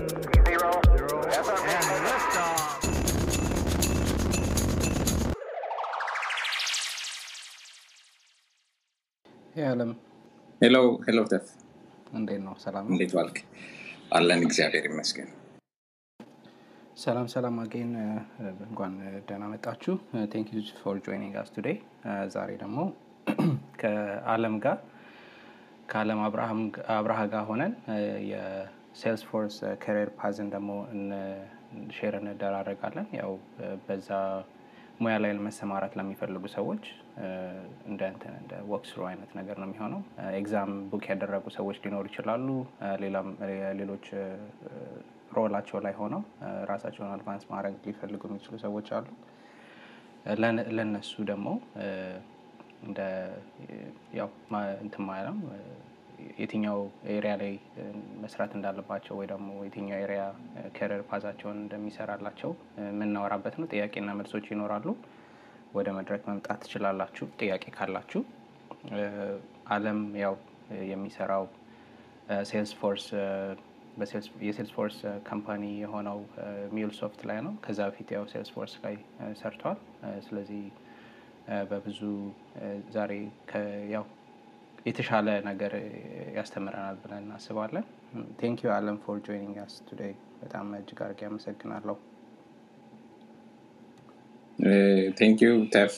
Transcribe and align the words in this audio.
One, 0.00 0.08
zero, 0.38 0.70
zero, 0.90 1.16
and 1.70 1.88
liftoff. 2.04 2.60
እንዴት 12.18 12.40
ነው? 12.46 12.54
ሰላም? 12.64 12.84
እንዴት 12.92 13.12
ዋልክ? 13.18 13.36
አለን 14.12 14.40
እግዚአብሔር 14.46 14.84
ይመስገን። 14.90 15.28
ሰላም 16.96 17.26
ሰላም 17.34 17.58
again 17.64 17.92
እንኳን 18.68 18.94
ደህና 19.28 19.44
መጣችሁ። 19.52 19.94
Thank 20.32 20.48
you 20.56 20.62
for 20.82 20.96
joining 21.06 21.36
us 21.42 21.50
today። 21.56 21.76
ዛሬ 22.36 22.50
ደግሞ 22.62 22.78
ከአለም 23.82 24.56
ጋር 24.66 24.78
ከአለም 25.92 26.20
አብርሃ 26.96 27.20
ጋር 27.34 27.44
ሆነን 27.50 27.74
የ 28.92 29.22
Salesforce 29.28 29.56
career 29.82 30.08
path 30.18 30.38
ን 30.38 30.48
ደግሞ 30.54 30.70
share 31.96 32.14
እንደራረጋለን። 32.20 33.06
ያው 33.18 33.32
በዛ 33.86 34.08
ሙያ 35.00 35.14
ላይ 35.22 35.32
ለመሰማራት 35.36 35.92
ለሚፈልጉ 35.98 36.44
ሰዎች 36.56 36.82
እንደ 37.88 38.00
እንትን 38.12 38.32
እንደ 38.40 38.52
walkthrough 38.72 39.02
አይነት 39.10 39.30
ነገር 39.38 39.56
ነው 39.60 39.66
የሚሆነው። 39.68 40.00
exam 40.40 40.72
book 40.90 41.04
ያደረጉ 41.12 41.44
ሰዎች 41.56 41.78
ሊኖሩ 41.84 42.04
ይችላሉ። 42.10 42.48
ሌሎች 43.80 44.06
role 45.36 45.51
ኣቸው 45.51 45.78
ላይ 45.86 45.94
ሆነው 46.00 46.22
ራሳቸውን 46.70 47.10
advance 47.14 47.44
ማድረግ 47.50 47.74
ሊፈልጉ 47.86 48.22
የሚችሉ 48.30 48.54
ሰዎች 48.66 48.88
አሉ። 48.96 49.08
ለነሱ 50.78 51.12
ደግሞ 51.30 51.48
እንደ 52.86 53.00
ያው 54.18 54.28
እንትን 54.84 55.02
የትኛው 56.40 56.78
area 57.14 57.32
ላይ 57.40 57.52
መስራት 58.22 58.52
እንዳለባቸው 58.56 59.14
ወይ 59.18 59.26
ደግሞ 59.32 59.48
የትኛው 59.66 59.98
area 60.02 60.22
career 60.76 61.02
path 61.10 61.25
ኣቸውን 61.25 61.58
እንደሚሰራላቸው 61.62 62.52
የምናወራበት 62.84 63.56
ነው። 63.60 63.68
ጥያቄና 63.72 64.10
መልሶች 64.18 64.46
ይኖራሉ። 64.52 64.86
ወደ 65.74 65.88
መድረክ 65.96 66.22
መምጣት 66.30 66.60
ትችላላችሁ 66.64 67.26
ጥያቄ 67.40 67.64
ካላችሁ። 67.76 68.22
አለም 69.70 70.00
ያው 70.22 70.34
የሚሰራው 70.90 71.44
Salesforce 72.48 72.68
የ 72.68 72.72
Salesforce 72.80 74.98
company 75.28 75.64
የሆነው 75.80 76.18
MuleSoft 76.74 77.20
ላይ 77.30 77.38
ነው። 77.46 77.54
ከዛ 77.64 77.80
በፊት 77.88 78.08
ያው 78.16 78.24
Salesforce 78.32 78.74
ላይ 78.84 78.94
ሰርተዋል። 79.40 79.78
ስለዚህ 80.26 80.62
በብዙ 81.70 82.00
ዛሬ 82.90 83.12
ያው 83.94 84.04
የተሻለ 84.86 85.28
ነገር 85.48 85.72
ያስተምረናል 86.36 86.96
ብለን 87.02 87.24
እናስባለን። 87.24 87.84
Thank 88.40 88.58
you 88.64 88.70
አለም 88.76 88.96
for 89.04 89.18
joining 89.26 89.56
us 89.64 89.74
today 89.88 90.12
በጣም 90.42 90.68
እጅግ 90.78 91.00
አድርጌ 91.04 91.22
አመሰግናለሁ። 91.28 91.96
Thank 95.18 95.38
you 95.46 95.50
ተፍ 95.74 95.96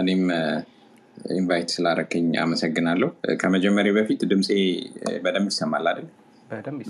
እኔም 0.00 0.24
invite 1.34 1.68
ስላረከኝ 1.74 2.26
አመሰግናለሁ። 2.42 3.08
ከመጀመሪያ 3.42 3.92
በፊት 3.98 4.22
ድምፄ 4.32 4.48
በደንብ 5.24 5.48
ይሰማል 5.52 5.86
አይደል? 5.90 6.08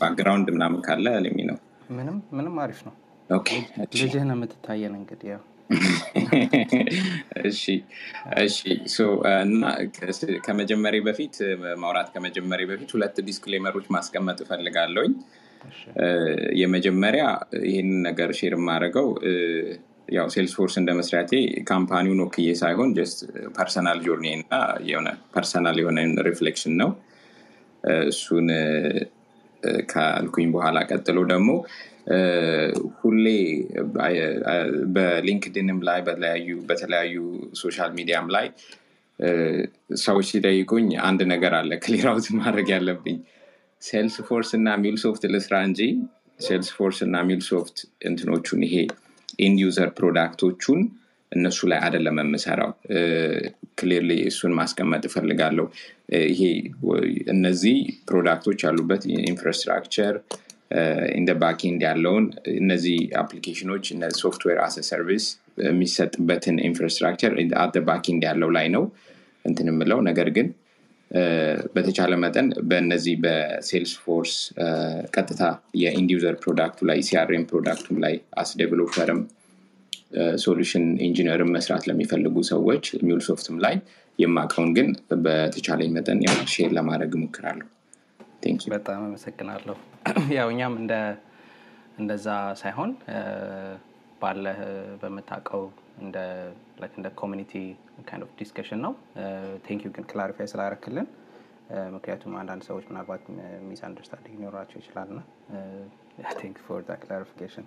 background 0.00 0.48
ምናምን 0.56 0.80
ካለ 0.86 1.06
let 1.24 1.33
me 1.33 1.38
know። 1.50 1.58
ምንም 1.96 2.16
ምንም 2.38 2.56
አሪፍ 2.64 2.80
ነው። 2.88 2.94
ልጅህን 4.00 4.32
የምትታየን 4.34 4.94
እንግዲህ 4.98 5.28
ያው 5.32 5.42
እሺ 7.48 7.62
እሺ 8.42 8.58
እና 9.42 9.62
ከመጀመሪያ 10.46 11.00
በፊት 11.06 11.36
ማውራት 11.78 12.08
ከመጀመሪያ 12.14 12.66
በፊት 12.70 12.90
ሁለት 12.94 13.16
disclaimer 13.28 13.70
ኦች 13.70 13.86
ማስቀመጥ 13.96 14.38
እፈልጋለሁኝ። 14.44 15.12
የመጀመሪያ 16.60 17.24
ይህንን 17.66 17.98
ነገር 18.08 18.30
share 18.38 18.54
የማደርገው 18.56 19.08
ያው 20.08 20.26
Salesforce 20.34 20.74
እንደ 20.80 20.90
መስሪያቴ 20.98 21.32
company 21.70 22.02
ውን 22.02 22.20
ወክዬ 22.24 22.48
ሳይሆን 22.60 22.90
just 22.98 23.18
personal 23.56 23.98
journey 24.04 24.26
እና 24.36 24.52
የሆነ 24.90 25.08
personal 25.34 25.78
የሆነ 25.82 25.98
reflection 26.28 26.74
ነው። 26.82 26.90
እሱን 28.08 28.46
ካልኩኝ 29.92 30.48
በኋላ 30.54 30.78
ቀጥሎ 30.90 31.18
ደግሞ 31.32 31.50
ሁሌ 33.00 33.26
በ 34.86 35.02
LinkedIn 35.02 35.65
ም 35.65 35.80
ላይ 35.82 36.00
በተለያዩ 36.00 36.48
በተለያዩ 36.68 37.14
social 37.54 37.90
media 37.92 38.18
ም 38.18 38.28
ላይ 38.30 38.46
ሰዎች 39.96 40.26
ሲጠይቁኝ 40.26 40.88
አንድ 41.02 41.20
ነገር 41.26 41.54
አለ 41.54 41.72
clear 41.84 42.06
out 42.06 42.26
ማድረግ 42.40 42.68
ያለብኝ 42.74 43.18
Sales 43.82 44.16
እና 44.52 44.76
MuleSoft 44.76 45.24
ልስራ 45.34 45.56
እንጂ 45.64 45.80
Sales 46.40 46.70
እና 47.02 47.16
MuleSoft 47.22 47.78
እንትኖቹን 48.04 48.62
ይሄ 48.62 48.76
end 49.38 49.60
product 49.98 50.43
ኦቹን 50.43 50.80
እነሱ 51.32 51.58
ላይ 51.66 51.78
አይደለም 51.78 52.18
የምሰራው። 52.20 52.70
Clearly 53.78 54.12
እሱን 54.26 54.52
ማስቀመጥ 54.52 55.02
እፈልጋለሁ። 55.04 55.66
ይሄ 56.30 56.42
እነዚህ 57.26 57.76
product 58.08 58.42
ኦች 58.42 58.60
ያሉበት 58.64 59.02
infrastructure 59.24 60.14
in 61.16 61.22
the 61.22 61.30
backend 61.42 61.82
ያለውን 61.86 62.24
እነዚህ 62.54 62.96
application 63.20 63.84
ኦች 64.20 64.33
software 64.33 64.58
as 64.64 64.78
a 64.88 64.93
service 64.93 65.26
የሚሰጥበትን 65.64 66.56
infrastructure 66.68 67.34
at 67.64 67.72
the 67.72 67.82
backend 67.88 68.24
ያለው 68.28 68.50
ላይ 68.56 68.66
ነው 68.76 68.84
እንትን 69.44 69.68
የምለው 69.70 70.00
ነገር 70.08 70.28
ግን 70.36 70.48
በተቻለ 71.74 72.12
መጠን 72.22 72.46
በእነዚህ 72.70 73.14
በ 73.24 73.92
Salesforce 74.04 74.32
ቀጥታ 75.16 75.42
የ 75.82 75.94
end 75.94 76.10
user 76.14 76.36
product 76.44 76.79
ኡ 76.79 76.88
ላይ 76.90 76.98
CRM 77.08 77.44
product 77.50 77.82
ኡም 77.82 78.00
ላይ 78.04 78.14
as 78.36 78.50
solution 80.38 80.84
engineer 81.06 81.45
ም 81.45 81.54
መስራት 81.56 81.86
ለሚፈልጉ 81.88 82.36
ሰዎች 82.50 82.84
MuleSoft 83.06 83.22
ም 83.28 83.56
ላይ 83.64 83.76
የማውቀውን 84.18 84.70
ግን 84.72 84.88
በተቻለኝ 85.24 85.90
መጠን 85.96 86.20
share 86.54 86.70
ለማድረግ 86.72 87.14
እሞክራለሁ። 87.18 87.66
በጣም 88.72 89.00
አመሰግናለሁ። 89.04 89.76
ያው 90.38 90.48
እኛም 90.52 90.74
እንደ 90.80 90.94
እንደዛ 91.98 92.26
ሳይሆን 92.60 92.90
እ፣ 93.10 93.18
ባለህ 94.20 94.58
በምታውቀው 95.00 95.62
እንደ 96.00 96.16
እንደ 96.94 97.08
community 97.20 97.52
kind 98.06 98.24
of 98.26 98.32
discussion 98.38 98.80
ነው። 98.84 98.92
Thank 99.66 99.82
you 99.86 99.92
ግን 99.96 100.04
clarify 100.10 100.46
ስላረክልን 100.52 101.08
ምክንያቱም 101.94 102.32
አንዳንድ 102.40 102.62
ሰዎች 102.68 102.84
ምናልባት 102.90 103.22
misunderstanding 103.68 104.36
ሊኖራቸው 104.36 104.78
ይችላል 104.82 105.08
ና 105.12 105.22
Thank 106.36 106.58
for 106.66 106.82
clarification 107.02 107.66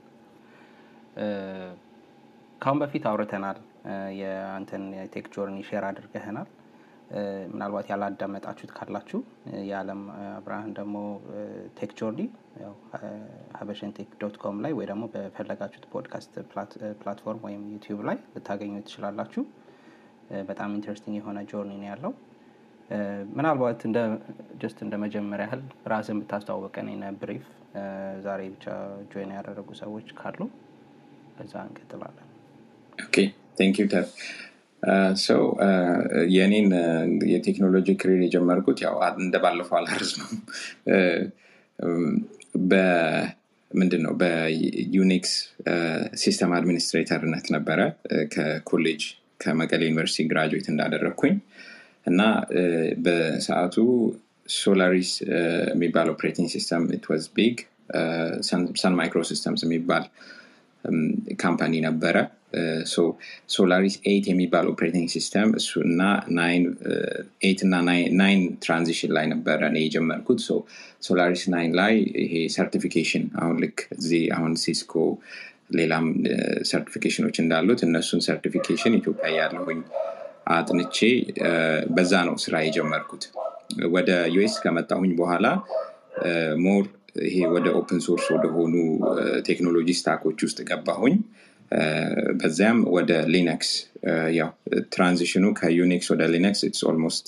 ከአሁን 2.61 2.79
በፊት 2.81 3.03
አውርተናል። 3.09 3.59
የአንተን 4.19 4.85
የ 4.97 5.07
tech 5.07 5.27
journey 5.33 5.59
share 5.67 5.83
አድርገህናል። 5.89 6.47
ምናልባት 7.51 7.87
ያላዳመጣችሁት 7.91 8.71
ካላችሁ 8.75 9.19
እ፣ 9.49 9.61
የአለም 9.69 10.01
አብርሃን 10.31 10.71
ደግሞ 10.77 10.97
tech 11.77 11.91
journey 11.99 12.21
HabeshaInTech 13.57 14.11
dot 14.21 14.35
com 14.41 14.57
ላይ 14.63 14.73
ወይ 14.77 14.87
ደግሞ 14.89 15.03
በፈለጋችሁት 15.13 15.85
podcast 15.93 16.33
platform 17.01 17.41
ወይም 17.47 17.63
YouTube 17.73 18.01
ላይ 18.09 18.17
ልታገኙ 18.35 18.73
ትችላላችሁ። 18.85 19.43
በጣም 20.49 20.75
interesting 20.75 21.15
የሆነ 21.19 21.39
journey 21.51 21.71
ነው 21.77 21.87
ያለው። 21.89 22.11
ምናልባት 23.33 23.81
Just 24.61 24.79
እንደ 24.85 24.95
መጀመሪያ 25.03 25.45
ያህል 25.47 25.61
ራስን 25.91 26.19
ብታስተዋወቀን 26.21 26.87
in 27.01 27.11
brief 27.19 27.45
ዛሬ 28.23 28.41
ብቻ 28.53 28.65
join 29.11 29.31
ያደረጉ 29.35 29.69
ሰዎች 29.81 30.07
ካሉ 30.19 30.39
በዛ 31.35 31.53
እንቀጥላለን። 31.67 32.27
Okay 32.97 33.17
thank 33.57 33.75
you 33.81 33.85
so 35.23 35.41
የእኔን 36.33 36.69
የቴክኖሎጂ 37.31 37.87
career 38.01 38.21
የጀመርኩት 38.25 38.79
ያው 38.85 38.95
እንደ 39.19 39.35
ባለፈው 39.43 39.77
አላርዝመም 39.79 40.31
በምንድን 42.71 44.01
ነው 44.05 44.13
በ 44.21 44.59
Unix 44.59 45.33
system 46.21 46.53
administrator 46.57 47.26
ነት 47.26 47.47
ነበረ። 47.55 47.79
ከኮሌጅ 48.33 49.03
ከመቀሌ 49.39 49.81
ዩኒቨርሲቲ 49.87 50.25
graduate 50.31 50.67
እንዳደረግኩኝ 50.71 51.35
እና 52.07 52.21
በሰዓቱ 53.05 53.75
Solaris 54.55 55.11
የሚባል 55.73 56.07
operating 56.13 56.47
system 56.55 56.83
it 56.95 57.05
was 57.11 57.25
big 57.37 57.57
Sun 58.81 58.93
Microsystems 58.97 59.61
የሚባል 59.65 60.03
company 61.41 61.73
ነበረ። 61.87 62.15
Solaris 63.53 63.95
Eight 64.05 64.25
የሚባል 64.29 64.65
operating 64.71 65.07
system 65.13 65.49
እሱ 65.59 65.71
እና 65.87 66.01
Eight 67.43 67.59
እና 67.65 67.75
Nine 68.19 68.41
transition 68.63 69.11
ላይ 69.17 69.25
ነበረ 69.33 69.59
እኔ 69.69 69.77
የጀመርኩት። 69.83 70.39
Solaris 71.07 71.43
Nine 71.53 71.73
ላይ 71.79 71.93
ይሄ 72.23 72.33
certification 72.55 73.25
አሁን 73.41 73.55
ልክ 73.63 73.79
እዚህ 73.97 74.23
አሁን 74.35 74.53
Cisco 74.63 74.93
ሌላም 75.77 76.05
certification 76.69 77.20
ኦች 77.20 77.35
እንዳሉት 77.41 77.81
እነሱን 77.87 78.21
certification 78.27 78.93
ኢትዮጵያ 78.99 79.27
ያለሁኝ 79.35 79.81
አጥንቼ 80.53 80.97
እ፣ 81.43 81.51
በዛ 81.95 82.13
ነው 82.27 82.35
ስራ 82.43 82.55
የጀመርኩት። 82.63 83.23
ወደ 83.93 84.11
US 84.35 84.55
ከመጣሁኝ 84.63 85.11
በኋላ 85.19 85.47
more 86.63 86.85
ይሄ 87.25 87.35
ወደ 87.53 87.67
open 87.77 87.99
source 88.05 88.25
ወደሆኑ 88.33 88.73
technology 89.47 89.89
stack 89.97 90.21
ኦች 90.21 90.39
ውስጥ 90.45 90.59
ገባሁኝ 90.69 91.15
በዚያም 92.39 92.79
ወደ 92.95 93.11
Linux 93.33 93.69
ያው 94.37 94.49
transition 94.93 95.37
ኑ 95.37 95.45
ከ 95.59 95.75
Unix 95.75 96.07
ወደ 96.13 96.23
Linux 96.33 96.61
it's 96.67 96.81
almost 96.89 97.25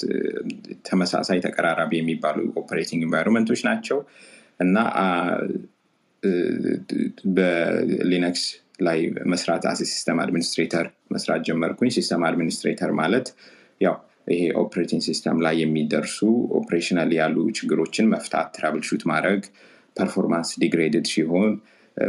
ተመሳሳይ 0.86 1.40
ተቀራራቢ 1.46 1.92
የሚባሉ 2.00 2.38
operating 2.62 3.02
environment 3.08 3.47
ኦች 3.47 3.62
ናቸው። 3.70 4.00
እና 4.60 4.78
በ 7.38 7.68
Linux 7.68 8.44
ላይ 8.82 9.00
መስራት 9.32 9.64
as 9.72 9.80
system 9.86 10.20
administrator 10.24 10.86
መስራት 11.16 11.42
ጀመርኩኝ። 11.48 11.92
system 11.98 12.24
administrator 12.30 12.92
ማለት 13.02 13.28
ያው 13.82 13.96
ይሄ 14.28 14.42
operating 14.62 15.02
system 15.08 15.38
ላይ 15.46 15.56
የሚደርሱ 15.62 16.18
operational 16.60 17.12
ያሉ 17.20 17.38
ችግሮችን 17.58 18.10
መፍታት 18.14 18.50
troubleshoot 18.56 19.04
ማድረግ 19.12 19.42
performance 19.96 20.50
degraded 20.62 21.08
ሲሆን 21.14 21.52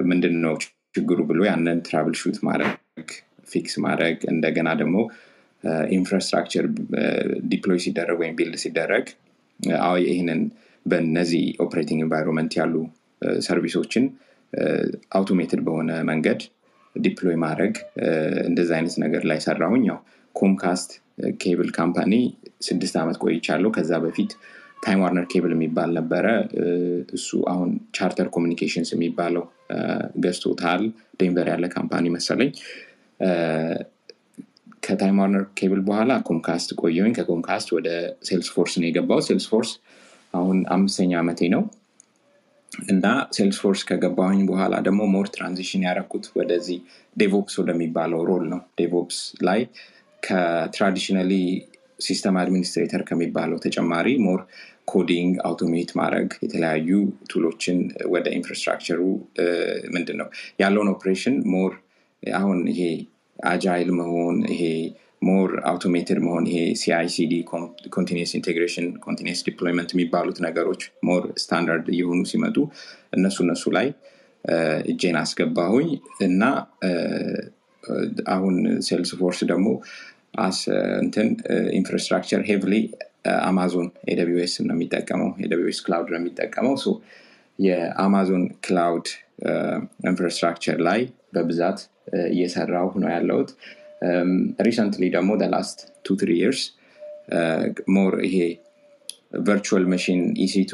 ምንድን 0.07 0.37
ነው 0.45 0.55
ችግሩ 0.95 1.19
ብሎ 1.29 1.41
ያንን 1.49 1.79
troubleshoot 1.87 2.39
ማድረግ 2.49 3.07
fix 3.49 3.75
ማድረግ 3.85 4.17
እንደገና 4.33 4.69
ደግሞ 4.81 4.97
infrastructure 5.97 6.65
deploy 7.53 7.79
ሲደረግ 7.85 8.17
ወይም 8.23 8.35
build 8.39 8.57
ሲደረግ 8.63 9.07
ይህንን 10.07 10.41
በነዚህ 10.87 11.45
operating 11.65 12.01
environment 12.05 12.53
ያሉ 12.61 12.75
service 13.47 13.78
ኦችን 13.78 14.05
automated 15.19 15.61
በሆነ 15.67 15.91
መንገድ 16.11 16.41
deploy 16.97 17.37
ማድረግ 17.45 17.75
እንደዚ 18.49 18.71
አይነት 18.79 18.97
ነገር 19.05 19.23
ላይ 19.31 19.39
ሰራሁኝ። 19.47 19.85
ያው 19.91 19.99
Comcast 20.35 20.91
cable 21.43 21.71
company 21.79 22.13
ስድስት 22.69 22.95
ዓመት 23.03 23.17
ቆይቻለሁ። 23.25 23.71
ከዛ 23.77 23.93
በፊት 24.05 24.33
Time 24.83 25.01
Warner 25.03 25.27
Cable 25.33 25.53
የሚባል 25.55 25.91
ነበረ። 25.99 26.27
እሱ 27.17 27.29
አሁን 27.53 27.69
Charter 27.97 28.29
Communications 28.37 28.89
የሚባለው 28.95 29.45
ገዝቶታል። 30.25 30.83
ዴንቨር 31.21 31.49
ያለ 31.53 31.67
company 31.75 32.07
መሰለኝ። 32.17 32.51
ከ 34.85 34.96
Time 34.96 35.19
Warner 35.23 35.45
Cable 35.59 35.81
በኋላ 35.89 36.13
Comcast 36.29 36.71
ቆየውኝ 36.81 37.13
ከ 37.19 37.30
Comcast 37.30 37.69
ወደ 37.77 37.89
Salesforce 38.29 38.73
ነው 38.81 38.87
የገባው 38.89 39.21
Salesforce 39.29 39.71
አሁን 40.35 40.59
አምስተኛ 40.75 41.13
ዓመቴ 41.21 41.41
ነው። 41.55 41.63
እና 42.89 43.07
Salesforce 43.37 43.81
ከገባሁኝ 43.89 44.41
በኋላ 44.51 44.75
ደግሞ 44.87 45.03
more 45.15 45.27
transition 45.35 45.83
ያደረኩት 45.87 46.27
ወደዚህ 46.39 46.79
DevOps 47.17 47.55
ወደሚባለው 47.61 48.21
role 48.29 48.45
ነው። 48.53 48.61
DevOps 48.81 49.19
ላይ 49.49 49.61
ከ 50.23 50.37
traditionally 50.37 51.33
system 52.01 52.37
administrator 52.41 53.03
ከሚባለው 53.09 53.59
ተጨማሪ 53.65 54.09
more 54.25 54.41
coding 54.89 55.33
automate 55.45 55.91
ማድረግ 55.99 56.31
የተለያዩ 56.45 56.89
tool 57.33 57.51
ኦችን 57.51 57.79
ወደ 58.07 58.27
infrastructure 58.39 58.93
ኡ 58.93 59.01
ምንድን 59.95 60.19
ነው 60.21 60.29
ያለውን 60.61 60.91
operation 60.95 61.37
more 61.55 61.73
አሁን 62.23 62.59
ይሄ 62.73 62.83
agile 63.39 63.91
መሆን 64.01 64.37
ይሄ 64.53 64.65
more 65.23 65.51
automated 65.65 66.19
መሆን 66.25 66.45
ይሄ 66.51 66.61
CI/CD 66.81 67.35
continuous 67.97 68.31
integration 68.39 68.87
continuous 68.99 69.41
deployment 69.49 69.91
የሚባሉት 69.95 70.39
ነገሮች 70.47 70.83
more 71.09 71.25
standard 71.43 71.87
እየሆኑ 71.95 72.21
ሲመጡ 72.33 72.57
እነሱ 73.19 73.39
እነሱ 73.47 73.65
ላይ 73.77 73.89
እጄን 74.85 75.17
አስገባሁኝ 75.21 75.89
እና 76.21 76.43
አሁን 78.35 78.57
Salesforce 78.87 79.41
ደግሞ 79.45 79.69
እንትን 81.03 81.29
infrastructure 81.79 82.43
heavily 82.51 82.75
Amazon 83.43 83.89
S 84.41 84.55
ነው 84.63 84.75
የሚጠቀመው 84.77 85.31
S 85.67 85.81
cloud 85.87 86.09
ነው 86.13 86.19
የሚጠቀመው። 86.21 86.75
የ 87.59 87.80
Amazon 87.80 88.45
cloud 88.67 89.09
infrastructure 90.11 90.79
ላይ 90.89 91.01
በብዛት 91.35 91.79
እየሰራው 92.31 92.89
ነው 93.03 93.11
ያለውት 93.15 93.51
recently 94.67 95.05
ደግሞ 95.17 95.33
last 95.55 95.79
two 96.05 96.17
three 96.21 96.31
years 96.43 96.63
more 97.97 98.15
ይሄ 98.27 98.37
virtual 99.47 99.85
machine 99.93 100.23
EC2 100.47 100.73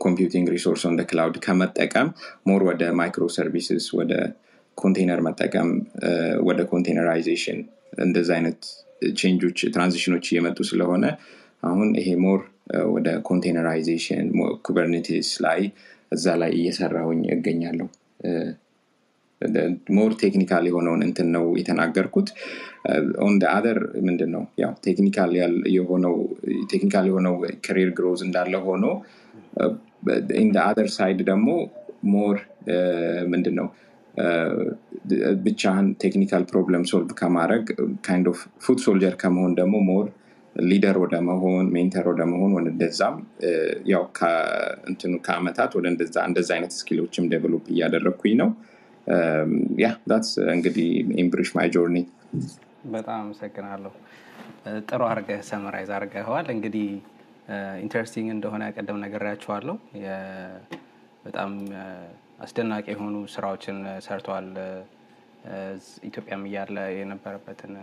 computing 0.00 0.46
resource 0.54 0.82
on 0.88 0.96
cloud 1.10 1.36
ከመጠቀም 1.46 2.08
more 2.48 2.62
ወደ 2.68 2.82
microservices 3.00 3.86
ወደ 3.98 4.12
ኮንቴነር 4.78 5.20
መጠቀም 5.26 5.70
ወደ 6.48 6.60
containerization 6.72 7.58
እንደዚ 8.04 8.28
አይነት 8.36 8.60
change 9.20 9.43
ኦች 9.43 9.58
transition 9.74 10.11
ኦች 10.11 10.26
እየመጡ 10.30 10.58
ስለሆነ 10.70 11.04
አሁን 11.62 11.88
ይሄ 12.00 12.10
more 12.24 12.40
ወደ 12.94 13.08
containerization 13.28 14.26
Kubernetes 14.66 15.30
ላይ 15.46 15.60
እዛ 16.12 16.34
ላይ 16.42 16.52
እየሰራሁኝ 16.58 17.22
እገኛለሁ። 17.34 17.88
more 19.96 20.12
technical 20.22 20.64
የሆነውን 20.68 21.02
እንትን 21.06 21.28
ነው 21.36 21.44
የተናገርኩት። 21.60 22.28
on 23.24 23.36
other 23.52 23.78
ምንድን 24.08 24.30
ነው 24.34 24.42
ያው 24.62 24.72
technical 24.86 25.30
የሆነው 25.76 26.14
technical 26.72 27.06
የሆነው 27.10 27.34
career 27.66 27.90
growth 27.98 28.22
እንዳለ 28.26 28.54
ሆኖ 28.66 28.84
in 30.38 30.50
other 30.64 30.88
side 30.96 31.20
ደግሞ 31.30 31.48
more 32.12 32.36
ምንድን 33.32 33.54
ነው 33.60 33.66
ብቻህን 35.44 35.86
technical 36.02 36.42
problem 36.50 36.84
solve 36.90 37.10
ከማድረግ 37.20 37.64
kind 38.06 38.26
of 38.32 38.40
foot 38.64 38.78
soldier 38.86 39.14
ከመሆን 39.22 39.52
ደግሞ 39.60 39.76
more 39.88 40.06
leader 40.56 40.96
ወደ 41.02 41.16
መሆን 41.26 41.66
mentor 41.74 42.06
ወደ 42.10 42.22
መሆን 42.30 42.52
ወደዛም 42.58 43.16
ያው 43.92 44.02
ከእንትኑ 44.18 45.12
ከአመታት 45.26 45.70
ወደ 45.78 45.86
እንደዛ 45.90 46.16
አይነት 46.56 46.72
skill 46.78 47.01
ኦችም 47.01 47.28
develop 47.32 47.66
እያደረግኩኝ 47.74 48.34
ነው። 48.42 48.50
yeah 49.82 49.88
that's 50.10 50.32
እንግዲህ 50.54 50.88
in 51.22 51.30
brief 51.30 51.50
my 51.56 51.68
journey። 51.74 51.96
በጣም 52.92 53.16
አመሰግናለሁ። 53.20 53.92
ጥሩ 54.88 55.00
አርገህ 55.08 55.40
summarize 55.48 55.90
አርገኸዋል 55.96 56.48
እንግዲህ 56.54 56.88
interesting 57.82 58.28
እንደሆነ 58.34 58.64
ቀደም 58.76 58.98
ነገራችኋለሁ 59.04 59.76
በጣም 61.24 61.50
አስደናቂ 62.40 62.86
የሆኑ 62.92 63.16
ስራዎችን 63.34 63.76
ሰርተዋል። 64.06 64.48
ኢትዮጵያም 66.08 66.42
እያለ 66.48 66.76
የነበረበትን 66.98 67.74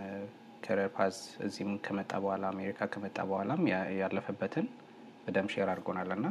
career 0.66 0.90
path 0.96 1.16
እዚህም 1.46 1.72
ከመጣ 1.86 2.12
በኋላ 2.24 2.44
አሜሪካ 2.54 2.88
ከመጣ 2.94 3.18
በኋላም 3.30 3.62
ያለፈበትን 4.00 4.66
በደንብ 5.26 5.50
share 5.54 5.70
አድርጎናል። 5.74 6.12
እና 6.18 6.28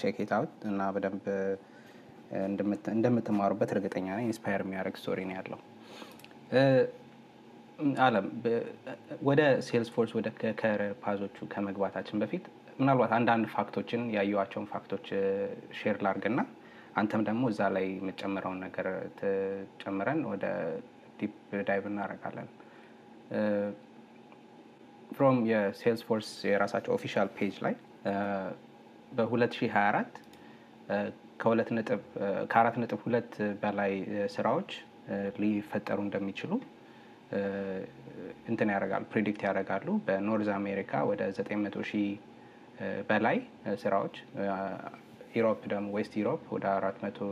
check 0.00 0.18
out 0.36 0.54
እና 0.70 0.80
በደንብ 0.94 1.24
እንደምትማሩበት 2.94 3.70
እርግጠኛ 3.74 4.08
ነኝ። 4.18 4.26
inspire 4.28 4.62
የሚያደርግ 4.64 4.96
story 5.00 5.20
ነው 5.28 5.36
ያለው። 5.38 5.60
አለም 8.02 8.26
ወደ 9.28 9.40
Salesforce 9.66 10.10
ወደ 10.18 10.28
career 10.60 10.82
path 11.04 11.25
ኦቹ 11.25 11.46
ከመግባታችን 11.52 12.20
በፊት 12.22 12.44
ምናልባት 12.80 13.12
አንዳንድ 13.16 13.46
fact 13.54 13.73
ኦችን 13.73 14.02
ያየዋቸውን 14.14 14.66
fact 14.70 14.88
ኦች 14.88 15.06
share 15.78 15.96
ላርግና 16.04 16.40
አንተም 17.00 17.22
ደግሞ 17.28 17.42
እዛ 17.52 17.60
ላይ 17.76 17.86
የምጨምረውን 17.92 18.58
ነገር 18.64 18.86
ጨምረን 19.82 20.20
ወደ 20.30 20.44
deep 21.20 21.34
dive 21.68 21.84
እናደርጋለን። 21.90 22.48
from 25.10 25.38
የ 25.50 26.02
Salesforce 26.08 26.30
የራሳቸው 26.50 26.92
official 26.96 27.28
page 27.36 27.56
ላይ 27.66 27.74
በ2024 29.18 30.18
ከአራት 32.50 32.76
ነጥብ 32.80 33.00
ሁለት 33.04 33.32
በላይ 33.62 33.92
ስራዎች 34.34 34.70
ሊፈጠሩ 35.42 35.98
እንደሚችሉ 36.06 36.52
እንትን 38.50 38.72
ያደርጋሉ 38.74 39.04
predict 39.12 39.42
ያደርጋሉ። 39.48 39.88
በ 40.06 40.18
North 40.18 40.48
America 40.58 41.02
ወደ 41.10 41.22
900 41.38 41.86
ሺህ 41.90 42.08
በላይ 43.08 43.38
ስራዎች 43.82 44.14
Europe 45.34 45.60
ደግሞ 45.72 45.88
West 45.96 46.14
Europe 46.20 46.42
ወደ 46.54 46.64
490 46.76 47.26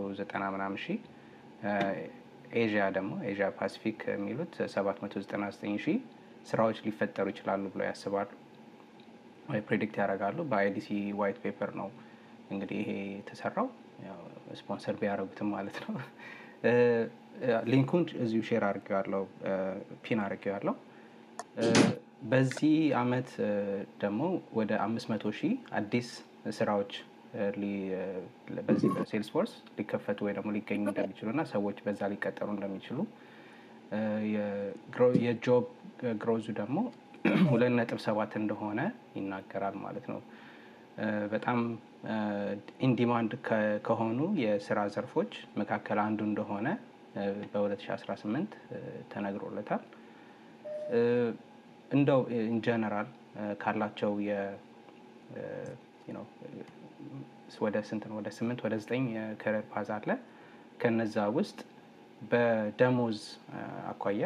ምናምን 0.54 0.78
ሺህ 0.82 0.98
Asia 2.58 2.82
ደግሞ 2.96 3.12
Asia 3.30 3.46
Pacific 3.58 4.00
የሚሉት 4.12 4.52
799 4.68 5.80
ሺህ 5.84 5.96
ስራዎች 6.46 6.78
ሊፈጠሩ 6.86 7.26
ይችላሉ 7.32 7.64
ብለው 7.72 7.86
ያስባሉ። 7.88 8.28
predict 9.66 9.96
ያደርጋሉ። 10.00 10.38
በ 10.50 10.66
IDC 10.66 10.88
white 11.20 11.38
paper 11.42 11.70
ነው 11.80 11.88
እንግዲህ 12.50 12.78
ይሄ 12.82 12.90
የተሰራው። 13.12 13.68
ስፖንሰር 14.58 14.96
ቢያደረጉትም 15.00 15.48
ማለት 15.54 15.76
ነው። 15.84 15.94
link 17.70 17.87
ኡን 17.87 18.04
እዚሁ 18.24 18.42
share 18.48 18.64
አድርጌዋለሁ። 18.68 19.22
pin 20.04 20.20
አድርጌዋለሁ 20.24 20.74
በዚህ 22.22 22.76
አመት 23.00 23.28
ደግሞ 24.00 24.20
ወደ 24.58 24.72
አምስት 24.84 25.06
መቶ 25.12 25.30
ሺህ 25.38 25.52
አዲስ 25.78 26.08
ስራዎች 26.58 26.92
በዚህ 28.66 28.88
በ 28.94 29.28
Salesforce 29.34 29.52
ሊከፈቱ 29.78 30.18
ወይ 30.26 30.32
ደግሞ 30.38 30.50
ሊገኙ 30.56 30.82
እንደሚችሉ 30.86 31.28
እና 31.34 31.42
ሰዎች 31.52 31.78
በዛ 31.86 32.00
ሊቀጠሩ 32.12 32.48
እንደሚችሉ 32.54 32.98
የ 35.24 35.41
job 35.41 35.66
growth 36.18 36.39
ኡ 36.39 36.46
ደግሞ 36.60 36.78
ሁለት 37.50 37.72
ነጥብ 37.78 38.00
ሰባት 38.06 38.32
እንደሆነ 38.40 38.80
ይናገራል 39.16 39.76
ማለት 39.84 40.06
ነው 40.12 40.20
በጣም 41.32 41.58
in 42.86 42.98
demand 42.98 43.32
ከሆኑ 43.86 44.18
የስራ 44.42 44.80
ዘርፎች 44.94 45.32
መካከል 45.60 45.98
አንዱ 46.04 46.20
እንደሆነ 46.28 46.68
በ2018 47.52 48.56
ተነግሮለታል። 49.12 49.82
እንደው 51.90 52.20
in 52.46 52.60
general 52.60 53.08
ካላቸው 53.60 54.12
ወደ 57.60 57.76
ስንት 57.88 58.04
ነው 58.08 58.14
ወደ 58.18 58.28
ስምንት 58.36 58.60
ወደ 58.64 58.74
ዘጠኝ 58.82 59.04
የ 59.14 59.27
career 59.27 59.64
path 59.72 59.88
አለ። 59.96 60.10
ከነዛ 60.80 61.16
ውስጥ 61.36 61.58
በደሞዝ 62.22 63.18
አኳያ 63.90 64.22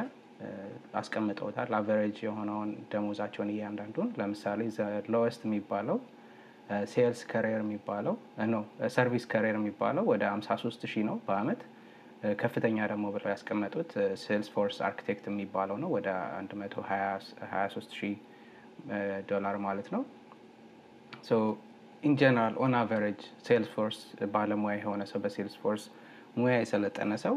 አስቀምጠውታል። 1.01 1.71
average 1.79 2.17
የሆነውን 2.27 2.71
ደሞዛቸውን 2.93 3.51
እያንዳንዱን 3.55 4.09
ለምሳሌ 4.21 4.61
lowest 5.15 5.43
የሚባለው 5.49 5.99
sales 6.93 7.21
career 7.31 7.63
የሚባለው 7.65 8.15
service 8.95 9.25
career 9.33 9.57
የሚባለው 9.61 10.05
ወደ 10.13 10.23
53 10.33 10.87
ሺህ 10.93 11.05
ነው 11.11 11.17
በአመት። 11.27 11.63
ከፍተኛ 12.41 12.79
ደግሞ 12.91 13.07
ብለው 13.15 13.29
ያስቀመጡት 13.33 13.91
ሴልስ 14.23 14.49
ፎርስ 14.55 14.77
አርኪቴክት 14.89 15.25
የሚባለው 15.31 15.77
ነው 15.83 15.89
ወደ 15.97 16.09
123 16.43 17.97
ሺህ 17.99 18.15
ዶላር 19.31 19.57
ማለት 19.65 19.89
ነው። 19.95 20.03
so 21.25 21.33
in 22.03 22.15
general 22.21 22.55
on 22.63 22.75
average 22.79 23.21
ሴልስ 23.47 23.69
ፎርስ 23.75 23.99
ባለሙያ 24.33 24.75
የሆነ 24.79 25.03
ሰው 25.11 25.21
በሴልስ 25.25 25.57
ፎርስ 25.63 25.83
ሙያ 26.37 26.55
የሰለጠነ 26.61 27.13
ሰው 27.25 27.35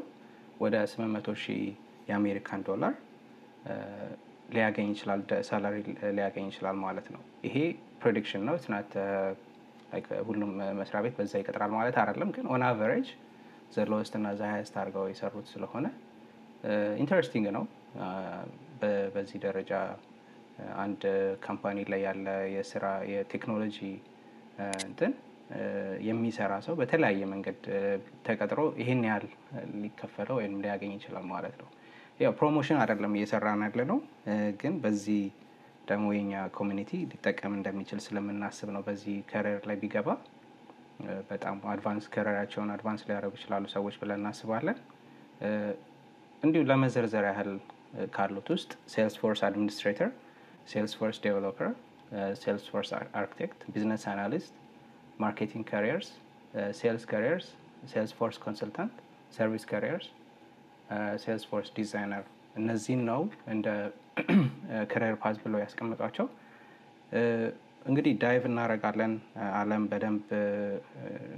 ወደ 0.59 0.75
800 0.89 1.35
ሺህ 1.43 1.63
የአሜሪካን 2.09 2.61
ዶላር 2.69 2.93
ሊያገኝ 4.55 4.87
ይችላል፣ 4.93 5.19
salary 5.47 5.75
ሊያገኝ 6.17 6.47
ይችላል 6.51 6.77
ማለት 6.85 7.07
ነው። 7.13 7.21
ይሄ 7.47 7.55
prediction 8.01 8.43
ነው 8.47 8.55
ስናት 8.63 8.91
ሁሉም 10.27 10.49
መስሪያ 10.79 10.99
ቤት 11.05 11.15
በዛ 11.19 11.33
ይቀጥራል 11.41 11.71
ማለት 11.77 11.95
አይደለም። 12.01 12.29
ግን 12.35 12.45
on 12.53 12.63
average 12.69 13.07
the 13.71 13.85
lowest 13.91 14.13
እና 14.19 14.27
the 14.39 14.43
highest 14.51 14.75
አድርገው 14.81 15.05
የሰሩት 15.11 15.47
ስለሆነ 15.53 15.85
interesting 17.01 17.47
ነው። 17.57 17.63
በዚህ 19.13 19.37
ደረጃ 19.45 19.71
አንድ 20.81 21.01
company 21.45 21.77
ላይ 21.91 22.01
ያለ 22.05 22.27
የስራ 22.55 22.85
የቴክኖሎጂ 23.11 23.77
እንትን 24.85 25.13
የሚሰራ 26.07 26.53
ሰው 26.65 26.75
በተለያየ 26.79 27.23
መንገድ 27.33 27.59
ተቀጥሮ 28.27 28.61
ይህን 28.81 29.01
ያህል 29.07 29.25
ሊከፈለው 29.81 30.37
ወይም 30.39 30.53
ሊያገኝ 30.63 30.93
ይችላል 30.97 31.25
ማለት 31.33 31.55
ነው። 31.61 31.67
ያው 32.19 32.31
promotion 32.39 32.79
አይደለም 32.81 33.15
እየሰራን 33.17 33.63
ያለ 33.65 33.81
ነው፣ 33.91 33.99
ግን 34.61 34.75
በዚህ 34.83 35.23
ደግሞ 35.89 36.05
የኛ 36.15 36.33
community 36.57 36.91
ሊጠቀም 37.11 37.53
እንደሚችል 37.57 37.99
ስለምናስብ 38.05 38.69
ነው። 38.75 38.83
በዚህ 38.87 39.17
career 39.31 39.61
ላይ 39.69 39.77
ቢገባ 39.81 40.07
በጣም 41.29 41.57
advance 41.71 42.05
career 42.13 42.36
ኣቸውን 42.36 42.69
advance 42.75 43.01
ሊያደርጉ 43.07 43.33
ይችላሉ 43.39 43.65
ሰዎች 43.75 43.95
ብለን 44.01 44.19
እናስባለን። 44.21 44.77
እንዲሁ 46.43 46.61
ለመዘርዘር 46.69 47.25
ያህል 47.29 47.51
ካሉት 48.15 48.47
ውስጥ 48.55 48.71
ሴልስ 48.93 49.15
ፎርስ 49.21 49.41
administrator፣ 49.47 50.09
ሴልስ 50.71 50.93
ፎርስ 50.99 51.17
developer፣ 51.25 51.71
ሴልስ 52.41 52.65
ፎርስ 52.71 52.89
architect፣ 53.21 53.59
business 53.73 54.03
analyst፣ 54.11 54.53
marketing 55.23 55.65
careers፣ 55.71 56.09
sales 56.79 57.03
careers፣ 57.11 57.47
ሴልስ 57.91 58.13
ፎርስ 58.19 58.37
consultant፣ 58.45 58.95
service 59.33 59.65
careers፣ 59.71 60.07
ሴልስ 61.23 61.45
ፎርስ 61.49 61.69
ዲዛይነር 61.77 62.23
እነዚህን 62.55 63.01
ነው 63.09 63.21
እንደ 63.53 63.67
career 64.91 65.15
path 65.23 65.35
ብለው 65.43 65.59
ያስቀምጧቸው። 65.63 66.27
እንግዲህ 67.85 68.13
dive 68.21 68.43
እናደርጋለን። 68.49 69.11
አለም 69.53 69.83
በደንብ 69.89 70.27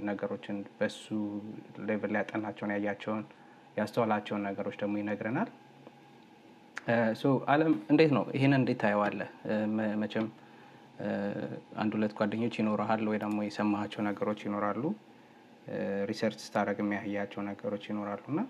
ነገሮችን 0.08 0.58
በሱ 0.78 1.04
level 1.88 2.14
ያጠናቸውን 2.18 2.72
ያያቸውን 2.76 3.24
ያስተዋላቸውን 3.76 4.44
ነገሮች 4.48 4.76
ደግሞ 4.82 4.94
ይነግረናል። 5.00 5.50
አለም 7.52 7.72
እንዴት 7.92 8.12
ነው 8.16 8.24
ይህንን 8.36 8.60
እንዴት 8.60 8.78
ታየዋለህ? 8.82 9.30
መቼም 10.02 10.28
አንድ 11.80 11.92
ሁለት 11.96 12.14
ጓደኞች 12.18 12.54
ይኖረሃል 12.60 13.02
ወይ 13.10 13.18
ደግሞ 13.24 13.38
የሰማሃቸው 13.46 14.02
ነገሮች 14.08 14.40
ይኖራሉ። 14.46 14.82
research 16.10 16.40
ስታደርግ 16.44 16.78
የምታያቸው 16.82 17.42
ነገሮች 17.48 17.84
ይኖራሉ 17.90 18.24
እና 18.32 18.40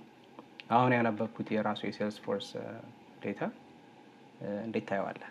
አሁን 0.71 0.95
ያነበብኩት 0.97 1.49
የራሱ 1.55 1.81
የሴልስ 1.89 2.19
ፎርስ 2.25 2.49
ዴታ 3.25 3.41
እንዴት 4.67 4.87
ታየዋለህ? 4.91 5.29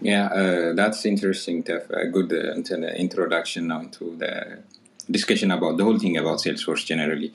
Yeah, 0.00 0.26
uh, 0.26 0.72
that's 0.74 1.04
interesting. 1.06 1.62
Tef. 1.62 1.88
A 1.90 2.06
good 2.08 2.32
uh, 2.32 2.52
into 2.52 2.76
the 2.76 2.92
introduction 2.96 3.68
now 3.68 3.82
to 3.92 4.16
the 4.16 4.32
discussion 5.08 5.50
about 5.50 5.76
the 5.76 5.84
whole 5.84 5.98
thing 5.98 6.16
about 6.16 6.38
Salesforce 6.38 6.84
generally. 6.84 7.30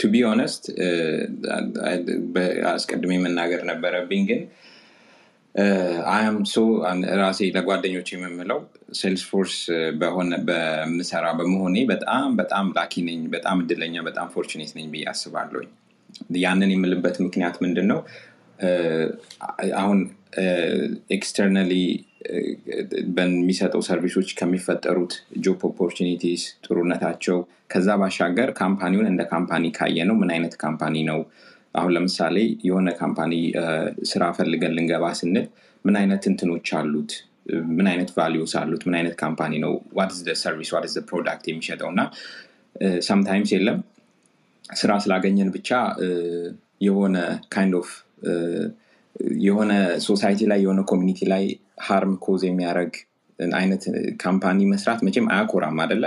To 0.00 0.06
be 0.08 0.20
honest, 0.22 0.62
አስቀድሜ 2.72 3.12
መናገር 3.24 3.62
ነበረብኝ 3.70 4.22
ግን 4.28 4.42
አም 6.14 6.36
ሶ 6.52 6.56
ራሴ 7.20 7.40
ለጓደኞች 7.56 8.08
የምምለው 8.14 8.60
ሴልስፎርስ 9.00 9.56
በሆነ 10.00 10.32
በምሰራ 10.48 11.26
በመሆኔ 11.38 11.76
በጣም 11.92 12.28
በጣም 12.40 12.66
ላኪ 12.78 13.02
ነኝ፣ 13.08 13.20
በጣም 13.34 13.58
እድለኛ፣ 13.64 13.96
በጣም 14.08 14.28
ፎርቹኔት 14.34 14.72
ነኝ 14.78 14.86
ብዬ 14.94 15.04
አስባለሁኝ። 15.14 15.70
ያንን 16.44 16.70
የምልበት 16.74 17.16
ምክንያት 17.26 17.56
ምንድን 17.64 17.88
ነው? 17.92 17.98
አሁን 19.77 19.99
externally 21.11 21.73
በሚሰጠው 23.15 23.81
service 23.87 24.14
ኦች 24.14 24.29
ከሚፈጠሩት 24.39 25.13
job 25.45 25.61
opportunities 25.69 26.43
ጥሩነታቸው 26.65 27.37
ከዛ 27.73 27.89
ባሻገር 28.01 28.49
company 28.59 28.91
ውን 28.91 29.09
እንደ 29.11 29.21
company 29.33 29.65
ካየ 29.71 29.97
ነው 30.09 30.15
ምን 30.21 30.31
አይነት 30.35 30.53
company 30.63 30.95
ነው? 31.09 31.19
አሁን 31.75 31.91
ለምሳሌ 31.95 32.37
የሆነ 32.67 32.89
company 32.99 33.33
ስራ 34.03 34.23
ፈልገን 34.37 34.75
ልንገባ 34.77 35.05
ስንል 35.19 35.45
ምን 35.85 35.95
አይነት 36.01 36.23
እንትኖች 36.31 36.67
አሉት? 36.79 37.11
ምን 37.77 37.87
አይነት 37.91 38.09
values 38.17 38.53
አሉት? 38.61 38.81
ምን 38.87 38.95
አይነት 38.99 39.15
company 39.15 39.53
ነው? 39.65 39.73
what 39.95 40.19
service 40.43 40.69
what 40.75 40.95
product 41.09 41.45
የሚሸጠው? 41.51 41.89
እና 41.93 42.01
sometimes 43.01 43.51
የለም። 43.55 43.79
ስራ 44.75 44.91
ስላገኘን 45.03 45.49
ብቻ 45.51 45.69
የሆነ 46.81 47.17
kind 47.53 47.75
of 47.81 47.89
የሆነ 49.41 49.71
society 50.05 50.41
ላይ 50.51 50.59
የሆነ 50.63 50.81
community 50.91 51.19
ላይ 51.27 51.43
harm 51.87 52.13
cause 52.25 52.41
የሚያደርግ 52.47 52.93
አይነት 53.55 53.83
company 54.17 54.59
መስራት 54.71 54.99
መቼም 55.05 55.27
አያኮራም 55.33 55.77
አደለ 55.83 56.05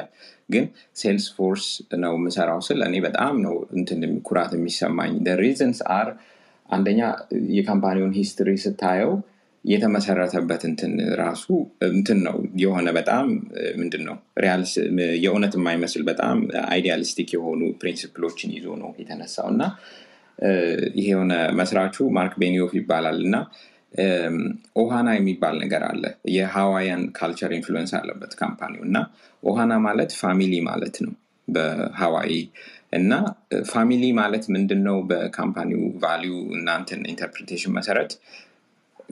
ግን 0.50 0.64
ሴልስ 0.96 1.26
ፎርስ 1.36 1.64
ነው 1.98 2.12
የምሰራው 2.16 2.60
ስል 2.66 2.80
እኔ 2.88 2.96
በጣም 3.06 3.34
ነው 3.42 3.54
እንትን 3.76 4.00
ኩራት 4.22 4.52
የሚሰማኝ። 4.56 5.14
reasons 5.40 5.80
are 5.96 6.08
አንደኛ 6.70 7.00
የ 7.56 7.65
company 7.65 7.97
ውን 7.97 8.14
history 8.18 8.50
ስታየው 8.62 9.12
የተመሰረተበት 9.64 10.62
እንትን 10.68 10.92
ራሱ 11.20 11.44
እንትን 11.90 12.18
ነው። 12.26 12.36
የሆነ 12.56 12.88
በጣም 12.98 13.26
ምንድን 13.80 14.02
ነው 14.08 14.16
የእውነት 15.16 15.54
የማይመስል 15.58 16.02
በጣም 16.02 16.36
idealistic 16.68 17.30
የሆኑ 17.36 17.62
principle 17.80 18.24
ኦችን 18.24 18.52
ይዞ 18.56 18.68
ነው 18.82 18.90
የተነሳው 19.00 19.48
እና 19.54 19.62
ይሄ 20.98 21.06
የሆነ 21.06 21.34
መስራቹ 21.58 22.06
ማርክ 22.16 22.34
ቤኒዮፍ 22.42 22.72
ይባላል 22.78 23.18
እና 23.26 23.36
ኦሃና 24.76 25.08
የሚባል 25.16 25.54
ነገር 25.62 25.82
አለ። 25.88 26.02
የ 26.34 26.48
Hawaiian 26.48 27.02
culture 27.18 27.52
influence 27.58 27.92
አለበት 27.98 28.32
company 28.40 28.73
ው 28.73 28.82
እና 28.88 28.96
ኦሃና 29.42 29.74
ማለት 29.86 30.10
family 30.20 30.54
ማለት 30.68 30.96
ነው 31.04 31.12
በሃዋይ 31.48 32.34
እና 32.92 33.12
family 33.70 34.04
ማለት 34.18 34.44
ምንድን 34.54 34.80
ነው 34.88 34.96
በ 35.10 35.26
company 35.26 35.82
ው 36.04 36.13
value 36.13 36.34
እና 36.56 36.73
እንትን 36.73 37.00
interpretation 37.12 37.74
መሰረት 37.76 38.12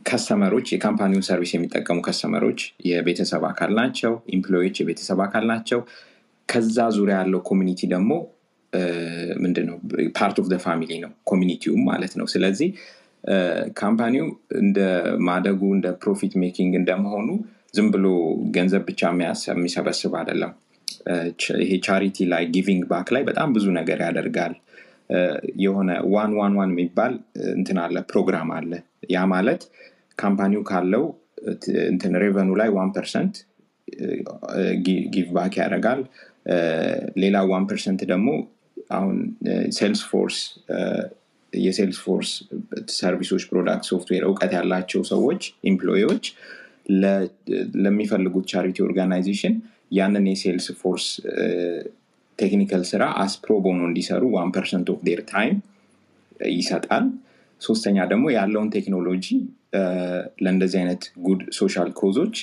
customer 0.06 0.48
ኦች 0.48 0.68
የ 0.72 0.81
company 0.81 1.10
ውን 1.10 1.26
service 1.28 1.52
የሚጠቀሙ 1.54 1.98
customer 2.06 2.42
ኦች 2.42 2.60
የቤተሰብ 2.88 3.42
አካል 3.50 3.70
ናቸው 3.80 4.12
employee 4.36 4.63
ዎች 4.63 4.76
የቤተሰብ 4.80 5.20
አካል 5.26 5.44
ናቸው። 5.52 5.80
ከዛ 6.48 6.78
ዙሪያ 6.96 7.16
ያለው 7.20 7.40
community 7.48 7.80
ደግሞ 7.92 8.12
ምንድነው? 9.42 9.76
part 10.18 10.36
of 10.42 10.48
family 10.64 10.92
ነው 11.04 11.10
community 11.24 11.64
ውም 11.64 11.82
ማለት 11.90 12.12
ነው። 12.20 12.26
ስለዚህ 12.34 12.68
company 13.80 14.16
ው 14.16 14.26
እንደ 14.60 14.78
ማደጉ 15.28 15.60
እንደ 15.76 15.88
profit 16.02 16.32
making 16.42 16.72
እንደመሆኑ 16.80 17.28
ዝም 17.74 17.88
ብሎ 17.94 18.06
ገንዘብ 18.56 18.82
ብቻ 18.90 19.00
የሚሰበስብ 19.50 20.12
አይደለም። 20.20 20.52
ይሄ 21.62 21.72
charity 21.86 22.18
ላይ 22.32 22.44
giving 22.54 22.84
back 22.90 23.08
ላይ 23.14 23.22
በጣም 23.22 23.48
ብዙ 23.56 23.66
ነገር 23.78 23.98
ያደርጋል። 24.06 24.54
የሆነ 25.64 25.90
one 26.14 26.30
one 26.38 26.52
one 26.58 26.70
የሚባል 26.72 27.14
እንትን 27.54 27.78
አለ 27.82 27.96
ፕሮግራም 28.10 28.50
አለ። 28.58 28.70
ያ 29.14 29.24
ማለት 29.32 29.62
company 30.18 30.52
ው 30.52 30.62
ካለው 30.70 31.04
እንትን 31.90 32.12
revenue 32.22 32.50
ላይ 32.60 32.68
one 32.76 32.90
percent 32.96 33.34
give 35.14 35.26
back 35.36 35.54
ያደርጋል። 35.60 36.00
ሌላ 37.22 37.36
one 37.50 37.64
percent 37.70 38.00
ደግሞ 38.12 38.28
አሁን 38.94 39.16
ሴልስ 39.76 40.02
ፎርስ 40.10 40.38
የሴልስ 41.52 41.98
ፎርስ 42.04 42.30
service 42.96 43.26
ኦች 43.26 43.42
product 43.50 43.84
software 43.90 44.22
እውቀት 44.28 44.52
ያላቸው 44.56 45.02
ሰዎች 45.10 45.42
employee 45.70 46.06
ዎች 46.06 46.24
ለሚፈልጉት 47.84 48.46
charity 48.52 48.78
organization 48.86 49.54
ያንን 49.92 50.24
የሴልስ 50.30 50.66
ፎርስ 50.80 51.06
technical 52.38 52.82
ስራ 52.90 53.02
as 53.24 53.36
pro 53.36 53.52
እንዲሰሩ 53.84 54.22
one 54.34 54.50
percent 54.56 54.88
of 54.94 55.00
their 55.08 55.20
time 55.30 55.56
ይሰጣል። 56.54 57.04
ሶስተኛ 57.60 57.98
ደግሞ 58.10 58.24
ያለውን 58.36 58.70
ቴክኖሎጂ 58.76 59.26
ለእንደዚህ 60.44 60.78
አይነት 60.80 61.02
good 61.26 61.42
social 61.58 61.90
cause 62.00 62.20
ኦች 62.20 62.36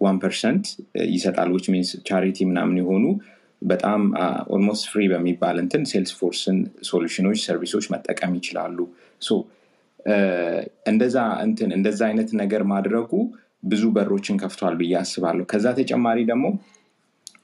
one 0.00 0.16
percent 0.22 0.64
ይሰጣል 1.14 1.50
which 1.54 1.66
means 1.74 1.90
charity 2.08 2.38
ምናምን 2.50 2.76
የሆኑ 2.80 3.04
በጣም 3.62 4.00
almost 4.54 4.84
free 4.90 5.02
በሚባል 5.12 5.56
እንትን 5.62 5.82
ሴልስ 5.90 6.12
ፎርስን 6.18 6.58
solution 6.88 7.38
ኦች 7.46 7.57
service 7.57 7.75
ኦች 7.75 7.86
መጠቀም 7.94 8.32
ይችላሉ። 8.38 8.78
እንደዛ 10.90 11.16
እንትን 11.46 11.70
እንደዛ 11.78 12.00
አይነት 12.08 12.30
ነገር 12.42 12.62
ማድረጉ 12.72 13.10
ብዙ 13.66 13.84
በሮችን 13.94 14.40
ከፍቷል 14.42 14.74
ብዬ 14.80 14.94
አስባለሁ። 15.00 15.44
ከዛ 15.52 15.66
ተጨማሪ 15.78 16.18
ደግሞ 16.30 16.46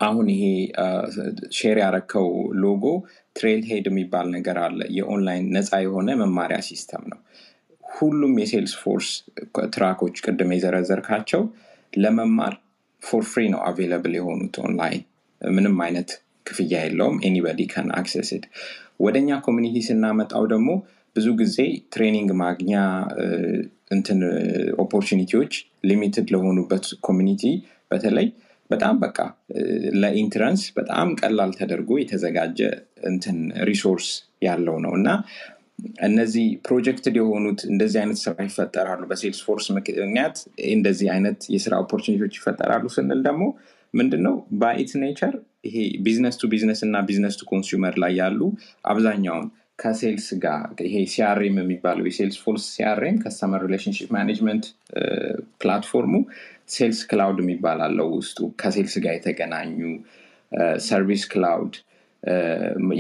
አሁን 0.01 0.27
ይሄ 0.33 0.45
share 1.57 1.79
ያረከው 1.83 2.29
ሎጎ 2.63 2.85
ትሬል 3.37 3.61
ሄድ 3.69 3.87
የሚባል 3.91 4.27
ነገር 4.37 4.57
አለ። 4.65 4.81
የኦንላይን 4.97 5.47
ነፃ 5.57 5.81
የሆነ 5.85 6.11
መማሪያ 6.23 6.59
system 6.69 7.05
ነው። 7.13 7.21
ሁሉም 7.85 8.35
የሴልስ 8.41 8.75
ፎርስ 8.83 9.09
track 9.75 9.98
ኦች 9.98 10.17
ቅድም 10.25 10.53
የዘረዘርካቸው 10.55 11.43
ለመማር 11.93 12.55
for 13.03 13.25
free 13.31 13.43
ነው 13.55 13.61
available 13.69 14.15
የሆኑት 14.19 14.57
ኦንላይን 14.65 15.03
ምንም 15.51 15.77
አይነት 15.81 16.11
ክፍያ 16.47 16.73
የለውም። 16.85 17.19
anybody 17.25 17.61
can 17.73 17.89
access 17.99 18.33
it 18.33 18.45
ወደኛ 19.01 19.39
community 19.47 19.77
ስናመጣው 19.87 20.45
ደግሞ 20.47 20.71
ብዙ 21.17 21.29
ጊዜ 21.41 21.57
training 21.95 22.31
ማግኛ 22.43 22.73
እንትን 23.91 24.21
opportunity 24.79 25.33
ዎች 25.33 25.53
limited 25.85 26.29
ለሆኑበት 26.35 26.87
community 27.01 27.43
በተለይ 27.91 28.29
በጣም 28.71 28.95
በቃ 29.01 29.19
ለ 30.03 30.15
entrance 30.15 30.63
በጣም 30.77 31.09
ቀላል 31.21 31.51
ተደርጎ 31.59 31.91
የተዘጋጀ 32.01 32.61
እንትን 33.05 33.39
resource 33.71 34.07
ያለው 34.43 34.77
ነው። 34.85 34.93
እና 34.99 35.09
እነዚህ 36.07 36.47
projected 36.67 37.15
የሆኑት 37.21 37.61
እንደዚህ 37.65 37.99
አይነት 38.03 38.19
ስራ 38.23 38.35
ይፈጠራሉ 38.47 39.03
በሴልስ 39.11 39.41
ፎርስ 39.47 39.67
ምክንያት 39.77 40.37
እንደዚህ 40.73 41.09
አይነት 41.15 41.39
የስራ 41.55 41.75
opportunity 41.85 42.22
ዎች 42.22 42.35
ይፈጠራሉ 42.39 42.87
ስንል 42.97 43.21
ደግሞ 43.29 43.45
ምንድነው? 43.95 44.35
by 44.61 44.74
its 44.74 44.93
nature 45.03 45.35
ይሄ 45.67 45.77
business 46.05 46.37
to 46.41 46.49
business 46.53 46.81
እና 46.87 46.97
business 47.09 47.35
to 47.41 47.45
consumer 47.51 47.97
ላይ 48.03 48.13
ያሉ 48.21 48.41
አብዛኛውን 48.93 49.47
ከ 49.83 49.95
sales 49.95 50.27
ጋር 50.43 50.65
ይሄ 50.87 50.97
CRM 51.13 51.57
የሚባለው 51.61 52.05
የሴልስ 52.09 52.37
ፎርስ 52.43 52.65
CRM 52.75 53.17
customer 53.23 53.63
relationship 53.67 54.09
management 54.17 54.65
platform 55.63 56.15
ኡ 56.75 56.82
sales 56.82 57.01
cloud 57.11 57.39
የሚባል 57.43 57.81
አለው 57.87 58.09
ውስጡ 58.19 58.49
ከ 58.63 58.72
sales 58.72 58.95
ጋር 59.05 59.15
የተገናኙ 59.17 59.79
service 60.87 61.25
cloud 61.33 61.75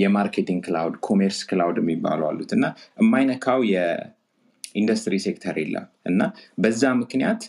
የ 0.03 0.13
marketing 0.13 0.61
cloud 0.67 0.95
commerce 1.07 1.41
cloud 1.51 1.77
የሚባሉ 1.83 2.23
አሉት 2.31 2.53
እና 2.57 2.65
የማይነካው 3.03 3.61
የ 3.73 4.01
industry 4.01 5.17
sector 5.27 5.57
የለም 5.63 5.87
እና 6.11 6.21
በዛ 6.65 6.93
ምክንያት 7.03 7.43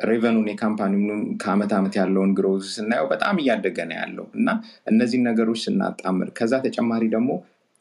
revenue 0.00 0.29
ኑን 0.29 0.46
የ 0.50 0.61
company 0.61 1.00
ውን 1.00 1.22
ከአመት 1.42 1.72
ዓመት 1.78 1.94
ያለውን 2.00 2.30
growth 2.38 2.64
ስናየው 2.76 3.06
በጣም 3.12 3.38
እያደገ 3.42 3.78
ነው 3.90 3.96
ያለው 4.00 4.26
እና 4.38 4.48
እነዚህን 4.86 5.26
ነገሮች 5.30 5.60
ስናጣምር 5.66 6.30
ከዛ 6.38 6.54
ተጨማሪ 6.66 7.04
ደግሞ 7.14 7.30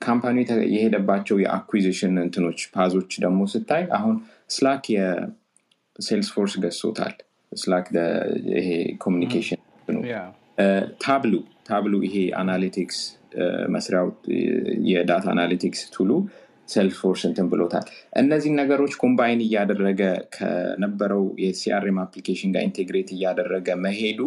company 0.02 0.38
የሄደባቸው 0.76 1.38
የ 1.44 1.55
acquisition 1.55 2.18
እንትኖች 2.26 2.60
path 2.76 2.95
ኦች 2.95 3.14
ደግሞ 3.26 3.42
ስታይ 3.54 3.84
አሁን 3.98 4.16
Slack 4.50 4.84
የ 4.96 6.30
Salesforce 6.36 6.54
ገዝቶታል 6.64 7.16
Slack 7.52 7.88
ይሄ 8.56 8.70
communication 9.04 9.60
Tableau 11.04 11.34
Tableau 11.70 11.96
ይሄ 12.08 12.18
analytics 12.40 13.00
መስሪያው 13.74 14.08
የ 14.92 15.03
data 15.03 15.26
analytics 15.34 15.82
tool 15.96 16.12
ኡ 16.70 16.78
Salesforce 16.78 17.22
እንትን 17.28 17.48
ብሎታል። 17.52 17.86
እነዚህን 18.22 18.58
ነገሮች 18.62 18.94
combine 19.02 19.42
እያደረገ 19.46 20.02
ከነበረው 20.36 21.24
የ 21.44 21.66
CRM 21.66 22.00
application 22.04 22.54
ጋር 22.56 22.66
integrate 22.68 23.12
እያደረገ 23.16 23.70
መሄዱ 23.86 24.22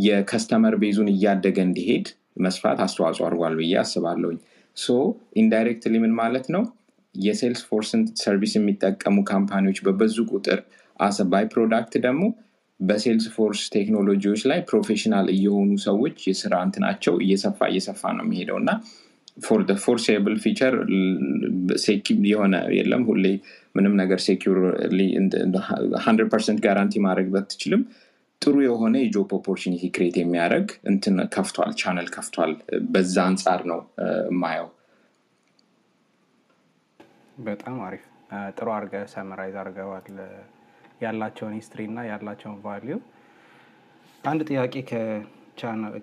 የ 0.00 0.15
customer 0.15 0.74
base 0.82 0.95
ኡን 0.95 1.08
እያደገ 1.14 1.58
እንዲሄድ 1.66 2.08
መስፋት 2.40 2.80
አስተዋጽኦ 2.84 3.24
አድርጓል 3.28 3.54
ብዬ 3.60 3.72
አስባለሁኝ። 3.82 4.38
so 4.76 4.96
indirectly 5.40 5.94
ምን 6.02 6.12
ማለት 6.18 6.46
ነው? 6.54 6.62
የ 7.14 7.62
Salesforce 7.68 7.96
ን 7.96 8.02
service 8.20 8.52
የሚጠቀሙ 8.56 9.16
company 9.30 9.61
ዎች 9.61 9.78
በበዙ 9.86 10.16
ቁጥር 10.32 10.58
as 11.00 11.18
a 11.32 11.44
byproduct 11.52 11.94
ደግሞ 12.04 12.22
በ 12.80 13.26
Salesforce 13.34 13.60
ቴክኖሎጂዎች 13.74 14.42
ላይ 14.50 14.58
professional 14.68 15.26
እየሆኑ 15.34 15.70
ሰዎች 15.86 16.16
የስራ 16.28 16.54
እንትናቸው 16.66 17.14
እየሰፋ 17.24 17.58
እየሰፋ 17.70 18.02
ነው 18.16 18.24
የሚሄደው 18.26 18.58
እና 18.62 18.70
for 19.38 19.60
foreseeable 19.82 20.36
future 20.44 20.74
የሆነ 22.28 22.54
የለም። 22.76 23.02
ሁሌ 23.08 23.24
ምንም 23.74 23.94
ነገር 24.00 24.20
secure 24.26 24.58
hundred 26.04 26.30
percent 26.32 26.60
guarantee 26.64 27.00
ማድረግ 27.04 27.28
ባትችልም 27.34 27.82
ጥሩ 28.42 28.56
የሆነ 28.64 28.96
የ 29.02 29.13
job 29.13 29.30
opportunity 29.38 29.84
create 29.94 30.16
የሚያደርግ 30.20 30.68
እንትን 30.90 31.16
ከፍቷል 31.34 31.72
ቻነል 31.80 32.08
ከፍቷል። 32.14 32.52
በዛ 32.90 33.16
አንጻር 33.30 33.62
ነው 33.70 33.80
የማየው። 34.28 34.68
በጣም 37.42 37.76
አሪፍ። 37.86 38.04
ጥሩ 38.56 38.68
አርገህ 38.76 38.94
summarize 39.12 39.56
አርገዋል 39.60 40.08
ያላቸውን 41.02 41.54
history 41.58 41.82
እና 41.90 42.00
ያላቸውን 42.10 42.58
value 42.64 42.94
አንድ 44.24 44.40
ጥያቄ 44.48 44.74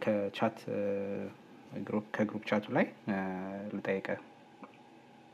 ከ 0.03 0.21
chat 0.21 0.57
ከ 2.15 2.23
group 2.23 2.43
chat 2.49 2.60
ኡ 2.60 2.65
ላይ 2.77 2.85
ልጠይቅ 3.75 4.07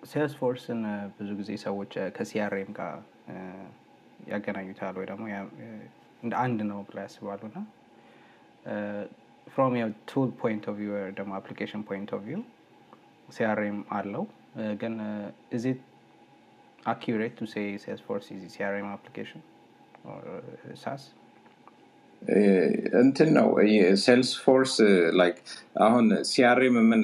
Salesforce 0.03 0.33
ን 0.39 0.81
ብዙ 1.17 1.29
ጊዜ 1.39 1.51
ሰዎች 1.65 1.93
ከ 2.17 2.39
CRM 2.39 2.71
ጋር 2.79 2.95
ያገናኙታል 4.31 4.95
ወይ 4.99 5.05
ደግሞ 5.11 5.25
እንደ 6.23 6.33
አንድ 6.45 6.59
ነው 6.71 6.79
ብላ 6.89 6.97
ያስባሉ 7.05 7.41
ና 7.55 7.61
from 9.47 9.73
tool 10.11 10.29
point 10.41 10.65
of 10.71 10.75
view 10.81 10.91
ደግሞ 11.19 11.31
application 11.39 11.83
point 11.89 12.11
of 12.17 12.21
view 12.27 12.41
CRM 13.29 13.79
አለው። 13.97 14.23
ግን 14.81 14.93
Salesforce 17.77 18.31
is 18.31 18.43
a 18.43 18.49
CRM 18.49 18.91
application? 18.91 19.41
or 20.03 20.21
uh, 20.27 20.75
SaaS? 20.75 21.03
እንትን 23.01 23.29
ነው 23.37 23.47
Salesforce 24.01 24.73
like 25.15 25.37
አሁን 25.85 26.05
CRM 26.29 26.75
ምን 26.89 27.01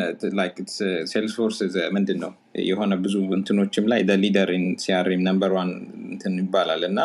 Salesforce 1.12 1.60
ምንድን 1.96 2.20
ነው 2.24 2.32
የሆነ 2.66 2.94
ብዙ 3.06 3.16
እንትኖችም 3.38 3.88
ላይ 3.94 4.02
leader 4.24 4.52
CRM 4.84 5.24
number 5.30 5.54
one 5.58 5.72
እንትን 6.08 6.36
ይባላል 6.44 6.84
እና 6.90 7.00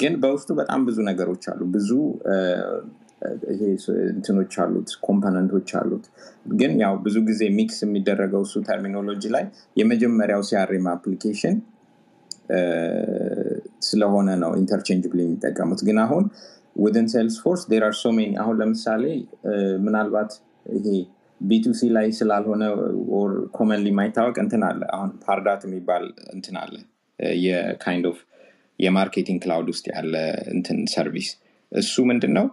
ግን 0.00 0.14
በውስጡ 0.22 0.50
በጣም 0.58 0.80
ብዙ 0.88 0.98
ነገሮች 1.08 1.44
አሉ። 1.52 1.62
ብዙ 1.76 1.90
ይሄ 3.52 3.62
እንትኖች 4.10 4.52
አሉት 4.64 4.90
component 5.06 5.50
ኦች 5.50 5.70
አሉት። 5.80 6.04
ግን 6.54 6.72
ያው 6.82 6.94
ብዙ 7.06 7.16
ጊዜ 7.30 7.42
mix 7.56 7.78
የሚደረገው 7.84 8.42
እሱ 8.46 8.62
terminology 8.68 9.22
ላይ 9.36 9.44
የመጀመሪያው 9.76 10.42
CRM 10.50 10.86
application 10.92 11.56
ስለሆነ 13.88 14.28
ነው 14.42 14.52
interchangeable 14.60 15.20
የሚጠቀሙት። 15.22 15.80
ግን 15.88 15.98
አሁን 16.04 16.24
ውድን 16.76 17.06
Salesforce 17.12 17.62
there 17.70 17.84
are 17.86 17.94
so 18.00 18.12
many 18.16 18.32
አሁን 18.42 18.56
ለምሳሌ 18.60 19.04
ምናልባት 19.86 20.32
ይሄ 20.76 20.86
B2C 21.40 21.80
ላይ 21.96 22.06
ስላልሆነ 22.18 22.62
or 23.18 23.32
commonly 23.56 23.88
የማይታወቅ 23.92 24.36
እንትን 24.44 24.62
አለ። 24.68 24.80
አሁን 24.96 25.10
Pardot 25.24 25.62
የሚባል 25.66 26.04
እንትን 26.34 26.56
አለ። 26.62 26.74
የ 27.42 27.63
kind 27.63 28.06
of 28.10 28.18
የ 28.78 28.89
marketing 28.89 29.38
cloud 29.44 29.68
ውስጥ 29.72 29.86
ያለ 29.92 30.14
እንትን 30.52 30.78
service 30.92 31.28
እሱ 31.72 32.04
ምንድን 32.10 32.32
ነው 32.38 32.46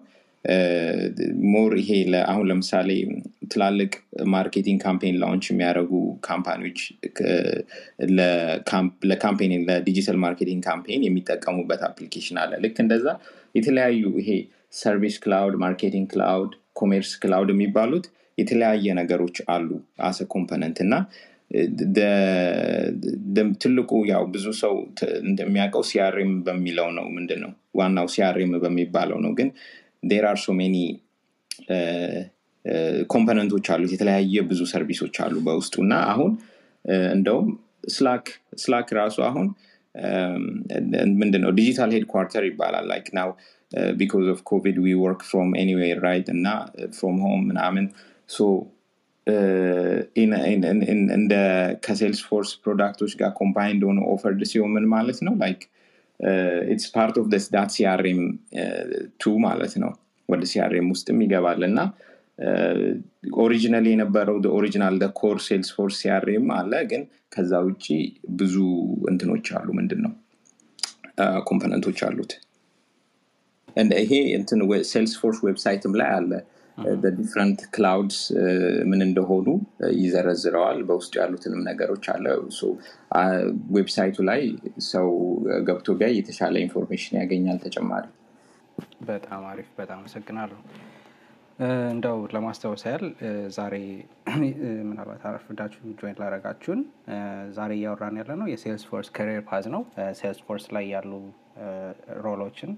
more 1.51 1.71
ይሄ 1.79 1.89
አሁን 2.25 2.45
ለምሳሌ 2.49 2.89
ትላልቅ 3.51 3.91
marketing 4.33 4.79
campaign 4.83 5.15
launch 5.21 5.45
የሚያደርጉ 5.51 5.91
company 6.27 6.60
ዎች 6.60 6.79
ለ 9.09 9.18
campaign 9.18 9.53
ለ 9.69 9.80
digital 9.80 10.17
marketing 10.25 10.61
campaign 10.67 11.05
የሚጠቀሙበት 11.07 11.83
application 11.89 12.39
አለ። 12.43 12.53
ልክ 12.65 12.77
እንደዛ 12.83 13.07
የተለያዩ 13.55 14.03
ይሄ 14.21 14.29
service 14.79 15.17
cloud 15.23 15.55
marketing 15.63 16.07
cloud 16.13 16.53
commerce 16.75 17.11
cloud 17.21 17.51
የሚባሉት 17.53 18.05
የተለያየ 18.37 18.93
ነገሮች 18.99 19.37
አሉ 19.53 19.69
as 20.07 20.19
a 20.33 20.38
component 20.38 20.77
እና 20.85 20.93
ትልቁ 23.61 23.91
ያው 24.09 24.23
ብዙ 24.33 24.45
ሰው 24.61 24.73
እንደሚያውቀው 25.23 25.83
CRM 25.89 26.31
በሚለው 26.47 26.87
ነው 26.97 27.05
ምንድን 27.17 27.39
ነው 27.43 27.51
ዋናው 27.79 28.07
CRM 28.13 28.53
በሚባለው 28.63 29.19
ነው። 29.25 29.31
ግን 29.39 29.49
there 30.05 30.25
are 30.31 30.37
so 30.45 30.53
many 30.59 30.75
component 33.13 33.49
ኦች 33.49 33.65
አሉት 33.73 33.91
የተለያየ 33.95 34.41
ብዙ 34.49 34.61
service 34.71 34.99
ኦች 34.99 35.15
አሉ 35.25 35.35
በውስጡ 35.47 35.75
እና 35.85 35.95
አሁን 36.13 36.31
እንደውም 37.15 37.47
Slack 37.89 38.25
Slack 38.63 38.87
ራሱ 38.99 39.17
አሁን 39.29 39.47
ምንድን 41.21 41.41
ነው 41.45 41.51
digital 41.59 41.91
headquarter 41.95 42.43
ይባላል 42.49 42.85
like 42.91 43.07
now 43.17 43.29
because 43.99 44.27
of 44.33 44.39
COVID 44.49 44.77
we 44.83 44.93
work 45.03 45.21
from 45.29 45.49
anywhere 45.61 45.99
right 46.07 46.27
እና 46.35 46.47
from 46.97 47.17
home 47.25 47.41
ምናምን. 47.49 47.85
so 48.29 48.47
እንደ 51.15 51.33
ከ 51.85 52.19
Salesforce 52.27 52.49
product 52.63 52.95
ኦች 52.95 53.13
ጋር 53.21 53.31
combined 53.39 53.81
ሆነ 53.89 53.99
offered 54.13 54.41
ሲሆን 54.51 54.71
ምን 54.75 54.85
ማለት 54.87 55.19
ነው? 55.27 55.33
like 55.43 55.61
it's 56.69 56.87
part 56.93 57.15
of 57.21 57.27
this 57.33 57.45
that 57.53 57.69
CRM 57.75 58.21
too 59.19 59.33
ማለት 59.45 59.73
ነው. 59.83 59.91
ወደ 60.29 60.43
CRM 60.51 60.87
ውስጥም 60.93 61.17
ይገባል 61.23 61.61
እና 61.67 61.79
original 63.41 63.85
የነበረው 63.89 64.37
original 64.57 64.95
core 65.19 65.37
Salesforce 65.45 65.97
CRM 66.01 66.47
አለ 66.57 66.73
ግን 66.91 67.03
ከዛ 67.35 67.51
ውጭ 67.67 67.85
ብዙ 68.39 68.55
እንትኖች 69.11 69.47
አሉ። 69.57 69.67
ምንድን 69.79 70.01
ነው 70.05 70.13
component 71.47 71.83
ኦች 71.83 71.99
አሉት። 72.07 72.31
ይሄ 74.01 74.11
Salesforce 74.91 75.13
website 75.21 75.39
ም 75.47 75.93
ላይ 76.01 76.09
አለ 76.17 76.31
different 77.17 77.59
clouds 77.75 78.17
ምን 78.89 79.01
እንደሆኑ 79.05 79.47
ይዘረዝረዋል። 79.99 80.79
በውስጡ 80.89 81.13
ያሉትንም 81.21 81.61
ነገሮች 81.69 82.05
አለ። 82.13 82.25
website 83.75 84.08
ኡ 84.08 84.17
ላይ 84.29 84.41
ሰው 84.91 85.07
ገብቶ 85.67 85.87
ቢያይ 85.99 86.09
የተሻለ 86.15 86.55
information 86.65 87.15
ያገኛል 87.21 87.59
ተጨማሪ። 87.65 88.05
በጣም 89.09 89.43
አሪፍ 89.51 89.69
በጣም 89.79 89.97
አመሰግናለሁ። 90.01 90.59
እንደው 91.91 92.17
ለማስታወስ 92.35 92.81
ያህል 92.87 93.03
ዛሬ 93.57 93.75
ምናልባት 94.87 95.21
አረፍዳችሁ 95.29 95.81
join 95.99 96.17
ላረጋችሁን 96.21 96.81
ዛሬ 97.57 97.71
እያወራን 97.77 98.17
ያለ 98.21 98.31
ነው 98.41 98.47
የ 98.51 98.83
Salesforce 98.89 99.09
career 99.15 99.43
path 99.49 99.67
ነው። 99.75 99.83
Salesforce 100.19 100.65
ላይ 100.77 100.85
ያሉ 100.95 101.11
role 102.25 102.43
ኦችን 102.43 102.71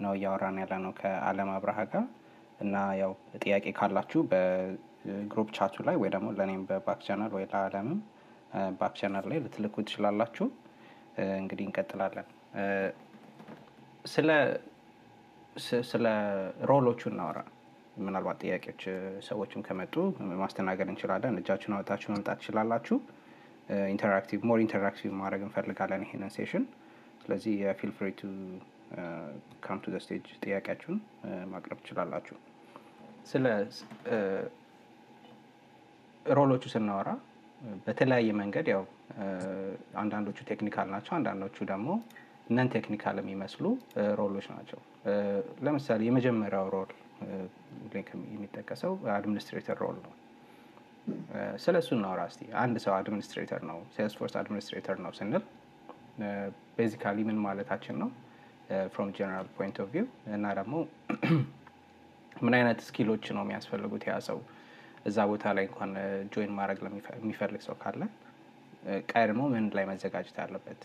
ነው 0.00 0.12
እያወራን 0.18 0.58
ያለ 0.62 0.74
ነው 0.84 0.92
ከአለም 0.98 1.50
አብርሃ 1.54 1.78
ጋር 1.92 2.04
እና 2.60 2.76
ያው 3.00 3.12
ጥያቄ 3.42 3.66
ካላችሁ 3.78 4.20
በ 4.30 4.64
group 4.64 5.50
chat 5.56 5.75
ኡ 5.75 5.84
ላይ 5.88 5.96
ወይ 6.02 6.10
ደግሞ 6.14 6.28
ለእኔም 6.38 6.62
በ 6.70 6.80
back 6.80 7.00
channel 7.06 7.32
ወይ 7.36 7.44
ለአለምም 7.52 8.00
back 8.80 8.94
channel 9.00 9.26
ላይ 9.30 9.38
ልትልኩ 9.44 9.76
ትችላላችሁ። 9.86 10.46
እንግዲህ 11.38 11.64
እንቀጥላለን። 11.68 12.26
ስለ 14.06 14.28
ስለ 15.88 16.04
role 16.70 16.85
ኦቹ 16.85 17.00
እናወራ። 17.10 17.38
ምናልባት 17.98 18.38
ጥያቄዎች 18.42 18.82
ሰዎችም 19.28 19.62
ከመጡ 19.66 19.94
ማስተናገድ 20.42 20.88
እንችላለን። 20.92 21.38
እጃችሁን 21.40 21.74
አወጣችሁ 21.76 22.08
መምጣት 22.14 22.38
ትችላላችሁ። 22.40 22.96
interactive 23.94 24.40
more 24.48 24.58
interactive 24.64 25.10
ማድረግ 25.20 25.42
እንፈልጋለን 25.46 26.04
ይሄንን 26.06 26.32
session። 26.36 26.64
ስለዚህ 27.22 27.54
የ 27.62 27.71
feel 27.71 27.90
free 27.96 28.08
to 28.20 28.30
come 29.64 29.80
to 29.84 29.98
stage 30.04 30.26
ጥያቄያችሁን 30.44 30.98
ማቅረብ 31.52 31.80
ትችላላችሁ 31.82 32.36
ስለ 33.28 33.46
role 36.26 36.45
ኦቹ 36.45 36.64
ስናወራ 36.72 37.10
በተለያየ 37.86 38.30
መንገድ 38.40 38.66
ያው 38.72 38.82
አንዳንዶቹ 40.00 40.38
technical 40.50 40.88
ናቸው 40.94 41.12
አንዳንዶቹ 41.16 41.56
ደግሞ 41.70 41.88
ነን 42.50 42.68
technical 42.74 43.16
የሚመስሉ 43.20 43.64
roleኦች 44.20 44.46
ናቸው። 44.54 44.78
ለምሳሌ 45.66 46.00
የመጀመሪያው 46.08 46.66
role 46.74 46.90
የሚጠቀሰው 48.28 48.92
administrator 49.16 49.78
role 49.84 49.98
ነው። 50.04 50.12
ስለ 51.64 51.74
እሱ 51.82 51.90
እናወራ 51.96 52.22
እስቲ። 52.30 52.42
አንድ 52.62 52.76
ሰው 52.84 52.92
administrator 52.96 53.62
ነው 53.70 53.78
Salesforce 53.94 54.34
administrator 54.40 54.96
ነው 55.04 55.12
ስንል 55.18 55.44
basically 56.78 57.18
ምን 57.28 57.38
ማለታችን 57.46 57.96
ነው? 58.02 58.10
from 58.92 59.10
general 59.16 59.46
point 59.56 59.76
of 59.82 59.88
view 59.94 60.06
እና 60.36 60.46
ደግሞ 60.58 60.74
ምን 62.42 62.54
አይነት 62.58 62.78
skill 62.86 63.07
ኦች 63.07 63.24
ነው 63.36 63.42
የሚያስፈልጉት? 63.44 64.02
ያ 64.08 64.16
ሰው 64.28 64.38
እዛ 65.06 65.18
ቦታ 65.30 65.44
ላይ 65.56 65.64
እንኳን 65.68 65.92
join 66.32 66.52
ማድረግ 66.58 66.78
የሚፈልግ 67.18 67.60
ሰው 67.66 67.76
ካለ 67.82 68.02
ቀድሞ 69.12 69.40
ምን 69.52 69.64
ላይ 69.76 69.84
መዘጋጀት 69.90 70.38
አለበት? 70.44 70.82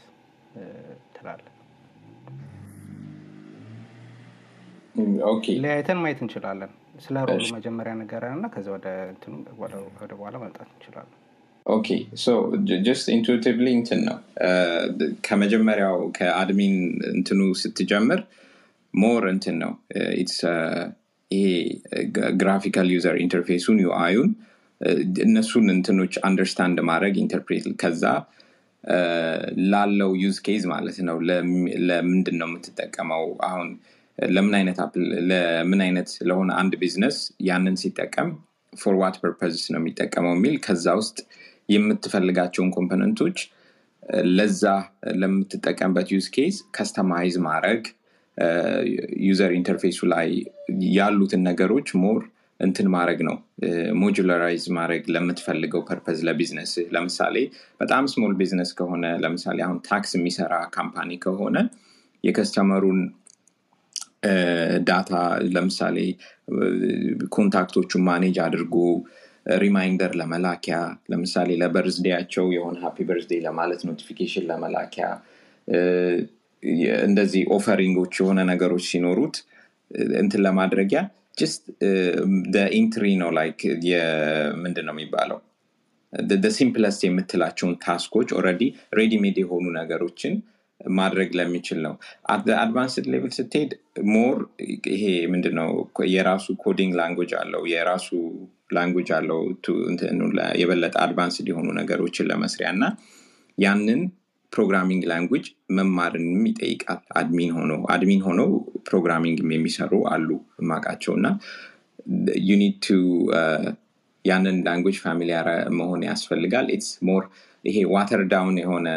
ትላለህ 1.15 1.43
ለያይተን 5.63 5.99
ማየት 6.01 6.19
እንችላለን። 6.23 6.71
ስለ 6.99 7.15
role 7.29 7.38
ኡ 7.38 7.43
መጀመሪያ 7.55 7.93
ነገረን 8.01 8.33
እና 8.37 8.47
ከዚ 8.53 8.67
ወደ 8.73 8.87
ወደ 9.61 10.11
በኋላ 10.11 10.35
መምጣት 10.43 10.69
እንችላለን። 10.73 11.15
Okay። 11.65 11.87
So 12.23 12.27
just 12.87 13.07
intuitively 13.15 13.67
እንትን 13.77 13.99
ነው። 14.07 14.17
ከመጀመሪያው 15.27 15.97
ከ 16.17 16.34
admin 16.34 16.75
እንትኑ 17.13 17.41
ስትጀምር 17.61 18.21
more 18.93 19.23
እንትን 19.33 19.55
ነው። 19.63 19.71
It's 20.15 20.39
ይሄ 21.33 21.45
graphical 22.41 22.87
user 22.95 23.15
interface 23.23 23.61
ኡን 23.61 23.77
UI 23.85 24.00
ኡን 24.00 24.29
እነሱን 25.25 25.67
እንትኖች 25.73 26.13
understand 26.27 26.77
ማድረግ 26.89 27.15
interpret 27.21 27.65
ከዛ 27.83 28.03
ላለው 29.71 30.11
use 30.23 30.37
case 30.45 30.63
ማለት 30.71 30.97
ነው። 31.07 31.17
ለምንድን 31.89 32.37
ነው 32.41 32.47
የምትጠቀመው? 32.49 33.23
አሁን 33.49 33.67
ለምን 34.17 34.55
አይነት 34.57 34.79
ለምን 35.29 35.79
አይነት 35.85 36.09
ለሆነ 36.29 36.49
አንድ 36.61 36.73
ቢዝነስ 36.81 37.17
ያንን 37.47 37.77
ሲጠቀም 37.81 38.29
for 38.73 38.95
what 39.01 39.15
purpose 39.23 39.55
ነው 39.73 39.79
የሚጠቀመው 39.81 40.33
የሚል 40.37 40.55
ከዛ 40.65 40.85
ውስጥ 41.01 41.17
የምትፈልጋቸውን 41.69 42.71
component 42.77 43.19
ኦች 43.19 43.37
ለዛ 44.37 44.63
ለምትጠቀምበት 45.21 46.07
use 46.15 46.25
case 46.35 46.55
customize 46.75 47.35
ማድረግ 47.47 47.83
user 49.27 49.51
interface 49.57 49.91
ኡ 49.91 49.99
ላይ 50.13 50.29
ያሉትን 50.95 51.41
ነገሮች 51.49 51.89
more 52.03 52.21
እንትን 52.59 52.87
ማድረግ 52.93 53.19
ነው። 53.27 53.35
modularize 54.01 54.65
ማድረግ 54.77 55.03
ለምትፈልገው 55.13 55.81
purpose 55.89 56.19
ለ 56.27 56.36
business 56.36 56.73
ለምሳሌ 56.95 57.35
በጣም 57.81 58.03
small 58.13 58.33
business 58.39 58.71
ከሆነ 58.79 59.05
ለምሳሌ 59.23 59.59
አሁን 59.65 59.79
tax 59.89 60.13
የሚሰራ 60.17 60.55
company 60.75 61.11
ከሆነ 61.25 61.57
የ 62.23 62.34
customer 62.34 62.77
ኡን 62.77 62.99
data 64.87 65.13
ለምሳሌ 65.55 65.97
contact 67.35 67.72
ኦቹን 67.72 68.03
manage 68.09 68.37
አድርጎ 68.45 68.75
reminder 69.61 70.11
ለመላኪያ 70.19 70.75
ለምሳሌ 71.11 71.49
ለ 71.61 71.71
birthday 71.71 72.11
ያቸው 72.11 72.45
የሆነ 72.55 72.77
happy 72.83 72.97
birthday 73.09 73.39
ለማለት 73.47 73.81
notification 73.89 74.45
ለመላኪያ 74.51 75.07
እንደዚህ 77.05 77.43
offering 77.49 77.92
ኦች 77.92 78.13
የሆነ 78.19 78.39
ነገሮች 78.49 78.85
ሲኖሩት 78.91 79.35
እንትን 80.19 80.41
ለማድረጊያ 80.41 81.01
just 81.37 81.63
entry 82.73 83.05
ነው 83.21 83.29
like 83.37 83.59
ምንድን 84.63 84.85
ነው 84.87 84.93
የሚባለው? 84.95 85.37
simplest 86.57 87.01
የምትላቸውን 87.05 87.75
task 87.85 88.07
ኦች 88.07 88.29
already 88.37 88.63
ready-made 88.93 89.37
የሆኑ 89.41 89.65
ነገሮችን 89.77 90.33
ማድረግ 90.95 91.29
ለሚችል 91.39 91.79
ነው። 91.81 91.93
advanced 92.57 93.05
level 93.13 93.31
ስትሄድ 93.31 93.71
more 94.13 94.37
ይሄ 94.93 95.03
ምንድነው 95.33 95.69
የራሱ 96.13 96.55
coding 96.65 96.93
language 96.99 97.31
አለው። 97.41 97.63
የራሱ 97.73 98.09
language 98.73 99.09
አለው። 99.17 99.39
የበለጠ 100.61 100.95
advanced 101.05 101.47
የሆኑ 101.51 101.67
ነገሮችን 101.81 102.29
ለመስሪያ 102.31 102.69
እና 102.69 102.85
ያንን 103.57 104.01
programming 104.53 105.03
language 105.09 105.45
መማርንም 105.77 106.43
ይጠይቃል። 106.49 106.99
admin 107.19 107.51
ሆኖ 107.57 107.73
admin 107.93 108.21
ሆነው 108.27 108.49
programming 108.89 109.39
የሚሰሩ 109.51 109.93
አሉ 110.11 110.29
ማቃቸው 110.69 111.15
እና 111.19 111.27
you 112.47 112.59
need 112.59 112.75
to 112.85 112.97
ያንን 114.25 114.57
language 114.67 114.97
familiar 115.03 115.47
መሆን 115.77 116.01
ያስፈልጋል። 116.07 116.67
It's 116.75 116.91
more 117.07 117.23
ይሄ 117.63 117.77
watered 117.93 118.21
down 118.31 118.55
የሆነ 118.61 118.87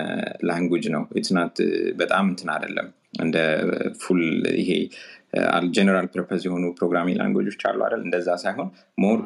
language 0.49 0.85
ነው። 0.95 1.03
It's 1.21 1.41
not 1.41 1.57
በጣም 1.97 2.25
እንትን 2.31 2.49
አይደለም። 2.55 2.89
እንደ 3.21 3.37
full 4.03 4.23
ይሄ 4.61 4.71
general 5.77 6.07
purpose 6.15 6.43
የሆኑ 6.47 6.65
programming 6.79 7.19
language 7.21 7.49
ኦች 7.49 7.63
አሉ 7.69 7.79
አይደል? 7.87 8.03
እንደዛ 8.07 8.29
ሳይሆን 8.45 8.69
more 8.99 9.19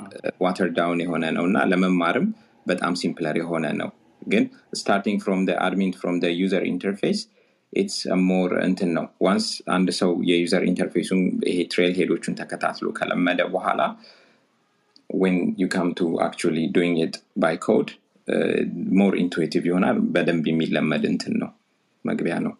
watered 0.45 0.69
down 0.79 1.01
የሆነ 1.05 1.25
ነው 1.37 1.45
እና 1.51 1.59
ለመማርም 1.71 2.27
በጣም 2.67 2.95
simpler 3.01 3.37
የሆነ 3.41 3.67
ነው 3.81 3.91
ግን 4.29 4.45
starting 4.77 5.19
from 5.25 5.43
admin 5.67 5.93
from 6.01 6.17
user 6.41 6.65
interface 6.71 7.21
it's 7.73 7.97
more 8.29 8.53
እንትን 8.61 8.91
ነው. 8.97 9.05
once 9.23 9.47
አንድ 9.75 9.89
ሰው 9.99 10.13
የ 10.31 10.41
user 10.41 10.63
interface 10.71 11.05
ኡን 11.05 11.21
ይሄ 11.51 11.59
Trailhead 11.73 11.93
ኦቹን 11.99 12.37
ተከታትሎ 12.41 12.87
ከለመደ 12.99 13.41
በኋላ 13.53 13.81
when 15.21 15.37
you 15.61 15.67
come 15.75 15.89
to 15.99 16.09
actually 16.27 16.57
doing 16.77 16.99
it 17.05 17.15
by 17.43 17.57
code 17.67 17.89
more 18.99 19.15
intuitive 19.23 19.65
ይሆናል። 19.71 19.99
በደንብ 20.15 20.45
የሚለመድ 20.51 21.05
እንትን 21.11 21.35
ነው። 21.43 21.51
መግቢያ 22.05 22.35
ነው። 22.47 22.55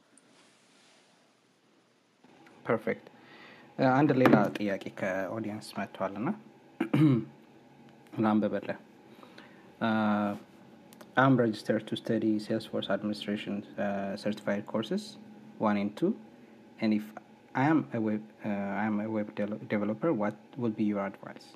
Perfect 2.67 3.07
አንድ 3.93 4.11
ሌላ 4.21 4.37
ጥያቄ 4.57 4.85
ከኦዲየንስ 4.99 5.69
መጥቷል 5.79 6.15
እና 6.21 6.29
ላንበበለ 8.23 8.71
I'm 11.17 11.37
registered 11.37 11.87
to 11.89 11.97
study 11.97 12.39
Salesforce 12.39 12.89
administration 12.89 13.65
uh, 13.79 14.17
certified 14.17 14.67
courses, 14.67 15.17
one 15.59 15.77
and 15.77 15.97
two. 15.97 16.17
And 16.81 16.95
if 16.95 17.03
I 17.55 17.65
am 17.65 17.89
a 17.93 18.01
web, 18.01 18.23
uh, 18.45 18.49
I 18.49 18.85
am 18.85 19.01
a 19.01 19.09
web 19.09 19.35
de- 19.35 19.47
developer, 19.69 20.13
what 20.13 20.37
would 20.57 20.77
be 20.77 20.85
your 20.85 21.05
advice? 21.05 21.49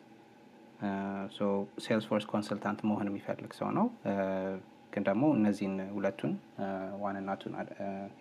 ሶ 1.36 1.40
ሴልስፎርስ 1.84 2.24
ኮንሰልታንት 2.30 2.80
መሆን 2.88 3.06
የሚፈልግ 3.08 3.50
ሰው 3.58 3.68
ነው 3.76 3.86
ግን 4.94 5.02
ደግሞ 5.08 5.22
እነዚህን 5.36 5.76
ሁለቱን 5.94 6.32
ዋን 7.02 7.16
እና 7.20 7.30
ቱን 7.42 7.52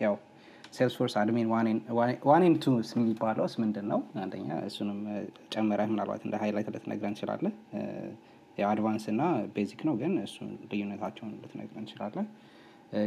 ያው 0.03 0.13
Salesforce 0.77 1.13
admin 1.21 1.47
one 2.29 2.45
two 2.63 2.75
የሚባለውስ 2.99 3.55
ምንድን 3.63 3.87
ነው 3.93 3.99
አንደኛ 4.23 4.49
እሱንም 4.69 4.99
ጨምረህ 5.55 5.89
ምናልባት 5.93 6.21
እንደ 6.27 6.37
highlight 6.43 6.69
ልትነግረን 6.75 7.11
እንችላለን 7.13 7.55
ያው 8.57 8.71
እና 9.09 9.21
basic 9.55 9.81
ነው። 9.87 9.95
ግን 10.01 10.13
እሱን 10.23 10.49
ልዩነታቸውን 10.71 11.33
ልትነግረን 11.41 11.81
እንችላለን። 11.81 12.27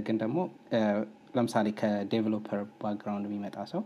ግን 0.06 0.16
ደግሞ 0.22 0.38
ለምሳሌ 1.36 1.66
ከ 1.80 1.95
developer 1.95 2.60
background 2.80 3.26
የሚመጣ 3.28 3.56
ሰው 3.72 3.82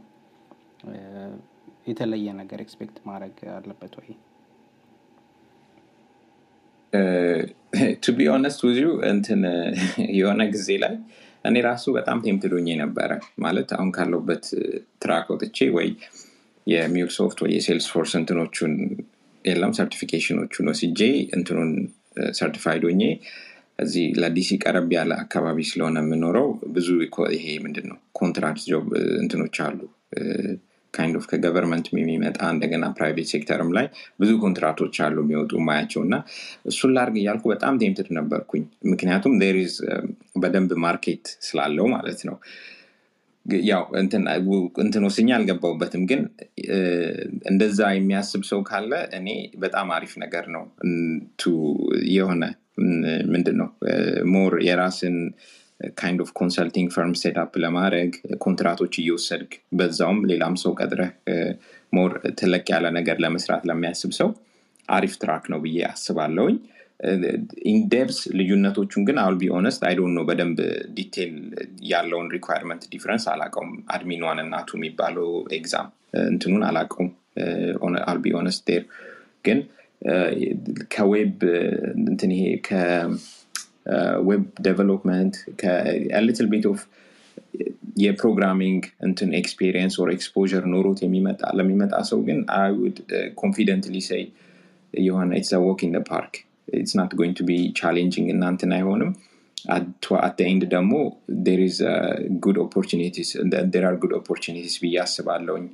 የተለየ 1.88 2.28
ነገር 2.40 2.58
expect 2.64 2.98
ማድረግ 3.08 3.36
አለበት 3.56 3.94
ወይ? 4.00 4.10
To 8.02 8.12
be 8.16 8.28
honest 8.32 8.60
ውዙ 8.66 8.78
እንትን 9.10 9.42
የሆነ 10.14 10.42
ጊዜ 10.54 10.68
ላይ 10.84 10.94
እኔ 11.44 11.56
ራሱ 11.66 11.84
በጣም 11.98 12.18
ቴምትዶኝ 12.24 12.68
ነበረ። 12.82 13.10
ማለት 13.38 13.68
አሁን 13.76 13.90
ካለውበት 13.96 14.46
track 15.02 15.26
ወጥቼ 15.34 15.68
ወይ 15.76 15.88
የሚል 16.66 17.08
shift 17.16 17.38
ወይ 17.44 17.52
የ 17.56 17.86
Salesforce 17.92 18.12
እንትኖቹን 18.18 18.72
የለም። 19.44 19.72
certification 19.78 20.40
ኦቹን 20.40 20.68
ወስጄ 20.70 21.00
እንትኑን 21.36 21.70
certified 22.38 22.82
ሆኜ 22.88 23.02
እዚህ 23.78 24.06
ለ 24.22 24.36
DC 24.36 24.50
ቀረብ 24.62 24.88
ያለ 24.96 25.12
አካባቢ 25.22 25.58
ስለሆነ 25.68 25.98
የምኖረው 26.02 26.48
ብዙ 26.74 26.88
ይሄ 27.36 27.46
ምንድን 27.64 27.86
ነው 27.90 27.98
contract 28.20 28.64
job 28.70 28.88
እንትኖች 29.22 29.58
አሉ። 29.66 29.78
Kind 30.94 31.16
of 31.18 31.24
ከ 31.30 31.40
government 31.40 31.86
የሚመጣ 31.92 32.38
እንደገና 32.54 32.84
private 32.96 33.28
sector 33.32 33.61
ም 33.61 33.70
ላይ 33.76 33.86
ብዙ 34.20 34.30
contract 34.42 34.78
ኦች 34.78 34.96
አሉ 35.04 35.16
የሚወጡ 35.24 35.52
ማያቸው 35.68 36.00
እና 36.06 36.14
እሱን 36.70 36.92
ላርግ 36.96 37.16
እያልኩ 37.20 37.44
በጣም 37.52 37.78
tempted 37.82 38.08
ነበርኩኝ። 38.18 38.62
ምክንያቱም 38.92 39.34
there 39.42 39.65
is 39.65 39.74
በደንብ 40.42 40.72
market 40.84 41.26
ስላለው 41.48 41.86
ማለት 41.94 42.22
ነው 42.28 42.36
ያው 43.68 43.82
እንትን 44.80 45.04
ወስኛ 45.04 45.28
አልገባውበትም 45.36 46.02
ግን 46.10 46.20
እንደዛ 47.50 47.80
የሚያስብ 47.94 48.42
ሰው 48.50 48.60
ካለ 48.68 48.92
እኔ 49.18 49.28
በጣም 49.58 49.88
አሪፍ 49.96 50.12
ነገር 50.24 50.46
ነው። 50.56 50.64
የሆነ 52.12 52.44
ምንድን 53.32 53.56
ነው 53.60 53.68
more 54.34 54.54
የራስን 54.66 55.16
kind 55.94 56.20
of 56.24 56.30
consulting 56.38 56.88
firm 56.94 57.14
setup 57.20 57.52
ለማድረግ 57.64 58.10
contract 58.44 58.78
ኦች 58.78 58.94
እየወሰድክ 59.02 59.52
በዛውም 59.78 60.18
ሌላም 60.30 60.56
ሰው 60.62 60.72
ቀጥረህ 60.80 61.12
more 61.92 62.10
ትልቅ 62.40 62.66
ያለ 62.74 62.86
ነገር 62.98 63.16
ለመስራት 63.24 63.62
ለሚያስብ 63.70 64.12
ሰው 64.18 64.28
አሪፍ 64.88 65.14
track 65.22 65.44
ነው 65.52 65.58
ብዬ 65.64 65.80
አስባለውኝ 65.88 66.56
in 67.72 67.85
depth 67.85 68.18
ልዩነቶቹን 68.38 69.02
ግን 69.08 69.18
I'll 69.22 69.34
be 69.40 69.48
honest 69.58 69.82
I 69.88 69.94
know 70.16 70.24
በደንብ 70.28 70.58
detail 70.94 71.34
ያለውን 71.92 72.28
requirement 72.36 72.82
difference 72.92 73.24
አላቀውም 73.32 73.70
admin 73.94 74.24
one 74.26 74.40
እና 74.44 74.56
two 74.68 74.78
የሚባለው 74.78 75.28
exam 75.52 75.88
እንትኑን 76.24 76.64
አላቀውም 76.68 77.10
I'll 78.04 78.18
be 78.24 78.34
honest 78.40 78.62
there 78.70 78.84
ግን 79.44 79.60
ከ 80.94 81.12
web 81.12 81.38
እንትን 82.04 82.30
ይሄ 82.36 82.44
web 84.28 84.44
development 84.62 85.34
little 86.26 86.48
bit 86.52 86.66
of 86.72 86.80
የ 88.00 88.13
programming 88.13 88.82
እንትን 89.06 89.30
experience 89.40 89.94
or 90.02 90.08
exposure 90.12 90.66
ኖሮት 90.74 91.00
ለሚመጣ 91.58 91.94
ሰው 92.10 92.20
ግን 92.28 92.38
I 92.58 92.70
would 92.76 92.98
confidently 93.34 93.96
say 94.10 94.22
የሆነ 94.94 95.30
it's 95.40 95.52
walk 95.66 95.82
in 95.86 95.96
park 96.10 96.34
it's 96.78 96.94
not 96.98 97.12
going 97.14 97.34
to 97.38 97.44
be 97.44 97.58
challenging 97.80 98.28
እናንትን 98.34 98.72
አይሆንም 98.76 99.12
at 100.20 100.38
ደግሞ 100.66 100.92
good 102.44 102.58
opportunities 102.58 103.30
there 103.74 103.86
good 104.02 104.12
opportunities 104.12 104.74
ብዬ 104.82 104.96
አስባለውኝ 105.02 105.64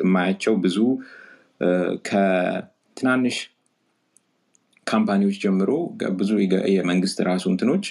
የማያቸው 0.00 0.54
ብዙ 0.64 0.78
ከትናንሽ 2.08 3.36
company 4.86 5.18
ዎች 5.18 5.36
ጀምሮ 5.44 5.70
ብዙ 6.20 6.32
የመንግስት 6.76 7.18
ራሱ 7.22 7.44
እንትኖች 7.52 7.86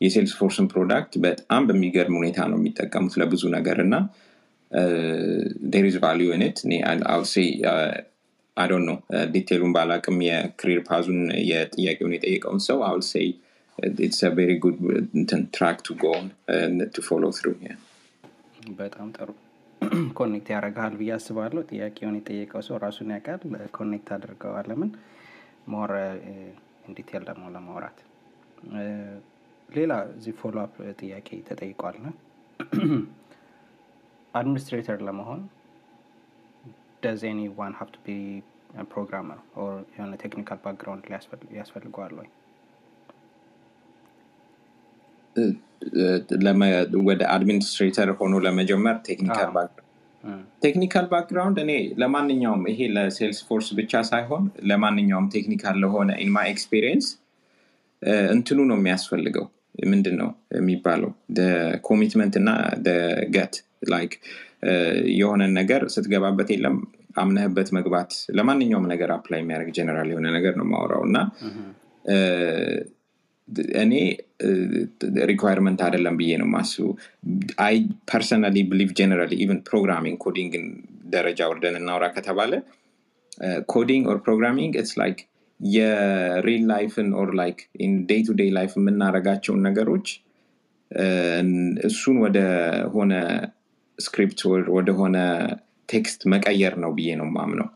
የ 0.00 0.32
Salesforce 0.38 0.61
ን 0.61 0.66
product 0.72 1.12
በጣም 1.24 1.62
በሚገርም 1.68 2.16
ሁኔታ 2.20 2.38
ነው 2.50 2.58
የሚጠቀሙት 2.60 3.14
ለብዙ 3.20 3.42
ነገር 3.56 3.78
እና 3.84 3.94
there 5.72 5.86
is 5.90 5.96
value 6.04 6.15
I 6.15 6.17
would 6.17 6.28
say 7.14 7.34
add-on 8.56 8.82
ነው 8.88 8.96
detail 9.32 9.56
ኡን 9.56 9.72
ባላቅም 9.74 10.18
የ 10.26 10.39
career 10.39 10.80
path 10.88 11.04
ኡን 11.04 11.20
የጥያቄውን 11.50 12.14
የጠየቀውን 12.16 12.60
ሰው 12.66 12.78
I 12.88 12.91
will 12.91 13.02
say 13.10 13.28
it's 14.00 14.20
good 14.62 14.76
track 15.54 15.78
to 15.86 15.94
go 15.96 16.06
to 16.94 17.04
follow 17.06 17.24
through 17.38 17.46
በጣም 18.80 19.08
ጥሩ 19.16 19.28
connect 20.18 20.48
ያደረግሃል 20.52 20.94
ብዬ 20.98 21.10
አስባለሁ። 21.16 21.62
ጥያቄውን 21.70 22.16
የጠየቀው 22.18 22.62
ሰው 22.66 22.76
ራሱን 22.84 23.08
ያውቃል። 23.14 23.40
connect 23.74 24.08
አድርገዋል። 24.16 24.66
ለምን? 24.70 24.90
more 25.68 25.90
in 26.88 26.97
detail 26.97 27.22
ደግሞ 27.30 27.44
ለማውራት። 27.54 27.98
ሌላ 29.68 29.92
እዚህ 30.12 30.34
follow 30.40 30.56
up 30.64 30.76
ጥያቄ 31.00 31.28
ተጠይቋል። 31.48 31.96
administrator 34.34 35.00
ለመሆን 35.08 35.40
does 37.02 37.22
anyone 37.28 37.72
have 37.78 37.88
to 37.94 37.98
be 38.04 38.14
programmer 38.92 39.38
የሆነ 39.94 40.12
technical 40.22 40.58
background 40.64 41.04
ያስፈልገዋል 41.58 42.12
ወይ 42.18 42.28
ወደ 47.08 47.22
administrator 47.34 48.10
ሆኖ 48.18 48.34
ለመጀመር 48.46 48.96
technical 49.08 49.48
technical 50.64 51.06
background 51.12 51.56
እኔ 51.62 51.72
ለማንኛውም 52.02 52.62
ይሄ 52.70 52.80
ለ 52.96 53.38
Salesforce 53.48 53.68
ብቻ 53.78 54.02
ሳይሆን 54.10 54.44
ለማንኛውም 54.70 55.26
technical 55.34 55.76
ለሆነ 55.84 56.10
ኢንማ 56.24 56.44
experience 56.52 57.06
እንትኑ 58.34 58.58
ነው 58.70 58.76
የሚያስፈልገው። 58.78 59.46
ምንድን 59.90 60.16
ነው 60.20 60.30
የሚባለው 60.56 61.10
commitment 61.88 62.34
እና 62.40 62.50
gut 63.36 63.54
like 63.92 64.12
የሆነን 65.16 65.52
ነገር 65.58 65.82
ስትገባበት 65.94 66.50
የለም። 66.54 66.76
አምነህበት 67.16 67.68
መግባት 67.76 68.10
ለማንኛውም 68.36 68.86
ነገር 68.92 69.10
apply 69.14 69.40
የሚያደርግ 69.40 69.70
ጀነራል 69.76 70.10
የሆነ 70.12 70.28
ነገር 70.36 70.54
ነው 70.60 70.66
የማወራው 70.70 71.02
እና 71.08 71.16
እኔ 73.82 73.94
requirement 75.30 75.80
አይደለም 75.86 76.14
ብዬ 76.20 76.32
ነው 76.42 76.48
ማስበው 76.54 76.84
I 77.64 77.74
personally 78.10 78.58
believe 78.70 78.90
generally 79.00 79.32
even 79.44 79.60
programming 79.68 80.16
coding 80.24 80.54
ን 80.54 80.64
ደረጃ 81.14 81.48
ወርደን 81.50 81.76
እናውራ 81.80 82.06
ከተባለ 82.16 82.52
coding 83.72 84.04
or 84.12 84.18
programming 84.26 84.72
it's 84.80 84.94
like 85.02 85.18
የ 85.60 85.94
real 85.94 86.62
life 86.70 86.95
ን 86.95 87.08
or 87.20 87.30
like 87.40 87.58
day 88.08 88.20
to 88.28 88.36
day 88.40 88.50
life 88.56 88.72
የምናረጋቸውን 88.78 89.60
ነገሮች 89.68 90.08
እሱን 91.88 92.16
ወደ 92.24 92.38
ሆነ 92.94 93.12
script 94.04 94.40
ወደሆነ 94.76 95.16
text 95.88 96.20
መቀየር 96.32 96.74
ነው 96.82 96.90
ብዬ 96.96 97.10
ነው 97.20 97.28
ማምነው 97.34 97.68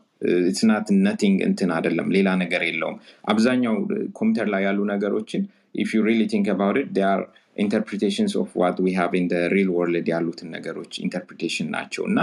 it's 0.49 0.71
not 0.71 0.87
nothing 1.05 1.39
እንትን 1.47 1.69
አይደለም 1.75 2.07
ሌላ 2.15 2.29
ነገር 2.43 2.61
የለውም። 2.67 2.95
አብዛኛው 3.31 3.75
ኮምፒውተር 4.17 4.47
ላይ 4.53 4.61
ያሉ 4.67 4.79
ነገሮችን 4.91 5.41
if 5.81 5.89
you 5.95 6.01
really 6.07 6.21
think 6.31 6.47
about 6.53 6.70
it 6.70 6.77
are 7.11 7.21
interpretations 7.57 8.33
of 8.41 8.49
what 8.61 8.77
we 8.83 8.93
have 8.97 9.13
in 9.19 9.27
real 9.53 9.69
world 9.75 10.07
ያሉትን 10.13 10.49
ነገሮች 10.55 10.93
interpretation 11.05 11.67
ናቸው። 11.75 12.03
እና 12.09 12.19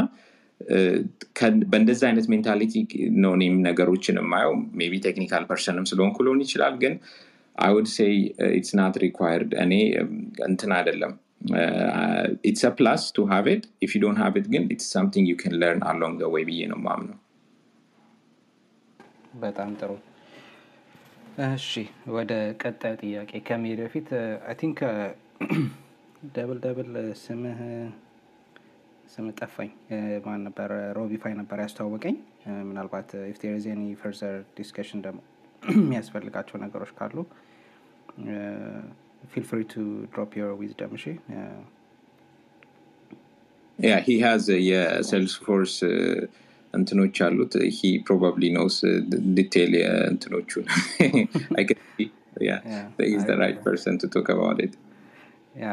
በእንደዚህ 1.70 2.06
አይነት 2.08 2.26
mentality 2.32 2.74
ነው 3.22 3.32
እኔም 3.38 3.56
ነገሮችን 3.66 4.18
የማየው። 4.20 4.54
be 4.84 5.00
technical 5.06 5.44
person 5.50 5.77
ም 5.77 5.86
ስለሆንኩ 5.90 6.18
ሊሆን 6.26 6.42
ይችላል 6.44 6.74
ግን 6.82 6.94
I 7.58 7.63
would 7.63 7.88
say 7.96 8.14
it's 8.56 8.72
not 8.78 8.94
required 9.02 9.50
እኔ 9.64 9.72
እንትን 10.48 10.70
አይደለም 10.78 11.12
it's 12.44 12.64
plus 12.76 13.02
to 13.14 13.24
have 13.30 13.46
it 13.52 13.64
if 13.84 13.92
you 13.96 14.00
don't 14.04 14.18
have 14.22 14.34
it 14.40 14.46
ግን 14.52 14.64
it's 14.70 14.86
something 14.94 15.26
you 15.30 15.36
can 15.40 15.54
learn 15.60 15.82
along 15.90 16.20
the 16.34 16.39
way 16.39 16.44
ብዬ 16.48 16.60
ነው 16.72 16.78
ማምነው 16.86 17.18
በጣም 19.42 19.70
ጥሩ። 19.80 19.90
እሺ 21.46 21.70
ወደ 22.16 22.32
ቀጣዩ 22.62 22.94
ጥያቄ 23.02 23.32
ከመሄድ 23.46 23.80
በፊት 23.84 24.08
I 24.48 24.54
think 24.60 24.80
double 26.34 26.58
double 26.64 26.90
ስምህ 27.22 27.58
ስም 29.14 29.26
ጠፋኝ። 29.38 29.70
ማን 30.26 30.40
ነበር? 30.46 30.70
ሮቢፋይ 30.98 31.34
ነበር 31.40 31.58
ያስተዋወቀኝ። 31.64 32.16
ምናልባት 32.68 33.10
if 33.30 33.36
there 33.42 33.54
is 33.58 33.66
any 33.72 33.82
further 34.00 34.36
discussion 34.56 35.00
ደግሞ 35.06 35.20
የሚያስፈልጋቸው 35.76 36.56
ነገሮች 36.64 36.90
ካሉ 36.98 37.16
feel 39.32 39.44
free 39.50 39.60
to 39.72 39.82
drop 40.12 40.32
your 40.40 40.50
wisdom 40.60 40.92
እሺ 40.98 41.04
yeah 43.78 43.94
he 44.06 44.16
has 44.24 44.46
የ 44.68 45.34
Salesforce 45.46 45.76
እንትኖች 46.74 47.16
አሉት 47.26 47.54
he 47.76 47.90
probably 48.06 48.44
knows 48.58 48.76
detail 49.38 49.74
እንትኖቹን 50.12 50.66
yeah, 52.40 52.60
Yeah, 52.68 53.24
the 53.28 53.36
right 53.38 53.58
person 53.62 53.92
to 54.02 54.06
talk 54.14 54.28
about 54.34 54.58
it. 54.64 54.72
yeah 55.60 55.66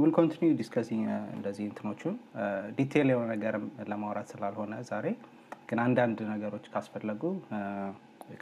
we'll 0.00 0.10
continue 0.16 0.50
discussing 0.58 1.04
እንደዚህ 1.36 1.64
እንትኖቹ. 1.68 2.02
detail 2.78 3.08
የሆነ 3.12 3.26
ነገርም 3.32 3.64
ለማውራት 3.90 4.28
ስላልሆነ 4.32 4.74
ዛሬ 4.90 5.06
ግን 5.70 5.78
አንዳንድ 5.86 6.18
ነገሮች 6.32 6.66
ካስፈለጉ 6.74 7.22
uh, 7.58 7.88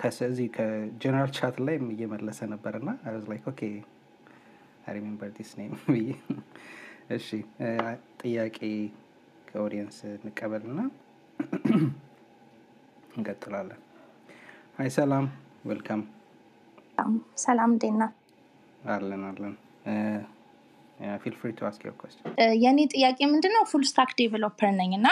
ከዚህ 0.01 0.49
ከ 0.57 0.73
general 0.73 1.31
chat 1.37 1.57
ላይ 1.67 1.77
እየመለሰ 1.89 2.41
ነበር 2.53 2.75
እና 2.81 2.89
like 3.29 3.45
okay 3.53 3.61
remember 4.97 5.31
this 5.37 5.51
name 5.59 5.73
ብዬ 5.87 6.09
እሺ 7.17 7.29
ጥያቄ 8.23 8.59
ከ 9.49 9.59
audience 9.59 9.99
እንቀበልና 10.19 10.83
እንቀጥላለን። 13.17 13.81
hi 14.79 14.91
ሰላም 14.97 15.27
welcome። 15.69 16.01
ሰላም 17.45 17.71
እንዴት 17.75 17.95
ነህ? 18.01 18.11
አለን 18.91 19.23
አለን። 19.29 19.55
feel 21.23 21.35
free 21.41 21.51
to 21.59 21.67
ask 21.69 21.83
your 21.87 21.95
የእኔ 22.63 22.79
ጥያቄ 22.95 23.19
ምንድን 23.33 23.53
ነው 23.57 23.65
full 23.71 23.83
stack 23.91 24.11
developer 24.21 24.71
ነኝ 24.81 24.93
እና 24.99 25.09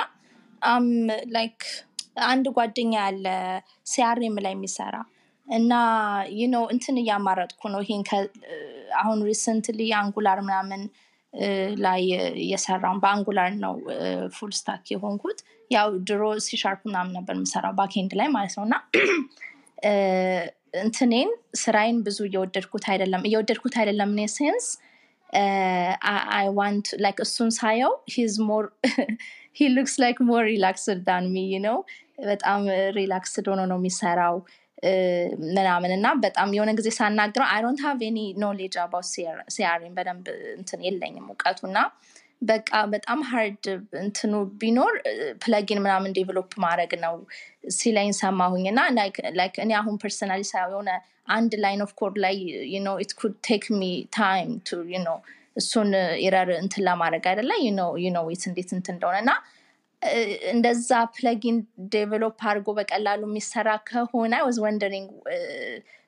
like 1.35 1.59
አንድ 2.17 2.47
ጓደኛ 2.57 2.93
ያለ 3.03 3.27
CRM 3.87 4.37
ላይ 4.45 4.53
የሚሰራ 4.55 4.97
እና 5.47 5.73
you 6.41 6.48
know 6.48 6.57
እንትን 6.75 6.97
እያማረጥኩ 7.03 7.63
ነው 7.73 7.81
ይሄን 7.85 8.05
አሁን 9.01 9.19
recently 9.29 9.81
Angular 9.99 10.39
ምናምን 10.47 10.83
ላይ 11.85 12.03
እየሰራው 12.43 12.85
ነው 12.85 13.01
በ 13.03 13.13
Angular 13.13 13.49
ነው 13.65 13.75
full 14.37 14.53
stack 14.59 14.85
የሆንኩት። 14.93 15.39
ያው 15.71 15.89
ድሮ 16.09 16.23
ሲሻርፕ 16.47 16.81
ምናምን 16.89 17.15
ነበር 17.19 17.35
የምሰራው 17.37 17.73
backend 17.79 18.13
ላይ 18.21 18.29
ማለት 18.37 18.55
ነው 18.59 18.65
እና 18.69 18.75
እንትኔን 20.83 21.31
ስራዬን 21.63 21.99
ብዙ 22.07 22.19
እየወደድኩት 22.29 22.85
አይደለም። 22.93 23.23
እየወደድኩት 23.29 23.75
አይደለም 23.83 24.13
in 24.17 24.27
a 24.37 24.42
sense 24.42 24.67
I 26.37 26.47
want 26.59 26.87
like 27.05 27.19
እሱን 27.25 27.51
ሳየው 27.59 27.93
he's 28.15 28.35
more 28.49 28.65
he 29.59 29.69
looks 29.77 29.95
like 30.03 30.19
more 30.29 30.43
relaxed 30.51 31.01
than 31.09 31.25
me 31.35 31.37
ነው 31.67 31.77
በጣም 32.19 32.61
relaxed 32.99 33.47
ሆኖ 33.53 33.63
ነው 33.71 33.79
የሚሰራው። 33.81 34.37
ምናምን 35.49 35.93
እና 35.97 36.07
በጣም 36.25 36.49
የሆነ 36.57 36.71
ጊዜ 36.79 36.89
ሳናግረው 36.97 37.47
I 37.47 37.61
don't 37.65 37.81
have 37.85 38.01
any 38.09 38.19
knowledge 38.43 38.75
about 38.83 39.07
CRM 39.55 39.95
በደንብ 39.99 40.27
እንትን 40.57 40.81
የለኝም 40.87 41.27
እውቀቱ 41.27 41.61
እና 41.69 41.79
በቃ 42.43 42.71
በጣም 42.93 43.21
hard 43.23 43.67
እንትኑ 44.01 44.33
ቢኖር 44.61 44.95
plugin 45.45 45.81
ምናምን 45.83 46.15
develop 46.19 46.51
ማድረግ 46.65 46.93
ነው 47.05 47.15
ሲለኝ 47.77 48.11
ሰማሁኝ 48.21 48.65
እና 48.73 48.81
like 49.39 49.57
እኔ 49.65 49.73
አሁን 49.81 49.97
personally 50.03 50.43
የሆነ 50.73 50.91
አንድ 51.29 51.53
line 51.65 51.83
of 51.87 51.93
code 51.95 52.17
ላይ 52.25 52.37
it 53.05 53.13
could 53.21 53.35
take 53.49 53.65
me 53.75 53.85
time 54.19 54.51
to 54.67 54.81
እሱን 55.57 55.91
error 56.23 56.49
እንትን 56.61 56.83
ለማድረግ 56.87 57.25
አይደለ? 57.31 57.51
with 58.29 58.45
እንዴት 58.49 58.71
እንትን 58.77 58.95
እንደሆነ 58.95 59.17
እና 59.25 59.33
እንደዛ 60.52 60.90
ፕለጊን 61.16 61.58
ዴቨሎፕ 61.94 62.38
አድርጎ 62.50 62.70
በቀላሉ 62.78 63.22
የሚሰራ 63.28 63.70
ከሆነ 63.90 64.34
ወዝ 64.46 64.58
ወንደሪንግ 64.66 65.10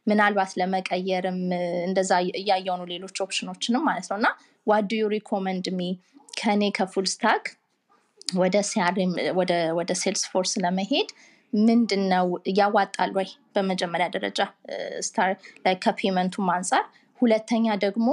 ምናልባት 0.07 0.51
ለመቀየርም 0.59 1.39
እ፣ 1.53 1.63
እንደዛ 1.87 2.11
እያየው 2.39 2.75
ነው 2.79 2.87
ሌሎች 2.91 3.17
ኦፕሽኖችንም 3.25 3.83
ማለት 3.89 4.07
ነው 4.11 4.17
እና 4.19 4.29
ዋት 4.67 4.85
ዱ 4.89 4.99
ዩ 4.99 5.07
ሪኮመንድ 5.13 5.67
ሚ 5.77 5.89
ከኔ 6.37 6.63
ከፉል 6.77 7.07
ስታክ 7.11 7.43
ወደ 8.39 8.57
ሲአርኤም 8.67 9.11
ወደ 9.39 9.51
ወደ 9.79 9.91
ሴልስ 10.01 10.23
ፎርስ 10.31 10.53
ለመሄድ 10.63 11.09
ምንድን 11.53 12.03
ነው 12.11 12.27
ያዋጣል 12.59 13.11
ወይ 13.17 13.27
በመጀመሪያ 13.55 14.07
ደረጃ 14.13 14.39
ስታር 15.07 15.31
ላይ 15.65 15.75
ከፔመንቱም 15.83 16.47
አንጻር 16.53 16.83
ሁለተኛ 17.19 17.75
ደግሞ 17.83 18.07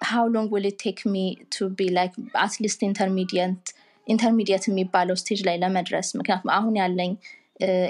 ሃው 0.00 0.26
ሎንግ 0.34 0.50
ዊል 0.56 0.66
ቴክ 0.82 1.00
ሚ 1.12 1.16
ቱ 1.54 1.68
ቢ 1.76 1.88
ላይክ 1.96 2.14
አትሊስት 2.42 2.80
ኢንተርሚዲየት 2.88 3.66
ኢንተርሚዲየት 4.07 4.63
የሚባለው 4.69 5.15
stage 5.21 5.41
ላይ 5.47 5.57
ለመድረስ። 5.61 6.07
ምክንያቱም 6.19 6.51
አሁን 6.55 6.75
ያለኝ 6.81 7.11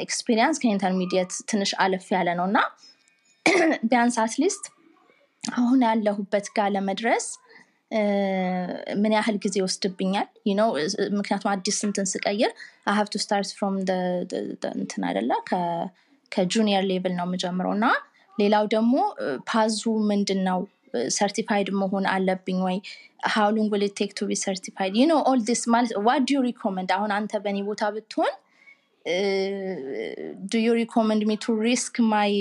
experience 0.03 0.57
ከ 0.61 0.71
intermediate 0.71 1.33
ትንሽ 1.49 1.71
አለፍ 1.83 2.07
ያለ 2.15 2.29
ነው 2.39 2.47
እና 2.49 2.59
ቢያንስ 3.89 4.15
at 4.23 4.35
least 4.35 4.65
አሁን 5.43 5.79
ያለሁበት 5.85 6.45
ጋር 6.57 6.69
ለመድረስ 6.75 7.25
ምን 9.01 9.11
ያህል 9.15 9.35
ጊዜ 9.43 9.55
know፣ 10.53 10.67
እ- 10.77 11.09
ምክንያቱም 11.17 11.49
አዲስ 11.51 11.77
እንትን 11.87 12.05
ስቀይር 12.11 12.51
have 12.91 13.07
to 13.13 13.19
start 13.23 13.49
from 13.57 13.75
እንትን 14.75 15.01
አይደለ? 15.09 15.31
ከ 16.31 16.44
junior 16.44 16.83
level 16.91 17.13
ነው 17.17 17.25
የምጀምረው 17.27 17.73
እና 17.77 17.87
ሌላው 18.37 18.65
ደግሞ 18.73 18.93
ፓዙ 19.49 19.81
ምንድን 20.09 20.41
ነው 20.47 20.59
ሰርቲፋይድ 21.16 21.68
መሆን 21.80 22.04
አለብኝ 22.12 22.58
ወይ 22.66 22.76
ሃው 23.34 23.48
ሎንግ 23.56 23.72
ዊል 23.76 23.84
ቴክ 23.98 24.10
ቱ 24.18 24.26
ቢ 24.28 24.36
ሰርቲፋይድ 24.42 24.92
ዩ 25.00 25.04
ኖ 25.10 25.16
ኦል 25.30 25.40
ዲስ 25.48 25.62
ማለት 25.74 25.92
ዋት 26.08 26.22
ዱ 26.28 26.42
ሪኮመንድ 26.48 26.90
አሁን 26.96 27.10
አንተ 27.18 27.40
በእኔ 27.44 27.58
ቦታ 27.68 27.90
ብትሆን 27.96 28.32
ዱ 30.50 30.60
ዩ 30.64 30.70
ሪኮመንድ 30.80 31.22
ሚ 31.28 31.34
ቱ 31.44 31.54
ሪስክ 31.66 31.96
ማይ 32.12 32.32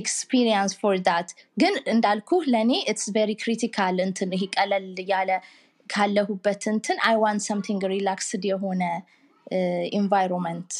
ኤክስፒሪየንስ 0.00 0.72
ፎር 0.80 0.96
ዳት 1.08 1.28
ግን 1.62 1.74
እንዳልኩህ 1.94 2.44
ለእኔ 2.54 2.72
ኢትስ 2.92 3.06
ቨሪ 3.16 3.32
ክሪቲካል 3.42 3.96
እንትን 4.06 4.30
ይሄ 4.36 4.44
ቀለል 4.56 4.86
ያለ 5.12 5.30
ካለሁበት 5.90 6.62
እንትን 6.74 6.98
አይ 7.08 7.16
ዋንት 7.24 7.42
ሰምቲንግ 7.48 7.82
ሪላክስድ 7.94 8.44
የሆነ 8.52 8.82
ኢንቫይሮንመንት 10.00 10.70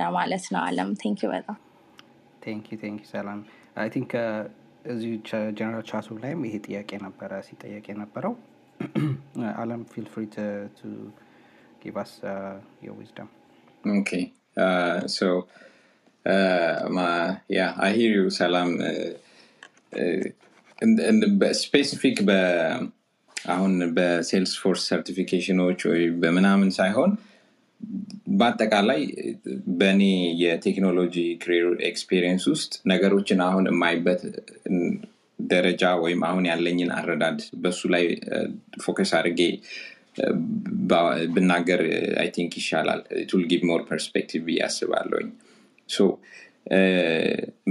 ለማለት 0.00 0.44
ነው 0.54 0.60
አለም 0.66 0.90
ቴንክ 1.02 1.20
በጣም 1.32 1.56
ቴንክ 2.44 2.66
ዩ 2.72 2.76
ቴንክ 2.84 3.00
ዩ 3.04 3.08
ሰላም 3.14 3.40
አይ 3.82 3.88
ቲንክ 3.96 4.12
እዚሁ 4.87 5.13
general 5.51 5.85
chat 5.89 6.08
ኡ 6.08 6.17
ላይም 6.23 6.41
ይሄ 6.47 6.57
ጥያቄ 6.67 6.91
ነበረ 6.97 7.31
ሲጠየቅ 7.41 7.85
የነበረው። 7.89 8.33
አለም 9.57 9.81
feel 9.93 10.05
free 10.13 10.23
to 10.77 10.89
give 11.83 11.95
us 11.97 12.11
your 12.83 13.01
wisdom 13.01 13.29
and, 20.81 20.97
and 21.09 21.21
specific 21.61 22.17
አሁን 23.49 23.73
በ 23.93 24.10
sales 24.10 24.53
certification 24.87 25.57
ኦች 25.57 25.79
ወይ 25.89 26.01
በምናምን 26.21 26.69
ሳይሆን 26.71 27.11
በአጠቃላይ 28.37 29.01
በእኔ 29.79 30.01
የቴክኖሎጂ 30.41 31.15
career 31.43 31.67
experience 31.89 32.45
ውስጥ 32.53 32.73
ነገሮችን 32.91 33.41
አሁን 33.45 33.65
የማይበት 33.71 34.21
ደረጃ 35.39 35.83
ወይም 36.03 36.21
አሁን 36.29 36.45
ያለኝን 36.49 36.91
አረዳድ 36.95 37.39
በሱ 37.63 37.81
ላይ 37.93 38.05
focus 38.83 39.11
አድርጌ 39.19 39.41
ብናገር 41.35 41.81
I 42.21 42.29
think 42.35 42.53
ይሻላል። 42.59 43.01
It'll 43.29 43.43
give 43.51 43.61
more 43.69 43.81
perspective 43.89 44.41
ብዬ 44.47 44.59
አስባለሁኝ። 44.67 45.29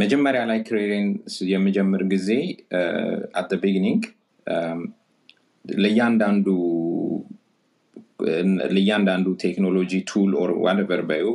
መጀመሪያ 0.02 0.42
ላይ 0.50 0.60
career 0.68 0.90
ኤን 0.90 1.08
የምጀምር 1.50 2.02
ጊዜ 2.12 2.30
at 3.40 3.50
beginning 3.64 4.04
ለእያንዳንዱ 5.64 6.46
ለእያንዳንዱ 8.74 9.26
ቴክኖሎጂ 9.44 9.92
tool 10.10 10.32
or 10.42 10.50
whatever 10.64 11.02
በዪ 11.10 11.26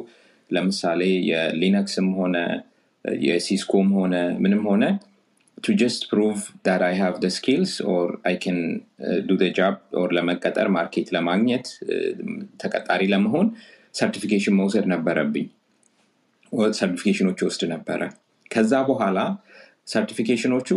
ለምሳሌ 0.49 1.01
የ 1.31 1.48
Linux 1.48 1.92
ም 1.92 2.09
ሆነ 2.19 2.37
የ 3.25 3.39
Cisco 3.39 3.75
ም 3.75 3.89
ሆነ 3.99 4.15
ምንም 4.43 4.63
ሆነ 4.71 4.83
that 6.63 6.81
I 6.81 6.93
have 6.93 7.21
the 7.21 7.29
skills 7.29 7.71
or 7.81 8.19
I 8.25 8.35
can 8.35 8.59
uh, 8.99 9.19
do 9.21 9.35
the 9.37 9.49
job 9.51 9.75
or 9.93 10.07
ለመቀጠር 10.17 10.67
market 10.75 11.07
ለማግኘት 11.15 11.67
ተቀጣሪ 12.63 13.01
ለመሆን 13.13 13.47
certification 13.95 14.55
መውሰድ 14.59 14.85
ነበረብኝ። 14.93 15.47
certification 16.79 17.25
ኖች 17.25 17.39
እወስድ 17.47 17.63
ነበረ። 17.73 18.01
ከዛ 18.51 18.73
በኋላ 18.89 19.19
certification 19.87 20.50
ኖቹ 20.50 20.69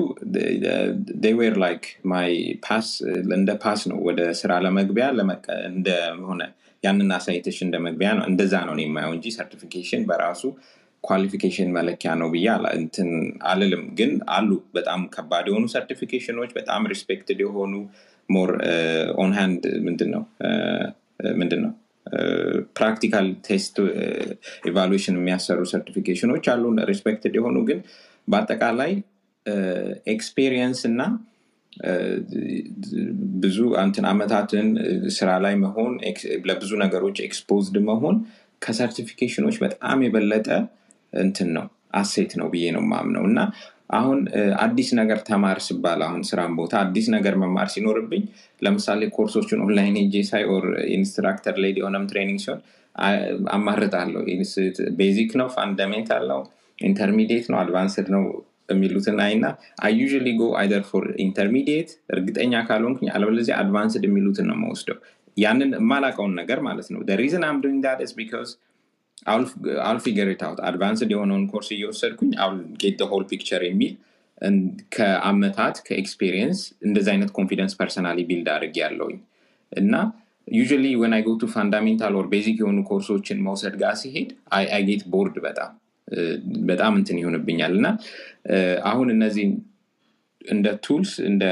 were 1.39 1.57
like 1.59 1.83
my 2.05 2.31
pass 2.67 2.87
እንደ 3.33 3.51
pass 3.65 3.81
ነው 3.91 3.99
ወደ 4.07 4.21
ስራ 4.33 4.53
ለመግቢያ 4.65 5.07
እንደሆነ 5.71 6.43
ያንን 6.83 7.11
አሳይተሽ 7.17 7.59
እንደ 7.67 7.77
መግቢያ 7.87 8.09
ነው። 8.19 8.25
እንደዛ 8.31 8.55
ነው 8.69 8.75
የማየው 8.81 9.13
እንጂ 9.17 9.29
certification 9.37 10.03
በራሱ 10.09 10.43
qualification 11.05 11.71
መለኪያ 11.77 12.11
ነው 12.21 12.29
ብዬ 12.35 12.47
እንትን 12.75 13.09
አልልም። 13.45 13.85
ግን 13.99 14.13
አሉ 14.31 14.51
በጣም 14.75 15.01
ከባድ 15.15 15.47
የሆኑ 15.51 15.65
certification 15.75 16.33
ኖች 16.33 16.51
በጣም 16.59 16.89
respected 16.93 17.41
የሆኑ 17.45 17.73
more 18.29 18.51
on 19.17 19.33
hand 19.39 19.65
ምንድን 19.87 20.11
ነው? 20.15 20.23
ምንድን 21.37 21.61
ነው? 21.65 21.73
practical 22.77 23.27
test 23.47 23.77
evaluation 24.71 25.17
የሚያሰሩ 25.19 25.61
certification 25.73 26.28
ኖች 26.28 26.45
አሉ 26.53 26.65
respected 26.91 27.35
የሆኑ 27.39 27.57
ግን 27.69 27.79
በአጠቃላይ 28.29 28.93
experience 30.15 30.81
እና 30.91 31.01
ብዙ 33.43 33.59
እንትን 33.83 34.05
አመታትን 34.11 34.67
ስራ 35.17 35.31
ላይ 35.45 35.55
መሆን 35.65 35.93
ለብዙ 36.51 36.73
ነገሮች 36.85 37.17
exposed 37.27 37.77
መሆን 37.89 38.17
ከ 38.63 38.72
certification 38.72 39.37
ኖች 39.37 39.57
በጣም 39.65 39.99
የበለጠ 40.05 40.49
እንትን 41.21 41.49
ነው 41.57 41.67
asset 42.01 42.33
ነው 42.41 42.47
ብዬ 42.53 42.67
ነው 42.77 42.85
ማምነው 42.93 43.25
እና 43.31 43.41
አሁን 43.95 44.21
አዲስ 44.63 44.89
ነገር 45.01 45.19
ተማር 45.27 45.59
ስባል 45.67 46.01
አሁን 46.07 46.23
ስራም 46.29 46.53
ቦታ 46.61 46.75
አዲስ 46.85 47.07
ነገር 47.15 47.35
መማር 47.43 47.69
ሲኖርብኝ 47.75 48.23
ለምሳሌ 48.63 49.11
ኮርሶችን 49.17 49.63
ኦንላይን 49.67 49.97
ሄጄ 50.01 50.23
ሳይ 50.31 50.45
or 50.55 50.65
instructor 50.97 51.57
led 51.65 51.79
የሆነም 51.83 52.07
training 52.11 52.41
ሲሆን 52.45 52.61
አማርጣለሁ። 53.55 54.23
basic 54.99 55.33
ነው 55.41 55.49
fundamental 55.55 56.25
ነው 56.33 56.41
intermediate 56.79 57.47
ነው 57.53 57.59
advanced 57.61 58.07
ነው 58.15 58.23
የሚሉትን 58.71 59.19
አይና 59.25 59.47
I 59.87 59.93
usually 60.01 60.29
go 60.39 60.45
either 60.61 60.83
for 60.91 61.05
intermediate 61.25 61.91
እርግጠኛ 62.15 62.63
ካልሆንኩኝ 62.69 63.09
አለበለዚያ 63.15 63.57
advanced 63.63 64.05
የሚሉትን 64.07 64.47
ነው 64.51 64.57
መወስደው 64.63 64.99
ያንን 65.37 65.71
የማላቀውን 65.77 66.35
ነገር 66.41 66.59
ማለት 66.67 66.89
ነው። 66.95 67.01
reason 67.21 67.45
I'm 67.49 67.59
doing 67.65 67.79
that 67.87 68.01
is 68.05 68.17
because 68.19 68.51
I'll 69.85 69.99
figure 70.05 70.29
out 70.47 70.61
advanced 70.69 71.11
የሆነውን 71.15 71.45
ኮርስ 71.53 71.69
እየወሰድኩኝ 71.77 72.33
I'll 72.45 72.57
get 72.83 73.01
whole 73.13 73.25
picture 73.31 73.63
የሚል 73.69 73.93
ከአመታት 74.95 75.77
ከ 75.87 75.99
experience 75.99 76.59
እንደዚ 76.87 77.07
አይነት 77.13 77.31
confidence 77.37 77.75
personally 77.81 78.21
build 78.31 78.49
አድርግ 78.55 78.77
ያለውኝ 78.83 79.19
እና 79.73 79.95
usually 80.49 80.87
when 81.03 81.13
I 81.17 81.23
go 81.27 81.33
to 81.41 81.47
fundamental 81.55 82.15
or 82.19 82.27
basic 82.33 82.59
የሆኑ 82.63 82.79
ኮርሶችን 82.91 83.39
መውሰድ 83.47 83.77
ጋር 83.83 83.95
ሲሄድ 84.01 84.31
I 84.57 84.83
get 84.89 85.03
bored 85.15 85.37
በጣም 85.47 85.71
በጣም 86.67 86.93
እንትን 86.97 87.21
ይሆንብኛል። 87.21 87.73
እና 87.79 87.89
አሁን 88.85 89.09
እነዚህ 89.11 89.47
እንደ 90.47 90.69
tools 90.87 91.13
እንደ 91.29 91.45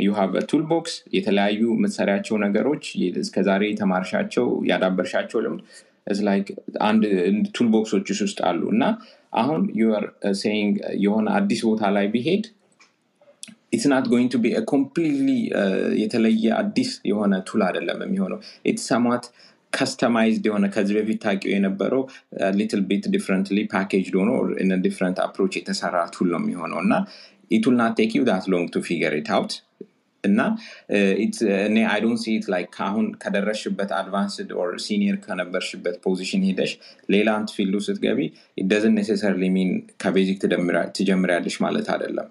you 0.00 0.10
have 0.12 0.32
toolbox 0.50 0.94
የተለያዩ 1.16 1.60
የምትሰሪያቸው 1.72 2.36
ነገሮች 2.44 2.84
እስከዛሬ 3.22 3.62
የተማርሻቸው 3.70 4.48
ያዳበርሻቸው 4.70 5.40
ልምድ 5.44 5.62
አንድ 6.82 7.02
toolbox 7.56 7.68
ኦች 7.74 8.08
ውስጥ 8.22 8.38
አሉ። 8.48 8.62
እና 8.74 8.84
አሁን 9.34 9.62
you're 9.80 10.04
saying 10.40 10.74
የሆነ 11.04 11.26
አዲስ 11.38 11.60
ቦታ 11.68 11.90
ላይ 11.96 12.06
ቢሄድ 12.14 12.44
it's 13.72 13.86
not 13.92 14.06
going 14.12 14.30
to 14.32 14.38
be 14.42 14.50
completely 14.72 15.28
የተለየ 16.02 16.44
አዲስ 16.58 16.90
የሆነ 17.10 17.34
tool 17.46 17.60
አይደለም 17.68 18.00
የሚሆነው። 18.04 18.38
it's 18.66 18.84
somewhat 18.92 19.24
customized 19.72 20.44
የሆነ 20.48 20.66
ከዚህ 20.74 20.94
በፊት 20.98 21.18
ታውቂው 21.24 21.52
የነበረው 21.54 22.02
little 22.58 22.82
bit 22.88 23.04
differently 23.14 23.58
packaged 23.72 24.14
ሆኖ 24.20 24.30
different 24.86 25.18
approach 25.24 25.52
የተሰራ 25.58 25.98
tool 26.14 26.30
ነው 26.34 26.40
የሚሆነው 26.42 26.80
እና 26.84 26.94
it'll 27.50 27.76
not 27.80 27.94
take 27.98 28.12
you 28.18 28.24
that 28.28 28.44
long 28.52 28.68
to 28.74 28.80
figure 28.86 29.14
it 29.18 29.30
out 29.36 29.54
እና 30.24 30.40
it's- 31.22 31.46
እኔ 31.64 31.76
I 31.92 32.00
don't 32.02 32.20
see 32.22 32.34
it 32.34 32.44
like 32.52 32.68
ከአሁን 32.76 33.06
ከደረስሽበት 33.22 33.90
advanced 33.96 34.50
or 34.58 34.70
senior 34.84 35.16
ከነበርሽበት 35.24 35.96
position 36.04 36.42
ሄደሽ 36.48 36.72
ሌላ 37.14 37.28
እንት 37.38 37.50
field 37.56 37.70
ኡ 37.70 37.76
ስትገቢ 37.86 38.20
doesn't 38.70 38.94
necessarily 38.98 39.46
mean 39.56 39.70
ከ 40.04 40.14
basic 40.14 40.38
ትጀምሪያለሽ 40.98 41.56
ማለት 41.64 41.88
አይደለም 41.94 42.28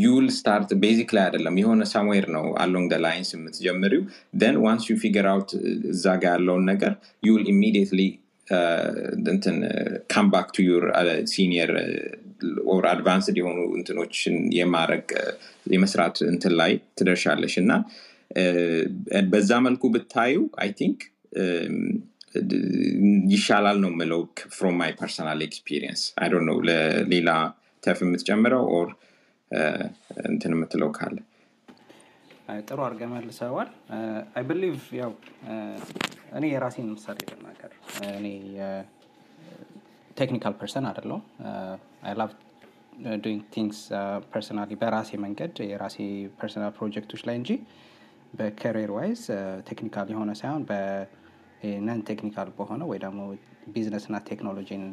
you'll 0.00 0.26
start 0.34 0.70
basic 0.82 1.10
ላይ 1.14 1.24
አይደለም 1.26 1.56
የሆነ 1.60 1.82
somewhere 1.90 2.26
ነው 2.34 2.44
along 2.60 2.86
the 2.92 2.98
lines 3.02 3.30
የምትጀምሪው. 3.34 4.02
then 4.40 4.56
once 4.64 4.84
you 4.90 4.96
figure 5.02 5.26
out 5.30 5.50
እዛ 5.90 6.04
ጋ 6.18 6.32
ያለውን 6.32 6.64
ነገር 6.70 6.92
you'll 7.22 7.42
immediately 7.52 8.00
እንትን 9.28 9.56
come 10.12 10.26
back 10.32 10.48
to 10.54 10.64
your 10.66 10.84
senior 11.30 11.70
or 12.72 12.84
advanced 12.90 13.36
የሆኑ 13.40 13.58
እንትኖችን 13.76 14.34
የማድረግ 14.56 15.04
የመስራት 15.72 16.16
እንትን 16.28 16.54
ላይ 16.60 16.72
ትደርሻለሽ። 16.98 17.54
እና 17.62 17.72
እ፣ 18.36 18.44
በዛ 19.30 19.50
መልኩ 19.64 19.82
ብታዩ 19.94 20.34
I 20.62 20.70
think 20.78 21.00
ይሻላል 23.34 23.76
ነው 23.82 23.90
የምለው 23.92 24.20
from 24.54 24.76
my 24.80 24.92
personal 24.98 25.40
experience 25.46 26.02
I 26.18 26.28
don't 26.32 26.46
know 26.48 26.54
ለሌላ 26.68 27.30
ተፍ 27.82 27.98
የምትጨምረው 28.04 28.64
or 28.76 28.88
እንትን 30.24 30.52
የምትለው 30.54 30.90
ካለ። 30.96 31.16
ጥሩ 32.64 32.78
አድርገህ 32.86 33.08
መልሰዋል 33.12 33.68
I 34.36 34.42
believe 34.48 34.80
ያው 34.98 35.12
እኔ 36.38 36.44
የራሴን 36.52 36.88
ምሳሌ 36.94 37.18
ልናገር 37.30 37.72
እኔ 38.12 38.26
technical 40.16 40.54
person 40.58 40.86
አይደለሁም። 40.90 41.22
I 42.06 42.14
love 42.20 42.32
doing 43.22 43.42
things 43.54 43.78
personally 44.32 44.72
በራሴ 44.82 45.10
መንገድ 45.24 45.54
የራሴ 45.70 45.96
personal 46.38 46.72
ፕሮጀክቶች 46.76 47.22
ላይ 47.28 47.36
እንጂ 47.40 47.50
በ 48.38 48.51
career 48.51 48.90
wise 48.96 49.22
technical 49.68 50.08
የሆነ 50.12 50.30
ሳይሆን 50.40 50.62
በ 50.70 51.22
non 51.22 52.00
technical 52.10 52.48
በሆነ 52.56 52.82
ወይ 52.90 52.98
ደግሞ 53.04 53.20
ቢዝነስ 53.74 54.04
እና 54.08 54.16
ቴክኖሎጂን 54.30 54.84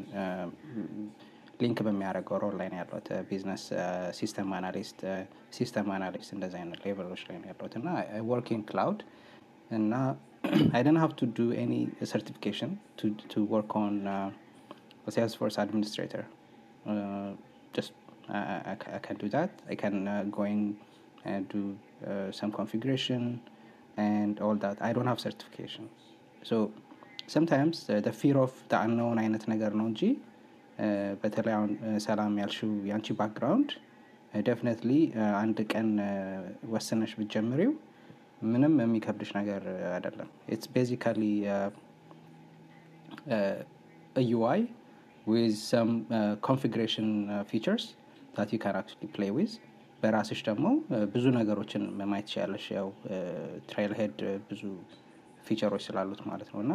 ሊንክ 1.63 1.79
በሚያደርገው 1.87 2.39
ሮል 2.45 2.55
ላይ 2.61 2.69
ነው 2.73 2.79
ያለሁት 2.81 3.07
ቢዝነስ 3.29 3.63
ሲስተም 4.19 4.51
አናሊስት 4.57 5.01
ሲስተም 5.59 5.89
አናሊስት 5.97 6.31
እንደዚህ 6.37 6.59
አይነት 6.63 6.81
ሌቨሎች 6.87 7.23
ላይ 7.29 7.37
ነው 7.43 7.49
ያለሁት 7.53 7.75
እና 7.81 7.89
ወርኪንግ 8.31 8.65
ክላውድ 8.71 9.03
እና 9.79 9.95
I 10.47 10.83
didn't 10.83 10.97
have 10.97 11.17
to 11.17 11.27
do 11.27 11.53
any 11.53 11.81
certification 12.05 12.79
to 12.99 13.07
to 13.33 13.39
work 13.55 13.75
on 13.77 14.07
uh, 14.07 14.31
a 15.07 15.11
Salesforce 15.11 15.59
administrator. 15.59 16.27
Uh, 16.87 17.31
just 17.73 17.93
I, 18.29 18.39
I, 18.73 18.77
I 18.97 18.99
can 18.99 19.17
do 19.17 19.29
that. 19.29 19.51
I 19.69 19.75
can 19.75 19.97
uh, 20.07 20.25
go 20.37 20.45
in 20.45 20.77
and 21.25 21.49
do 21.49 21.63
uh, 22.07 22.31
some 22.31 22.53
configuration 22.53 23.41
and 23.97 24.41
all 24.41 24.57
that. 24.57 24.77
I 24.81 24.93
don't 24.93 25.07
have 25.07 25.21
certification. 25.21 25.89
So 26.43 26.57
sometimes 27.27 27.91
uh, 27.91 28.01
the 28.01 28.13
fear 28.13 28.39
of 28.39 28.53
the 28.69 28.79
unknown 28.87 29.19
አይነት 29.25 29.45
ነገር 29.53 29.73
ነው 29.81 29.87
እንጂ 29.93 30.03
uh, 30.13 30.30
በተለይ 31.22 31.54
አሁን 31.58 31.72
ሰላም 32.06 32.34
ያልሽው 32.42 32.72
የአንቺ 32.88 33.08
background 33.20 33.72
definitely 34.48 34.92
አንድ 35.40 35.58
ቀን 35.72 35.90
ወስነሽ 36.74 37.14
ብትጀምሪው 37.20 37.72
ምንም 38.46 38.76
የሚከብድሽ 38.84 39.32
ነገር 39.40 39.64
አይደለም። 39.92 40.30
it's 40.54 40.70
basically 40.76 41.24
UI 44.30 44.62
with 45.28 45.58
some 45.72 45.90
configuration 46.48 47.10
features 47.50 47.84
that 48.36 48.50
you 48.54 48.60
can 48.64 48.78
actually 48.80 49.10
play 49.16 49.32
with 49.36 49.52
በራስሽ 50.04 50.40
ደግሞ 50.48 50.68
ብዙ 51.14 51.26
ነገሮችን 51.38 51.84
ማየት 52.04 52.28
ትችላለሽ 52.28 52.66
ያው 52.78 52.88
Trailhead 53.70 54.20
ብዙ 54.48 54.62
feature 55.46 55.70
ኦች 55.70 55.84
ስላሉት 55.88 56.22
ማለት 56.30 56.50
ነው። 56.54 56.60
እና 56.66 56.74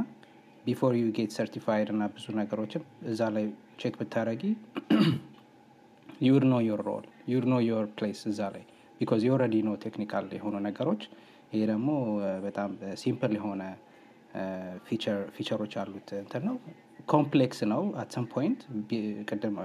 before 0.67 0.93
you 0.99 1.07
get 1.17 1.31
certified 1.37 1.89
እና 1.93 2.05
ብዙ 2.15 2.27
ነገሮችን 2.39 2.83
እዛ 3.11 3.21
ላይ 3.35 3.45
check 3.81 3.95
ብታረጊ 4.01 4.43
you'd 6.27 6.45
know 6.49 6.57
your 6.67 6.81
role 6.87 7.05
you'd 7.33 7.47
know 7.51 7.59
your 7.65 7.87
place 7.97 8.21
እዛ 8.31 8.41
ላይ 8.55 8.65
because 9.01 9.23
you 9.27 9.35
already 9.35 9.55
ነው 9.67 9.75
technical 9.83 10.27
የሆኑ 10.37 10.57
ነገሮች። 10.67 11.03
ይሄ 11.51 11.63
ደግሞ 11.71 11.89
በጣም 12.45 12.71
simple 13.03 13.33
የሆነ 13.39 13.63
ፊቸሮች 15.37 15.73
ያሉት 15.79 16.09
እንትን 16.21 16.43
ነው። 16.49 16.57
ኮምፕሌክስ 17.09 17.59
ነው 17.71 17.83
አት 18.01 18.11
ሰም 18.17 18.25
ፖይንት 18.33 18.61
ቅድም 19.29 19.57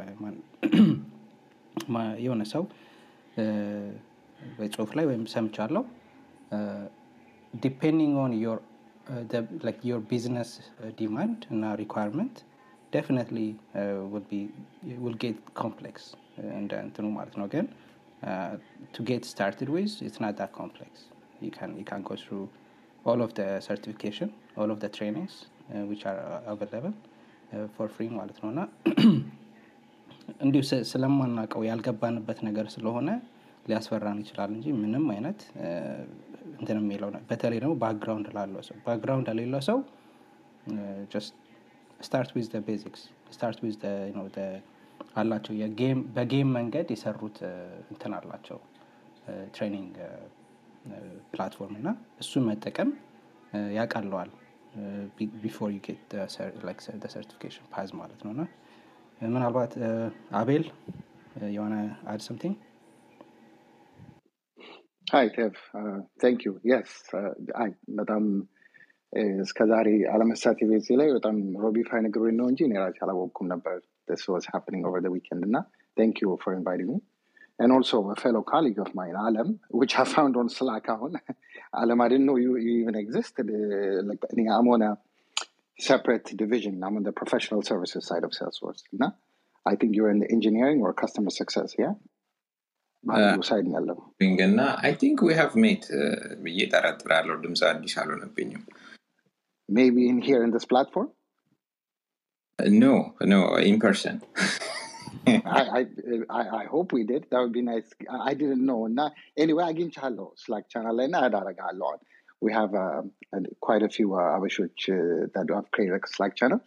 የሆነ 2.21 2.41
ሰው 2.51 2.63
እ፣ 3.37 3.43
ወይ 4.59 4.69
ጽሁፍ 4.73 4.91
ላይ 4.97 5.05
ወይም 5.09 5.23
ሰምቻለው 5.33 5.83
ዲፔንዲንግ 7.53 8.15
ኦን 8.21 8.33
ዮር 8.39 8.59
ዮር 9.90 10.00
ቢዝነስ 10.10 10.50
ዲማንድ 11.00 11.40
እና 11.54 11.64
ሪኳርመንት 11.82 12.36
ዴፊኒትሊ 12.92 13.38
ውል 15.04 15.16
ጌት 15.22 15.38
ኮምፕሌክስ 15.60 16.04
እንደ 16.60 16.72
እንትኑ 16.84 17.06
ማለት 17.18 17.34
ነው 17.40 17.46
ግን 17.54 17.66
ቱ 18.94 19.04
ጌት 19.10 19.24
ስታርትድ 19.30 19.70
ዊዝ 19.76 19.92
ኢትስ 20.06 20.20
ናት 20.24 20.36
ዳት 20.40 20.52
ኮምፕሌክስ 20.60 21.02
you 21.40 21.50
can 21.56 21.70
you 21.78 21.84
can 21.84 22.02
go 22.02 22.14
through 22.20 22.44
all 23.04 23.20
of 23.24 23.30
the 23.38 23.46
certification 23.60 24.28
all 24.60 24.70
of 24.74 24.78
the 24.84 24.90
trainings 24.90 25.34
uh, 25.42 25.82
which 25.90 26.04
are 26.10 26.20
uh, 26.28 26.54
available 26.54 26.94
uh, 26.94 27.66
for 27.74 27.86
free 27.96 28.08
ማለት 28.18 28.38
ነው 28.42 28.48
እና 28.52 28.60
እንዲሁ 30.44 30.60
ስ- 30.70 30.84
ስለማናውቀው 30.90 31.62
ያልገባንበት 31.70 32.38
ነገር 32.48 32.66
ስለሆነ 32.74 33.08
ሊያስፈራን 33.66 34.18
ይችላል 34.24 34.50
እንጂ 34.56 34.66
ምንም 34.82 35.04
አይነት 35.14 35.40
እ፣ 35.64 35.68
እንትን 36.53 36.77
የሚለው 36.81 37.09
በተለይ 37.29 37.59
ደግሞ 37.63 37.73
background 37.81 38.27
ላለው 38.35 38.61
ሰው 38.67 38.77
background 38.85 39.27
ለሌለው 39.31 39.61
ሰው 39.69 39.79
start 41.99 42.29
with 42.35 42.47
basics 42.67 43.01
start 43.31 43.59
with 43.63 43.75
አላቸው። 45.15 45.53
በ 46.15 46.27
game 46.27 46.49
መንገድ 46.57 46.87
የሰሩት 46.93 47.37
እንትን 47.91 48.13
አላቸው። 48.17 48.59
training 49.55 49.95
platform 51.31 51.75
እና 51.79 51.89
እሱን 52.21 52.43
መጠቀም 52.49 52.89
ያቀለዋል 53.77 54.29
before 55.41 55.69
you 55.73 55.79
get 55.87 56.11
certification 57.07 57.65
path 57.73 57.89
ማለት 58.01 58.21
ነው። 58.25 58.31
እና 58.35 58.43
ምናልባት 59.29 59.73
አቤል 60.39 60.65
የሆነ 61.51 61.75
add 62.07 62.21
something 62.27 62.55
ሀይ 65.14 65.26
ቴቭ 65.34 65.56
ቴንክ 66.22 66.40
ዩ 66.46 66.52
የስ 66.70 66.92
አይ 67.62 67.70
በጣም 67.98 68.24
እስከ 69.44 69.58
ዛሬ 69.72 69.88
አለመሳት 70.14 70.60
ቤዜ 70.70 70.88
ላይ 71.00 71.08
በጣም 71.16 71.36
ሮቢ 71.64 71.84
ፋይ 71.88 72.00
ነግሮኝ 72.06 72.34
ነው 72.40 72.46
እንጂ 72.52 72.60
እኔ 72.68 72.74
ራሴ 72.84 72.98
አላወቅኩም 73.06 73.46
ነበር 73.54 73.76
this 74.10 74.22
was 74.32 74.44
happening 74.54 74.82
over 74.88 74.98
the 75.04 75.12
weekend 75.14 75.44
እና 75.48 75.58
thank 76.00 76.16
you 76.22 76.30
for 76.42 76.50
inviting 76.58 76.88
me 76.92 76.98
and 77.62 77.70
also 77.76 77.96
a 78.14 78.16
fellow 78.22 78.42
colleague 78.52 78.80
of 78.84 78.90
mine 79.00 79.16
Alam 79.26 79.48
which 79.80 79.94
I 80.02 80.06
found 80.14 80.34
on 80.40 80.48
Slack 80.56 80.88
አሁን 80.94 81.14
Alam 81.82 82.00
I 82.06 82.10
didn't 82.12 82.28
know 82.30 82.38
you, 82.44 82.52
you 82.66 82.74
even 82.82 82.96
existed 83.04 83.46
uh, 83.60 84.00
like 84.08 84.24
እኔ 84.32 84.48
I'm 84.56 84.68
on 84.74 84.84
a 84.90 84.92
separate 85.78 86.28
division 86.42 86.74
I'm 86.88 86.98
on 87.00 87.06
the 87.10 87.14
professional 87.22 87.62
services 87.70 88.04
side 88.10 88.26
of 88.28 88.34
Salesforce 88.40 88.84
እና 88.96 89.06
I 89.66 89.76
think 89.78 89.92
you're 89.96 90.12
in 90.16 90.20
the 90.24 90.30
engineering 90.38 90.80
or 90.86 90.92
customer 91.04 91.32
success 91.40 91.72
yeah 91.84 91.94
በአንዱ 91.94 92.09
ሳይድ 93.48 93.66
ነው 93.68 93.74
ያለው 93.78 93.98
እና 94.48 94.60
አይ 94.86 94.92
ቲንክ 95.02 95.18
ዊ 95.26 95.34
ሃቭ 95.40 95.52
ሜት 95.64 95.84
ብዬ 96.44 96.60
ጠረጥራለሁ 96.74 97.36
ድምፅ 97.44 97.62
አዲስ 97.72 97.94
አልሆነብኝም 98.02 98.64
maybe 99.68 100.02
in 100.10 100.18
here 100.26 100.40
in 100.46 100.50
this 100.56 100.66
platform 100.72 101.06
ኖ 102.82 102.88
ኖ 103.32 103.36
ኢን 103.68 103.78
ፐርሰን 103.84 104.18
I, 105.28 105.62
I 105.78 105.82
I 106.38 106.42
I 106.58 106.64
hope 106.72 106.88
we 106.96 107.02
did. 107.10 107.22
That 107.30 107.40
would 107.42 107.54
be 107.56 107.62
nice. 107.70 107.88
I 108.14 108.18
I 108.30 108.32
didn't 108.40 108.64
know. 108.68 108.80
እና 108.90 109.00
anyway 109.42 109.64
አግኝቻለሁ 109.70 110.26
Slack 110.42 110.66
channel 110.72 110.94
ላይ 110.98 111.06
እና 111.10 111.16
add 111.26 111.34
አደርጋለሁ። 111.40 111.88
We 112.44 112.50
have 112.58 112.72
uh, 112.84 113.02
quite 113.66 113.84
a 113.88 113.90
few 113.96 114.08
uh, 114.20 114.26
አበሾች 114.34 114.80
uh, 114.96 115.20
that 115.34 115.50
have 115.56 115.68
created 115.76 115.96
a 115.98 116.12
Slack 116.16 116.34
channel. 116.40 116.60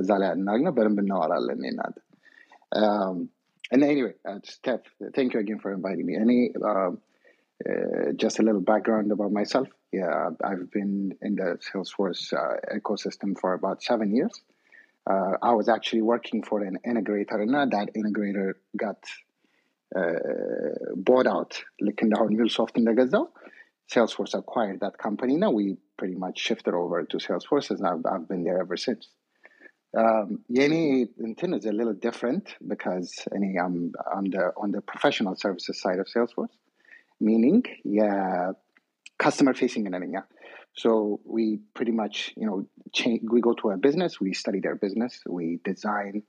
እዛ 0.00 0.10
ላይ 0.22 0.30
እናግነ 0.38 0.68
በደንብ 0.78 1.00
እናወራለን 1.04 1.58
እኔ 1.60 1.66
እናንተ። 1.74 1.98
Um, 2.82 3.16
and 3.71 3.83
anyway, 3.83 4.13
uh, 4.27 4.39
Steph, 4.43 4.81
thank 5.15 5.33
you 5.33 5.39
again 5.39 5.59
for 5.59 5.73
inviting 5.73 6.05
me. 6.05 6.15
Any, 6.15 6.51
um, 6.63 6.99
uh, 7.67 8.11
just 8.15 8.39
a 8.39 8.43
little 8.43 8.61
background 8.61 9.11
about 9.11 9.31
myself. 9.31 9.67
Yeah, 9.91 10.29
I've 10.43 10.69
been 10.71 11.15
in 11.21 11.35
the 11.35 11.57
Salesforce 11.73 12.33
uh, 12.33 12.77
ecosystem 12.77 13.39
for 13.39 13.53
about 13.53 13.81
seven 13.81 14.13
years. 14.15 14.41
Uh, 15.09 15.37
I 15.41 15.53
was 15.53 15.69
actually 15.69 16.01
working 16.01 16.43
for 16.43 16.63
an 16.63 16.79
integrator, 16.85 17.41
and 17.41 17.71
that 17.71 17.93
integrator 17.95 18.53
got 18.75 18.97
uh, 19.95 20.93
bought 20.95 21.27
out. 21.27 21.61
Like 21.79 22.01
in 22.01 22.09
the 22.09 22.15
Microsoft 22.15 22.75
in 22.75 22.83
the 22.83 22.93
Gazelle. 22.93 23.31
Salesforce 23.91 24.33
acquired 24.33 24.79
that 24.79 24.97
company. 24.97 25.35
Now 25.37 25.51
we 25.51 25.77
pretty 25.97 26.15
much 26.15 26.39
shifted 26.39 26.73
over 26.73 27.03
to 27.03 27.17
Salesforce, 27.17 27.69
and 27.69 27.85
I've, 27.85 28.05
I've 28.11 28.27
been 28.27 28.43
there 28.43 28.59
ever 28.59 28.77
since. 28.77 29.07
Um, 29.95 30.39
Yeni 30.49 31.05
Intin 31.21 31.57
is 31.57 31.65
a 31.65 31.71
little 31.71 31.93
different 31.93 32.55
because 32.67 33.27
any 33.33 33.57
I'm 33.57 33.93
on 34.13 34.29
the 34.29 34.51
on 34.57 34.71
the 34.71 34.81
professional 34.81 35.35
services 35.35 35.79
side 35.79 35.99
of 35.99 36.07
Salesforce, 36.07 36.49
meaning 37.21 37.63
yeah, 37.85 38.51
customer 39.17 39.53
facing 39.53 39.87
and 39.87 40.11
yeah. 40.11 40.23
So 40.73 41.21
we 41.23 41.59
pretty 41.73 41.93
much 41.93 42.33
you 42.35 42.45
know 42.45 42.67
change, 42.91 43.21
we 43.31 43.39
go 43.39 43.53
to 43.53 43.69
a 43.69 43.77
business, 43.77 44.19
we 44.19 44.33
study 44.33 44.59
their 44.59 44.75
business, 44.75 45.21
we 45.27 45.59
design 45.63 46.23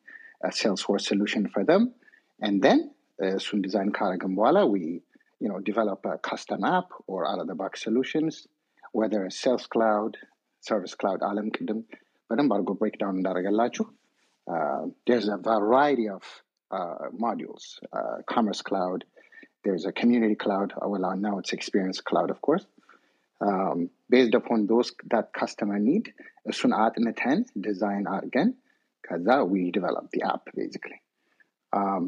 a 0.44 0.48
Salesforce 0.48 1.00
solution 1.02 1.48
for 1.48 1.64
them, 1.64 1.92
and 2.40 2.62
then 2.62 2.92
uh, 3.20 3.38
soon 3.38 3.62
design 3.62 3.90
Karagambwala, 3.90 4.70
we 4.70 5.02
you 5.40 5.48
know 5.48 5.58
develop 5.58 6.06
a 6.06 6.18
custom 6.18 6.62
app 6.62 6.90
or 7.08 7.28
out 7.28 7.40
of 7.40 7.48
the 7.48 7.56
box 7.56 7.82
solutions, 7.82 8.46
whether 8.92 9.24
it's 9.24 9.40
Sales 9.40 9.66
Cloud, 9.66 10.16
Service 10.60 10.94
Cloud, 10.94 11.22
Alam 11.22 11.50
Kingdom 11.50 11.84
በደንብ 12.29 12.51
አድርጎ 12.55 12.71
breakdown 12.81 13.15
እንዳደረገላችሁ 13.19 13.85
uh, 14.53 14.83
there's 15.07 15.27
a 15.35 15.39
variety 15.51 16.07
of 16.17 16.23
uh, 16.77 17.05
modules 17.25 17.63
uh, 17.97 18.17
commerce 18.33 18.61
cloud 18.69 18.99
there's 19.65 19.85
a 19.91 19.93
community 20.01 20.37
cloud 20.43 20.69
well 20.91 21.07
now 21.27 21.35
it's 21.41 21.53
experience 21.59 21.99
cloud 22.09 22.29
of 22.35 22.39
course 22.47 22.65
um, 23.47 23.89
based 24.09 24.35
upon 24.39 24.59
those 24.71 24.89
that 25.13 25.27
customer 25.41 25.79
need 25.89 26.07
እሱን 26.51 26.71
አጥንተን 26.83 27.39
ዲዛይን 27.65 28.05
አድርገን 28.15 28.49
ከዛ 29.05 29.27
we 29.51 29.61
develop 29.77 30.05
the 30.15 30.21
app 30.33 30.43
basically 30.61 30.99
um, 31.79 32.05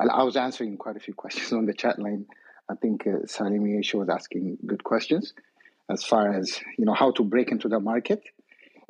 I, 0.00 0.04
I 0.20 0.22
was 0.28 0.36
answering 0.46 0.74
quite 0.84 0.96
a 1.00 1.04
few 1.06 1.16
questions 1.22 1.50
on 1.58 1.66
the 1.70 1.76
chat 1.82 1.96
line 2.06 2.22
I 2.72 2.76
think 2.82 2.98
uh, 3.12 3.20
Salimi 3.34 3.74
she 3.88 3.96
was 4.02 4.10
asking 4.18 4.44
good 4.70 4.82
questions 4.90 5.26
as 5.94 6.02
far 6.10 6.24
as 6.40 6.46
you 6.78 6.84
know 6.88 6.96
how 7.02 7.10
to 7.18 7.22
break 7.34 7.50
into 7.54 7.68
the 7.74 7.80
market 7.92 8.22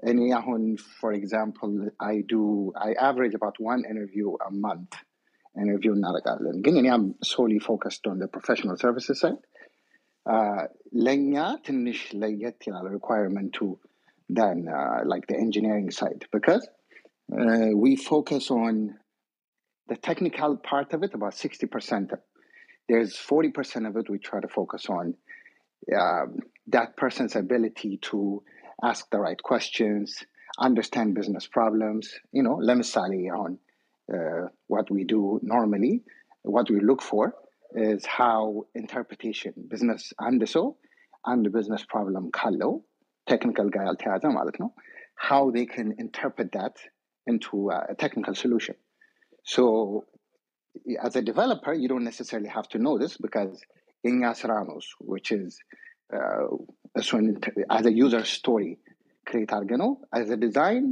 and 0.09 0.21
አሁን 0.39 0.63
for 1.01 1.11
example 1.21 1.73
I 2.13 2.23
do 2.35 2.43
I 2.89 2.93
average 3.09 3.35
about 3.39 3.57
one 3.73 3.83
interview 3.93 4.29
a 4.49 4.53
month 4.67 4.95
interview 5.65 5.93
እናደርጋለን 5.99 6.59
ግን 6.65 6.77
እኔ 6.81 6.89
am 6.97 7.05
solely 7.33 7.61
focused 7.71 8.05
on 8.11 8.17
the 8.23 8.29
professional 8.37 8.77
services 8.85 9.19
side 9.25 9.41
uh, 10.35 10.63
ለእኛ 11.07 11.45
ትንሽ 11.69 12.01
ለየት 12.23 12.61
ይላል 12.69 12.89
requirement 12.99 13.51
to 13.59 13.67
than 14.39 14.57
uh, 14.79 15.01
like 15.13 15.27
the 15.31 15.39
engineering 15.47 15.91
side 16.01 16.23
because 16.37 16.65
uh, 17.41 17.71
we 17.85 17.91
focus 18.13 18.45
on 18.65 18.75
the 19.91 19.97
technical 20.09 20.57
part 20.71 20.93
of 20.97 21.03
it 21.07 21.15
about 21.19 21.35
60% 21.35 22.13
there's 22.89 23.15
40% 23.15 23.89
of 23.89 23.97
it 24.01 24.11
we 24.15 24.19
try 24.19 24.41
to 24.41 24.49
focus 24.49 24.85
on 24.99 25.07
um, 26.03 26.39
that 26.77 26.97
person's 26.97 27.35
ability 27.37 27.99
to 28.11 28.43
ask 28.91 29.03
the 29.15 29.21
right 29.27 29.41
questions 29.51 30.07
understand 30.67 31.15
business 31.21 31.47
problems 31.57 32.07
you 32.37 32.43
know 32.47 32.57
ለምሳሌ 32.69 33.13
አሁን 33.37 33.53
uh, 34.15 34.45
what 34.75 34.87
we 34.97 35.03
do 35.15 35.21
normally 35.55 35.95
what 36.57 36.69
we 36.75 36.79
look 36.91 37.03
for 37.11 37.25
is 37.91 38.03
how 38.19 38.41
interpretation 38.83 39.55
business 39.73 40.03
አንድ 40.29 40.43
ሰው 40.55 40.67
አንድ 41.33 41.47
business 41.57 41.83
problem 41.95 42.27
ካለው 42.39 42.73
technical 43.33 43.67
ጋር 43.75 43.85
ያልተያዘ 43.89 44.25
ማለት 44.39 44.59
ነው 44.63 44.71
how 45.29 45.43
they 45.57 45.67
can 45.77 45.89
interpret 46.05 46.51
that 46.59 46.77
into 47.31 47.57
a 47.79 47.97
technical 48.05 48.35
solution 48.45 48.77
so 49.55 49.65
as 51.07 51.15
a 51.21 51.23
developer 51.31 51.73
you 51.83 51.89
don't 51.93 52.09
necessarily 52.13 52.51
have 52.57 52.69
to 52.75 52.79
know 52.85 52.95
this 53.03 53.15
because 53.27 53.55
የኛ 54.07 54.25
ስራ 54.41 54.53
ነው 54.69 54.77
እሱ 54.81 54.91
which 55.13 55.29
is 55.39 55.53
uh, 56.17 56.47
እሱን 57.01 57.25
as 57.77 57.85
a 57.91 57.95
user 58.05 58.25
story 58.39 58.71
create 59.31 59.53
አድርገ 59.57 59.73
ነው 59.85 59.91
as 60.19 60.29
a 60.37 60.39
design 60.47 60.85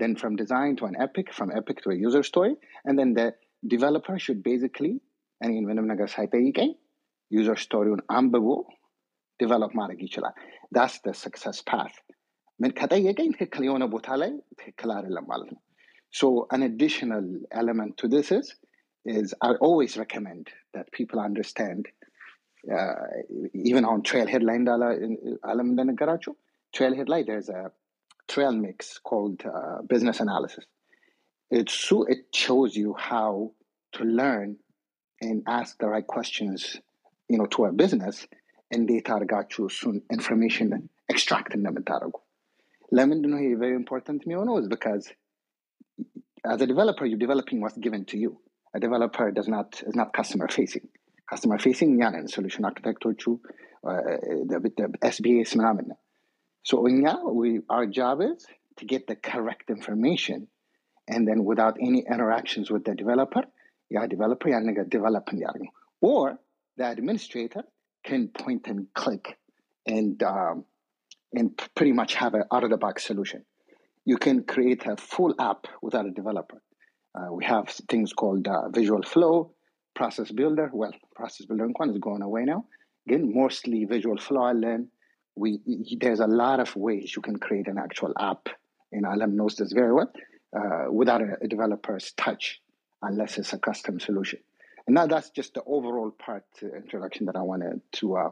then 0.00 0.12
from 0.20 0.32
design 0.42 0.72
to 0.80 0.84
an 0.90 0.96
epic 1.06 1.26
from 1.38 1.48
epic 1.60 1.78
to 1.84 1.88
a 1.94 1.98
user 2.06 2.22
story 2.30 2.54
and 2.86 2.94
then 2.98 3.10
the 3.18 3.26
developer 3.74 4.16
should 4.24 4.40
basically 4.50 4.92
እኔን 5.46 5.64
ምንም 5.70 5.86
ነገር 5.92 6.08
ሳይጠይቀኝ 6.14 6.70
ዩዘር 7.36 7.58
ስቶሪውን 7.64 8.00
አንብቦ 8.18 8.48
ዲቨሎፕ 9.42 9.72
ማድረግ 9.80 10.00
ይችላል 10.06 10.34
ዳስ 10.76 10.94
ደ 11.04 11.14
ሰክሰስ 11.22 11.58
ፓት 11.70 11.94
ምን 12.62 12.72
ከጠየቀኝ 12.78 13.30
ትክክል 13.36 13.62
የሆነ 13.68 13.84
ቦታ 13.94 14.16
ላይ 14.22 14.32
ትክክል 14.60 14.90
አይደለም 14.96 15.26
ማለት 15.32 15.50
ነው 15.54 15.62
so 16.20 16.26
an 16.54 16.62
additional 16.70 17.26
element 17.60 17.92
to 18.00 18.06
this 18.14 18.28
is 18.38 18.46
is 19.04 19.28
I 19.46 19.52
always 19.66 19.92
recommend 20.02 20.44
that 20.74 20.86
people 20.98 21.20
understand 21.28 21.82
uh, 21.88 22.05
even 23.70 23.84
on 23.92 23.98
trailhead 24.08 24.44
ላይ 24.48 24.56
እንዳለ 24.60 24.82
አለም 25.50 25.68
እንደነገራችሁ 25.72 26.32
trailhead 26.74 27.08
ላይ 27.14 27.22
there's 27.30 27.48
a 27.60 27.64
trail 28.32 28.54
mix 28.66 28.78
called 29.08 29.40
uh, 29.54 29.78
business 29.92 30.18
analysis 30.26 30.64
it's 31.50 31.76
so 31.88 31.96
it 32.14 32.22
shows 32.44 32.70
you 32.82 32.90
how 33.10 33.32
to 33.96 34.02
learn 34.20 34.48
and 35.20 35.36
ask 35.58 35.70
the 35.82 35.88
right 35.94 36.08
questions 36.16 36.60
you 37.30 37.38
know 37.40 37.48
to 37.56 37.62
a 37.70 37.74
business 37.84 38.18
እንዴት 38.76 39.06
አድርጋችሁ 39.14 39.62
እሱን 39.70 39.96
ኢንፎርሜሽን 40.14 40.70
ኤክስትራክት 41.12 41.52
እንደምታደርጉ 41.56 42.16
ለምንድን 42.98 43.30
ነው 43.32 43.40
ይሄ 43.42 43.50
ቨሪ 43.62 43.72
ኢምፖርታንት 43.80 44.22
የሚሆነው 44.26 44.54
is 44.60 44.68
because 44.74 45.04
as 46.52 46.60
a 46.66 46.68
developer 46.72 47.04
you're 47.08 47.24
developing 47.26 47.58
what's 47.64 47.80
given 47.86 48.02
to 48.12 48.16
you 48.22 48.30
a 48.76 48.80
developer 48.86 49.26
does 49.38 49.48
not 49.54 49.68
is 49.90 49.96
not 50.00 50.08
customer 50.20 50.48
facing 50.58 50.86
customer 51.30 51.58
facing 51.66 51.90
እኛ 51.96 52.08
ነን 52.14 52.26
solution 52.36 52.64
architecቶቹ 52.70 53.22
ኤስቢኤስ 55.08 55.52
ምናምን 55.60 55.86
ነው 55.92 55.98
so 56.70 56.76
እኛ 56.90 57.04
we, 57.38 57.50
our 57.74 57.86
job 57.98 58.18
is 58.30 58.42
to 58.78 58.84
get 58.92 59.02
the 59.10 59.16
correct 59.30 59.66
information 59.76 60.40
and 61.12 61.22
then 61.28 61.40
without 61.50 61.76
any 61.88 62.02
interactions 62.14 62.66
with 62.74 62.84
the 62.88 62.94
developer 63.02 63.44
ያ 63.96 64.04
developer 64.14 64.48
ያን 64.54 64.66
ነገር 64.70 64.84
develop 64.96 65.26
እንዲያደርግ 65.34 65.64
ነው 65.68 65.74
or 66.12 66.26
the 66.80 66.86
administrator 66.94 67.64
can 68.08 68.22
point 68.42 68.64
and 68.72 68.82
click 69.00 69.26
and 69.96 70.16
um, 70.34 70.56
and 71.38 71.48
pretty 71.78 71.94
much 72.00 72.12
have 72.22 72.34
an 72.38 72.44
out 72.54 72.64
of 72.66 72.70
the 72.74 72.80
box 72.86 72.96
solution 73.10 73.40
you 74.10 74.18
can 74.24 74.38
create 74.52 74.82
a 74.92 74.96
full 75.12 75.32
app 75.50 75.62
without 75.86 76.06
a 76.12 76.14
developer 76.20 76.60
uh, 77.16 77.28
we 77.36 77.42
have 77.52 77.66
things 77.92 78.10
called 78.20 78.46
uh, 78.48 78.68
visual 78.78 79.02
flow 79.12 79.36
Process 79.97 80.31
Builder, 80.31 80.69
well, 80.71 80.93
Process 81.15 81.47
Builder 81.47 81.65
and 81.65 81.73
Quan 81.73 81.89
is 81.89 81.97
going 81.97 82.21
away 82.21 82.43
now. 82.45 82.65
Again, 83.07 83.33
mostly 83.33 83.83
Visual 83.85 84.17
flow. 84.17 84.51
Learn. 84.51 84.89
We, 85.35 85.59
there's 85.99 86.19
a 86.19 86.27
lot 86.27 86.59
of 86.59 86.75
ways 86.75 87.15
you 87.15 87.21
can 87.23 87.37
create 87.37 87.67
an 87.67 87.79
actual 87.79 88.13
app, 88.19 88.47
and 88.91 89.05
Alam 89.05 89.35
knows 89.35 89.55
this 89.55 89.71
very 89.71 89.91
well, 89.91 90.11
uh, 90.55 90.91
without 90.91 91.21
a, 91.21 91.37
a, 91.41 91.47
developer's 91.47 92.11
touch, 92.11 92.61
unless 93.01 93.39
it's 93.39 93.53
a 93.53 93.57
custom 93.57 93.99
solution. 93.99 94.39
And 94.85 94.93
now 94.93 95.07
that's 95.07 95.31
just 95.31 95.55
the 95.55 95.63
overall 95.63 96.11
part 96.11 96.45
uh, 96.61 96.67
introduction 96.75 97.25
that 97.25 97.35
I 97.35 97.41
wanted 97.41 97.81
to 97.93 98.17
uh, 98.17 98.31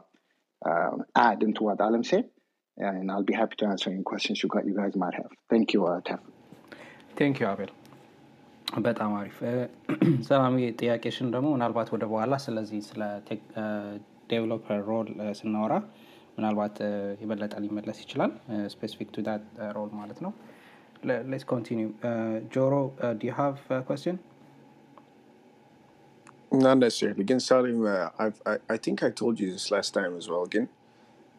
uh, 0.64 0.90
add 1.16 1.42
into 1.42 1.64
what 1.64 1.80
Alam 1.80 2.04
said, 2.04 2.28
and 2.76 3.10
I'll 3.10 3.24
be 3.24 3.34
happy 3.34 3.56
to 3.58 3.66
answer 3.66 3.90
any 3.90 4.02
questions 4.02 4.40
you, 4.40 4.48
you 4.64 4.74
guys 4.76 4.94
might 4.94 5.14
have. 5.14 5.30
Thank 5.50 5.74
you, 5.74 5.86
uh, 5.86 6.00
Tef. 6.00 6.20
Thank 7.16 7.40
you, 7.40 7.48
Abel. 7.48 7.70
በጣም 8.85 9.11
አሪፍ 9.19 9.37
ሰላም 10.29 10.53
ጥያቄሽን 10.81 11.29
ደግሞ 11.35 11.47
ምናልባት 11.55 11.89
ወደ 11.95 12.03
በኋላ 12.11 12.35
ስለዚህ 12.45 12.79
ስለ 12.89 13.01
ዴቨሎፐር 14.31 14.81
ሮል 14.89 15.07
ስናወራ 15.39 15.75
ምናልባት 16.37 16.77
የበለጠ 17.21 17.53
ሊመለስ 17.63 17.97
ይችላል 18.03 18.31
ስፔሲፊክ 18.73 19.09
ቱ 19.15 19.23
ዳት 19.27 19.43
ሮል 19.77 19.89
ማለት 20.01 20.19
ነው 20.25 20.31
ሌትስ 21.31 21.45
ኮንቲኒው 21.53 21.89
ጆሮ 22.55 22.73
ዱ 23.21 23.33
ሃቭ 23.39 23.57
ኮስችን 23.89 24.17
Not 26.53 26.79
necessarily. 26.79 27.21
Again, 27.21 27.39
Salim, 27.39 27.85
uh, 27.87 28.09
I've, 28.19 28.41
I, 28.45 28.57
I 28.69 28.77
think 28.77 29.03
I 29.03 29.09
told 29.09 29.39
you 29.39 29.51
this 29.51 29.71
last 29.71 29.93
time 29.93 30.17
as 30.17 30.27
well. 30.27 30.43
Again, 30.43 30.67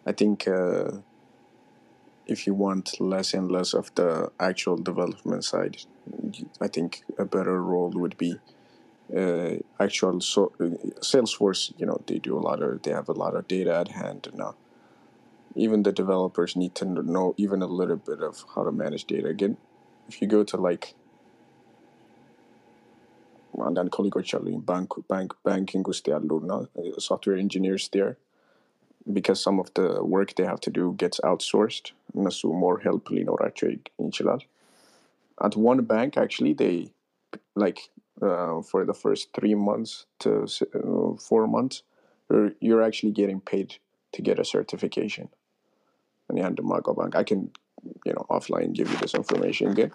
I 0.06 0.12
think 0.12 0.48
uh, 0.48 0.90
if 2.27 2.45
you 2.45 2.53
want 2.53 2.99
less 2.99 3.33
and 3.33 3.49
less 3.49 3.73
of 3.73 3.93
the 3.95 4.31
actual 4.39 4.77
development 4.77 5.43
side, 5.43 5.77
I 6.61 6.67
think 6.67 7.03
a 7.17 7.25
better 7.25 7.61
role 7.61 7.91
would 7.91 8.17
be 8.17 8.39
uh, 9.15 9.55
actual 9.79 10.19
so 10.19 10.51
uh, 10.59 10.65
Salesforce. 10.99 11.73
You 11.77 11.85
know, 11.85 12.01
they 12.05 12.19
do 12.19 12.37
a 12.37 12.41
lot 12.41 12.61
of 12.61 12.83
they 12.83 12.91
have 12.91 13.09
a 13.09 13.13
lot 13.13 13.35
of 13.35 13.47
data 13.47 13.75
at 13.75 13.89
hand 13.89 14.29
now. 14.33 14.55
Even 15.55 15.83
the 15.83 15.91
developers 15.91 16.55
need 16.55 16.75
to 16.75 16.85
know 16.85 17.33
even 17.37 17.61
a 17.61 17.67
little 17.67 17.95
bit 17.95 18.21
of 18.21 18.43
how 18.53 18.63
to 18.63 18.71
manage 18.71 19.05
data. 19.05 19.27
Again, 19.27 19.57
if 20.07 20.21
you 20.21 20.27
go 20.27 20.43
to 20.43 20.57
like 20.57 20.93
and 23.57 23.75
then 23.75 23.89
colleague 23.89 24.13
bank 24.65 24.91
bank 25.07 25.33
banking 25.43 25.83
there, 26.05 26.15
uh, 26.77 26.99
software 26.99 27.37
engineers 27.37 27.89
there 27.91 28.17
because 29.11 29.41
some 29.41 29.59
of 29.59 29.73
the 29.73 30.03
work 30.03 30.35
they 30.35 30.45
have 30.45 30.59
to 30.61 30.69
do 30.69 30.93
gets 30.97 31.19
outsourced. 31.21 31.91
Nasu 32.15 32.53
more 32.53 32.79
help 32.79 33.09
linorace 33.09 33.79
inchilar. 33.99 34.41
At 35.41 35.55
one 35.55 35.83
bank, 35.83 36.17
actually, 36.17 36.53
they 36.53 36.91
like 37.55 37.89
uh, 38.21 38.61
for 38.61 38.85
the 38.85 38.93
first 38.93 39.29
three 39.33 39.55
months 39.55 40.05
to 40.19 40.47
uh, 40.73 41.17
four 41.17 41.47
months, 41.47 41.83
you're, 42.29 42.51
you're 42.59 42.81
actually 42.81 43.11
getting 43.11 43.39
paid 43.39 43.75
to 44.13 44.21
get 44.21 44.39
a 44.39 44.45
certification. 44.45 45.29
And 46.27 46.37
yeah, 46.37 46.49
the 46.49 46.63
Mago 46.63 46.93
Bank, 46.93 47.15
I 47.15 47.23
can, 47.23 47.51
you 48.05 48.13
know, 48.13 48.25
offline 48.29 48.73
give 48.73 48.89
you 48.91 48.97
this 48.97 49.13
information 49.13 49.69
again. 49.69 49.91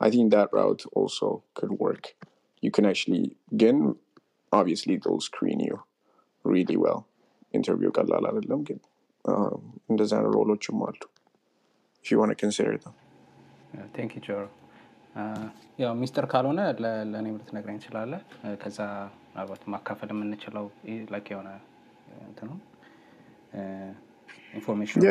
I 0.00 0.10
think 0.10 0.30
that 0.30 0.52
route 0.52 0.84
also 0.92 1.42
could 1.54 1.72
work. 1.72 2.14
You 2.60 2.70
can 2.70 2.86
actually, 2.86 3.36
again, 3.52 3.96
obviously, 4.52 4.96
they'll 4.96 5.20
screen 5.20 5.60
you 5.60 5.82
really 6.44 6.76
well 6.76 7.06
Interview 7.54 7.90
ቀላል 7.96 8.24
አይደለም 8.30 8.60
ግን 8.68 8.78
እንደዚህ 9.90 10.14
አይነት 10.16 10.32
role 10.36 10.53
ኦችም 10.53 10.78
አሉ። 10.84 11.00
ጆሮ 14.26 14.44
ያው 15.78 15.92
ሚስጥር 15.94 16.24
ካልሆነ 16.30 16.60
ለ- 16.82 17.04
ለእኔም 17.10 17.36
ልትነግረኝ 17.38 17.76
ትችላለህ። 17.80 18.20
እ፣ 18.44 18.52
ከዛ 18.56 18.78
ምናልባት 19.26 19.62
ማካፈል 19.72 20.10
የምንችለው 20.12 20.66
like 21.12 21.26
የሆነ 21.32 21.50
እንትኑ 22.26 22.50
information. 24.54 25.02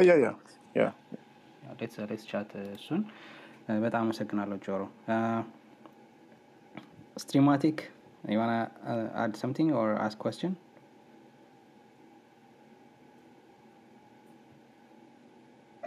ሌትስ 2.03 2.25
ቻት 2.29 2.51
እሱን። 2.75 3.01
በጣም 3.83 4.01
አመሰግናለሁ 4.01 4.57
ጆሮ። 4.65 4.81
ስትሪማቲክ 7.17 7.77
የሆነ 8.31 8.51
አድ 9.15 9.33
ሰምቲንግ 9.35 9.71
ኦር 9.75 9.91
አስ 10.01 10.15
ኮስችን 10.17 10.51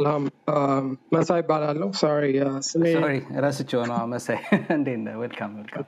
Um, 0.00 0.98
Masai 1.10 1.42
Baralo, 1.42 1.94
sorry. 1.94 2.40
Uh, 2.40 2.60
Sine, 2.60 2.92
Sorry, 2.92 3.20
Rasichono, 3.20 4.08
Masai. 4.08 4.40
And 4.68 4.86
then 4.86 5.04
welcome, 5.18 5.56
welcome. 5.56 5.86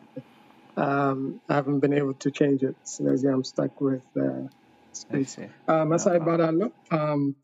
Um, 0.77 1.41
I 1.49 1.55
haven't 1.55 1.81
been 1.81 1.95
able 1.95 2.15
to 2.15 2.31
change 2.31 2.63
it. 2.63 2.77
So 2.85 3.07
I'm 3.07 3.45
stuck 3.45 3.81
with 3.81 4.05
uh, 4.17 4.49
space. 4.93 5.39
Uh, 5.67 5.85
Masai 5.85 6.17
uh-huh. 6.17 6.27
Baralo. 6.27 6.73
Um, 6.91 7.37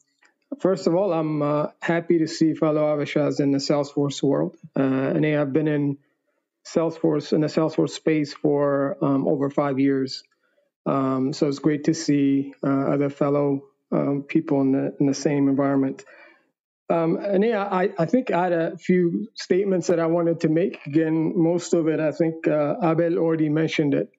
first 0.60 0.86
of 0.86 0.94
all, 0.94 1.12
I'm 1.12 1.42
uh, 1.42 1.66
happy 1.80 2.18
to 2.18 2.28
see 2.28 2.54
fellow 2.54 2.96
Avishas 2.96 3.40
in 3.40 3.50
the 3.50 3.58
Salesforce 3.58 4.22
world. 4.22 4.56
Uh, 4.76 4.82
and 4.82 5.24
they 5.24 5.32
have 5.32 5.52
been 5.52 5.68
in 5.68 5.98
Salesforce, 6.64 7.32
in 7.32 7.40
the 7.40 7.48
Salesforce 7.48 7.90
space 7.90 8.34
for 8.34 8.96
um, 9.02 9.26
over 9.26 9.50
five 9.50 9.80
years. 9.80 10.22
Um, 10.86 11.32
so 11.32 11.48
it's 11.48 11.58
great 11.58 11.84
to 11.84 11.94
see 11.94 12.54
uh, 12.64 12.92
other 12.92 13.10
fellow 13.10 13.64
um, 13.90 14.24
people 14.26 14.60
in 14.60 14.72
the, 14.72 14.96
in 15.00 15.06
the 15.06 15.14
same 15.14 15.48
environment. 15.48 16.04
Um, 16.93 17.16
and 17.16 17.43
yeah, 17.45 17.64
I, 17.64 17.90
I 17.99 18.07
think 18.07 18.30
I 18.30 18.45
had 18.45 18.53
a 18.53 18.78
few 18.78 19.28
statements 19.34 19.88
that 19.88 20.01
I 20.01 20.07
wanted 20.07 20.40
to 20.40 20.51
make. 20.51 20.86
Again, 20.86 21.32
most 21.36 21.74
of 21.74 21.88
it, 21.88 22.01
I 22.01 22.12
think 22.12 22.47
uh, 22.47 22.76
Abel 22.82 23.18
already 23.18 23.49
mentioned 23.49 23.95
it. 23.95 24.11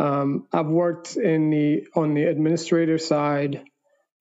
Um, 0.00 0.48
I've 0.52 0.66
worked 0.66 1.16
in 1.16 1.50
the 1.50 1.86
on 1.94 2.14
the 2.14 2.24
administrator 2.24 2.98
side 2.98 3.62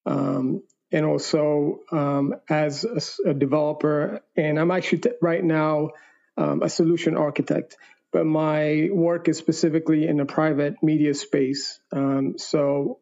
um, 0.06 0.64
and 0.92 1.06
also 1.06 1.82
um, 1.92 2.36
as 2.50 2.86
a, 2.86 3.34
developer, 3.34 4.22
and 4.38 4.60
I'm 4.60 4.72
actually 4.72 5.00
t- 5.00 5.12
right 5.22 5.44
now 5.44 5.92
um, 6.38 6.64
a 6.64 6.70
solution 6.70 7.18
architect. 7.18 7.78
But 8.14 8.26
my 8.26 8.90
work 8.94 9.30
is 9.30 9.38
specifically 9.38 10.08
in 10.08 10.18
the 10.18 10.26
private 10.26 10.76
media 10.84 11.14
space. 11.16 11.80
Um, 11.92 12.36
so 12.38 13.00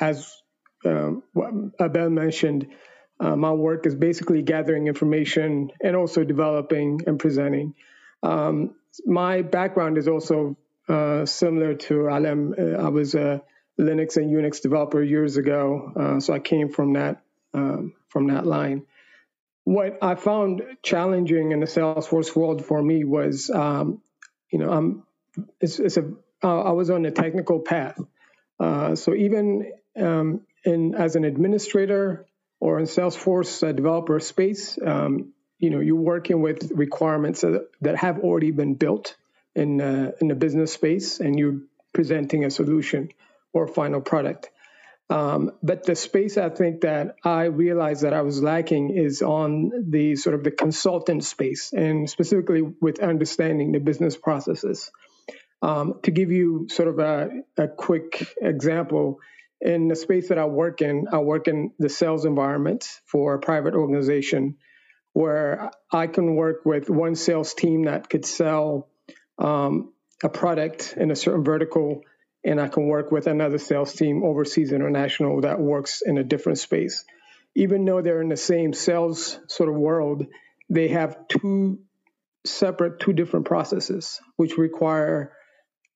as 0.00 0.32
Abel 0.84 2.10
mentioned, 2.10 2.68
uh, 3.20 3.36
my 3.36 3.52
work 3.52 3.86
is 3.86 3.94
basically 3.94 4.42
gathering 4.42 4.86
information 4.86 5.70
and 5.82 5.96
also 5.96 6.24
developing 6.24 7.00
and 7.06 7.18
presenting. 7.18 7.74
Um, 8.22 8.74
my 9.04 9.42
background 9.42 9.98
is 9.98 10.08
also 10.08 10.56
uh, 10.88 11.26
similar 11.26 11.74
to 11.74 12.08
Alem. 12.08 12.54
Uh, 12.58 12.82
I 12.82 12.88
was 12.88 13.14
a 13.14 13.42
Linux 13.78 14.16
and 14.16 14.30
Unix 14.30 14.60
developer 14.62 15.02
years 15.02 15.36
ago, 15.36 15.92
uh, 15.94 16.20
so 16.20 16.32
I 16.32 16.38
came 16.38 16.68
from 16.68 16.94
that 16.94 17.22
um, 17.54 17.94
from 18.08 18.28
that 18.28 18.46
line. 18.46 18.86
What 19.64 19.98
I 20.00 20.14
found 20.14 20.62
challenging 20.82 21.52
in 21.52 21.60
the 21.60 21.66
Salesforce 21.66 22.34
world 22.34 22.64
for 22.64 22.82
me 22.82 23.04
was, 23.04 23.50
um, 23.50 24.00
you 24.50 24.58
know, 24.58 24.70
I'm 24.70 25.02
it's, 25.60 25.78
it's 25.78 25.96
a 25.96 26.10
I 26.42 26.70
was 26.70 26.90
on 26.90 27.04
a 27.04 27.10
technical 27.10 27.60
path. 27.60 28.00
Uh, 28.58 28.94
so 28.94 29.14
even 29.14 29.72
um, 29.96 30.42
in 30.64 30.94
as 30.94 31.16
an 31.16 31.24
administrator 31.24 32.26
or 32.60 32.78
in 32.78 32.86
Salesforce 32.86 33.66
uh, 33.66 33.72
developer 33.72 34.18
space, 34.20 34.78
um, 34.84 35.32
you 35.58 35.70
know, 35.70 35.80
you're 35.80 35.96
working 35.96 36.40
with 36.42 36.70
requirements 36.74 37.42
that, 37.42 37.96
have 37.96 38.20
already 38.20 38.50
been 38.50 38.74
built 38.74 39.16
in 39.54 39.80
uh, 39.80 40.12
in 40.20 40.28
the 40.28 40.34
business 40.34 40.72
space, 40.72 41.20
and 41.20 41.38
you're 41.38 41.60
presenting 41.92 42.44
a 42.44 42.50
solution 42.50 43.08
or 43.52 43.66
final 43.66 44.00
product. 44.00 44.50
Um, 45.10 45.52
but 45.62 45.84
the 45.84 45.94
space 45.94 46.36
I 46.36 46.50
think 46.50 46.82
that 46.82 47.16
I 47.24 47.44
realized 47.44 48.02
that 48.02 48.12
I 48.12 48.22
was 48.22 48.42
lacking 48.42 48.90
is 48.90 49.22
on 49.22 49.72
the 49.88 50.16
sort 50.16 50.34
of 50.34 50.44
the 50.44 50.50
consultant 50.50 51.24
space, 51.24 51.72
and 51.72 52.08
specifically 52.08 52.62
with 52.62 53.00
understanding 53.00 53.72
the 53.72 53.80
business 53.80 54.16
processes. 54.16 54.90
Um, 55.60 55.98
to 56.04 56.12
give 56.12 56.30
you 56.30 56.68
sort 56.70 56.88
of 56.88 56.98
a, 57.00 57.30
a 57.56 57.66
quick 57.66 58.32
example, 58.40 59.18
in 59.60 59.88
the 59.88 59.96
space 59.96 60.28
that 60.28 60.38
I 60.38 60.44
work 60.44 60.82
in, 60.82 61.06
I 61.12 61.18
work 61.18 61.48
in 61.48 61.72
the 61.78 61.88
sales 61.88 62.24
environment 62.24 62.88
for 63.06 63.34
a 63.34 63.38
private 63.38 63.74
organization 63.74 64.56
where 65.12 65.70
I 65.92 66.06
can 66.06 66.36
work 66.36 66.64
with 66.64 66.88
one 66.88 67.16
sales 67.16 67.54
team 67.54 67.84
that 67.84 68.08
could 68.08 68.24
sell 68.24 68.88
um, 69.38 69.92
a 70.22 70.28
product 70.28 70.94
in 70.96 71.10
a 71.10 71.16
certain 71.16 71.44
vertical, 71.44 72.02
and 72.44 72.60
I 72.60 72.68
can 72.68 72.86
work 72.86 73.10
with 73.10 73.26
another 73.26 73.58
sales 73.58 73.92
team 73.92 74.22
overseas 74.22 74.72
international 74.72 75.40
that 75.40 75.60
works 75.60 76.02
in 76.04 76.18
a 76.18 76.24
different 76.24 76.58
space. 76.58 77.04
Even 77.54 77.84
though 77.84 78.00
they're 78.00 78.22
in 78.22 78.28
the 78.28 78.36
same 78.36 78.72
sales 78.72 79.40
sort 79.48 79.68
of 79.68 79.74
world, 79.74 80.26
they 80.70 80.88
have 80.88 81.26
two 81.28 81.80
separate, 82.44 83.00
two 83.00 83.12
different 83.12 83.46
processes, 83.46 84.20
which 84.36 84.56
require 84.56 85.32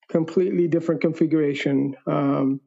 completely 0.09 0.69
different 0.69 1.01
configuration. 1.01 1.97
Um, 2.07 2.61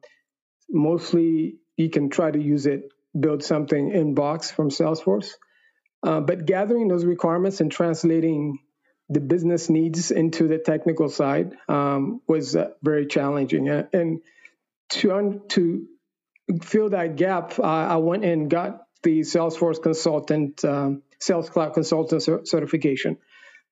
mostly, 0.68 1.56
you 1.76 1.90
can 1.90 2.10
try 2.10 2.30
to 2.30 2.40
use 2.40 2.66
it, 2.66 2.88
build 3.18 3.42
something 3.42 3.92
in 3.92 4.14
box 4.14 4.50
from 4.50 4.70
Salesforce. 4.70 5.30
Uh, 6.02 6.20
but 6.20 6.46
gathering 6.46 6.88
those 6.88 7.04
requirements 7.04 7.60
and 7.60 7.72
translating 7.72 8.58
the 9.08 9.20
business 9.20 9.70
needs 9.70 10.10
into 10.10 10.48
the 10.48 10.58
technical 10.58 11.08
side 11.08 11.56
um, 11.68 12.20
was 12.26 12.56
uh, 12.56 12.70
very 12.82 13.06
challenging. 13.06 13.68
And, 13.68 13.88
and 13.92 14.20
to 14.90 15.12
un- 15.12 15.40
to 15.48 15.86
fill 16.62 16.90
that 16.90 17.16
gap, 17.16 17.58
I 17.60 17.86
I 17.86 17.96
went 17.96 18.24
and 18.24 18.50
got 18.50 18.86
the 19.02 19.20
Salesforce 19.20 19.82
consultant, 19.82 20.64
um, 20.64 21.02
Sales 21.20 21.50
Cloud 21.50 21.74
consultant 21.74 22.22
cer- 22.22 22.44
certification. 22.44 23.18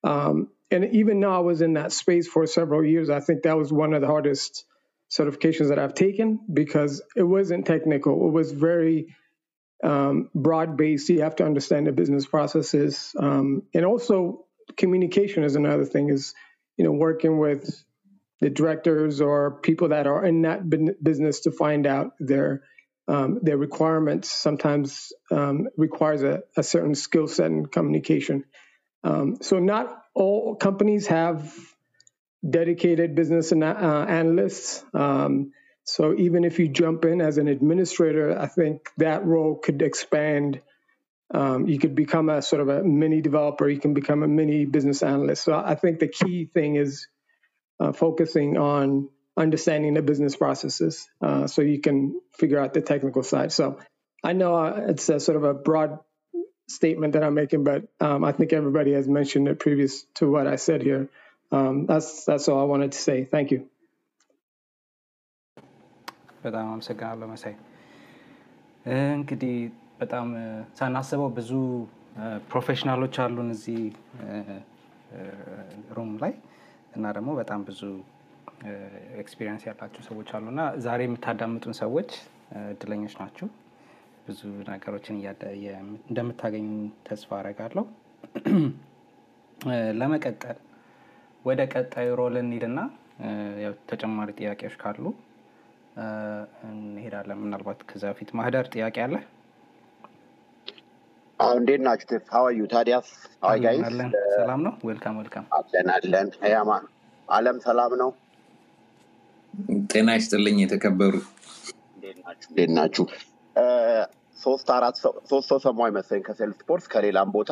Um, 0.02 0.48
and 0.70 0.84
even 0.94 1.20
though 1.20 1.34
I 1.34 1.40
was 1.40 1.60
in 1.62 1.74
that 1.74 1.92
space 1.92 2.26
for 2.28 2.46
several 2.46 2.84
years, 2.84 3.10
I 3.10 3.20
think 3.20 3.42
that 3.42 3.56
was 3.56 3.72
one 3.72 3.94
of 3.94 4.00
the 4.00 4.06
hardest 4.06 4.64
certifications 5.16 5.68
that 5.68 5.78
I've 5.78 5.94
taken 5.94 6.40
because 6.52 7.02
it 7.16 7.22
wasn't 7.22 7.66
technical. 7.66 8.26
It 8.28 8.32
was 8.32 8.52
very 8.52 9.14
um, 9.82 10.30
broad 10.34 10.76
based. 10.76 11.08
You 11.08 11.22
have 11.22 11.36
to 11.36 11.44
understand 11.44 11.86
the 11.86 11.92
business 11.92 12.26
processes, 12.26 13.14
um, 13.18 13.62
and 13.74 13.84
also 13.84 14.46
communication 14.76 15.44
is 15.44 15.56
another 15.56 15.84
thing. 15.84 16.08
Is 16.10 16.34
you 16.76 16.84
know 16.84 16.92
working 16.92 17.38
with 17.38 17.84
the 18.40 18.50
directors 18.50 19.20
or 19.20 19.60
people 19.60 19.88
that 19.88 20.06
are 20.06 20.24
in 20.24 20.42
that 20.42 20.68
business 21.02 21.40
to 21.40 21.52
find 21.52 21.86
out 21.86 22.12
their 22.18 22.62
um, 23.06 23.40
their 23.42 23.58
requirements. 23.58 24.30
Sometimes 24.30 25.12
um, 25.30 25.68
requires 25.76 26.22
a, 26.22 26.42
a, 26.56 26.62
certain 26.62 26.94
skill 26.94 27.28
set 27.28 27.50
and 27.50 27.70
communication. 27.70 28.44
Um, 29.02 29.36
so 29.42 29.58
not 29.58 30.02
all 30.14 30.56
companies 30.56 31.06
have 31.08 31.54
dedicated 32.48 33.14
business 33.14 33.52
uh, 33.52 33.56
analysts. 33.56 34.84
Um, 34.92 35.52
so 35.84 36.14
even 36.14 36.44
if 36.44 36.58
you 36.58 36.68
jump 36.68 37.04
in 37.04 37.20
as 37.20 37.38
an 37.38 37.48
administrator, 37.48 38.38
I 38.38 38.46
think 38.46 38.88
that 38.98 39.24
role 39.24 39.56
could 39.56 39.82
expand. 39.82 40.60
Um, 41.32 41.66
you 41.66 41.78
could 41.78 41.94
become 41.94 42.28
a 42.28 42.42
sort 42.42 42.62
of 42.62 42.68
a 42.68 42.82
mini 42.82 43.20
developer. 43.20 43.68
You 43.68 43.80
can 43.80 43.94
become 43.94 44.22
a 44.22 44.28
mini 44.28 44.66
business 44.66 45.02
analyst. 45.02 45.44
So 45.44 45.54
I 45.54 45.74
think 45.74 45.98
the 45.98 46.08
key 46.08 46.46
thing 46.46 46.76
is 46.76 47.06
uh, 47.80 47.92
focusing 47.92 48.56
on 48.56 49.08
understanding 49.36 49.94
the 49.94 50.02
business 50.02 50.36
processes 50.36 51.08
uh, 51.20 51.46
so 51.46 51.62
you 51.62 51.80
can 51.80 52.20
figure 52.32 52.58
out 52.60 52.72
the 52.72 52.80
technical 52.80 53.22
side. 53.22 53.52
So 53.52 53.78
I 54.22 54.32
know 54.32 54.54
uh, 54.54 54.86
it's 54.88 55.08
a 55.08 55.18
sort 55.18 55.36
of 55.36 55.44
a 55.44 55.54
broad 55.54 55.98
statement 56.68 57.14
that 57.14 57.22
I'm 57.24 57.34
making, 57.34 57.64
but 57.64 57.84
um, 58.00 58.24
I 58.24 58.32
think 58.32 58.52
everybody 58.52 58.92
has 58.92 59.08
mentioned 59.08 59.48
it 59.48 59.58
previous 59.58 60.04
to 60.14 60.30
what 60.30 60.46
I 60.46 60.56
said 60.56 60.82
here. 60.82 61.08
Um, 61.52 61.86
that's 61.86 62.24
that's 62.24 62.48
all 62.48 62.60
I 62.60 62.64
wanted 62.64 62.92
to 62.92 62.98
say. 62.98 63.18
Thank 63.26 63.50
you. 63.50 63.60
በጣም 66.44 66.66
አመሰግናለሁ 66.72 67.26
መሳይ። 67.30 67.54
እንግዲህ 69.12 69.54
በጣም 70.00 70.26
ሳናስበው 70.78 71.28
ብዙ 71.38 71.50
professional 72.50 72.98
ኦች 72.98 73.14
አሉን 73.24 73.48
እዚህ 73.54 73.78
room 75.96 76.10
ላይ 76.22 76.32
እና 76.96 77.04
ደግሞ 77.16 77.30
በጣም 77.40 77.60
ብዙ 77.68 77.80
experience 79.22 79.64
ያላቸው 79.68 80.02
ሰዎች 80.08 80.28
አሉ 80.36 80.44
እና 80.52 80.62
ዛሬ 80.86 81.00
የምታዳምጡን 81.06 81.76
ሰዎች 81.80 82.10
እድለኞች 82.72 83.14
ናችሁ። 83.22 83.48
ብዙ 84.28 84.40
ነገሮችን 84.70 85.16
እንደምታገኙ 86.10 86.68
ተስፋ 87.08 87.30
አረጋለሁ። 87.40 87.84
ለመቀጠል 90.00 90.58
ወደ 91.44 91.60
ቀጣዩ 91.72 92.10
role 92.20 92.34
እንሂድና 92.40 92.80
ተጨማሪ 93.90 94.28
ጥያቄዎች 94.38 94.74
ካሉ 94.82 95.04
እንሄዳለን። 96.70 97.38
ምናልባት 97.42 97.80
ከዚ 97.90 98.02
በፊት 98.10 98.30
ማህደር 98.38 98.66
ጥያቄ 98.74 98.96
አለ? 99.06 99.14
እንዴት 101.40 101.80
ናችሁ? 101.86 102.18
ሀዋዩ 102.34 102.58
ታዲያስ 102.72 103.08
guys 103.64 103.86
ሰላም 104.36 104.60
ነው? 104.66 104.72
welcome 104.88 105.16
welcome። 105.20 105.46
አለን 105.58 105.88
አለን። 105.96 106.28
ያማ 106.54 106.70
አለም 107.28 107.58
ሰላም 107.66 107.92
ነው? 108.02 108.10
ጤና 109.92 110.08
ይስጥልኝ 110.18 110.56
የተከበሩ 110.62 111.14
እንዴት 112.46 112.70
ናችሁ? 112.78 113.04
ሶስት 114.38 114.68
አራት 114.76 114.96
ሶስት 115.30 115.46
ሰው 115.50 115.58
ሰማሁ 115.64 115.90
መሰለኝ 115.96 116.22
ከ 116.26 116.58
Salesforce 116.68 116.86
ከሌላም 116.92 117.28
ቦታ 117.36 117.50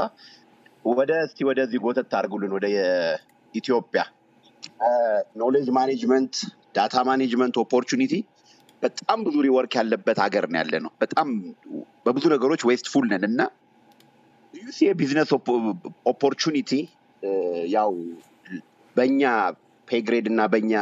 ወደ 0.91 1.13
እስቲ 1.27 1.39
ወደዚህ 1.49 1.79
ጎተት 1.85 2.07
ታርጉልን 2.15 2.53
ወደ 2.57 2.67
ኢትዮጵያ 3.55 4.03
knowledge 5.41 5.67
management 5.77 6.35
data 6.77 6.97
management 7.09 7.55
opportunity 7.63 8.15
በጣም 8.83 9.19
ብዙ 9.27 9.37
rework 9.47 9.73
ያለበት 9.79 10.19
ሀገር 10.25 10.45
ነው 10.53 10.59
ያለ 10.61 10.75
ነው። 10.85 10.93
በጣም 11.03 11.29
በብዙ 12.07 12.25
ነገሮች 12.35 12.63
wasteful 12.71 13.05
ነን 13.13 13.25
እና 13.29 13.41
you 14.55 14.67
see 14.67 14.79
የ 14.87 14.95
business 14.95 15.31
opportunity 16.13 16.71
ያው 17.75 17.93
በእኛ 18.97 19.23
pay 19.89 20.03
grade 20.03 20.27
እና 20.33 20.41
በእኛ 20.53 20.73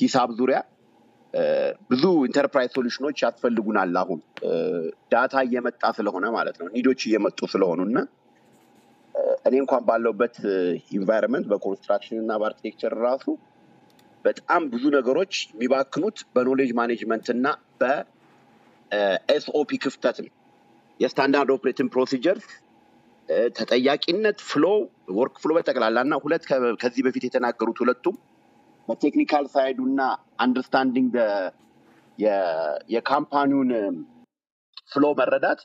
ሂሳብ 0.00 0.30
ዙሪያ 0.38 0.58
ብዙ 1.90 2.04
enterprise 2.26 2.70
solution 2.76 3.04
ኦች 3.04 3.18
ያስፈልጉናል። 3.24 3.94
አሁን 4.02 4.18
data 5.12 5.34
እየመጣ 5.46 5.82
ስለሆነ 5.96 6.26
ማለት 6.36 6.56
ነው፣ 6.60 6.66
need 6.74 6.87
ኦች 6.87 7.00
እየመጡ 7.08 7.38
ስለሆኑ 7.54 7.80
እና 7.88 7.98
እኔ 9.46 9.54
እንኳን 9.62 9.82
ባለሁበት 9.88 10.36
environment 10.96 11.46
በ 11.50 11.60
construction 11.60 12.18
እና 12.22 12.32
በ 12.40 12.48
architecture 12.48 12.94
ራሱ 13.04 13.26
በጣም 14.24 14.62
ብዙ 14.72 14.84
ነገሮች 14.96 15.32
የሚባክኑት 15.50 16.18
በ 16.34 16.41
knowledge 16.41 16.70
management 16.78 17.26
እና 17.34 17.46
በ 17.80 18.56
SOP 18.56 19.70
ክፍተት 19.84 20.18
ነው። 20.24 20.32
የ 21.00 21.10
standard 21.10 21.50
operating 21.54 21.88
procedures 21.94 22.46
ተጠያቂነት፣ 23.58 24.38
flow 24.48 24.64
workflow 25.18 25.52
በጠቅላላ 25.56 25.98
እና 26.06 26.14
ሁለት 26.24 26.42
ከዚህ 26.82 27.02
በፊት 27.06 27.24
የተናገሩት 27.26 27.78
ሁለቱም 27.82 28.16
በ 28.88 28.98
technical 28.98 29.44
side 29.54 29.70
ኡ 29.70 29.78
እና 29.90 30.00
understanding 30.44 31.14
የ 32.88 33.01
company 33.01 33.45
ውን 33.45 33.70
flow 34.92 35.04
መረዳት 35.20 35.60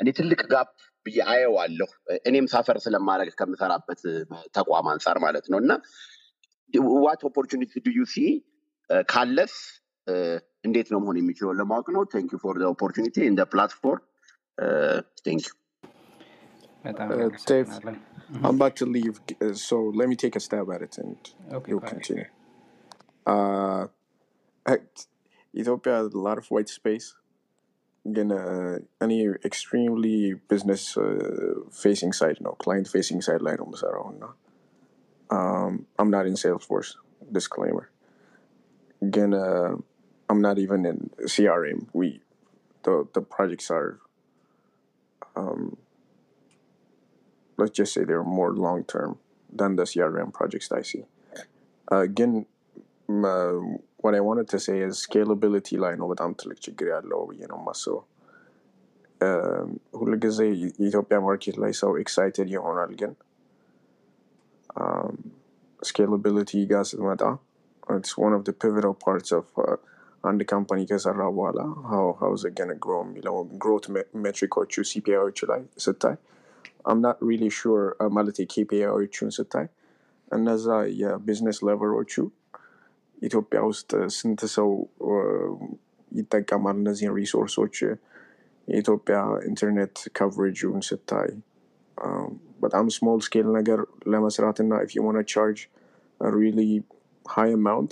እኔ 0.00 0.08
ትልቅ 0.18 0.40
gap 0.52 0.70
ብዬ 1.06 1.18
አየዋለሁ። 1.32 1.88
እኔም 2.28 2.46
suffer 2.52 2.78
ስለማደርግ 2.86 3.30
ከምሰራበት 3.40 4.00
ተቋም 4.56 4.88
አንጻር 4.92 5.18
ማለት 5.26 5.46
ነው 5.52 5.58
እና 5.64 5.72
what 7.06 7.22
opportunity 7.30 7.72
do 7.86 7.94
you 7.98 8.02
see 8.14 8.18
ካለስ 9.12 9.54
እንዴት 10.64 10.88
ነው 10.92 11.00
መሆን 11.04 11.18
የሚችለው 11.20 11.52
ለማወቅ 11.60 11.86
ነው። 11.96 12.04
thank 12.14 12.32
for 12.44 12.56
opportunity 12.74 13.16
እንደ 13.32 13.42
platform 13.54 14.04
ቴንክ 15.26 15.46
Uh, 16.84 17.30
I'm 18.36 18.44
about 18.46 18.76
to 18.76 18.86
leave, 18.86 19.20
uh, 19.42 19.52
so 19.52 19.92
let 19.94 20.08
me 20.08 20.16
take 20.16 20.36
a 20.36 20.40
stab 20.40 20.70
at 20.70 20.82
it 20.82 20.96
and 20.98 21.16
Okay, 21.52 21.70
you'll 21.70 21.80
continue. 21.80 22.24
Uh, 23.26 23.86
Ethiopia 25.54 25.94
has 25.94 26.14
a 26.14 26.18
lot 26.18 26.38
of 26.38 26.46
white 26.46 26.68
space. 26.70 27.14
Gonna 28.10 28.78
any 29.00 29.26
extremely 29.44 30.34
business 30.48 30.96
uh, 30.96 31.60
facing 31.70 32.12
side, 32.14 32.38
no 32.40 32.52
client 32.52 32.88
facing 32.88 33.20
side 33.20 33.42
line 33.42 33.58
almost 33.58 33.84
now. 34.18 34.34
Um, 35.30 35.86
I'm 35.98 36.10
not 36.10 36.26
in 36.26 36.32
Salesforce. 36.34 36.94
Disclaimer. 37.30 37.90
Gonna 39.10 39.76
I'm 40.30 40.40
not 40.40 40.58
even 40.58 40.86
in 40.86 41.10
CRM. 41.24 41.88
We 41.92 42.22
the 42.84 43.06
the 43.12 43.20
projects 43.20 43.70
are 43.70 43.98
um, 45.36 45.76
let's 47.58 47.72
just 47.72 47.92
say 47.92 48.04
they're 48.04 48.24
more 48.24 48.52
long 48.54 48.84
term 48.84 49.18
than 49.52 49.76
the 49.76 49.82
CRM 49.82 50.32
projects 50.32 50.72
I 50.72 50.82
see. 50.82 51.04
Uh, 51.92 51.98
again, 51.98 52.46
m- 53.08 53.24
uh, 53.24 53.60
what 54.03 54.13
I 54.19 54.21
wanted 54.27 54.47
to 54.53 54.59
say 54.65 54.77
is 54.87 54.93
scalability 55.07 55.75
ላይ 55.83 55.93
ነው 56.01 56.07
በጣም 56.13 56.31
ትልቅ 56.41 56.57
ችግር 56.65 56.87
ያለው 56.95 57.21
ብዬ 57.29 57.41
ነው 57.51 57.57
የማስበው። 57.61 58.03
ሁሉ 59.99 60.11
ጊዜ 60.25 60.39
የኢትዮጵያ 60.61 61.17
ማርኬት 61.27 61.55
ላይ 61.63 61.71
ሰው 61.81 61.91
ኤክሳይትድ 62.03 62.49
ይሆናል፣ 62.55 62.91
ግን 63.01 63.13
ስኬላቢሊቲ 65.79 66.51
ጋር 66.71 66.83
ስትመጣ 66.91 67.21
it's 67.95 68.13
one 68.17 68.33
of 68.33 68.43
the 68.45 68.53
pivotal 68.53 68.93
parts 69.05 69.31
of 69.39 69.45
uh, 69.63 69.75
አንድ 70.23 70.41
ካምፓኒ 70.51 70.79
ከሰራ 70.89 71.23
በኋላ 71.35 71.59
how 71.89 72.05
how 72.19 72.29
is 72.37 72.43
it 72.47 72.53
gonna 72.59 72.77
grow 72.85 73.01
የሚለው 73.05 73.35
ግሮት 73.63 73.85
ሜትሪኮቹ 74.23 74.73
ሲፒአይዎቹ 74.91 75.39
ላይ 75.51 75.61
ስታይ 75.85 76.15
I'm 76.89 76.99
not 77.07 77.17
really 77.29 77.51
sure 77.59 77.83
uh, 78.03 78.09
ማለት 78.17 78.37
ኬፒአይዎቹን 78.53 79.29
ስታይ 79.37 79.67
እነዛ 80.31 80.67
የቢዝነስ 81.01 81.59
ሌቨሎቹ 81.69 82.13
ኢትዮጵያ 83.27 83.59
ውስጥ 83.71 83.91
ስንት 84.17 84.41
ሰው 84.57 84.69
uh, 85.11 85.49
ይጠቀማል 86.11 86.75
እነዚህን 86.81 87.13
ሪሶርሶች 87.19 87.75
የኢትዮጵያ 88.67 89.17
ኢንተርኔት 89.49 89.95
ካቨሬጁን 90.17 90.83
ስታይ 90.89 91.29
um, 91.97 92.29
በጣም 92.63 92.85
ስሞል 92.95 93.19
ስኬል 93.25 93.47
ነገር 93.59 93.79
ለመስራት 94.13 94.59
እና 94.63 94.73
if 94.85 94.91
you 94.95 95.01
want 95.07 95.17
to 95.21 95.25
charge 95.35 95.61
a 96.19 96.31
really 96.39 96.69
high 97.25 97.51
amount 97.59 97.91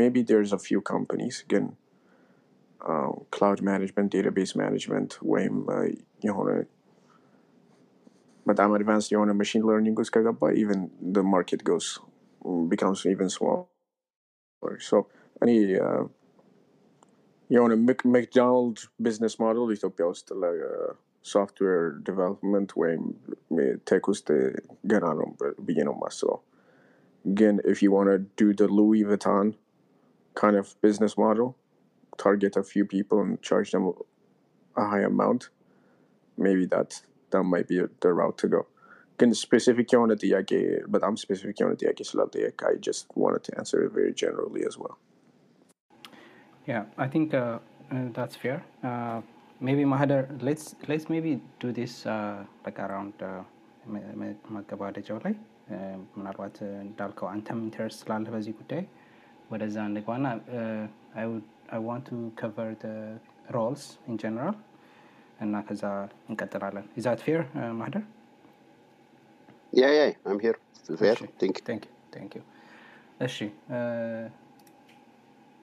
maybe 0.00 0.20
there's 0.30 0.52
a 0.58 0.60
few 0.68 0.80
companies 0.92 1.36
ግን 1.52 1.64
uh, 2.80 3.10
cloud 3.36 3.60
management 3.70 4.08
database 4.16 4.54
management 4.62 5.10
ወይም 5.32 5.56
uh, 5.76 5.86
የሆነ 6.28 6.50
በጣም 8.46 8.70
አድቫንስድ 8.76 9.10
የሆነ 9.14 9.30
ማሽን 9.40 9.64
ለርኒንግ 9.68 9.98
ውስጥ 10.02 10.12
ከገባ 10.16 10.52
even 10.62 10.78
the 11.16 11.24
market 11.34 11.60
goes 11.70 11.88
becomes 12.72 13.00
even 13.14 13.28
smaller 13.36 13.64
so 13.64 13.71
እኔ 15.42 15.50
uh, 15.86 16.04
የሆነ 17.50 17.72
መክዶናልድ 18.14 18.78
ቢዝነስ 19.04 19.34
ሞዴል 19.42 19.70
ኢትዮጵያ 19.76 20.06
ውስጥ 20.12 20.28
ለሶፍትዌር 20.42 21.78
ዲቨሎፕመንት 22.08 22.70
ወይም 22.80 23.04
ቴክ 23.90 24.04
ውስጥ 24.12 24.28
ገና 24.92 25.06
ነው 25.20 25.28
ብዬ 25.66 25.78
ነው 25.88 25.94
የማስበው። 25.96 26.38
ግን 27.24 27.56
if 27.72 27.78
you 27.84 27.90
want 27.96 28.10
to 28.12 28.18
do 28.42 28.48
the 28.60 28.68
Louis 28.78 29.02
Vuitton 29.10 29.46
kind 30.36 30.56
of 30.62 30.66
business 30.86 31.14
model, 31.24 31.48
target 32.24 32.54
a 32.62 32.64
few 32.72 32.84
people 32.94 33.18
and 33.24 33.40
charge 33.48 33.70
them 33.74 33.86
a 34.76 34.86
high 34.92 35.04
amount, 35.12 35.42
ሜቢ 36.38 36.60
ዳት 36.74 36.92
that 37.32 37.44
might 37.54 37.68
be 37.72 37.78
the 38.04 38.12
route 38.20 38.38
to 38.42 38.48
go 38.56 38.62
ግን 39.22 39.30
ስፔሲፊክ 39.42 39.88
የሆነ 39.94 40.12
ጥያቄ 40.24 40.50
በጣም 40.94 41.14
ስፔሲፊክ 41.22 41.58
የሆነ 41.60 41.74
ጥያቄ 41.82 41.98
ስላልጠየቅ 42.10 42.56
I 42.70 42.76
just 42.88 43.06
wanted 43.22 43.42
to 43.48 43.52
answer 43.60 43.78
it 43.86 43.92
very 43.98 44.14
generally 44.22 44.64
as 44.70 44.76
well 44.82 44.96
Yeah, 46.66 46.84
I 46.98 47.08
think 47.08 47.28
uh, 47.34 47.58
uh, 47.90 48.06
that's 48.12 48.36
fair. 48.36 48.56
Uh, 48.82 49.18
maybe 49.60 49.84
Mahadar, 49.84 50.22
let's 50.40 50.64
let's 50.88 51.08
maybe 51.08 51.30
do 51.60 51.72
this 51.72 52.04
uh, 52.06 52.36
like 52.64 52.78
around 52.78 53.14
uh, 53.22 53.40
መ- 53.94 54.10
መ- 54.20 54.38
ማገባደጃው 54.54 55.18
ላይ 55.26 55.34
uh, 55.68 55.94
ምናልባት 56.16 56.56
uh, 56.60 56.72
እንዳልከው 56.86 57.28
አንተም 57.34 57.60
ኢንተረስት 57.66 57.98
ስላለ 58.02 58.26
በዚህ 58.34 58.54
ጉዳይ 58.60 58.82
ወደዛ 59.52 59.76
እንግባና 59.90 60.26
uh, 60.58 60.84
I 61.14 61.26
would 61.30 61.46
I 61.70 61.80
want 61.88 62.04
to 62.10 62.18
cover 62.42 62.68
the 62.84 62.94
roles 63.56 63.84
in 64.10 64.18
general 64.24 64.54
እና 65.46 65.54
ከዛ 65.68 65.82
እንቀጥላለን። 66.30 66.86
Is 67.00 67.06
that 67.08 67.20
fair, 67.26 67.40
uh, 67.62 67.72
Mahadar? 67.80 68.04
ያ 69.73 69.87
ያ 69.93 70.01
አም 70.25 70.37
ሄር 70.43 70.57
እሺ. 73.21 73.35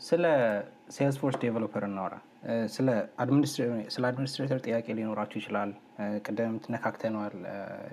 ስለ 0.00 0.24
Salesforce 0.90 1.36
developer 1.42 1.84
እናወራ 1.88 2.14
ስለ 2.74 2.88
administra- 3.22 3.66
ስለ 3.94 4.04
administrator 4.08 4.58
ጥያቄ 4.64 4.86
ሊኖራችሁ 4.98 5.38
ይችላል። 5.40 5.70
እ፣ 5.98 6.06
ቅድም 6.26 6.54
ትነካክተነዋል 6.64 7.34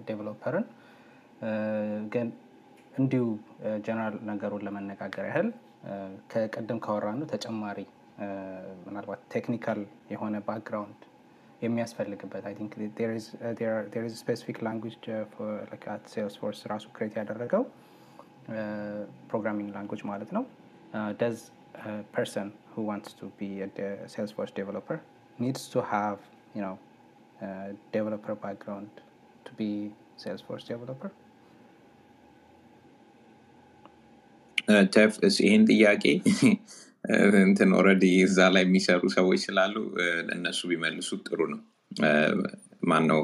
developer 0.07 0.55
ን 0.55 0.65
ግን 2.13 2.28
እንዲሁ 2.93 3.24
ጀነራል 3.86 4.15
ነገሩን 4.30 4.63
ለመነጋገር 4.68 5.26
ያህል 5.30 5.49
እ፣ 5.88 5.93
ከቅድም 6.32 6.80
ካወራነው 6.86 7.28
ተጨማሪ 7.34 7.80
ምናልባት 8.86 9.22
technical 9.34 9.80
የሆነ 10.13 10.36
background 10.47 11.01
የሚያስፈልግበት 11.64 12.45
አይ 12.49 12.55
ቲንክ 12.61 12.72
ዜር 12.99 13.11
ኢዝ 14.09 14.14
ስፔሲፊክ 14.22 14.57
ላንጉጅ 14.66 14.95
አት 15.95 16.05
ሴልስፎርስ 16.14 16.61
ራሱ 16.72 16.86
ክሬት 16.97 17.14
ያደረገው 17.20 17.64
ፕሮግራሚንግ 19.30 19.68
ላንጉጅ 19.76 20.03
ማለት 20.12 20.30
ነው 20.38 20.45
ደዝ 21.22 21.38
ፐርሰን 22.16 22.49
who 22.74 22.82
wants 22.90 23.11
to 23.20 23.26
be 23.40 23.49
a 23.64 23.68
de- 23.78 24.05
salesforce 24.12 24.53
developer 24.59 24.97
needs 25.38 25.62
to 25.74 25.80
have 25.93 26.18
you 26.57 26.62
know 26.64 26.74
uh, 27.40 27.68
developer 27.97 28.34
background 28.45 28.90
to 29.47 29.53
be 29.61 29.70
salesforce 30.24 30.64
developer 30.72 31.11
ቴፍ 34.97 35.12
ይህን 35.45 35.62
ጥያቄ 35.70 36.05
እንትን 37.41 37.70
already 37.78 38.05
እዛ 38.24 38.39
ላይ 38.53 38.64
የሚሰሩ 38.66 39.01
ሰዎች 39.16 39.39
ስላሉ 39.45 39.76
እ፣ 39.97 40.08
ለእነሱ 40.28 40.60
ቢመልሱት 40.72 41.22
ጥሩ 41.30 41.39
ነው። 41.53 41.62
ማን 42.84 43.03
ነው 43.12 43.22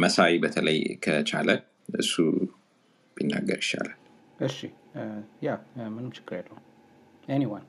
መሳይ 0.00 0.32
በተለይ 0.42 0.76
ከቻለ 1.04 1.50
እሱ 1.98 2.14
ቢናገር 3.16 3.60
ይሻላል። 3.64 3.96
እሺ 4.40 4.58
እ፣ 4.96 5.02
ያ 5.46 5.50
ምንም 5.88 6.10
ችግር 6.16 6.36
የለውም። 6.40 6.64
ኤኒዋን 7.28 7.64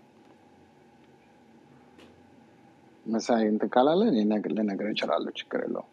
መሳይ 3.06 3.44
እንትን 3.52 3.70
ካላለ 3.74 4.02
ልነግርህ 4.50 4.92
እችላለሁ 4.94 5.32
ችግር 5.40 5.62
የለውም። 5.66 5.90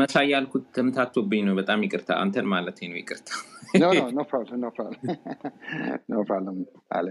መሳይ 0.00 0.26
ያልኩት 0.30 0.64
ተምታቶብኝ 0.76 1.42
ነው። 1.46 1.54
በጣም 1.58 1.84
ይቅርታ። 1.84 2.10
አንተን 2.22 2.46
ማለት 2.52 2.78
ነው 2.90 2.98
ይቅርታ። 3.00 3.28
No 3.74 3.88
no 3.92 4.04
no 4.14 4.22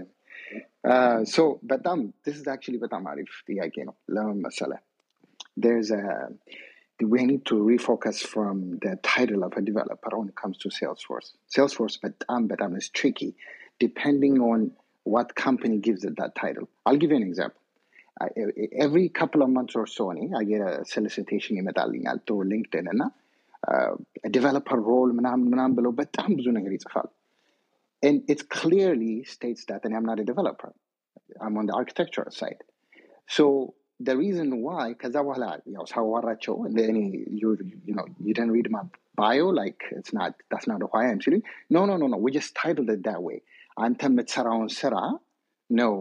problem 0.77 0.77
no 0.77 0.91
problem 0.91 1.09
no 1.09 1.09
problem 1.09 1.13
አለም 1.13 1.25
ሶ 1.25 1.59
በጣም 1.63 2.13
this 2.27 2.33
is 2.33 2.47
actually 2.55 2.77
በጣም 2.77 3.07
አሪፍ 3.07 3.29
ጥያቄ 3.49 3.83
ነው 3.89 3.95
ለምን 4.15 4.39
መሰለህ 4.47 4.81
there's 5.65 5.91
a 5.91 6.03
we 7.13 7.23
need 7.25 7.45
to 7.45 7.55
refocus 7.55 8.17
from 8.33 8.79
the 8.85 8.99
title 9.01 9.43
of 9.43 9.53
a 9.57 9.61
developer 9.61 10.17
when 10.17 10.29
it 10.29 10.35
comes 10.35 10.57
to 10.57 10.69
Salesforce. 10.69 11.29
Salesforce 11.55 11.97
በጣም 12.05 12.47
በጣም 12.47 12.77
is 12.77 12.89
tricky 12.99 13.35
depending 13.85 14.35
on 14.51 14.71
what 15.13 15.35
company 15.35 15.77
gives 15.87 16.03
it 16.03 16.15
that 16.21 16.33
title. 16.35 16.69
I'll 16.85 16.97
give 16.97 17.11
you 17.11 17.17
an 17.17 17.23
example. 17.23 17.61
I, 18.21 18.27
e- 18.63 18.69
every 18.85 19.09
couple 19.09 19.41
of 19.41 19.49
months 19.49 19.75
or 19.75 19.87
so 19.87 20.11
እኔ 20.13 20.19
I 20.41 20.43
get 20.43 20.61
a 20.69 20.85
solicitation 20.85 21.55
ይመጣልኛል 21.61 22.19
through 22.25 22.43
LinkedIn 22.53 22.87
እና 22.93 23.03
ዴቨሎፐር 24.35 24.79
ሮል 24.91 25.11
ምናምን 25.19 25.49
ምናምን 25.53 25.75
ብለው 25.79 25.91
በጣም 25.91 26.35
ብዙ 26.39 26.47
ነገር 26.59 26.71
ይጽፋል 26.77 27.09
and 28.03 28.17
it 28.33 28.49
clearly 28.49 29.23
states 29.35 29.63
that 29.69 29.81
and 29.85 29.95
I'm 29.95 30.07
not 30.11 30.19
a 30.19 30.25
developer. 30.31 30.71
I'm 31.43 31.57
on 31.57 31.65
the 31.69 31.75
architectural 31.81 32.31
side. 32.31 32.61
So 33.27 33.45
the 34.07 34.15
reason 34.23 34.49
why, 34.65 34.85
ከዛ 35.01 35.15
በኋላ 35.25 35.45
ያው 35.75 35.85
ሳዋራቸው 35.93 36.55
እንደ 36.69 36.79
እኔ 36.91 36.99
you, 37.41 37.49
you 37.87 37.95
know 37.97 38.05
you 38.25 38.33
didn't 38.37 38.53
read 38.57 38.69
my 38.75 38.83
bio 39.21 39.47
like 39.61 39.81
it's 39.99 40.13
not 40.19 40.31
that's 40.51 40.67
not 40.71 40.79
who 40.83 40.89
I 41.01 41.05
am 41.11 41.19
ሲሉኝ 41.25 41.41
no 41.75 41.81
no 41.89 41.95
no 42.01 42.07
no 42.13 42.17
we 42.25 42.31
just 42.39 42.51
titled 42.61 42.89
it 42.95 43.01
that 43.09 43.21
way 43.27 43.37
አንተ 43.85 44.01
የምትሰራውን 44.09 44.69
ስራ 44.79 44.95
ነው 45.79 45.93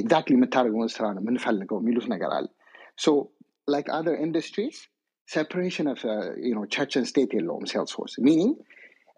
ኤግዛክትሊ 0.00 0.34
የምታደርገውን 0.38 0.90
ስራ 0.96 1.04
ነው 1.16 1.22
የምንፈልገው 1.24 1.78
የሚሉት 1.82 2.06
ነገር 2.14 2.32
አለ 2.38 2.46
so 3.04 3.12
like 3.74 3.88
other 3.98 4.14
industries 4.26 4.76
separation 5.36 5.86
of 5.92 5.98
uh, 6.12 6.28
you 6.46 6.54
know 6.56 6.64
church 6.76 6.94
and 6.98 7.08
state 7.12 7.32
የለውም 7.38 7.66
salesforce 7.72 8.14
meaning 8.28 8.52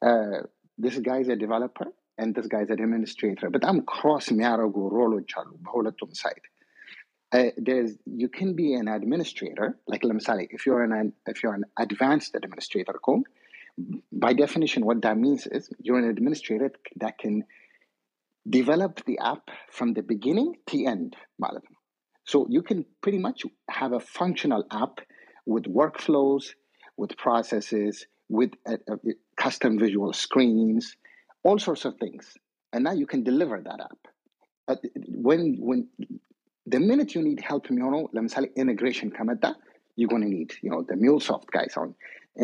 uh, 0.09 0.41
this 0.79 0.97
guy 1.09 1.19
is 1.25 1.29
a 1.29 1.39
developer 1.45 1.89
and 2.19 2.35
this 2.35 2.47
guy 2.47 2.63
is 2.67 2.71
an 2.75 2.81
administrator 2.87 3.49
በጣም 3.57 3.77
ክሮስ 3.93 4.27
የሚያደርጉ 4.33 4.77
ሮሎች 4.97 5.33
አሉ 5.41 5.51
በሁለቱም 5.67 6.11
ሳይድ 6.23 6.45
uh, 7.33 7.51
there's 7.67 7.93
you 8.23 8.29
can 8.39 8.51
be 8.61 8.69
an 8.81 8.89
administrator 8.99 9.69
like 9.93 10.03
ለምሳሌ 10.11 10.41
if 10.57 10.63
you're 10.67 10.83
an 10.89 10.95
if 11.33 11.39
you're 11.43 11.57
an 11.61 11.67
advanced 11.85 12.33
administrator 12.41 12.97
ከሆንክ 13.07 13.29
by 14.25 14.33
definition 14.45 14.81
what 14.89 14.99
that 15.07 15.19
means 15.25 15.43
is 15.57 15.65
you're 15.85 16.01
an 16.05 16.09
administrator 16.15 16.69
that 17.03 17.15
can 17.23 17.37
develop 18.47 18.95
the 19.09 19.17
app 19.33 19.45
from 19.77 19.89
the 19.99 20.05
beginning 20.13 20.51
to 20.71 20.79
end 20.95 21.13
ማለት 21.45 21.65
ነው 21.73 21.81
so 22.31 22.39
you 22.55 22.63
can 22.69 22.81
pretty 23.05 23.21
much 23.27 23.41
have 23.79 23.93
a 24.01 24.03
functional 24.19 24.63
app 24.83 24.97
with 25.53 25.65
workflows 25.81 26.45
with 27.01 27.13
processes 27.25 27.95
with 28.39 28.53
uh, 28.73 28.77
uh, 28.91 28.97
custom 29.45 29.73
visual 29.85 30.13
screens 30.25 30.97
all 31.47 31.59
sorts 31.59 31.85
of 31.89 31.95
things 32.03 32.25
and 32.73 32.83
now 32.89 32.95
you 33.01 33.07
can 33.13 33.23
deliver 33.31 33.59
that 33.69 33.81
app 33.91 34.03
uh, 34.69 34.77
when 35.29 35.43
when 35.69 35.81
the 36.67 36.81
minute 36.91 37.11
you 37.17 37.23
need 37.29 37.41
help 37.51 37.65
የሚሆነው 37.71 38.03
ለምሳሌ 38.17 38.45
integration 38.63 39.09
ከመጣ 39.19 39.45
you're 39.99 40.13
going 40.15 40.27
to 40.29 40.33
need 40.39 40.51
you 40.65 40.71
know 40.73 40.83
the 40.91 40.99
MuleSoft 41.05 41.49
guys 41.59 41.75
on 41.83 41.89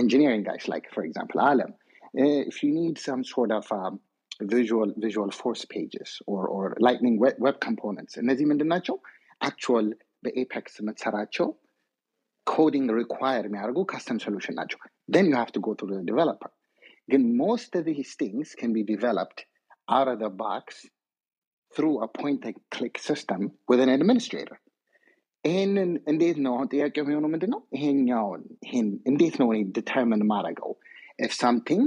engineering 0.03 0.43
guys 0.51 0.65
like 0.75 0.87
for 0.97 1.05
example 1.09 1.41
Alam 1.51 1.73
Uh, 2.17 2.41
if 2.51 2.63
you 2.63 2.73
need 2.73 2.99
some 2.99 3.23
sort 3.23 3.51
of 3.53 3.71
um, 3.71 4.01
visual 4.41 4.93
visual 4.97 5.31
force 5.31 5.65
pages 5.65 6.23
or 6.27 6.47
or 6.49 6.77
lightning 6.81 7.19
web, 7.19 7.37
web 7.47 7.57
components 7.67 8.13
እነዚህ 8.23 8.47
ምንድን 8.51 8.69
ናቸው 8.75 8.97
actual 9.49 9.87
በኤፔክስ 10.25 10.75
የምትሰራቸው 10.81 11.49
coding 12.47 12.87
require 13.01 13.45
የሚያደርጉ 13.49 13.79
custom 13.95 14.19
solution 14.27 14.55
ናቸው 14.61 14.79
then 15.15 15.27
you 15.31 15.37
have 15.43 15.53
to 15.57 15.63
go 15.69 15.73
to 15.81 15.87
the 15.93 16.01
developer 16.11 16.51
ግን 17.13 17.23
most 17.45 17.71
of 17.79 17.85
these 17.91 18.13
things 18.23 18.47
can 18.61 18.73
be 18.79 18.85
developed 18.95 19.41
out 19.97 20.09
of 20.13 20.17
the 20.25 20.33
box 20.45 20.65
through 21.73 21.97
a 22.07 22.09
point 22.21 22.43
and 22.49 22.59
click 22.77 22.97
system 23.09 23.41
with 23.71 23.81
an 23.85 23.91
administrator 23.97 24.59
ይሄንን 25.45 25.91
እንዴት 26.13 26.39
ነው 26.45 26.53
አሁን 26.57 26.69
ጥያቄ 26.75 26.95
የሚሆነው 27.03 27.31
ምንድን 27.35 27.51
ነው 27.55 27.61
ይሄኛውን 27.77 28.43
ይሄን 28.67 28.89
እንዴት 29.11 29.35
ነው 29.41 29.49
እኔ 29.53 29.61
ዲተርሚን 29.77 30.23
ማድረገው 30.33 30.73
if 31.27 31.33
something 31.45 31.83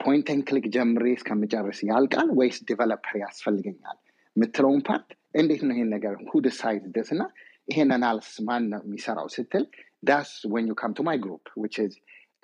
ፖይንት 0.00 0.28
ን 0.38 0.40
ክሊክ 0.48 0.66
ጀምሬ 0.74 1.04
እስከምጨርስ 1.18 1.78
ያልቃል 1.90 2.28
ወይስ 2.38 2.56
ዴቨሎፐር 2.70 3.14
ያስፈልገኛል 3.24 3.98
የምትለውን 4.36 4.80
ፓርት 4.88 5.08
እንዴት 5.40 5.62
ነው 5.68 5.74
ይሄን 5.76 5.90
ነገር 5.96 6.14
ሁ 6.30 6.40
ዲሳይድ 6.46 6.84
ደስ 6.96 7.08
እና 7.14 7.22
ይሄን 7.70 7.90
አናልስ 7.96 8.30
ማን 8.48 8.64
ነው 8.72 8.82
የሚሰራው 8.88 9.28
ስትል 9.36 9.64
ዳስ 10.10 10.30
ወን 10.54 10.66
ዩ 10.70 10.74
ካም 10.80 10.92
ቱ 10.98 11.02
ማይ 11.08 11.18
ግሩፕ 11.24 11.46
ዊች 11.62 11.76
ኢዝ 11.86 11.94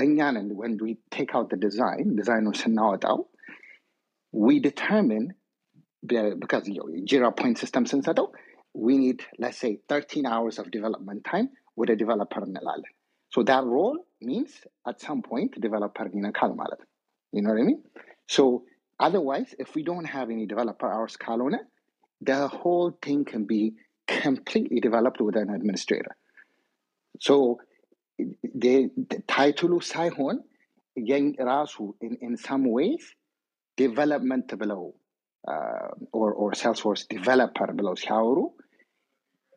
እኛንን 0.04 0.48
ወን 0.60 0.72
ዊ 0.86 0.94
ቴክ 1.16 1.30
አውት 1.38 1.52
ዲዛይን 1.64 2.10
ዲዛይኑን 2.20 2.56
ስናወጣው 2.62 3.18
ዊ 4.34 4.58
ዲተርሚን 4.66 5.26
because 6.02 6.66
you 6.68 6.74
know, 6.74 6.86
Jira 7.10 7.30
point 7.40 7.56
system 7.62 7.84
ስንሰጠው 7.90 8.26
we 8.86 8.94
need 9.02 9.18
let's 9.42 9.58
say 9.64 9.70
13 9.88 10.26
hours 10.32 10.56
of 10.60 10.70
development 10.76 11.20
time 11.32 11.48
with 11.78 11.90
a 11.94 11.96
developer 12.02 12.40
እንላለን 12.48 12.92
so 13.32 13.42
that 13.50 13.64
role 13.74 13.98
means 14.28 14.52
at 14.90 14.96
some 15.06 15.20
point 15.30 15.52
developer 15.66 16.06
ይነካል 16.16 16.52
ማለት 16.62 16.80
ነው 16.84 16.88
you 17.32 17.42
know 17.44 17.52
what 17.54 17.62
I 17.64 17.68
mean 17.70 17.80
so 18.36 18.42
otherwise 19.00 19.50
if 19.64 19.68
we 19.76 19.82
don't 19.90 20.08
have 20.16 20.28
any 20.36 20.46
developer 20.54 20.88
hours 20.96 21.16
ካልሆነ 21.24 21.58
the 22.20 22.40
whole 22.58 22.90
thing 23.06 23.20
can 23.32 23.44
be 23.54 23.62
completely 24.26 24.80
developed 24.88 25.20
with 25.26 25.36
an 25.42 25.50
administrator 25.58 26.12
so 27.26 27.34
the, 28.64 28.74
the 29.12 29.18
title 29.36 29.74
ሳይሆን 29.92 30.36
የኝ- 30.96 31.36
ራሱ 31.50 31.74
in, 32.06 32.12
in 32.26 32.32
some 32.48 32.64
ways 32.78 33.04
development 33.78 34.48
ብለው 34.62 34.82
uh, 35.44 35.88
or, 36.20 36.28
or 36.40 36.48
Salesforce 36.62 37.02
developer 37.16 37.68
ብለው 37.78 37.94
ሲያወሩ 38.04 38.38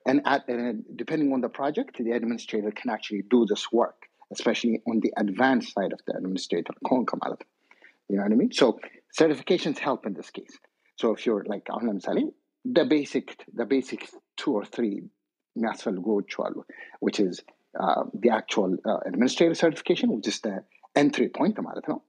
and, 0.10 0.20
at, 0.34 0.42
and 0.48 0.84
depending 1.02 1.30
on 1.36 1.42
the 1.46 1.50
project, 1.60 1.94
the 2.08 2.12
administrator 2.18 2.72
can 2.80 2.90
actually 2.96 3.24
do 3.34 3.40
this 3.52 3.64
work, 3.80 4.00
especially 4.36 4.76
on 4.90 4.98
the 5.06 5.12
advanced 5.24 5.70
side 5.76 5.94
of 5.98 6.02
the 6.08 6.14
administrator. 6.20 6.74
ከሆንክ 6.88 7.12
ማለት 7.24 7.40
ነው። 7.44 7.50
You 8.10 8.16
know 8.18 8.26
what 8.26 8.36
I 8.36 8.40
mean? 8.42 8.52
So 8.62 8.66
certifications 9.22 9.78
help 9.88 10.02
in 10.10 10.14
this 10.20 10.30
case. 10.38 10.56
So 11.00 11.06
if 11.16 11.22
you're 11.26 11.44
like 11.54 11.68
አሁን 11.74 11.86
ለምሳሌ 11.90 12.20
the 12.66 12.86
basic 12.94 13.28
the 13.60 13.66
basic 13.66 14.02
two 14.42 14.54
or 14.60 14.66
three 14.76 14.96
የሚያስፈልጉዎች 15.56 16.34
አሉ 16.46 16.56
which 17.06 17.20
is 17.26 17.36
uh, 17.84 18.04
the 18.24 18.32
actual 18.40 18.72
uh, 18.90 19.00
administrative 19.10 19.58
certification 19.64 20.08
which 20.16 20.28
is 20.32 20.38
the 20.48 20.56
entry 20.96 21.28
point 21.38 21.58
ማለት 21.68 21.86
ነው። 21.92 22.00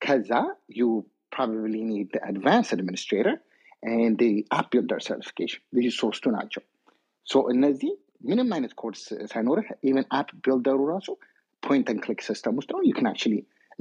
ከዛ 0.00 0.32
you 0.78 0.88
probably 1.36 1.82
need 1.92 2.06
the 2.16 2.22
advanced 2.32 2.72
administrator 2.76 3.34
and 3.82 4.12
the 4.22 4.32
app 4.58 4.68
builder 4.72 4.98
certification. 5.08 5.60
These 5.76 5.96
ሶስቱ 6.02 6.24
ናቸው። 6.38 6.62
ሶ 7.26 7.42
እነዚህ 7.54 7.92
ምንም 8.28 8.48
አይነት 8.54 8.72
ኮርስ 8.80 9.02
ሳይኖርህ 9.32 9.68
ኢቨን 9.88 10.06
አፕ 10.18 10.30
ቢልደሩ 10.44 10.80
ራሱ 10.94 11.08
ፖይንት 11.62 11.88
ን 11.94 12.00
ክሊክ 12.04 12.20
ሲስተም 12.28 12.54
ውስጥ 12.60 12.70
ነው 12.76 12.82
ዩ 12.88 12.92
ካን 12.96 13.08
አክቹዋሊ 13.10 13.36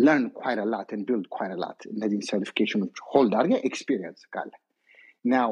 ለርን 0.05 0.25
ኳይት 0.39 0.59
ላት 0.73 0.89
ን 0.99 1.01
ቢልድ 1.07 1.25
ኳይት 1.37 1.53
ላት 1.63 1.79
እነዚህን 1.93 2.23
ሰርቲፊኬሽኖች 2.29 2.97
ሆልድ 3.11 3.33
አድርገህ 3.39 3.61
ኤክስፒሪየንስ 3.69 4.21
ካለ 4.35 4.51
ናው 5.33 5.51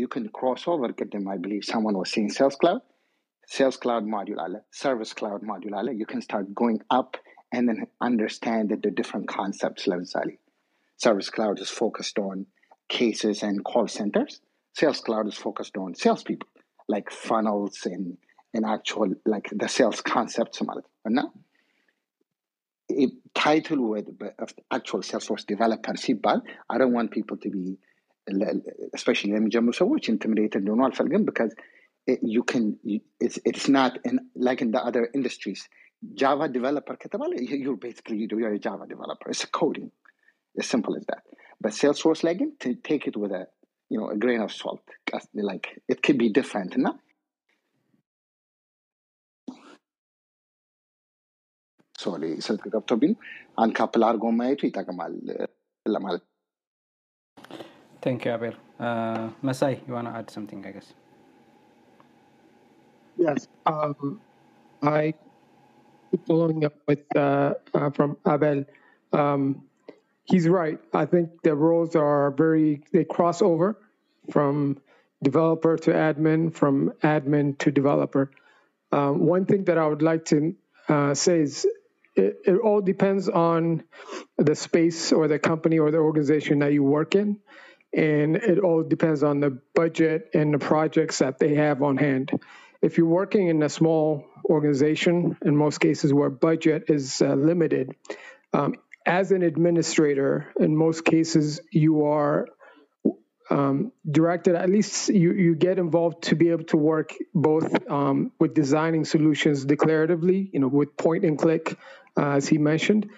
ዩ 0.00 0.06
ካን 0.12 0.26
ክሮስ 0.36 0.62
ኦቨር 0.74 0.92
ቅድም 1.00 1.26
አይ 1.32 1.38
ብሊቭ 1.44 1.62
ሰመን 1.72 1.96
ዋስ 2.00 2.10
ሲንግ 2.14 2.30
ሴልስ 2.38 2.56
ክላውድ 2.62 2.84
ሴልስ 3.56 3.76
ክላውድ 3.82 4.06
ሞዱል 4.14 4.40
አለ 4.44 4.54
ሰርቪስ 4.80 5.12
ክላውድ 5.18 5.44
ሞዱል 5.50 5.74
አለ 5.80 5.88
ዩ 6.00 6.06
ካን 6.12 6.22
ስታርት 6.26 6.50
ጎይንግ 6.62 6.82
አፕ 6.98 7.12
and 7.56 7.68
then 7.68 7.86
understand 8.08 8.70
the 8.84 8.90
different 8.98 9.26
concepts 9.38 9.82
ለምሳሌ 9.90 10.28
service 11.04 11.30
cloud 11.34 11.56
is 11.64 11.70
focused 11.82 12.18
on 12.28 12.36
cases 12.96 13.38
and 13.48 13.56
call 13.70 13.86
centers 13.98 14.34
sales 14.78 15.00
cloud 15.06 15.26
is 15.32 15.38
focused 15.46 15.76
on 15.82 15.90
salespeople 16.02 16.50
like 16.94 17.08
funnels 17.26 17.76
and 17.94 18.06
and 18.56 18.64
actual 18.76 19.10
like 19.32 19.48
the 19.62 19.70
sales 19.76 20.00
concepts 20.14 20.58
ማለት 20.68 20.86
ነው 20.88 21.08
እና 21.10 21.20
title 23.44 23.82
with 23.92 24.08
of 24.44 24.50
actual 24.76 25.02
salesforce 25.10 25.44
developer 25.52 25.94
ሲባል 26.04 26.38
I 26.72 26.78
don't 26.80 26.94
want 26.98 27.10
people 27.18 27.38
to 27.44 27.50
be 27.58 27.64
especially 28.98 29.30
ለሚጀምሩ 29.34 29.72
ሰዎች 29.82 30.04
intimidated 30.12 30.60
እንደሆኑ 30.62 30.82
አልፈልግም 30.86 31.24
because 31.30 31.52
it, 32.06 32.18
you 32.34 32.42
can 32.52 32.64
you- 32.90 33.04
it's 33.26 33.38
it's 33.50 33.66
not 33.78 33.94
in 34.10 34.16
like 34.48 34.62
in 34.66 34.70
the 34.76 34.82
other 34.88 35.04
industries 35.18 35.62
Java 36.22 36.46
developer 36.56 36.96
ከተባለ 37.04 37.30
you- 37.42 37.60
you're 37.64 37.80
basically 37.86 38.18
you're 38.22 38.54
a 38.54 38.62
Java 38.68 38.86
developer 38.94 39.28
it's 39.34 39.44
coding 39.60 39.88
as 40.56 40.68
simple 40.74 40.94
as 41.00 41.04
that 41.12 41.24
but 41.60 41.72
Salesforce 41.80 42.22
ላይ 42.28 42.34
ግን 42.40 42.50
to 42.64 42.70
take 42.90 43.04
it 43.10 43.16
with 43.22 43.34
a 43.40 43.44
you 43.90 43.98
know 44.00 44.08
a 44.14 44.18
grain 44.24 44.40
of 44.46 44.52
salt 44.62 44.86
like 45.50 45.68
it 45.94 46.00
could 46.06 46.18
be 46.24 46.30
different 46.40 46.72
እና 46.80 46.88
ሶሪ 51.98 52.24
ስልክ 52.46 52.64
ገብቶብኝ 52.74 53.12
ነው። 53.12 53.20
አንድ 53.62 53.72
ካፕል 53.78 54.02
አድርጎ 54.08 54.26
ማየቱ 54.40 54.60
ይጠቅማል 54.68 55.14
እ፣ 55.36 55.46
ለማለት 55.86 56.24
Thank 58.03 58.25
you, 58.25 58.33
Abel. 58.33 58.53
Uh, 58.79 59.29
Masai, 59.43 59.81
you 59.87 59.95
want 59.95 60.07
to 60.09 60.13
add 60.13 60.31
something, 60.31 60.65
I 60.67 60.71
guess? 60.73 60.93
Yes. 63.17 63.47
Um, 63.65 64.21
I 64.83 65.15
following 66.27 66.65
up 66.65 66.75
with 66.87 66.99
uh, 67.15 67.55
uh, 67.73 67.91
from 67.91 68.17
Abel. 68.27 68.65
Um, 69.13 69.63
he's 70.25 70.49
right. 70.49 70.79
I 70.93 71.05
think 71.05 71.43
the 71.43 71.55
roles 71.55 71.95
are 71.95 72.31
very 72.31 72.83
they 72.93 73.05
cross 73.05 73.41
over 73.41 73.77
from 74.31 74.79
developer 75.23 75.77
to 75.77 75.91
admin, 75.91 76.53
from 76.53 76.93
admin 77.03 77.57
to 77.59 77.71
developer. 77.71 78.31
Um, 78.91 79.25
one 79.25 79.45
thing 79.45 79.65
that 79.65 79.77
I 79.79 79.87
would 79.87 80.01
like 80.01 80.25
to 80.25 80.55
uh, 80.89 81.13
say 81.15 81.41
is 81.41 81.65
it, 82.15 82.41
it 82.45 82.57
all 82.59 82.81
depends 82.81 83.29
on 83.29 83.83
the 84.37 84.55
space 84.55 85.13
or 85.13 85.27
the 85.29 85.39
company 85.39 85.79
or 85.79 85.91
the 85.91 85.99
organization 85.99 86.59
that 86.59 86.73
you 86.73 86.83
work 86.83 87.15
in. 87.15 87.39
And 87.93 88.35
it 88.35 88.59
all 88.59 88.83
depends 88.83 89.23
on 89.23 89.39
the 89.39 89.57
budget 89.75 90.29
and 90.33 90.53
the 90.53 90.59
projects 90.59 91.19
that 91.19 91.37
they 91.39 91.55
have 91.55 91.83
on 91.83 91.97
hand. 91.97 92.31
If 92.81 92.97
you're 92.97 93.07
working 93.07 93.47
in 93.47 93.61
a 93.63 93.69
small 93.69 94.25
organization, 94.45 95.37
in 95.45 95.55
most 95.55 95.79
cases 95.79 96.13
where 96.13 96.29
budget 96.29 96.85
is 96.89 97.21
uh, 97.21 97.33
limited, 97.35 97.95
um, 98.53 98.75
as 99.05 99.31
an 99.31 99.43
administrator, 99.43 100.51
in 100.59 100.75
most 100.75 101.05
cases, 101.05 101.61
you 101.71 102.05
are 102.05 102.47
um, 103.49 103.91
directed, 104.09 104.55
at 104.55 104.69
least 104.69 105.09
you, 105.09 105.33
you 105.33 105.55
get 105.55 105.77
involved 105.77 106.23
to 106.23 106.35
be 106.35 106.49
able 106.49 106.63
to 106.65 106.77
work 106.77 107.13
both 107.33 107.89
um, 107.89 108.31
with 108.39 108.53
designing 108.53 109.05
solutions 109.05 109.65
declaratively, 109.65 110.49
you 110.53 110.59
know, 110.59 110.67
with 110.67 110.95
point 110.97 111.25
and 111.25 111.37
click, 111.37 111.77
uh, 112.17 112.31
as 112.31 112.47
he 112.47 112.57
mentioned, 112.57 113.09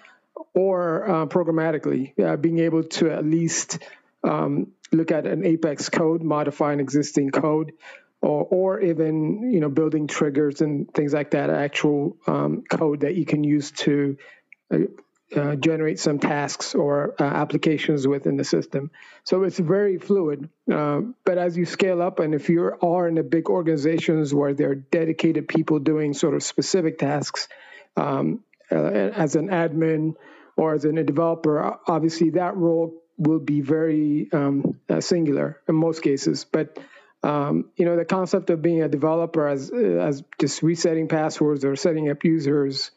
or 0.54 1.08
uh, 1.08 1.26
programmatically, 1.26 2.18
uh, 2.20 2.36
being 2.36 2.58
able 2.58 2.82
to 2.82 3.10
at 3.10 3.24
least 3.24 3.78
um, 4.26 4.72
look 4.92 5.10
at 5.10 5.26
an 5.26 5.44
Apex 5.44 5.88
code, 5.88 6.22
modify 6.22 6.72
an 6.72 6.80
existing 6.80 7.30
code, 7.30 7.72
or, 8.20 8.44
or 8.44 8.80
even 8.80 9.52
you 9.52 9.60
know 9.60 9.68
building 9.68 10.06
triggers 10.06 10.60
and 10.60 10.92
things 10.92 11.12
like 11.12 11.30
that, 11.30 11.50
actual 11.50 12.16
um, 12.26 12.62
code 12.68 13.00
that 13.00 13.14
you 13.14 13.24
can 13.24 13.44
use 13.44 13.70
to 13.70 14.16
uh, 14.70 14.78
uh, 15.34 15.56
generate 15.56 15.98
some 15.98 16.18
tasks 16.18 16.74
or 16.74 17.14
uh, 17.20 17.24
applications 17.24 18.06
within 18.06 18.36
the 18.36 18.44
system. 18.44 18.90
So 19.24 19.42
it's 19.42 19.58
very 19.58 19.98
fluid. 19.98 20.48
Uh, 20.72 21.00
but 21.24 21.36
as 21.36 21.56
you 21.56 21.64
scale 21.64 22.00
up, 22.00 22.20
and 22.20 22.34
if 22.34 22.48
you 22.48 22.72
are 22.80 23.08
in 23.08 23.16
the 23.16 23.24
big 23.24 23.48
organizations 23.48 24.32
where 24.32 24.54
there 24.54 24.70
are 24.70 24.76
dedicated 24.76 25.48
people 25.48 25.80
doing 25.80 26.14
sort 26.14 26.34
of 26.34 26.44
specific 26.44 26.98
tasks, 26.98 27.48
um, 27.96 28.44
uh, 28.70 28.76
as 28.76 29.36
an 29.36 29.48
admin 29.48 30.14
or 30.56 30.74
as 30.74 30.84
a 30.84 30.92
developer, 30.92 31.76
obviously 31.86 32.30
that 32.30 32.56
role 32.56 32.94
will 33.18 33.38
be 33.38 33.60
very 33.60 34.28
um, 34.32 34.78
uh, 34.88 35.00
singular 35.00 35.60
in 35.68 35.74
most 35.74 36.02
cases. 36.02 36.44
But 36.44 36.78
um, 37.22 37.70
you 37.76 37.84
know, 37.86 37.96
the 37.96 38.04
concept 38.04 38.50
of 38.50 38.62
being 38.62 38.82
a 38.82 38.88
developer 38.88 39.46
as 39.48 39.70
as 39.70 40.22
just 40.40 40.62
resetting 40.62 41.08
passwords 41.08 41.64
or 41.64 41.74
setting 41.76 42.10
up 42.10 42.24
users, 42.24 42.90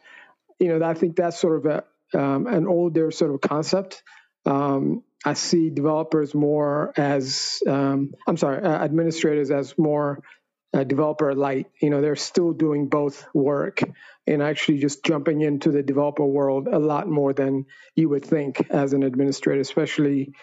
you 0.60 0.68
know, 0.68 0.86
I 0.86 0.94
think 0.94 1.16
that's 1.16 1.40
sort 1.40 1.66
of 1.66 1.66
a 1.66 2.20
um, 2.20 2.48
an 2.48 2.68
older 2.68 3.12
sort 3.12 3.34
of 3.34 3.42
concept. 3.42 4.04
Um, 4.46 5.04
I 5.26 5.34
see 5.34 5.70
developers 5.70 6.34
more 6.34 6.94
as 6.96 7.60
um, 7.68 8.14
I'm 8.28 8.38
sorry, 8.38 8.64
uh, 8.64 8.84
administrators 8.84 9.52
as 9.52 9.78
more 9.78 10.24
uh, 10.74 10.84
developer 10.84 11.34
light. 11.34 11.68
You 11.82 11.90
know, 11.90 12.02
they're 12.02 12.16
still 12.16 12.54
doing 12.54 12.88
both 12.88 13.26
work 13.34 13.82
and 14.28 14.44
actually 14.44 14.80
just 14.80 15.04
jumping 15.04 15.42
into 15.42 15.72
the 15.72 15.84
developer 15.84 16.26
world 16.26 16.68
a 16.68 16.80
lot 16.80 17.08
more 17.08 17.34
than 17.34 17.66
you 17.96 18.10
would 18.10 18.26
think 18.26 18.70
as 18.70 18.94
an 18.94 19.04
administrator, 19.04 19.62
especially 19.62 20.34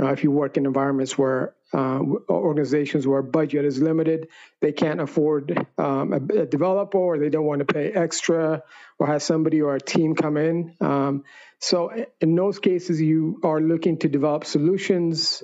uh, 0.00 0.12
if 0.12 0.24
you 0.24 0.30
work 0.30 0.56
in 0.56 0.66
environments 0.66 1.18
where 1.18 1.54
uh, 1.74 2.00
organizations 2.28 3.06
where 3.06 3.22
budget 3.22 3.64
is 3.64 3.80
limited, 3.80 4.28
they 4.60 4.72
can't 4.72 5.00
afford 5.00 5.66
um, 5.78 6.12
a, 6.12 6.40
a 6.42 6.46
developer 6.46 6.98
or 6.98 7.18
they 7.18 7.30
don't 7.30 7.44
want 7.44 7.66
to 7.66 7.72
pay 7.72 7.90
extra 7.92 8.62
or 8.98 9.06
have 9.06 9.22
somebody 9.22 9.60
or 9.62 9.74
a 9.74 9.80
team 9.80 10.14
come 10.14 10.36
in. 10.36 10.74
Um, 10.80 11.24
so 11.60 11.92
in 12.20 12.34
those 12.34 12.58
cases, 12.58 13.00
you 13.00 13.40
are 13.42 13.60
looking 13.60 13.98
to 13.98 14.08
develop 14.08 14.44
solutions, 14.44 15.42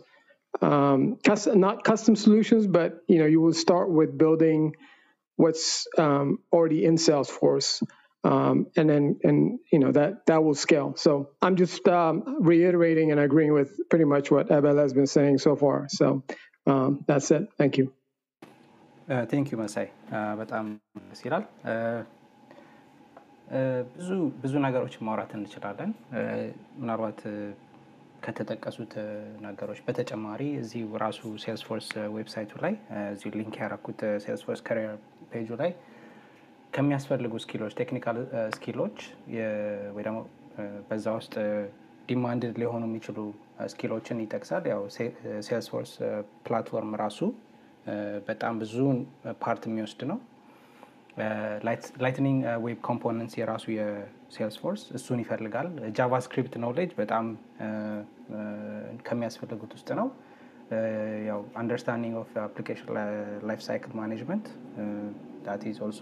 um, 0.62 1.18
custom, 1.24 1.60
not 1.60 1.84
custom 1.84 2.16
solutions, 2.16 2.68
but 2.68 3.04
you 3.08 3.20
know 3.20 3.26
you 3.26 3.42
will 3.42 3.54
start 3.54 3.90
with 3.90 4.18
building 4.18 4.76
what's 5.36 5.88
um, 5.98 6.40
already 6.52 6.86
in 6.86 6.96
Salesforce, 6.96 7.82
um, 8.24 8.68
and 8.78 8.90
then 8.90 9.20
and 9.24 9.60
you 9.72 9.80
know 9.80 9.92
that 9.92 10.26
that 10.28 10.44
will 10.44 10.56
scale. 10.56 10.94
So 10.96 11.30
I'm 11.42 11.56
just 11.56 11.88
um, 11.88 12.38
reiterating 12.42 13.12
and 13.12 13.20
agreeing 13.20 13.54
with 13.54 13.72
pretty 13.90 14.06
much 14.06 14.32
what 14.32 14.52
Abel 14.52 14.78
has 14.78 14.94
been 14.94 15.08
saying 15.08 15.40
so 15.40 15.56
far. 15.56 15.88
So 15.90 16.24
um, 16.68 17.04
that's 17.08 17.32
it. 17.32 17.48
Thank 17.58 17.78
you. 17.78 17.88
ቴንክ 19.32 19.48
ዩ 19.54 19.56
መሳይ 19.62 19.88
በጣም 20.40 20.66
ደስ 21.10 21.22
ይላል። 21.26 21.44
ብዙ 23.96 24.10
ብዙ 24.44 24.54
ነገሮችን 24.66 25.04
ማውራት 25.08 25.32
እንችላለን። 25.38 25.92
ምናልባት 26.82 27.20
ከተጠቀሱት 28.23 28.93
ነገሮች 29.45 29.79
በተጨማሪ 29.87 30.43
እዚህ 30.61 30.83
ራሱ 31.05 31.21
Salesforce 31.45 31.89
ዌብሳይቱ 32.17 32.53
ላይ 32.65 32.75
እዚሁ 33.13 33.31
link 33.37 33.55
ያደረኩት 33.63 34.01
Salesforce 34.25 34.63
career 34.69 34.97
page 35.33 35.43
ኡ 35.43 35.49
ላይ 35.63 35.71
ከሚያስፈልጉ 36.73 37.35
skill 37.45 37.61
ኦች 37.61 37.75
technical 37.81 38.17
skill 38.57 38.79
ኦች 38.79 38.97
ወይ 39.97 40.03
ደግሞ 40.07 40.19
በዛ 40.89 41.07
ውስጥ 41.19 41.35
demanded 42.09 42.55
ሊሆኑ 42.63 42.83
የሚችሉ 42.89 43.19
skill 43.73 43.95
ኦችን 43.95 44.23
ይጠቅሳል። 44.25 44.65
ያው 44.73 44.83
Salesforce 45.47 45.93
platform 46.47 46.93
ራሱ 47.03 47.21
በጣም 48.29 48.55
ብዙውን 48.63 48.99
part 49.43 49.63
የሚወስድ 49.69 50.03
ነው። 50.11 50.19
ላይትኒንግ 52.04 52.38
ዌብ 52.64 52.80
ኮምፖነንትስ 52.88 53.36
የራሱ 53.40 53.66
የሴልስፎርስ 53.74 54.84
እሱን 54.98 55.20
ይፈልጋል። 55.24 55.68
ጃቫስክሪፕት 55.98 56.54
ኖሌጅ 56.64 56.92
በጣም 57.02 57.26
ከሚያስፈልጉት 59.08 59.74
ውስጥ 59.78 59.90
ነው። 60.00 60.08
ያው 61.28 61.40
አንደርስታንዲንግ 61.62 62.16
ኦፍ 62.22 62.32
አፕሊኬሽን 62.46 62.90
ላይፍ 63.50 63.62
ሳይክል 63.66 63.92
ማኔጅመንት 64.00 64.46
ዳት 65.46 65.64
ኢዝ 65.70 65.78
ኦልሶ 65.86 66.02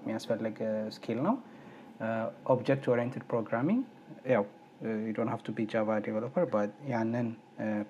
የሚያስፈልግ 0.00 0.56
ስኪል 0.96 1.18
ነው 1.26 1.34
ኦብጀክት 2.54 2.84
ኦሪየንትድ 2.92 3.24
ፕሮግራሚንግ 3.30 3.82
ያው 4.32 4.44
ዩ 5.06 5.12
ዶንት 5.18 5.30
ሃቭ 5.32 5.40
ቱ 5.46 5.52
ቢ 5.56 5.66
ጃቫ 5.72 5.98
ዴቨሎፐር 6.06 6.46
በት 6.54 6.72
ያንን 6.92 7.28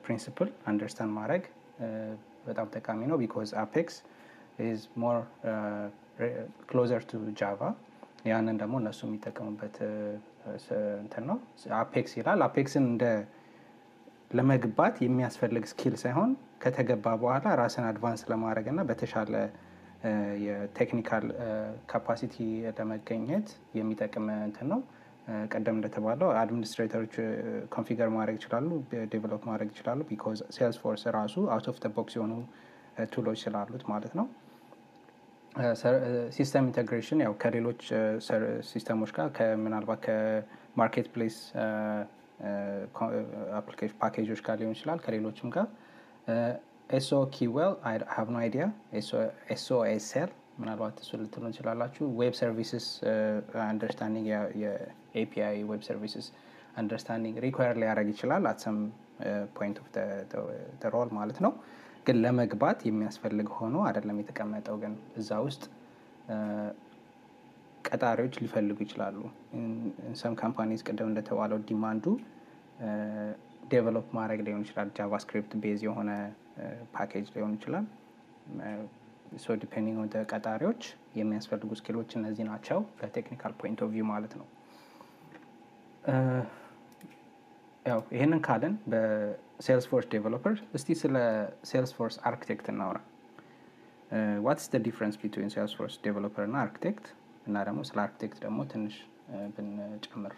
ፕሪንሲፕል 0.04 0.48
አንደርስታንድ 0.70 1.12
ማድረግ 1.18 1.44
በጣም 2.46 2.66
ጠቃሚ 2.76 3.00
ነው 3.10 3.16
ቢኮዝ 3.22 3.50
አፔክስ 3.62 3.96
ኢዝ 4.66 4.80
ሞር 5.02 5.18
ክሎዘር 6.69 7.03
ቱ 7.09 7.19
ጃቫ 7.39 7.59
ያንን 8.29 8.55
ደግሞ 8.61 8.75
እነሱ 8.81 8.99
የሚጠቀሙበት 9.07 9.75
እንትን 10.99 11.23
ነው። 11.29 11.37
Apex 11.79 12.13
ይላል። 12.19 12.39
Apex 12.47 12.73
ን 12.73 12.85
እንደ 12.91 13.03
ለመግባት 14.37 14.95
የሚያስፈልግ 15.03 15.65
skill 15.71 15.95
ሳይሆን 16.01 16.31
ከተገባ 16.63 17.07
በኋላ 17.21 17.47
ራስን 17.61 17.85
advance 17.89 18.21
ለማድረግ 18.31 18.65
እና 18.71 18.81
በተሻለ 18.89 19.33
የ 20.45 20.60
technical 20.60 21.25
capacity 21.91 22.35
ለመገኘት 22.77 23.47
የሚጠቅም 23.77 24.25
እንትን 24.41 24.67
ነው። 24.73 24.81
ቀደም 25.51 25.77
እንደተባለው 25.77 26.29
administrator 26.41 26.98
ኦች 26.98 27.15
configure 27.73 28.09
ማድረግ 28.13 28.35
ይችላሉ 28.39 28.67
develop 29.13 29.41
ማድረግ 29.49 29.69
ይችላሉ 29.73 30.01
because 30.09 30.41
Salesforce 30.57 31.03
ራሱ 31.17 31.35
out 31.53 31.65
of 31.71 31.79
box 31.97 32.13
የሆኑ 32.17 32.33
tool 33.11 33.25
ኦች 33.25 33.39
ስላሉት 33.43 33.83
ማለት 33.91 34.13
ነው 34.19 34.27
system 36.35 36.65
integration 36.69 37.19
ያው 37.25 37.33
ከሌሎች 37.41 37.81
system 38.69 38.95
ኦች 38.95 39.11
ጋር 39.17 39.27
ምናልባት 39.63 40.01
ከ 40.05 40.21
marketplace 40.21 41.07
package 41.13 41.37
ኦች 44.01 44.41
ጋር 44.47 44.57
ሊሆን 44.59 44.73
ይችላል። 44.75 44.99
ከሌሎችም 45.05 45.49
ጋር 45.55 45.67
SOQL 46.89 47.73
have 48.15 48.27
no 48.33 48.37
idea። 48.43 48.65
SOSL 49.53 50.29
ምናልባት 50.59 50.95
እሱ 51.03 51.17
ልትሉ 51.21 51.43
እንችላላችሁ 51.49 52.05
web 52.19 52.35
services 52.39 52.85
understanding 53.65 54.27
የ 54.63 55.01
API 55.01 55.57
web 55.71 55.81
services 55.89 56.27
understanding 56.77 57.35
require 57.45 57.75
ሊያደረግ 57.81 58.07
ይችላል። 58.13 58.45
at 58.51 58.60
some 58.60 58.77
point 59.57 59.77
of 59.81 59.87
role 60.95 61.11
ማለት 61.19 61.37
ነው 61.45 61.51
ግን 62.07 62.17
ለመግባት 62.23 62.79
የሚያስፈልግ 62.87 63.47
ሆኖ 63.57 63.75
አይደለም 63.87 64.17
የተቀመጠው 64.21 64.75
ግን 64.83 64.93
እዛ 65.19 65.39
ውስጥ 65.47 65.63
ቀጣሪዎች 67.85 68.35
ሊፈልጉ 68.43 68.77
ይችላሉ። 68.85 69.17
some 70.21 70.33
companies 70.41 70.81
ቅድም 70.87 71.09
እንደተባለው 71.11 71.59
demand 71.69 71.96
ኡ 71.96 72.05
develop 73.71 74.07
ማድረግ 74.17 74.39
ሊሆን 74.47 74.61
ይችላል። 74.65 74.89
JavaScript 74.97 75.53
base 75.63 75.79
የሆነ 75.87 76.11
ፓኬጅ 76.95 77.27
ሊሆን 77.35 77.53
ይችላል። 77.57 77.85
so 79.37 79.55
depending 79.61 79.97
ወደ 80.03 80.17
ቀጣሪዎች 80.33 80.81
የሚያስፈልጉ 81.19 81.71
skill 81.79 81.97
ኦች 81.97 82.11
እነዚህ 82.19 82.45
ናቸው 82.51 82.79
ከ 82.99 83.09
technical 83.09 83.53
point 83.61 83.79
of 83.85 83.89
view 83.95 84.05
ማለት 84.11 84.33
ነው። 84.39 84.47
ያው 87.85 87.99
ይህንን 88.15 88.39
ካልን 88.47 88.73
በሴልስ 89.58 89.86
ፎርስ 89.90 90.06
ዴቨሎፐር 90.12 90.54
እስቲ 90.76 90.94
ስለ 91.00 91.16
ሴልስ 91.70 91.92
ፎርስ 91.96 92.16
አርክቴክት 92.30 92.66
እናውራ 92.72 92.98
ዋትስ 94.46 94.66
ደ 94.72 94.78
ዲፍረንስ 94.86 95.16
ቢትዊን 95.22 95.50
ሴልስ 95.54 95.74
ፎርስ 95.78 95.94
ዴቨሎፐር 96.06 96.44
እና 96.48 96.56
አርክቴክት 96.66 97.06
እና 97.48 97.62
ደግሞ 97.68 97.80
ስለ 97.90 97.98
አርክቴክት 98.06 98.38
ደግሞ 98.46 98.58
ትንሽ 98.72 98.96
ብንጨምር 99.56 100.34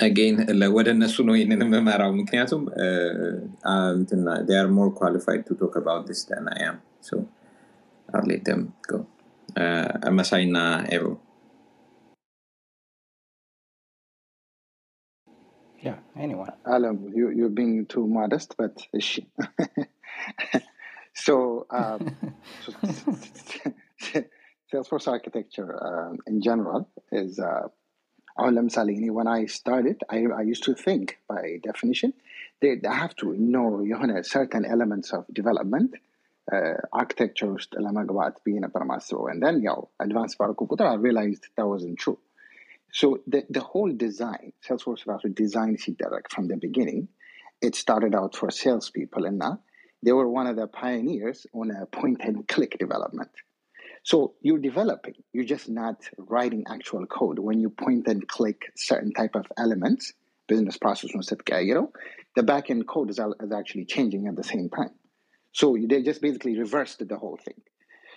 አጌን 0.00 0.36
ወደ 0.76 0.88
እነሱ 0.96 1.16
ነው 1.28 1.34
ይህንን 1.38 1.62
የምመራው 1.66 2.12
ምክንያቱም 2.20 2.62
ር 4.62 4.68
ሞር 4.78 4.88
ኳሊፋይድ 5.00 5.42
ቱ 5.48 5.56
ቶክ 5.62 5.74
አባውት 5.80 6.08
ስ 6.20 6.24
ን 6.44 6.48
አይ 6.54 6.64
አም 6.70 6.78
ሶ 7.08 7.20
I'll 8.08 8.22
let 8.22 8.44
them 8.44 8.74
go. 8.82 9.06
Uh, 9.48 10.10
Masai 10.10 10.44
Yeah, 15.84 15.96
anyone. 16.16 16.52
Alam, 16.66 17.10
you, 17.14 17.30
you're 17.30 17.48
being 17.48 17.86
too 17.86 18.06
modest, 18.06 18.54
but 18.58 18.82
she. 18.98 19.26
so, 21.14 21.66
um, 21.70 22.14
so 22.62 24.22
Salesforce 24.70 25.08
architecture 25.08 25.70
um, 25.82 26.18
in 26.26 26.42
general 26.42 26.88
is, 27.10 27.38
uh, 27.38 27.68
oh, 28.38 28.50
ለምሳሌ 28.56 28.88
እኔ 28.98 29.06
when 29.18 29.28
I 29.38 29.46
started, 29.58 29.98
I, 30.16 30.20
I 30.40 30.42
used 30.52 30.64
to 30.68 30.74
think 30.84 31.18
by 31.32 31.42
definition, 31.68 32.12
they, 32.60 32.72
they 32.82 32.94
have 33.02 33.14
to 33.22 33.28
know 33.52 33.68
የሆነ 33.90 34.12
certain 34.34 34.64
elements 34.74 35.10
of 35.16 35.24
development 35.40 35.92
አርኪቴክቸር 37.00 37.48
ውስጥ 37.56 37.72
ለመግባት 37.84 38.36
ብዬ 38.44 38.56
ነበር 38.64 38.82
ማስበው 38.90 39.26
እንደን 39.34 39.56
ያው 39.66 39.80
አድቫንስ 40.04 40.32
ባርኩ 40.40 40.66
ቁጥር 40.72 40.88
ሪላይዝድ 41.06 41.44
ታወዝን 41.58 41.94
ትሩ 42.00 42.12
So 42.91 43.19
the, 43.27 43.43
the 43.49 43.61
whole 43.61 43.91
design, 43.91 44.53
Salesforce 44.67 45.05
was 45.05 45.21
designed 45.33 45.79
Direct 45.97 46.31
from 46.31 46.47
the 46.47 46.57
beginning. 46.57 47.09
It 47.61 47.75
started 47.75 48.15
out 48.15 48.35
for 48.35 48.49
salespeople, 48.51 49.25
and 49.25 49.39
now 49.39 49.61
they 50.03 50.11
were 50.11 50.27
one 50.27 50.47
of 50.47 50.55
the 50.55 50.67
pioneers 50.67 51.45
on 51.53 51.71
a 51.71 51.85
point 51.85 52.21
and 52.21 52.47
click 52.47 52.77
development. 52.79 53.31
So 54.03 54.35
you're 54.41 54.59
developing, 54.59 55.15
you're 55.33 55.45
just 55.45 55.67
not 55.67 56.03
writing 56.17 56.63
actual 56.69 57.07
code. 57.07 57.39
When 57.39 57.59
you 57.59 57.71
point 57.71 58.07
and 58.07 58.27
click 58.27 58.71
certain 58.75 59.11
type 59.11 59.33
of 59.33 59.47
elements, 59.57 60.13
business 60.47 60.77
process 60.77 61.09
was 61.15 61.31
know, 61.73 61.91
the 62.35 62.43
backend 62.43 62.85
code 62.85 63.09
is, 63.09 63.19
is 63.19 63.51
actually 63.51 63.85
changing 63.85 64.27
at 64.27 64.35
the 64.35 64.43
same 64.43 64.69
time. 64.69 64.91
So 65.53 65.75
they 65.89 66.03
just 66.03 66.21
basically 66.21 66.57
reversed 66.59 67.07
the 67.07 67.17
whole 67.17 67.39
thing. 67.43 67.55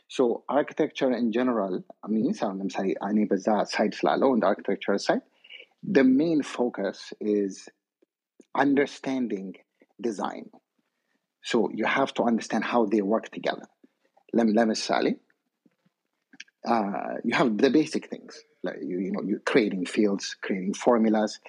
So 0.08 0.44
architecture 0.48 1.12
in 1.12 1.32
general 1.32 1.84
means 2.08 2.42
I'm 2.42 2.70
sorry, 2.70 2.96
I 3.02 3.12
need 3.14 3.30
that 3.30 3.70
side 3.70 3.94
slalom 3.94 4.34
on 4.34 4.40
the 4.42 4.46
architecture 4.46 4.98
side. 4.98 5.22
The 5.84 6.04
main 6.04 6.44
focus 6.44 7.14
is 7.20 7.70
understanding 8.56 9.56
design. 10.00 10.50
So 11.42 11.70
you 11.74 11.86
have 11.86 12.14
to 12.16 12.24
understand 12.24 12.64
how 12.64 12.86
they 12.86 13.02
work 13.02 13.30
together. 13.30 13.68
Let, 14.34 14.48
let 14.50 14.68
me 14.68 14.76
Sally. 14.76 15.18
Uh, 16.66 17.16
you 17.24 17.36
have 17.36 17.58
the 17.58 17.70
basic 17.70 18.10
things 18.10 18.42
like 18.64 18.78
you, 18.82 19.00
you 19.00 19.12
know 19.12 19.22
you're 19.22 19.40
creating 19.40 19.86
fields, 19.86 20.36
creating 20.42 20.74
formulas, 20.74 21.40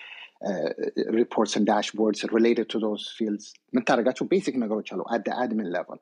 uh, 0.45 0.71
reports 1.11 1.55
and 1.57 1.66
dashboards 1.66 2.31
related 2.33 2.69
to 2.71 2.79
those 2.79 3.15
fields. 3.19 3.45
የምታደርጋቸው 3.73 4.27
basic 4.35 4.57
ነገሮች 4.65 4.89
አሉ 4.95 5.03
at 5.16 5.23
the 5.29 5.35
admin 5.45 5.71
level. 5.79 5.99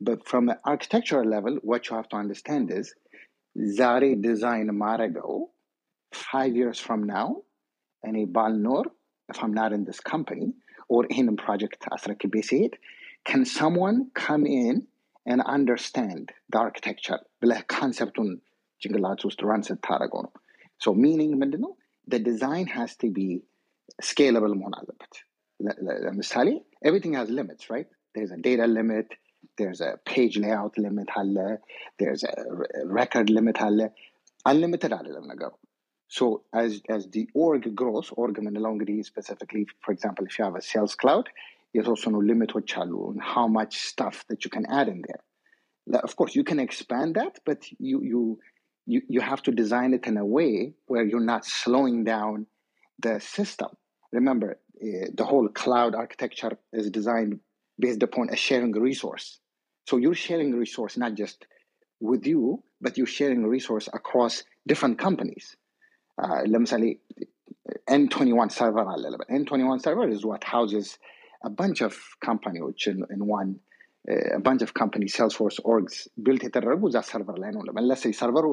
But 0.00 0.20
from 0.30 0.44
an 0.48 0.58
architectural 0.72 1.26
level, 1.34 1.54
what 1.62 1.88
you 1.88 1.96
have 1.96 2.08
to 2.12 2.16
understand 2.24 2.66
is 2.80 2.86
ዛሬ 3.78 4.04
ዲዛይን 4.26 4.70
ማድረገው 4.82 5.32
five 6.12 6.52
years 6.60 6.78
from 6.86 7.00
now 7.16 7.26
እኔ 8.08 8.16
ባልኖር 8.36 8.86
if 9.32 9.38
I'm 9.44 9.54
not 9.60 9.72
in 9.76 9.82
this 9.88 10.00
company 10.12 10.48
or 10.92 11.00
ይህንን 11.12 11.36
project 11.44 11.82
አስረክቤ 11.96 12.34
ሲሄድ 12.50 12.74
can 13.30 13.42
someone 13.58 13.98
come 14.26 14.44
in 14.62 14.74
and 15.32 15.40
understand 15.56 16.24
the 16.52 16.58
architecture 16.66 17.20
ብለህ 17.42 17.60
ካንሰፕቱን 17.74 18.30
ጭንቅላት 18.82 19.20
ውስጥ 19.28 19.40
ራን 19.50 19.62
ስታደረገው 19.68 20.22
ነው 20.26 20.32
so 20.84 20.90
meaning 21.04 21.32
ምንድን 21.42 21.62
ነው 21.66 21.72
the 22.14 22.20
design 22.30 22.66
has 22.78 22.90
to 23.02 23.08
be 23.18 23.28
scalable 24.10 24.54
መሆን 24.60 24.74
አለበት 24.80 25.14
ለምሳሌ 26.06 26.48
everything 26.88 27.14
has 27.20 27.28
limits 27.40 27.64
right 27.74 27.88
there's 28.14 28.34
a 28.38 28.42
data 28.48 28.66
limit 28.78 29.08
there's 29.58 29.80
a 29.88 29.92
page 30.12 30.36
layout 30.44 30.74
limit 30.84 31.10
አለ 31.20 31.36
there's 32.00 32.22
a 32.32 32.34
record 33.00 33.28
limit 33.36 33.58
አለ 33.66 33.80
unlimited 34.50 34.92
አይደለም 34.98 35.26
ነገሩ 35.32 35.52
so 36.16 36.24
as 36.62 36.72
as 36.94 37.02
the 37.14 37.24
org 37.44 37.64
grows 37.80 38.08
org 38.22 38.36
የምንለው 38.40 38.72
እንግዲህ 38.74 38.98
specifically 39.12 39.64
for 39.84 39.92
example 39.96 40.24
if 40.30 40.34
you 40.38 40.44
have 40.48 40.58
a 40.62 40.66
sales 40.70 40.96
cloud 41.02 41.28
የተወሰኑ 41.76 42.16
ሊሚቶች 42.30 42.72
አሉ 42.80 42.92
how 43.34 43.46
much 43.58 43.74
stuff 43.92 44.16
that 44.30 44.40
you 44.44 44.50
can 44.56 44.66
add 44.80 44.88
in 44.94 45.00
there 45.08 45.22
of 46.08 46.12
course 46.18 46.32
you 46.38 46.44
can 46.50 46.60
expand 46.66 47.10
that 47.20 47.34
but 47.48 47.60
you 47.88 47.96
you 48.10 48.20
you, 48.92 49.00
you 49.14 49.20
have 49.30 49.42
to 49.46 49.52
design 49.62 49.90
it 49.98 50.04
in 50.10 50.16
a 50.24 50.28
way 50.38 50.54
where 50.90 51.04
you're 51.10 51.28
not 51.34 51.44
slowing 51.62 51.98
down 52.14 52.46
the 53.06 53.14
system 53.36 53.70
remember 54.18 54.50
uh, 54.86 55.06
the 55.20 55.26
whole 55.30 55.48
cloud 55.48 55.92
architecture 56.04 56.54
is 56.80 56.86
designed 56.98 57.34
based 57.78 58.02
upon 58.02 58.28
a 58.30 58.36
sharing 58.36 58.72
resource 58.72 59.26
so 59.88 59.96
you're 59.96 60.20
sharing 60.26 60.52
a 60.54 60.56
resource 60.56 60.96
not 60.96 61.14
just 61.14 61.46
with 62.00 62.26
you 62.26 62.62
but 62.80 62.96
you're 62.98 63.14
sharing 63.18 63.44
a 63.44 63.48
resource 63.48 63.88
across 63.92 64.34
different 64.70 64.96
companies 65.06 65.46
uh, 66.22 66.42
ለምሳሌ 66.52 66.84
n21 68.00 68.50
server 68.58 68.86
አለ 68.94 69.04
n21 69.40 69.78
server 69.86 70.08
is 70.16 70.22
what 70.30 70.42
houses 70.56 70.88
a 71.48 71.52
bunch 71.60 71.80
of 71.88 71.94
companies 72.28 72.84
in, 72.90 72.98
in 73.14 73.20
one 73.38 73.50
uh, 74.12 74.30
a 74.38 74.42
bunch 74.48 74.62
of 74.66 74.70
companies 74.82 75.12
salesforce 75.18 75.58
orgs 75.72 75.96
built 76.26 76.42
የተደረጉ 76.46 76.82
እዛ 76.90 77.00
ሰርቨር 77.10 77.38
ላይ 77.44 77.52
ነው 77.56 77.62
ለመለሰ 77.68 78.12
ሰርቨሩ 78.20 78.46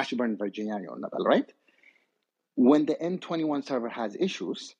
ashburn 0.00 0.32
virginia 0.44 0.78
ይሆን 0.86 1.00
ነበር 1.06 1.22
right 1.32 1.50
when 2.54 2.86
the 2.86 2.94
N21 2.94 3.66
server 3.66 3.88
has 3.88 4.16
issues, 4.18 4.74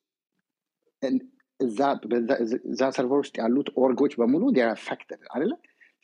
and 1.03 1.23
እዛ 1.61 1.81
በዛ- 2.11 2.39
እዛ 2.73 2.81
ሰርቨር 2.97 3.21
ውስጥ 3.25 3.35
ያሉት 3.43 3.69
ኦርጎች 3.85 4.13
በሙሉ 4.21 4.43
ር 4.59 4.71
አፌክትድ 4.77 5.23
አይደለ 5.35 5.53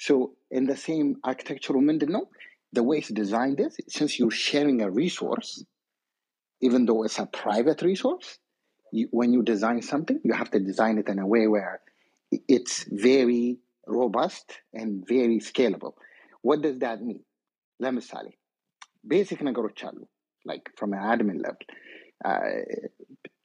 so 0.07 0.15
in 0.59 0.65
the 0.71 0.77
same 0.87 1.09
architecture 1.31 1.75
ምንድን 1.89 2.11
ነው 2.17 2.23
the 2.77 2.85
way 2.89 2.97
it's 3.01 3.13
designed 3.23 3.59
is 3.67 3.75
since 3.97 4.13
you're 4.19 4.37
sharing 4.49 4.79
a 4.87 4.91
resource 5.03 5.51
even 6.63 6.83
though 6.89 7.01
it's 7.07 7.19
a 7.25 7.29
private 7.43 7.81
resource 7.91 8.29
you, 8.99 9.07
when 9.19 9.31
you 9.37 9.43
design 9.53 9.81
something 9.93 10.19
you 10.29 10.35
have 10.41 10.51
to 10.55 10.61
design 10.71 10.97
it 11.03 11.09
in 11.15 11.19
a 11.27 11.29
way 11.35 11.45
where 11.55 11.75
it's 12.57 12.77
very 13.09 13.45
robust 14.01 14.49
and 14.81 14.89
very 15.15 15.39
scalable 15.51 15.95
what 16.49 16.59
does 16.67 16.79
that 16.87 16.99
mean 17.09 17.21
ለምሳሌ 17.81 18.27
ቤሲክ 19.13 19.41
ነገሮች 19.49 19.79
አሉ 19.89 19.99
like 20.45 20.67
from 20.79 20.91
an 20.97 21.03
admin 21.13 21.39
level 21.47 21.67
uh, 22.29 22.51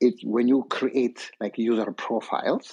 it, 0.08 0.16
when 0.36 0.48
you 0.54 0.60
create 0.78 1.20
like 1.44 1.56
user 1.72 1.90
profiles 2.06 2.68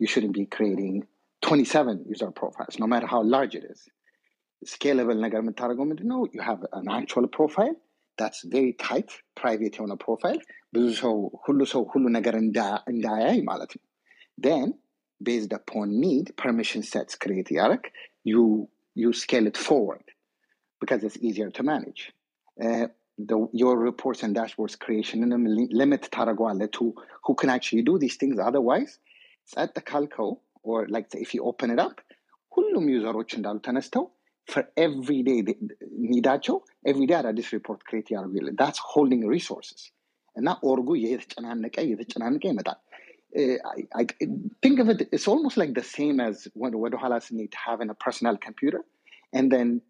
you 0.00 0.06
shouldn't 0.12 0.34
be 0.40 0.46
creating 0.56 0.94
27 1.42 2.04
user 2.12 2.30
profiles 2.40 2.74
no 2.82 2.86
matter 2.92 3.08
how 3.14 3.22
large 3.34 3.54
it 3.60 3.64
is 3.74 3.80
scalable 4.74 5.18
ነገር 5.24 5.40
የምታደርገው 5.42 5.86
ምንድን 5.90 6.08
ነው 6.12 6.20
you 6.34 6.42
have 6.50 6.60
an 6.78 6.86
actual 7.00 7.26
profile 7.38 7.74
that's 8.20 8.40
very 8.54 8.72
tight 8.88 9.10
private 9.42 9.74
የሆነ 9.78 9.94
profile 10.06 10.40
ብዙ 10.76 10.86
ሰው 11.02 11.14
ሁሉ 11.46 11.60
ሰው 11.72 11.82
ሁሉ 11.92 12.04
ነገር 12.18 12.34
እንዳ- 12.44 12.82
እንዳያይ 12.92 13.38
ማለት 13.50 13.72
ነው 13.78 13.84
then 14.46 14.66
based 15.28 15.52
upon 15.60 15.86
need 16.04 16.26
permission 16.44 16.82
sets 16.92 17.14
create 17.24 17.50
ያደረግ 17.58 17.84
you 18.30 18.42
you 19.02 19.10
scale 19.24 19.46
it 19.52 19.58
forward 19.68 20.06
because 20.82 21.00
it's 21.06 21.18
easier 21.28 21.50
to 21.58 21.62
manage 21.72 22.02
uh, 22.64 22.86
the, 23.20 23.48
your 23.52 23.78
reports 23.78 24.22
and 24.22 24.36
dashboards 24.36 24.78
creation 24.78 25.32
and 25.36 25.44
limit 25.82 26.02
ታደርገዋለህ 26.16 26.68
to 26.78 26.84
who 27.26 27.34
can 27.40 27.50
actually 27.56 27.84
do 27.90 27.94
these 28.04 28.16
things 28.22 28.38
otherwise 28.48 28.92
ጸጥ 29.52 29.76
ካልከው 29.90 30.30
or 30.70 30.78
like 30.94 31.08
if 31.24 31.32
you 31.34 31.42
open 31.50 31.70
it 31.74 31.80
up 31.86 31.98
ሁሉም 32.56 32.86
ዩዘሮች 32.94 33.30
እንዳሉ 33.38 33.56
ተነስተው 33.68 34.04
for 34.52 34.62
every 34.86 35.20
day 35.28 35.38
ኒዳቸው 36.12 36.56
every 36.90 37.06
day 37.10 37.16
አዳዲስ 37.20 37.48
ሪፖርት 37.56 37.80
ክሬት 37.88 38.08
ያደርጉ 38.14 38.34
የለ 38.40 38.50
that's 38.62 38.82
holding 38.92 39.22
resources 39.36 39.80
እና 40.40 40.48
ኦርጉ 40.72 40.88
እየተጨናነቀ 41.00 41.76
እየተጨናነቀ 41.86 42.44
ይመጣል 42.54 42.80
Uh, 43.40 43.56
I, 43.78 43.82
I 44.00 44.04
think 44.62 44.78
of 44.82 44.88
it 44.92 45.08
it's 45.14 45.26
almost 45.28 45.56
like 45.60 45.72
the 45.78 45.82
same 45.96 46.18
as 46.26 46.36
when 46.60 46.74
ወደኋላ 46.82 47.14
ስንሄድ 47.26 47.54
having 47.64 47.90
a 47.94 47.98
personal 48.04 48.36
computer 48.44 48.80
and 49.38 49.46
then 49.54 49.68
you 49.72 49.80
know, 49.80 49.89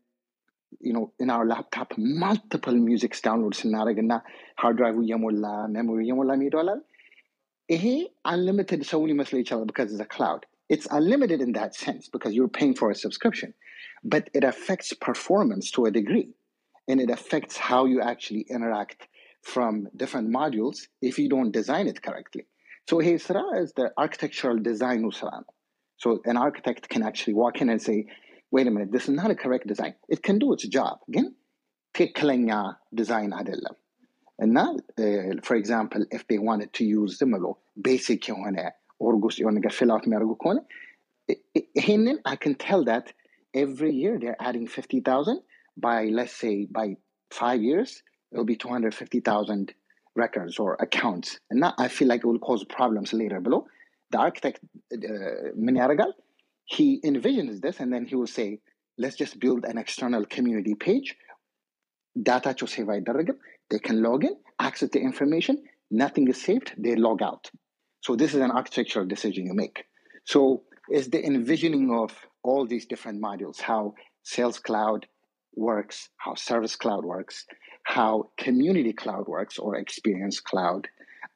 in 1.18 1.30
our 1.30 1.46
laptop, 1.46 1.92
multiple 1.96 2.76
musics 2.88 3.20
download 3.26 3.54
ስናደርግ 3.60 3.98
እና 4.04 4.14
ሃርድ 4.62 4.76
ድራይቭ 4.80 4.96
እየሞላ 5.04 5.46
ሜሞሪ 5.74 5.98
እየሞላ 6.04 6.32
ሚሄደዋላል 6.40 6.80
ይሄ 7.74 7.84
unlimited 8.32 8.82
ሰው 8.90 9.00
ሊመስለው 9.10 9.40
ይችላል 9.42 9.66
because 9.70 9.90
it's 9.94 10.04
a 10.08 10.12
cloud 10.16 10.42
it's 10.74 10.88
unlimited 10.98 11.40
in 11.46 11.52
that 11.58 11.72
sense 11.84 12.04
because 12.14 12.32
you're 12.36 12.54
paying 12.58 12.74
for 12.80 12.88
a 12.94 12.98
subscription 13.04 13.50
but 14.12 14.24
it 14.38 14.44
affects 14.52 14.90
performance 15.08 15.66
to 15.76 15.80
a 15.88 15.92
degree 15.98 16.28
and 16.88 17.00
it 17.04 17.10
affects 17.18 17.56
how 17.68 17.84
you 17.92 18.00
actually 18.12 18.44
interact 18.56 19.00
from 19.52 19.88
different 20.02 20.28
modules 20.40 20.78
if 21.10 21.14
you 21.20 21.28
don't 21.34 21.52
design 21.60 21.86
it 21.92 21.98
correctly 22.06 22.44
so 22.88 22.94
here 23.06 23.18
sra 23.26 23.44
is 23.62 23.72
the 23.80 23.88
architectural 24.04 24.58
design 24.70 25.02
ስራ 25.20 25.30
ነው 25.42 25.52
so 26.02 26.08
an 26.32 26.38
architect 26.46 26.84
can 26.92 27.02
actually 27.10 27.36
walk 27.42 27.56
in 27.62 27.68
and 27.74 27.82
say 27.88 27.98
wait 28.54 28.66
a 28.70 28.72
minute 28.74 28.90
this 28.94 29.06
is 29.08 29.14
not 29.20 29.30
a 29.34 29.38
correct 29.42 29.66
design 29.72 29.94
it 30.14 30.20
can 30.26 30.36
do 30.44 30.48
its 30.56 30.66
job 30.76 30.96
ግን 31.14 31.26
ትክክለኛ 31.94 32.50
ዲዛይን 33.00 33.32
አይደለም 33.40 33.76
እና 34.38 34.56
for 35.48 35.56
example 35.62 36.02
if 36.16 36.22
they 36.30 36.38
wanted 36.48 36.70
to 36.78 36.84
use 36.98 37.12
ዝም 37.20 37.30
ብሎ 37.36 37.46
ቤሲክ 37.86 38.24
የሆነ 38.32 38.58
ኦርግ 39.06 39.22
ውስጥ 39.28 39.38
የሆነ 39.42 39.54
ነገር 39.60 39.72
ፊል 39.78 39.90
አውት 39.94 40.04
የሚያደርጉ 40.06 40.32
ከሆነ 40.42 40.58
i- 41.28 41.40
i- 41.58 41.68
ይሄንን 41.78 42.18
I 42.32 42.36
can 42.44 42.54
tell 42.66 42.82
that 42.92 43.06
every 43.64 43.92
year 44.02 44.14
they're 44.22 44.40
adding 44.48 44.66
50,000 44.76 45.38
by 45.86 45.98
let's 46.18 46.36
say 46.42 46.54
by 46.78 46.86
five 47.30 47.60
years 47.68 47.90
it'll 48.32 48.50
be 48.52 48.58
250,000 48.64 49.64
records 50.22 50.54
or 50.64 50.70
accounts 50.86 51.28
and 51.50 51.58
now 51.64 51.72
I 51.84 51.88
feel 51.96 52.08
like 52.12 52.22
it 52.24 52.28
will 52.30 52.44
cause 52.48 52.62
problems 52.78 53.10
later 53.22 53.40
below 53.46 53.60
the 54.12 54.18
architect 54.26 54.58
uh, 54.96 55.42
ምን 55.66 55.76
ያደርጋል 55.82 56.12
he 56.66 57.00
envisions 57.04 57.60
this 57.60 57.80
and 57.80 57.92
then 57.92 58.04
he 58.04 58.14
will 58.14 58.32
say 58.38 58.60
let's 58.98 59.16
just 59.16 59.38
build 59.38 59.64
an 59.64 59.78
external 59.78 60.24
community 60.36 60.74
page 60.86 61.08
ዳታቸው 62.26 62.68
ሴቭ 62.74 62.86
አይደረግም 62.94 63.38
they 63.70 63.80
can 63.86 63.96
log 64.06 64.20
in 64.28 64.34
access 64.66 64.90
the 64.94 65.02
information 65.08 65.56
nothing 66.02 66.26
is 66.32 66.38
saved 66.46 66.68
they 66.84 66.94
log 67.06 67.20
out 67.30 67.44
so 68.04 68.10
this 68.20 68.32
is 68.36 68.42
an 68.46 68.52
architectural 68.60 69.06
decision 69.14 69.42
you 69.48 69.56
make 69.64 69.78
so 70.32 70.40
it's 70.96 71.08
the 71.14 71.22
envisioning 71.30 71.86
of 72.02 72.10
all 72.48 72.64
these 72.72 72.86
different 72.92 73.18
modules 73.26 73.58
how 73.70 73.82
sales 74.32 74.58
cloud 74.68 75.02
works 75.68 75.98
how 76.24 76.34
service 76.48 76.76
cloud 76.82 77.04
works 77.14 77.36
how 77.96 78.12
community 78.44 78.94
cloud 79.02 79.26
works 79.36 79.56
or 79.64 79.70
experience 79.84 80.38
cloud 80.50 80.82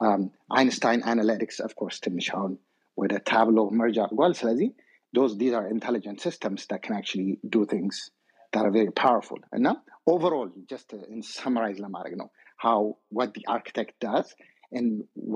um, 0.07 0.23
einstein 0.61 1.01
analytics 1.13 1.59
of 1.67 1.73
course 1.81 1.99
ትንሽ 2.07 2.29
አሁን 2.37 2.55
ወደ 3.03 3.15
tableau 3.31 3.67
merge 3.81 3.99
አድርጓል 4.05 4.35
ስለዚህ 4.41 4.71
those 5.15 5.37
these 5.37 5.55
are 5.59 5.67
intelligent 5.69 6.21
systems 6.21 6.67
that 6.71 6.83
can 6.83 6.95
actually 6.95 7.39
do 7.49 7.67
things 7.67 8.11
that 8.53 8.65
are 8.67 8.71
very 8.71 8.93
powerful. 8.93 9.39
And 9.53 9.63
now, 9.63 9.77
overall, 10.07 10.49
just 10.73 10.87
to 10.91 10.97
in 11.15 11.21
summarize 11.39 11.79
ለማድረግ 11.85 12.15
ነው 12.23 12.29
how 12.65 12.79
what 13.19 13.31
the 13.37 13.45
architect 13.57 13.93
does 14.09 14.27
and 14.73 14.87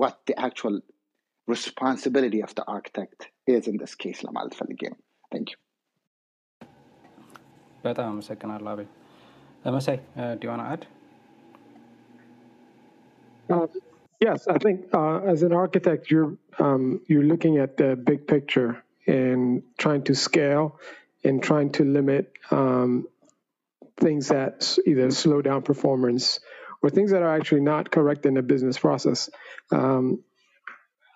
what 0.01 0.15
the 0.29 0.35
actual 0.47 0.75
responsibility 1.47 2.41
of 2.47 2.51
the 2.59 2.65
architect 2.77 3.19
is 3.55 3.63
in 3.71 3.77
this 3.83 3.93
case 4.03 4.19
ለማለት 4.27 4.55
ፈልጌ 4.59 4.81
ነው። 4.93 4.99
Thank 5.33 5.47
you. 5.51 5.57
በጣም 7.85 8.07
አመሰግናለሁ 8.13 8.69
አቤል 8.75 8.91
መሳይ 9.77 9.99
ዲዋና 10.43 10.63
አድ 10.73 10.83
Uh, 13.49 13.67
yes, 14.21 14.47
I 14.47 14.57
think 14.63 14.77
uh, 14.99 15.17
as 15.31 15.39
an 15.47 15.53
architect, 15.53 16.03
you're 16.11 16.29
um, 16.65 16.83
you're 17.09 17.27
looking 17.31 17.55
at 17.65 17.71
the 17.81 17.89
big 18.09 18.21
picture 18.27 18.69
and 19.06 19.62
trying 19.78 20.04
to 20.04 20.14
scale 20.14 20.78
and 21.24 21.42
trying 21.42 21.72
to 21.72 21.84
limit 21.84 22.32
um, 22.50 23.06
things 24.00 24.28
that 24.28 24.78
either 24.86 25.10
slow 25.10 25.42
down 25.42 25.62
performance 25.62 26.40
or 26.82 26.90
things 26.90 27.12
that 27.12 27.22
are 27.22 27.36
actually 27.36 27.62
not 27.62 27.90
correct 27.90 28.26
in 28.26 28.34
the 28.34 28.42
business 28.42 28.78
process. 28.78 29.30
Um, 29.72 30.24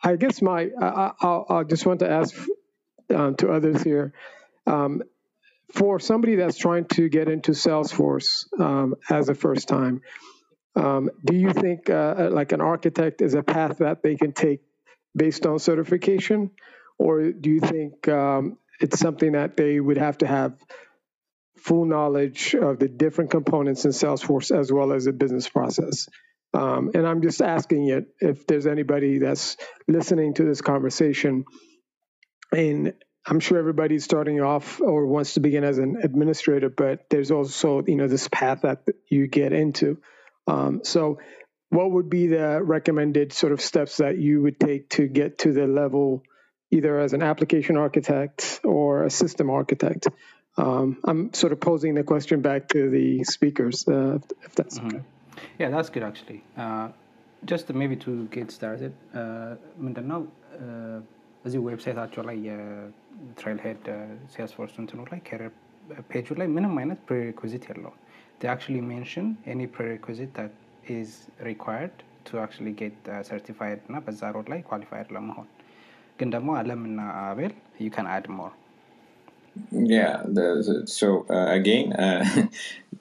I 0.03 0.17
guess 0.17 0.43
my 0.43 0.71
I, 0.81 1.13
I- 1.21 1.27
I'll 1.51 1.65
just 1.65 1.87
want 1.87 2.01
to 2.01 2.11
ask 2.11 2.35
um, 3.15 3.37
to 3.37 3.51
others 3.53 3.83
here. 3.83 4.15
Um, 4.67 5.03
for 5.73 6.01
somebody 6.01 6.37
that's 6.37 6.59
trying 6.59 6.87
to 6.87 7.09
get 7.09 7.29
into 7.29 7.53
Salesforce 7.53 8.47
um, 8.61 8.97
as 9.11 9.29
a 9.29 9.35
first 9.35 9.69
time, 9.69 10.03
um, 10.77 11.11
do 11.25 11.37
you 11.37 11.53
think 11.53 11.91
uh, 11.91 12.29
like 12.33 12.53
an 12.53 12.61
architect 12.61 13.23
is 13.23 13.35
a 13.35 13.43
path 13.43 13.79
that 13.79 14.03
they 14.03 14.17
can 14.17 14.33
take 14.33 14.61
based 15.17 15.47
on 15.47 15.59
certification, 15.59 16.51
or 16.99 17.33
do 17.33 17.51
you 17.51 17.61
think 17.61 18.09
um, 18.09 18.59
it's 18.81 18.99
something 18.99 19.33
that 19.33 19.57
they 19.57 19.81
would 19.81 19.99
have 19.99 20.19
to 20.19 20.27
have 20.27 20.55
full 21.57 21.85
knowledge 21.87 22.55
of 22.55 22.79
the 22.79 22.89
different 22.89 23.31
components 23.31 23.85
in 23.85 23.91
Salesforce 23.93 24.57
as 24.57 24.73
well 24.73 24.93
as 24.93 25.05
the 25.05 25.13
business 25.13 25.49
process? 25.49 26.09
Um, 26.53 26.93
and 26.95 27.07
I'm 27.07 27.23
just 27.23 27.43
asking 27.43 27.89
it 27.89 28.07
if 28.21 28.47
there's 28.47 28.67
anybody 28.67 29.19
that's 29.19 29.57
listening 29.89 30.35
to 30.35 30.45
this 30.45 30.61
conversation 30.61 31.45
and 32.53 32.95
I'm 33.27 33.41
sure 33.41 33.59
everybody's 33.59 34.05
starting 34.05 34.41
off 34.41 34.81
or 34.81 35.07
wants 35.07 35.35
to 35.35 35.41
begin 35.41 35.65
as 35.65 35.79
an 35.79 35.99
administrator, 36.03 36.69
but 36.69 37.07
there's 37.09 37.31
also 37.31 37.83
you 37.87 37.97
know 37.97 38.07
this 38.07 38.29
path 38.29 38.63
that 38.63 38.83
you 39.09 39.27
get 39.27 39.53
into. 39.53 39.99
Um, 40.47 40.81
so, 40.85 41.19
what 41.71 41.91
would 41.91 42.11
be 42.11 42.27
the 42.27 42.63
recommended 42.63 43.33
sort 43.33 43.53
of 43.53 43.61
steps 43.61 43.97
that 43.97 44.19
you 44.19 44.43
would 44.43 44.61
take 44.61 44.91
to 44.91 45.09
get 45.09 45.39
to 45.39 45.53
the 45.53 45.67
level, 45.67 46.23
either 46.74 47.00
as 47.00 47.14
an 47.14 47.24
application 47.24 47.78
architect 47.78 48.60
or 48.64 49.04
a 49.04 49.10
system 49.10 49.50
architect? 49.50 50.08
Um, 50.58 50.98
I'm 51.04 51.34
sort 51.34 51.54
of 51.54 51.60
posing 51.62 51.94
the 51.96 52.04
question 52.04 52.42
back 52.42 52.68
to 52.70 52.90
the 52.90 53.24
speakers, 53.24 53.88
uh, 53.88 54.16
if, 54.16 54.24
if 54.46 54.56
that's 54.56 54.80
okay. 54.80 55.02
Yeah, 55.58 55.70
that's 55.70 55.90
good 55.90 56.04
actually. 56.04 56.44
Uh, 56.58 56.90
just 57.46 57.70
maybe 57.74 57.96
to 57.98 58.26
get 58.28 58.52
started, 58.52 58.94
uh, 59.14 59.56
ምንድነው 59.86 60.22
uh, 60.66 61.00
እዚህ 61.48 61.60
ዌብሳይታቸው 61.68 62.24
ላይ 62.30 62.38
የትሬል 62.48 63.60
ሄድ 63.66 63.86
ሴልስፎርስ 64.34 64.74
እንትኑ 64.82 65.02
ላይ 65.12 65.20
ከሪር 65.28 65.52
ፔጁ 66.12 66.36
ላይ 66.40 66.48
ምንም 66.56 66.74
አይነት 66.82 67.00
ፕሬሪኩዚት 67.10 67.66
የለውም 67.70 67.98
they 68.42 68.50
actually 68.56 68.82
mention 68.96 69.26
any 69.54 69.66
prerequisite 69.76 70.34
that 70.40 70.54
is 70.98 71.10
required 71.50 71.96
to 72.28 72.34
actually 72.44 72.74
get 72.82 72.96
uh, 73.14 73.22
certified 73.32 73.80
እና 73.88 73.98
በዛ 74.06 74.22
ሮድ 74.36 74.48
ላይ 74.54 74.60
ኳሊፋይድ 74.70 75.10
ለመሆን 75.16 75.48
ግን 76.22 76.30
ደግሞ 76.36 76.50
አለምና 76.62 77.02
አቤል 77.28 77.54
you 77.86 77.92
can 77.98 78.08
add 78.18 78.28
more 78.40 78.54
Yeah, 79.94 80.14
the, 80.36 80.46
so 80.98 81.08
uh, 81.36 81.48
again 81.58 81.88
uh, 82.04 82.22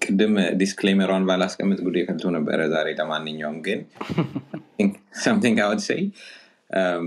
ቅድም 0.05 0.35
ዲስክሌመሯን 0.61 1.25
ባላስቀምጥ 1.29 1.79
ጉዴ 1.87 1.99
ከልቶ 2.09 2.27
ነበረ 2.37 2.59
ዛሬ 2.75 2.89
ለማንኛውም 3.01 3.59
ግን 3.67 3.81
something 5.27 5.57
I 5.65 5.69
would 5.71 5.83
say 5.91 6.01
um, 6.81 7.07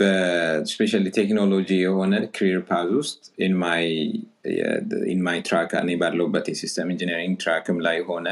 በስፔሻሊ 0.00 1.06
ቴክኖሎጂ 1.18 1.68
የሆነ 1.84 2.14
ክሪር 2.36 2.60
ፓዝ 2.68 2.90
ውስጥ 2.98 3.22
ኢን 3.44 3.54
ማይ 5.26 5.38
ትራክ 5.48 5.72
እኔ 5.80 5.96
ባለውበት 6.02 6.48
የሲስተም 6.52 6.90
ኢንጂነሪንግ 6.94 7.34
ትራክም 7.44 7.78
ላይ 7.86 7.98
ሆነ 8.10 8.28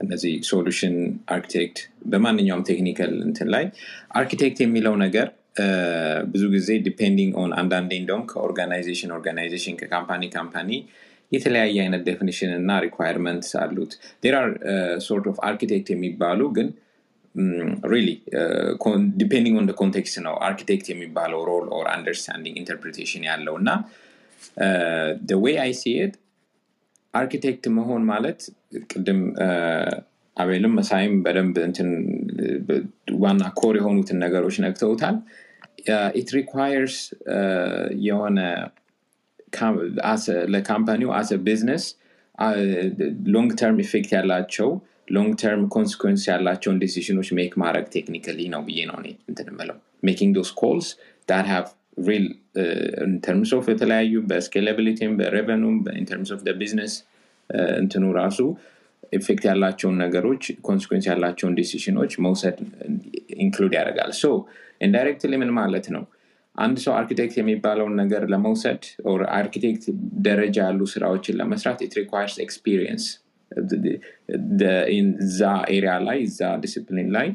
እነዚህ 0.00 0.34
ሶሉሽን 0.50 0.96
አርኪቴክት 1.34 1.78
በማንኛውም 2.12 2.64
ቴክኒካል 2.70 3.12
እንትን 3.28 3.48
ላይ 3.54 3.64
አርኪቴክት 4.20 4.60
የሚለው 4.64 4.96
ነገር 5.04 5.28
ብዙ 6.31 6.43
ጊዜ 6.55 6.69
depending 6.87 7.33
on 7.41 7.51
አንዳንዴ 7.59 7.91
እንደውም 8.01 8.23
ከ 8.31 8.43
organization 8.43 9.13
organization 9.17 9.77
ከ 9.81 9.90
company 9.90 10.23
company 10.35 10.71
የተለያየ 11.31 11.77
አይነት 11.83 12.01
definition 12.07 12.51
እና 12.57 12.71
requirement 12.83 13.47
አሉት። 13.61 13.93
there 14.23 14.35
are 14.39 14.49
sort 15.07 15.25
of 15.31 15.39
architect 15.47 15.87
የሚባሉ 15.93 16.41
ግን 16.57 16.67
really 17.91 18.07
depending 19.19 19.55
on 19.59 19.67
context 19.81 20.17
ነው 20.27 20.35
አርኪቴክት 20.47 20.87
የሚባለው 20.91 21.41
role 21.49 21.67
or 21.77 21.87
understanding 21.95 22.55
interpretation 22.61 23.25
ያለው 23.29 23.55
እና 23.61 23.69
ዌይ 25.43 25.57
አይ 25.63 25.73
ሲት 25.81 26.13
አርኪቴክት 27.13 27.65
መሆን 27.77 28.01
ማለት 28.09 28.39
ቅድም 28.89 29.19
አቤልም 30.37 30.73
መሳይም 30.79 31.13
በደንብ 31.23 31.55
እንትን 31.67 31.87
ዋና 33.21 33.43
ኮር 33.59 33.75
የሆኑትን 33.79 34.17
ነገሮች 34.25 34.57
ነግተውታል 34.65 35.15
ኢት 36.14 36.30
ሪኳየርስ 36.36 36.96
የሆነ 38.06 38.38
ለካምፓኒው 40.54 41.10
አሰ 41.18 41.30
ቢዝነስ 41.46 41.84
ሎንግ 43.34 43.50
ተርም 43.60 43.78
ኢፌክት 43.84 44.10
ያላቸው 44.16 44.68
ሎንግ 45.12 45.32
ተርም 45.42 45.62
ኮንሲኮንስ 45.74 46.22
ያላቸውን 46.30 46.78
ዲሲሽኖች 46.82 47.28
ሜክ 47.38 47.52
ማድረግ 47.62 47.86
ቴክኒካሊ 47.96 48.40
ነው 48.54 48.62
ብዬ 48.68 48.80
ነው 48.90 48.96
እንትን 49.30 49.48
ምለው 49.58 49.78
ሜኪንግ 50.08 50.32
ዶስ 50.38 50.50
ኮልስ 50.60 50.88
ዳት 51.28 51.46
ሃቭ 51.52 51.66
ሪል 52.08 52.26
ኢንተርምስ 53.06 53.50
ኦፍ 53.58 53.66
የተለያዩ 53.72 54.14
በስኬላቢሊቲም 54.30 55.12
በሬቨኑም 55.18 55.76
ኢንተርምስ 56.00 56.30
ኦፍ 56.36 56.40
ቢዝነስ 56.60 56.94
እንትኑ 57.80 58.04
ራሱ 58.20 58.38
effect 59.13 59.43
ያላቸውን 59.49 59.97
ነገሮች 60.03 60.43
consequence 60.67 61.05
ያላቸውን 61.11 61.53
decision 61.59 61.95
ኦች 61.95 62.13
መውሰድ 62.25 62.57
include 63.43 63.73
ያደርጋል. 63.79 64.11
so 64.21 64.25
indirectly 64.87 65.33
ምን 65.43 65.51
ማለት 65.59 65.87
ነው? 65.95 66.03
አንድ 66.55 66.77
ሰው 66.83 66.93
አርኪቴክት 66.99 67.35
የሚባለውን 67.39 67.93
ነገር 68.01 68.21
ለመውሰድ 68.33 68.83
አርኪቴክት 69.39 69.83
ደረጃ 70.27 70.57
ያሉ 70.67 70.81
ስራዎችን 70.93 71.37
ለመስራት 71.41 71.79
it 71.85 71.93
requires 71.99 72.35
experience 72.45 73.05
እዛ 75.25 75.41
area 75.75 75.93
ላይ 76.07 76.17
እዛ 76.29 76.49
ዲስፕሊን 76.63 77.09
ላይ 77.17 77.27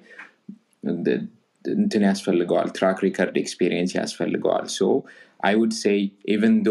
እንትን 1.64 2.02
ያስፈልገዋል 2.08 2.68
track 2.78 2.98
record 3.06 3.36
experience 3.42 3.92
ያስፈልገዋል. 4.00 4.66
so 4.78 4.80
I 5.48 5.54
would 5.60 5.74
say 5.82 6.00
even 6.34 6.56
though 6.66 6.70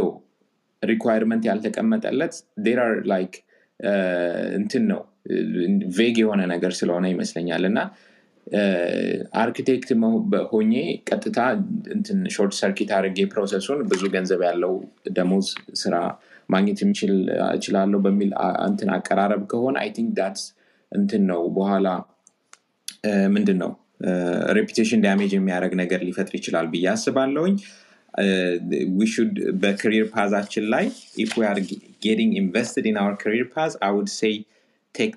requirement 0.84 1.44
ያልተቀመጠለት 1.50 2.36
they're 2.68 2.80
like 3.14 3.34
እንትን 4.58 4.84
ነው። 4.92 5.02
vague 5.98 6.16
የሆነ 6.22 6.42
ነገር 6.54 6.72
ስለሆነ 6.78 7.06
ይመስለኛል። 7.12 7.64
እና 7.68 7.80
አርኪቴክት 9.42 9.90
ሆኜ 10.52 10.72
ቀጥታ 11.10 11.40
እንትን 11.96 12.20
short 12.36 12.54
circuit 12.60 12.90
አድርጌ 12.98 13.20
process 13.34 13.64
ኡን 13.64 13.82
ብዙ 13.92 14.04
ገንዘብ 14.16 14.42
ያለው 14.48 14.74
ደሞዝ 15.18 15.50
ስራ 15.82 15.96
ማግኘት 16.50 16.80
እችላለሁ 17.56 18.00
በሚል 18.06 18.32
እንትን 18.68 18.90
አቀራረብ 18.96 19.44
ከሆነ 19.52 19.78
I 19.84 19.92
think 19.98 20.10
that's 20.18 20.44
እንትን 20.92 21.24
ነው። 21.32 21.42
በኋላ 21.58 21.88
ምንድን 23.36 23.58
ነው? 23.64 23.72
reputation 24.58 25.00
damage 25.06 25.32
የሚያደርግ 25.36 25.74
ነገር 25.82 26.00
ሊፈጥር 26.08 26.36
ይችላል 26.40 26.68
ብዬ 26.74 26.86
አስባለሁኝ 26.94 27.56
should 29.14 29.52
በ 29.54 29.68
career 29.68 30.10
path 30.16 30.34
ኣችን 30.34 30.66
ላይ 30.66 30.86
if 31.18 31.32
we 31.38 31.46
are 31.46 31.60
getting 32.06 32.32
invested 32.38 32.86
in 32.86 32.98
our 32.98 33.16
career 33.16 33.48
path 33.56 33.78
I 33.84 33.92
would 33.92 34.10
say 34.10 34.36
take 34.96 35.14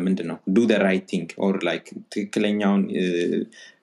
ምንድን 0.00 0.26
ነው 0.26 0.38
do 0.48 0.66
right 0.78 1.04
thing 1.08 1.28
or 1.38 1.58
like 1.64 1.86
ትክክለኛውን 2.12 2.82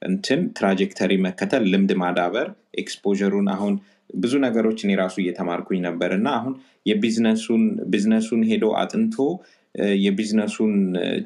እንትን 0.01 0.53
trajectory 0.57 1.17
መከተል 1.17 1.63
ልምድ 1.71 1.91
ማዳበር 1.93 2.47
exposure 2.77 3.24
ኡን 3.24 3.47
አሁን 3.47 3.75
ብዙ 4.15 4.33
ነገሮችን 4.37 4.91
የራሱ 4.91 5.15
እየተማርኩኝ 5.21 5.79
ነበር 5.81 6.11
እና 6.11 6.27
አሁን 6.29 6.53
የ 6.85 6.96
business 6.96 7.41
ኡን 7.41 7.63
business 7.85 8.22
ኡን 8.22 8.41
ሄዶ 8.43 8.65
አጥንቶ 8.77 9.15
የቢዝነሱን 10.05 10.73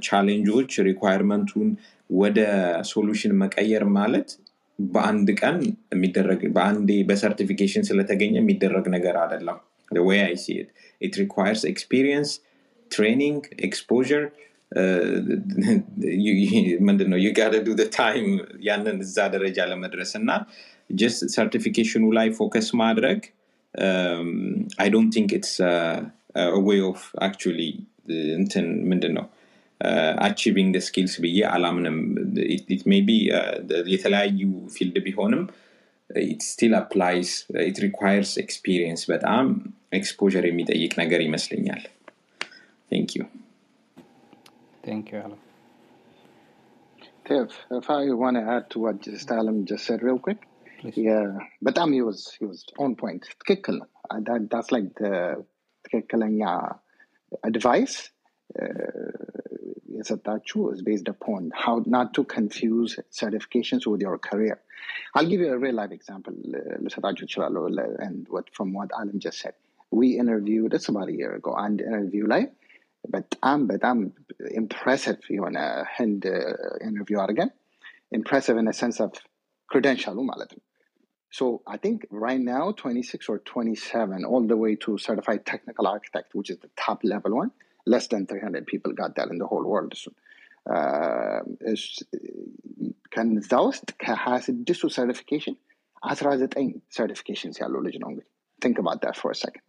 ቻሌንጆች 0.02 0.80
ሪኳየርመንቱን 0.80 1.70
ወደ 2.10 2.40
ሶሉሽን 2.84 3.34
መቀየር 3.36 3.84
ማለት 3.84 4.30
በአንድ 4.79 5.29
ቀን 5.41 5.57
የሚደረግ 5.95 6.41
በአንዴ 6.57 6.91
በሰርቲፊኬሽን 7.11 7.85
ስለተገኘ 7.89 8.35
የሚደረግ 8.41 8.87
ነገር 8.97 9.17
አይደለም 9.25 9.59
ወይ 10.09 10.21
አይ 10.27 10.35
ሲ 10.45 10.57
ኢት 11.01 11.15
ሪኳየርስ 11.23 11.63
ኤክስፒሪየንስ 11.73 12.31
ትሬኒንግ 12.91 13.43
ኤክስፖር 13.69 14.09
ምንድነው 16.89 17.19
ዩ 17.25 17.29
ጋደ 17.39 17.55
ዱ 17.67 17.87
ታይም 17.97 18.27
ያንን 18.69 18.97
እዛ 19.05 19.27
ደረጃ 19.35 19.67
ለመድረስ 19.71 20.13
እና 20.21 20.31
ጀስት 20.93 21.21
ሰርቲፊኬሽኑ 21.37 22.05
ላይ 22.19 22.29
ፎከስ 22.39 22.69
ማድረግ 22.83 23.21
አይ 24.83 24.89
ዶንት 24.95 25.11
ቲንክ 25.17 25.31
ኢትስ 25.39 25.55
ዌይ 26.67 26.81
ኦፍ 26.91 27.03
አክቹሊ 27.27 27.61
እንትን 28.39 28.67
ምንድን 28.91 29.13
ነው 29.19 29.27
አቺቪንግ 30.27 30.75
ስኪልስ 30.87 31.15
ብዬ 31.25 31.39
አላምንም 31.55 31.97
ሜይ 32.93 33.01
ቢ 33.09 33.13
የተለያዩ 33.95 34.41
ፊልድ 34.77 34.97
ቢሆንም 35.07 35.43
ኢት 36.11 36.43
ስቲል 36.51 36.75
አፕላይስ 36.83 37.31
ኢት 37.69 37.79
ሪኳየርስ 37.87 38.33
ኤክስፒሪየንስ 38.45 39.03
በጣም 39.13 39.47
ኤክስፖር 39.99 40.45
የሚጠይቅ 40.51 40.93
ነገር 41.03 41.23
ይመስለኛል 41.29 41.83
ቴንክ 42.93 43.11
ዩ 43.19 43.23
ቴንክ 44.87 45.09
ዩ 45.15 45.19
አለም 45.25 45.41
Tiff, 47.29 47.53
if 47.71 47.87
I 47.91 48.11
want 48.13 48.37
to 48.37 48.43
add 48.55 48.65
to 48.73 48.79
what 48.81 48.97
just 49.03 49.31
Alan 49.31 49.65
just 49.65 49.87
said 49.87 50.03
real 50.03 50.19
quick, 50.19 50.41
Please. 50.81 50.97
yeah, 50.97 51.29
but 51.63 51.79
um, 51.79 51.93
he 51.93 52.03
was 52.03 52.19
he 52.39 52.45
was 52.45 52.59
on 52.79 52.91
point. 53.03 53.23
ትክክል 53.43 53.77
ነው። 53.83 53.89
Uh, 54.09 54.19
That, 54.27 54.43
that's 54.53 54.71
like 54.77 54.89
the 55.01 55.13
ትክክለኛ 55.85 56.41
advice 57.51 57.97
uh, 58.63 59.09
የሰጣችሁ 59.99 60.61
is 60.75 60.81
based 60.89 61.09
upon 61.15 61.43
how 61.63 61.75
not 61.97 62.09
to 62.17 62.23
confuse 62.37 62.93
certifications 63.23 63.85
with 63.93 64.03
your 64.07 64.17
career. 64.29 64.57
I'll 65.15 65.31
give 65.33 65.43
you 65.45 65.51
a 65.57 65.61
real 65.65 65.77
life 65.81 65.95
example. 65.99 66.37
uh, 66.61 66.77
ልሰጣችሁ 66.85 67.25
እችላለሁ 67.29 67.63
ለ- 67.79 67.95
and 68.07 68.19
what 68.35 68.47
from 68.57 68.71
what 68.79 68.91
Alan 69.01 69.21
just 69.27 69.41
said. 69.45 69.57
We 69.93 70.09
interviewed 70.23 70.73
it's 70.79 70.89
about 70.93 71.09
a 71.15 71.17
year 71.21 71.33
ago 71.41 71.53
and 71.65 71.77
interview 71.91 72.27
ላይ 72.35 72.43
በጣም 73.05 73.59
በጣም 73.73 73.97
impressive 74.63 75.23
የሆነ 75.37 75.59
ህንድ 75.97 76.23
ኢንተርቪው 76.89 77.21
አድርገን 77.25 77.51
impressive 78.13 78.57
in 78.63 78.69
a 78.75 78.77
sense 78.83 78.99
of 79.07 79.13
credential 79.69 80.17
ማለት 80.33 80.53
ነው። 80.57 80.63
So 81.33 81.45
I 81.75 81.79
think 81.85 81.99
right 82.25 82.43
now, 82.55 82.65
26 82.81 83.29
or 83.33 83.39
27, 83.53 84.25
all 84.31 84.45
the 84.53 84.59
way 84.65 84.73
to 84.85 84.91
certified 85.07 85.41
technical 85.53 85.87
architect, 85.93 86.29
which 86.39 86.51
is 86.55 86.59
the 86.65 86.71
top 86.83 86.99
level 87.13 87.33
one, 87.43 87.51
less 87.89 88.07
than 88.09 88.23
300 88.27 88.67
people 88.67 88.93
got 88.93 89.13
that 89.17 89.29
in 89.33 89.39
the 89.39 89.49
whole 89.53 89.67
world. 89.73 89.93
So, 90.03 90.11
uh, 90.67 91.41
is- 91.73 92.03
ከዛ 93.15 93.53
ውስጥ 93.69 93.89
ከ26ቱ 94.05 94.83
ሰርቲፊኬሽን 94.97 95.57
19 96.13 96.71
ሰርቲፊኬሽንስ 96.97 97.57
ያለው 97.63 97.81
ልጅ 97.87 97.97
ነው 98.03 98.09
እንግዲህ 98.13 98.31
think 98.63 98.77
about 98.83 98.99
that 99.05 99.17
for 99.21 99.31
a 99.35 99.39
second 99.45 99.65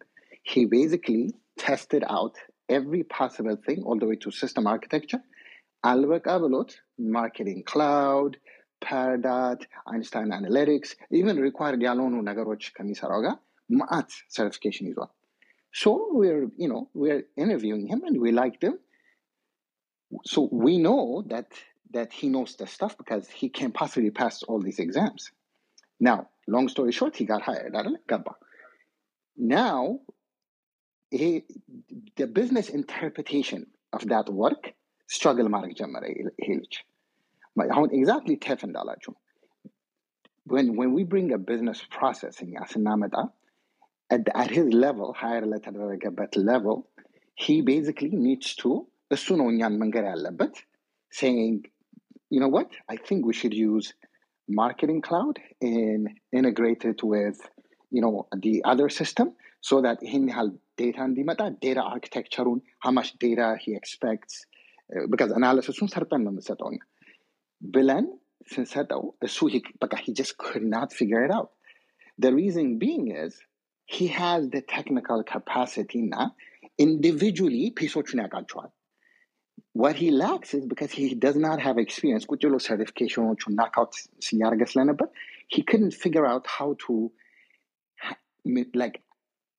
he 0.52 0.62
basically 0.78 1.24
tested 1.66 2.04
out 2.18 2.36
every 2.70 3.02
possible 3.18 3.58
thing 3.66 3.80
all 3.88 3.98
the 4.02 4.08
way 4.12 4.18
to 4.24 4.30
system 4.42 4.64
architecture 4.76 5.22
አልበቃ 5.84 6.28
ብሎት 6.44 6.72
ማርኬቲንግ 7.16 7.60
ክላውድ 7.72 8.36
ፓራዳት 8.82 9.62
አይንስታይን 9.92 10.32
አናሊቲክስ 10.38 10.92
ኢቨን 11.20 11.38
ሪኳርድ 11.48 11.82
ያልሆኑ 11.88 12.16
ነገሮች 12.30 12.64
ከሚሰራው 12.78 13.22
ጋር 13.26 13.36
ማአት 13.70 14.10
ሰርቲፊኬሽን 14.38 14.88
ይዟል 14.92 15.12
So 15.73 16.09
we're, 16.11 16.49
you 16.57 16.69
know, 16.69 16.89
we're 16.95 17.25
interviewing 17.37 17.87
him 17.87 18.03
and 18.05 18.21
we 18.21 18.33
liked 18.33 18.63
him. 18.63 18.79
So 20.25 20.49
we 20.51 20.79
know 20.79 21.25
that 21.29 21.53
that 21.93 22.13
he 22.13 22.29
knows 22.29 22.55
the 22.57 22.67
stuff 22.67 22.97
because 22.97 23.29
he 23.29 23.49
can 23.49 23.73
possibly 23.73 24.11
pass 24.11 24.43
all 24.45 24.61
these 24.61 24.79
exams. 24.79 25.33
Now, 25.99 26.29
long 26.47 26.69
story 26.69 26.93
short, 26.93 27.17
he 27.17 27.25
got 27.25 27.43
hired 27.43 27.75
at 27.75 27.87
Gabba. 28.09 28.35
Now, 29.37 30.01
he, 31.11 31.45
the 32.17 32.27
business 32.29 32.69
interpretation 32.69 33.67
of 33.93 34.07
that 34.09 34.29
work 34.29 34.73
struggle 35.09 35.49
معك 35.49 35.77
جمرة 35.77 36.15
but 37.57 37.69
هون 37.71 37.91
exactly 37.91 38.37
تفهم 38.37 38.73
دالاتشو. 38.73 39.15
When 40.47 40.77
when 40.77 40.93
we 40.95 41.05
bring 41.05 41.33
a 41.33 41.39
business 41.39 41.83
process 41.91 42.41
in 42.41 42.55
Yasinamada, 42.55 43.31
at, 44.10 44.26
at 44.42 44.50
his 44.58 44.68
level 44.86 45.10
higher 45.22 45.46
ለተደረገበት 45.52 46.34
level 46.52 46.78
he 47.44 47.56
basically 47.72 48.14
needs 48.28 48.50
to 48.62 48.72
እሱ 49.16 49.26
ነው 49.40 49.48
እኛን 49.54 49.74
መንገር 49.84 50.06
ያለበት 50.12 50.56
saying 51.12 51.56
you 52.34 52.40
know 52.44 52.52
what 52.58 52.70
i 52.94 52.98
think 53.08 53.20
we 53.30 53.36
should 53.40 53.56
use 53.72 53.88
marketing 54.48 55.02
cloud 55.08 55.36
and 55.74 56.04
integrate 56.40 56.84
it 56.92 57.00
with 57.14 57.38
you 57.92 58.02
know 58.04 58.14
the 58.46 58.56
other 58.72 58.88
system 59.00 59.28
so 59.70 59.76
that 59.86 59.98
ይህን 60.08 60.26
ያህል 60.32 60.50
ዴታ 60.80 60.98
እንዲመጣ 61.10 61.42
ዴታ 61.64 61.80
አርኪቴክቸሩን 61.94 62.60
how 62.86 62.92
much 62.98 63.10
data 63.26 63.48
he 63.64 63.72
expects 63.80 64.34
uh, 64.94 65.06
because 65.14 65.32
analysisን 65.40 65.90
ሰርተን 65.94 66.22
ነው 66.26 66.32
የምንሰጠው 66.34 66.70
እኛ 66.74 66.82
ብለን 67.62 68.06
ስንሰጠው 68.54 69.04
እሱ 69.28 69.38
he- 69.54 69.74
በቃ 69.84 69.94
he 70.06 70.12
just 70.22 70.34
could 70.46 70.66
not 70.76 70.90
figure 71.00 71.22
it 71.28 71.34
out 71.38 71.50
the 72.26 72.32
reason 72.42 72.66
being 72.86 73.06
is 73.26 73.34
he 73.90 74.08
has 74.08 74.42
the 74.56 74.62
technical 74.76 75.20
capacity 75.34 76.00
እና 76.06 76.16
individually 76.86 77.66
ፒሶቹን 77.80 78.20
ያውቃቸዋል 78.24 78.72
what 79.82 79.96
he 80.02 80.08
lacks 80.24 80.50
is 80.58 80.64
because 80.72 80.92
he 81.00 81.06
does 81.26 81.38
not 81.48 81.58
have 81.66 81.78
experience 81.86 82.24
ቁጭ 82.32 82.42
ብሎ 82.48 82.58
ሰርቲፊኬሽኖቹን 82.68 83.56
ናክአውት 83.62 83.94
ሲያደርገ 84.28 84.64
ስለነበር 84.74 85.08
he 85.56 85.62
couldn't 85.70 85.96
figure 86.04 86.26
out 86.34 86.46
how 86.58 86.70
to 86.86 86.94
ha- 88.06 88.20
m- 88.58 88.72
like 88.82 88.98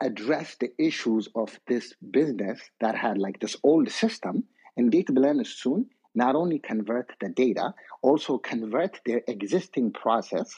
address 0.09 0.49
the 0.63 0.71
issues 0.89 1.25
of 1.43 1.51
this 1.71 1.87
business 2.19 2.59
that 2.83 2.95
had 3.05 3.17
like 3.27 3.39
this 3.45 3.57
old 3.71 3.89
system 4.03 4.37
እንዴት 4.83 5.11
ብለን 5.17 5.39
እሱን 5.47 5.83
not 6.25 6.35
only 6.43 6.59
convert 6.71 7.09
the 7.23 7.31
data 7.43 7.67
also 8.09 8.33
convert 8.53 8.95
their 9.09 9.23
existing 9.35 9.87
process 10.03 10.49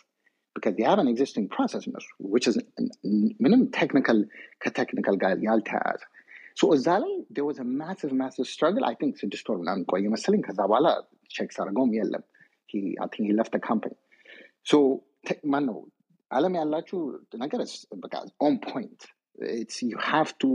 because 0.57 0.75
they 0.79 0.87
have 0.91 1.01
an 1.05 1.09
existing 1.12 1.47
process 1.57 1.83
እነሱ 1.89 2.07
which 2.35 2.47
is 2.51 2.57
ምንም 3.45 3.61
technical 3.79 4.19
ከቴክኒካል 4.62 5.16
ጋር 5.25 5.35
ያልተያያዘ 5.49 6.01
so 6.61 6.66
እዛ 6.77 6.89
ላይ 7.05 7.12
there 7.37 7.47
was 7.51 7.59
a 7.65 7.69
massive 7.83 8.12
massive 8.23 8.49
struggle 8.55 8.85
I 8.93 8.97
think 9.01 9.12
ስድስት 9.23 9.47
ወር 9.51 9.59
ምናምን 9.62 9.85
ቆየ 9.93 10.09
መሰለኝ 10.15 10.41
ከዛ 10.49 10.61
በኋላ 10.70 10.89
ቼክ 11.37 11.53
ሳደርገውም 11.57 11.93
የለም 11.99 12.25
he, 12.73 12.81
I 13.05 13.09
think 13.12 13.25
he 13.29 13.35
left 13.41 13.53
the 13.57 13.62
company 13.70 13.99
so 14.70 14.79
te- 15.29 15.43
ማን 15.53 15.65
ነው 15.70 15.79
አለም 16.31 16.57
ያላችሁ 16.61 16.99
ነገር 17.45 17.61
is 17.66 17.75
በቃ 18.05 18.15
on 18.47 18.57
point 18.70 19.01
it's 19.61 19.77
you 19.91 19.99
have 20.12 20.31
to 20.43 20.49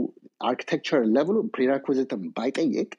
architecture 0.50 1.02
level 1.18 1.36
prerequisite 1.56 2.14
ባይጠይቅ 2.38 2.90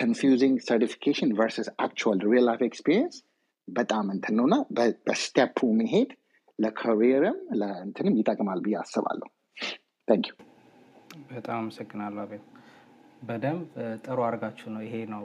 confusing 0.00 0.54
certification 0.70 1.28
versus 1.40 1.66
actual 1.86 2.18
real 2.32 2.46
life 2.50 2.62
experience 2.70 3.16
በጣም 3.67 4.05
እንትን 4.13 4.35
ነውና 4.39 4.55
በ 5.07 5.20
step 5.20 5.45
ኡ 5.45 5.57
መሄድ 5.79 6.09
ለ 6.59 6.75
career 6.75 7.21
ም 7.21 7.37
ለእንትንም 7.59 8.15
ይጠቅማል 8.19 8.59
ብዬ 8.65 8.75
አስባለሁ። 8.81 9.27
Thank 10.07 10.25
you 10.29 10.35
በጣም 11.31 11.57
አመሰግናለሁ 11.61 12.21
አቤል። 12.23 12.43
በደንብ 13.21 13.61
ጥሩ 14.05 14.17
አድርጋችሁ 14.25 14.67
ነው 14.73 14.81
ይሄ 14.85 14.95
ነው 15.13 15.23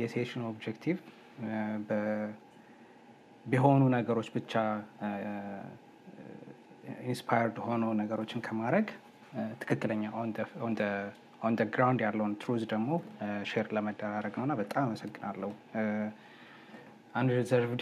የ 0.00 0.09
session 0.09 0.42
ኡ 0.50 0.58
objective። 0.58 0.98
በሆኑ 3.46 3.82
ነገሮች 3.94 4.28
ብቻ 4.36 4.52
inspired 7.06 7.56
ሆኖ 7.66 7.84
ነገሮችን 8.00 8.44
ከማድረግ 8.46 8.86
ትክክለኛ 9.60 10.02
on 11.42 11.54
ground 11.74 12.00
ያለውን 12.04 12.34
truth 12.42 12.62
ደግሞ 12.72 12.90
share 13.50 13.66
ለመደራረግ 13.76 14.34
ነው 14.38 14.44
እና 14.46 14.54
በጣም 14.60 14.84
አመሰግናለሁ 14.86 15.50
አንድ 17.14 17.30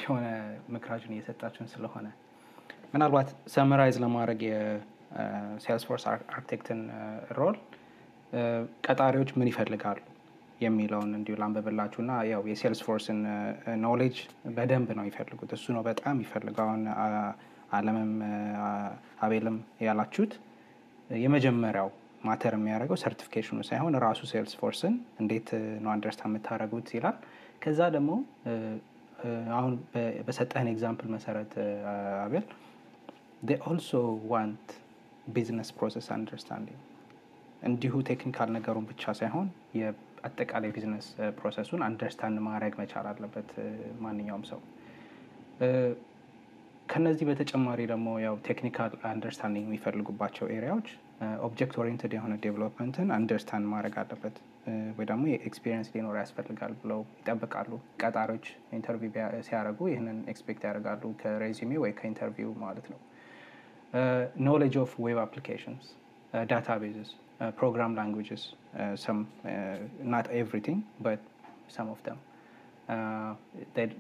የሆነ 0.03 0.27
ምክራችን 0.73 1.13
እየሰጣችሁን 1.15 1.69
ስለሆነ 1.73 2.07
ምናልባት 2.93 3.29
summarize 3.53 3.97
ለማድረግ 4.03 4.41
የ 4.47 4.73
Salesforce 4.73 6.05
architect 6.09 6.68
ን 6.68 6.81
role 7.39 7.57
ቀጣሪዎች 8.87 9.31
ምን 9.39 9.49
ይፈልጋሉ 9.51 10.01
የሚለውን 10.61 11.11
እንዲሁ 11.19 11.35
ላንብብላችሁ 11.41 12.01
እና 12.03 12.13
ያው 12.29 12.43
የ 12.51 12.61
Salesforce 12.61 13.11
ን 13.11 13.21
knowledge 13.83 14.17
በደንብ 14.57 14.89
ነው 14.93 15.03
የሚፈልጉት። 15.05 15.51
እሱ 15.57 15.67
ነው 15.77 15.83
በጣም 15.89 16.21
አ- 16.99 17.33
አለምም 17.73 18.13
አቤልም 19.23 19.57
ያላችሁት 19.85 20.33
የመጀመሪያው 21.11 21.89
matter 22.25 22.55
የሚያደርገው 22.57 22.99
certification 23.03 23.51
ኡ 23.51 23.59
ሳይሆን 23.69 23.95
ራሱ 24.05 24.21
Salesforce 24.31 24.53
ን 24.59 24.95
እንዴት 25.21 25.49
ነው 25.85 25.91
understand 25.95 26.23
የምታደርጉት 26.29 26.89
ይላል። 26.97 27.17
ከዛ 27.63 27.81
ደግሞ 27.97 28.11
አሁን 29.57 29.75
በሰጠህን 30.27 30.71
example 30.73 31.09
መሰረት 31.17 31.53
አቤል 32.25 32.47
also 33.69 34.01
want 34.33 34.67
business 35.35 35.69
process 35.79 36.07
understanding 36.17 36.81
እንዲሁ 37.69 37.95
technical 38.09 38.49
ነገሩን 38.57 38.87
ብቻ 38.91 39.13
ሳይሆን 39.21 39.49
የአጠቃላይ 39.81 40.71
business 40.77 41.07
process 41.39 41.67
ኡን 41.67 41.83
understand 41.89 42.39
ማድረግ 42.47 42.75
መቻል 42.81 43.07
አለበት 43.11 43.51
ማንኛውም 44.01 44.45
ሰው። 44.51 44.61
ከነዚህ 46.93 47.25
በተጨማሪ 47.29 47.81
ደግሞ 47.93 48.09
ያው 48.25 48.35
technical 48.49 48.95
understanding 49.11 49.67
የሚፈልጉባቸው 49.69 50.47
area 50.57 50.73
ዎች 50.73 50.89
object 51.47 51.77
oriented 51.83 52.15
የሆነ 52.17 52.35
development 52.47 53.01
ን 53.01 53.11
understand 53.19 53.67
ማድረግ 53.75 53.95
አለበት 54.03 54.37
ወይ 54.99 55.07
ደግሞ 55.11 55.25
experience 55.49 55.89
ሊኖር 55.95 56.17
ያስፈልጋል 56.21 56.73
ብለው 56.83 57.01
ይጠብቃሉ። 57.21 57.71
ቀጣሪዎች 58.03 58.47
interview 58.79 59.11
ሲያደርጉ 59.49 59.81
ይህንን 59.93 60.19
expect 60.35 60.63
ያደርጋሉ 60.69 61.13
ከ 61.23 61.35
resume 61.35 61.73
ወይ 61.85 61.93
ከ 62.01 62.10
interview 62.10 62.53
ማለት 62.65 62.89
ነው። 62.93 63.01
Knowledge 64.49 64.77
of 64.85 64.93
web 65.07 65.19
applications 65.25 65.89
some, 68.97 69.21
uh, 69.45 69.77
not 70.05 70.31
everything, 70.33 70.79
but 71.01 71.19
some 71.69 71.89
of 71.89 72.03
them. 72.03 72.19
Uh, 72.89 73.35
that 73.75 73.91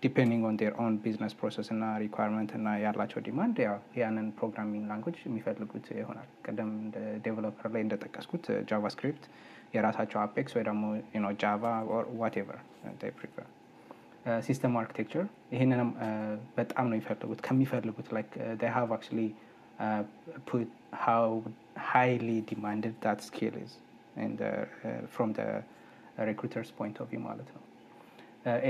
depending 0.00 0.44
on 0.44 0.56
their 0.56 0.74
own 0.80 0.94
business 0.98 1.32
process 1.32 1.68
እና 1.70 1.84
requirement 2.02 2.50
እና 2.58 2.68
ያላቸው 2.84 3.20
demand 3.28 3.56
ያንን 4.00 4.26
programming 4.38 4.84
language 4.90 5.18
የሚፈልጉት 5.26 5.86
ይሆናል። 5.98 6.28
እንደ 6.78 6.96
developer 7.26 7.68
ላይ 7.74 7.82
እንደጠቀስኩት 7.86 8.46
JavaScript 8.70 9.24
የራሳቸው 9.74 10.18
Apex 10.20 10.54
ወይ 10.56 10.64
ደግሞ 10.64 10.84
Java 11.42 11.62
whatever 12.22 12.60
prefer 13.18 13.46
system 14.40 14.74
architecture 14.80 15.24
ይህንንም 15.54 15.90
uh, 15.96 16.34
በጣም 16.56 16.84
ነው 16.90 16.96
የሚፈልጉት። 16.96 17.40
ከሚፈልጉት 17.46 18.08
like 18.16 18.30
have 18.76 18.90
actually 18.96 19.18
put 20.46 20.68
how 20.94 21.42
highly 21.76 22.40
demanded 22.42 22.94
that 23.00 23.20
skill 23.20 23.54
is 23.56 23.72
uh, 24.16 24.44
uh, 24.84 25.06
from 25.08 25.32
the 25.32 25.46
view 27.10 27.22
ማለት 27.28 27.48
ነው. 27.54 27.62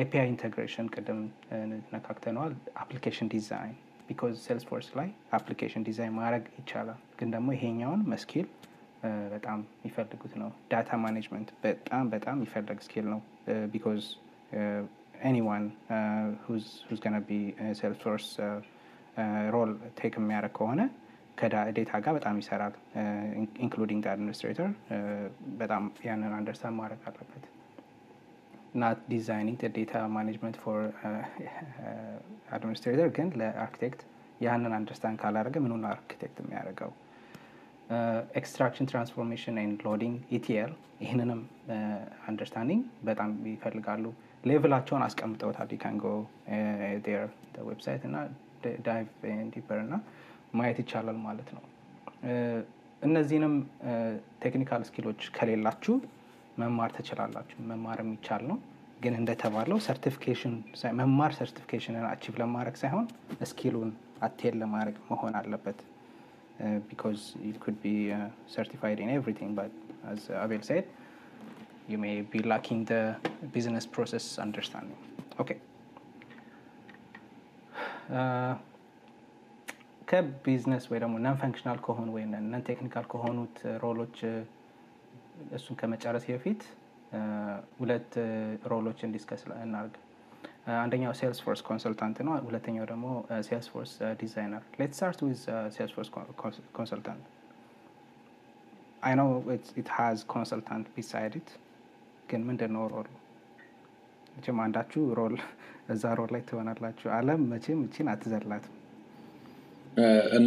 API 0.00 0.26
integration 0.32 0.86
ቅድም 0.94 1.20
uh, 1.24 1.64
ነካክተነዋል። 1.94 2.52
Application 2.82 3.28
design 3.28 3.74
because 4.08 4.34
Salesforce 4.46 4.88
ላይ 4.98 5.08
application 5.38 5.82
design 5.88 6.14
ማድረግ 6.20 6.44
ይቻላል። 6.58 7.00
ግን 7.20 7.28
ደግሞ 7.36 7.48
ይሄኛውን 7.56 8.02
skill 8.12 8.46
በጣም 9.32 9.60
የሚፈልጉት 9.76 10.34
ነው። 10.42 10.50
Data 10.70 10.96
management 11.02 11.48
በጣም 11.64 12.04
በጣም 12.10 12.36
የሚፈልግ 12.38 12.78
skill 12.86 13.06
ነው። 13.12 13.20
Because 13.72 14.04
anyone 15.24 15.64
who's 16.44 16.64
gonna 17.04 17.16
be 17.28 17.38
Salesforce 17.80 18.28
role 19.54 19.72
take 19.98 20.14
የሚያደርግ 20.20 20.54
ከሆነ 20.58 20.80
ከ 21.38 21.56
data 21.56 21.92
ጋር 22.04 22.12
በጣም 22.18 22.36
ይሰራል። 22.42 22.74
Including 23.64 24.04
administrator 24.12 24.70
በጣም 25.60 25.84
ያንን 26.06 26.34
understand 26.38 26.76
ማድረግ 26.80 27.00
አለበት። 27.10 27.44
Not 28.74 29.00
designing 29.10 29.60
data 29.76 29.94
management 30.16 30.56
for 30.62 30.80
administrator 32.54 33.08
ግን 33.16 33.28
ለአርኪቴክት 33.40 34.00
ያንን 34.40 34.72
understand 34.78 35.18
ካላደረገ 35.22 35.58
ምኑን 35.64 35.84
አርኪቴክት 35.90 36.38
የሚያደርገው 36.42 36.92
extraction 38.34 38.88
transformation 38.90 39.56
and 39.62 39.80
loading 39.86 40.16
ETL 40.32 40.72
ይህንንም 41.02 41.40
understanding 42.28 42.82
በጣም 43.04 43.30
ይፈልጋሉ. 43.50 44.04
level 44.44 44.65
ኣቸውን 44.65 45.02
አስቀምጠውታል 45.06 45.68
they 45.72 45.87
can 45.87 45.97
go 45.97 46.04
their 47.14 47.24
website 47.68 48.02
እና 48.08 48.16
dive 48.86 49.08
deeper 49.54 49.78
እና 49.84 49.94
ማየት 50.54 50.78
ይቻላል 50.82 51.18
ማለት 51.26 51.48
ነው። 51.56 51.62
እነዚህንም 53.02 53.54
technical 54.44 54.82
skill 54.88 55.07
ኦች 55.07 55.22
ከሌላችሁ 55.36 55.94
መማር 56.58 56.90
ትችላላችሁ። 56.96 57.58
መማር 57.70 57.98
የሚቻል 58.02 58.42
ነው። 58.50 58.58
ግን 59.04 59.14
እንደተባለው 59.20 59.78
certification 59.86 60.52
መማር 61.00 61.32
certification 61.38 61.97
ን 61.97 62.06
achieve 62.10 62.34
ለማድረግ 62.42 62.76
ሳይሆን 62.82 63.06
skill 63.50 63.73
ኡን 63.73 63.90
attain 64.22 64.54
ለማድረግ 64.62 64.96
መሆን 65.10 65.34
አለበት 65.40 65.78
because 66.88 67.20
it 67.50 67.56
could 67.64 67.78
be 67.82 67.96
uh, 68.12 68.28
certified 68.56 68.98
in 69.04 69.08
everything 69.18 69.50
but 69.60 69.72
as 70.12 70.22
abel 70.44 70.62
said 70.70 70.84
you 71.88 71.98
may 72.06 72.16
be 72.34 72.40
lacking 72.52 72.80
the 72.84 73.02
business 73.56 73.86
process 73.96 74.26
understanding 74.46 75.00
okay 75.42 75.58
uh, 78.18 78.54
ከቢዝነስ 80.10 80.84
ወይ 80.90 80.98
ደግሞ 81.02 81.14
non 81.24 81.36
functional 81.42 81.78
ከሆኑ 81.84 82.08
ወይ 82.16 82.24
non 82.32 82.62
technical 82.68 83.04
ከሆኑት 83.12 83.56
role 83.84 84.00
ኦች 84.00 84.16
እሱን 85.58 85.76
ከመጨረስ 85.80 86.24
በፊት 86.30 86.60
ሁለት 87.80 88.12
ሮሎችን 88.72 89.12
ዲስከስ 89.14 89.42
እናርግ። 89.64 89.94
አንደኛው 90.76 91.12
Salesforce 91.18 91.60
consultant 91.68 92.18
ነው። 92.26 92.34
ሁለተኛው 92.46 92.84
ደግሞ 92.90 93.06
Salesforce 93.48 93.92
designer። 94.20 94.62
Let's 94.80 94.92
start 94.98 95.11
with 95.11 95.20
Salesforce 95.26 96.10
consultant 96.76 97.24
አይ 99.02 99.14
ኖ 99.18 99.22
ኢት 99.78 99.88
ሃዝ 99.96 100.18
ኮንሰልታንት 100.32 100.86
ቢሳይድ 100.94 101.34
ኢት 101.40 101.50
ግን 102.30 102.42
ምንድን 102.48 102.70
ነው 102.76 102.84
ሮሉ? 102.92 103.08
መቼም 104.34 104.60
አንዳችሁ 104.64 105.02
ሮል 105.18 105.34
እዛ 105.92 106.04
ሮል 106.18 106.30
ላይ 106.34 106.42
ትሆናላችሁ። 106.48 107.08
አለም 107.16 107.42
መቼም 107.50 107.80
እቺን 107.86 108.08
አትዘላትም። 108.12 108.72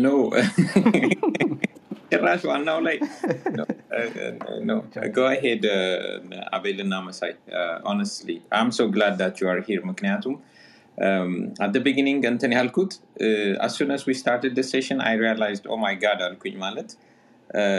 ኖ 0.01 0.07
ጭራሽ 2.11 2.41
ዋናው 2.49 2.79
ላይ 2.87 2.97
ጎ 5.16 5.28
ሄድ 5.42 5.64
አቤል 6.56 6.78
እና 6.86 6.94
መሳይ 7.06 7.32
ሆነስትሊ 7.88 8.30
አም 8.58 8.70
ሶ 8.78 8.86
ግላድ 8.94 9.14
ዳት 9.22 9.36
ዩ 9.42 9.48
አር 9.52 9.60
ሂር 9.68 9.80
ምክንያቱም 9.90 10.34
አት 11.64 11.76
ቢጊኒንግ 11.86 12.22
እንትን 12.32 12.52
ያልኩት 12.58 12.92
አሱነስ 13.66 14.02
ዊ 14.08 14.14
ስታርትድ 14.20 14.58
ሴሽን 14.72 14.98
አይ 15.08 15.14
ሪያላይዝድ 15.22 15.66
ኦ 15.72 15.78
ማይ 15.84 15.94
ጋድ 16.04 16.20
አልኩኝ 16.28 16.56
ማለት 16.64 16.90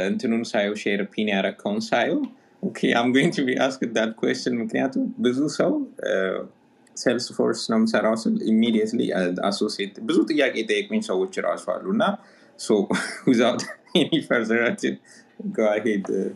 እንትኑን 0.09 0.43
ሳየው 0.51 0.75
ሼር 0.83 1.01
ፒን 1.13 1.29
ያረከውን 1.35 1.79
ሳየው 1.89 2.19
ኦኬ 2.63 2.79
አም 2.99 3.07
ጎይንግ 3.15 3.31
ቱ 3.37 3.45
ቢ 3.47 3.55
አስክ 3.65 3.81
ዳት 3.95 4.11
ኩዌስችን 4.19 4.53
ምክንያቱም 4.61 5.05
ብዙ 5.25 5.39
ሰው 5.59 5.71
ሴልስ 6.97 7.27
ፎርስ 7.37 7.61
ነው 7.71 7.77
የምሰራው 7.79 8.15
ስል 8.23 8.35
ኢሚዲየትሊ 8.51 9.01
አሶሲየት 9.49 9.95
ብዙ 10.09 10.17
ጥያቄ 10.31 10.53
የጠየቁኝ 10.61 11.01
ሰዎች 11.09 11.33
ራሱ 11.47 11.65
አሉ 11.75 11.85
እና 11.95 12.03
ሶ 12.59 12.75
ዊዛውት 13.29 13.63
ኤኒ 13.99 14.19
ፈርዘር 14.27 14.61
አድን 14.67 14.95
go 15.51 15.65
ahead 15.71 16.05
uh, 16.11 16.31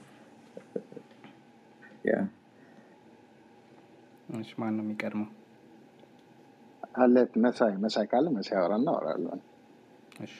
yeah 2.05 2.23
እሺ 4.39 4.49
ማን 4.61 4.73
ነው 4.77 4.83
የሚቀድመው? 4.85 5.27
አለት 7.03 7.31
መሳይ 7.43 7.73
መሳይ 7.83 8.05
ካለ 8.11 8.25
መሳይ 8.37 8.57
አወራ 8.59 8.73
እናወራለን። 8.81 9.41
እሺ 10.25 10.33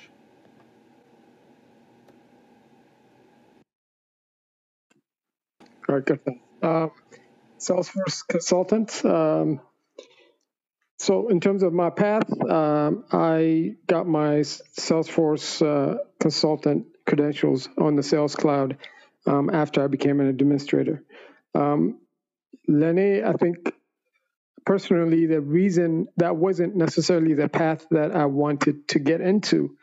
All 5.84 5.96
right, 5.96 6.06
good. 6.06 6.20
Um, 6.62 6.92
Salesforce 7.60 8.28
consultant. 8.28 9.06
Um, 9.06 9.62
so, 11.00 11.30
in 11.30 11.40
terms 11.40 11.64
of 11.64 11.74
my 11.74 11.90
path, 11.92 12.30
um, 12.50 13.06
I 13.12 13.76
got 13.88 14.08
my 14.08 14.38
Salesforce 14.78 15.62
uh, 15.64 15.98
consultant 16.20 16.88
credentials 17.07 17.69
on 17.79 17.97
the 17.97 18.03
Sales 18.03 18.35
Cloud 18.37 18.79
um, 19.27 19.51
after 19.51 19.83
I 19.83 19.87
became 19.87 20.21
an 20.21 20.29
administrator. 20.29 21.03
Um, 21.55 22.01
Lenny, 22.69 23.23
I 23.23 23.33
think 23.33 23.73
personally, 24.65 25.27
the 25.27 25.41
reason 25.41 26.09
that 26.17 26.37
wasn't 26.37 26.77
necessarily 26.77 27.35
the 27.35 27.49
path 27.49 27.87
that 27.91 28.15
I 28.15 28.27
wanted 28.27 28.89
to 28.89 28.99
get 28.99 29.21
into. 29.21 29.77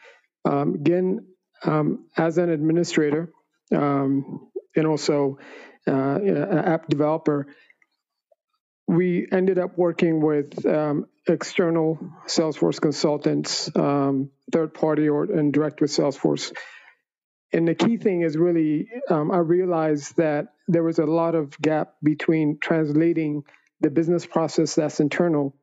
Um, 0.45 0.75
again, 0.75 1.25
um, 1.63 2.05
as 2.17 2.37
an 2.37 2.49
administrator 2.49 3.31
um, 3.75 4.49
and 4.75 4.87
also 4.87 5.39
uh, 5.87 5.91
an 5.91 6.57
app 6.57 6.87
developer, 6.87 7.47
we 8.87 9.27
ended 9.31 9.59
up 9.59 9.77
working 9.77 10.21
with 10.21 10.65
um, 10.65 11.05
external 11.27 11.99
Salesforce 12.25 12.81
consultants, 12.81 13.69
um, 13.75 14.31
third 14.51 14.73
party 14.73 15.07
or 15.09 15.25
and 15.25 15.53
direct 15.53 15.81
with 15.81 15.91
Salesforce. 15.91 16.51
And 17.51 17.67
the 17.67 17.75
key 17.75 17.97
thing 17.97 18.21
is 18.21 18.37
really, 18.37 18.89
um, 19.09 19.31
I 19.31 19.37
realized 19.37 20.17
that 20.17 20.53
there 20.67 20.83
was 20.83 20.99
a 20.99 21.05
lot 21.05 21.35
of 21.35 21.59
gap 21.59 21.93
between 22.03 22.59
translating 22.61 23.43
the 23.81 23.89
business 23.89 24.25
process 24.25 24.75
that's 24.75 24.99
internal 24.99 25.55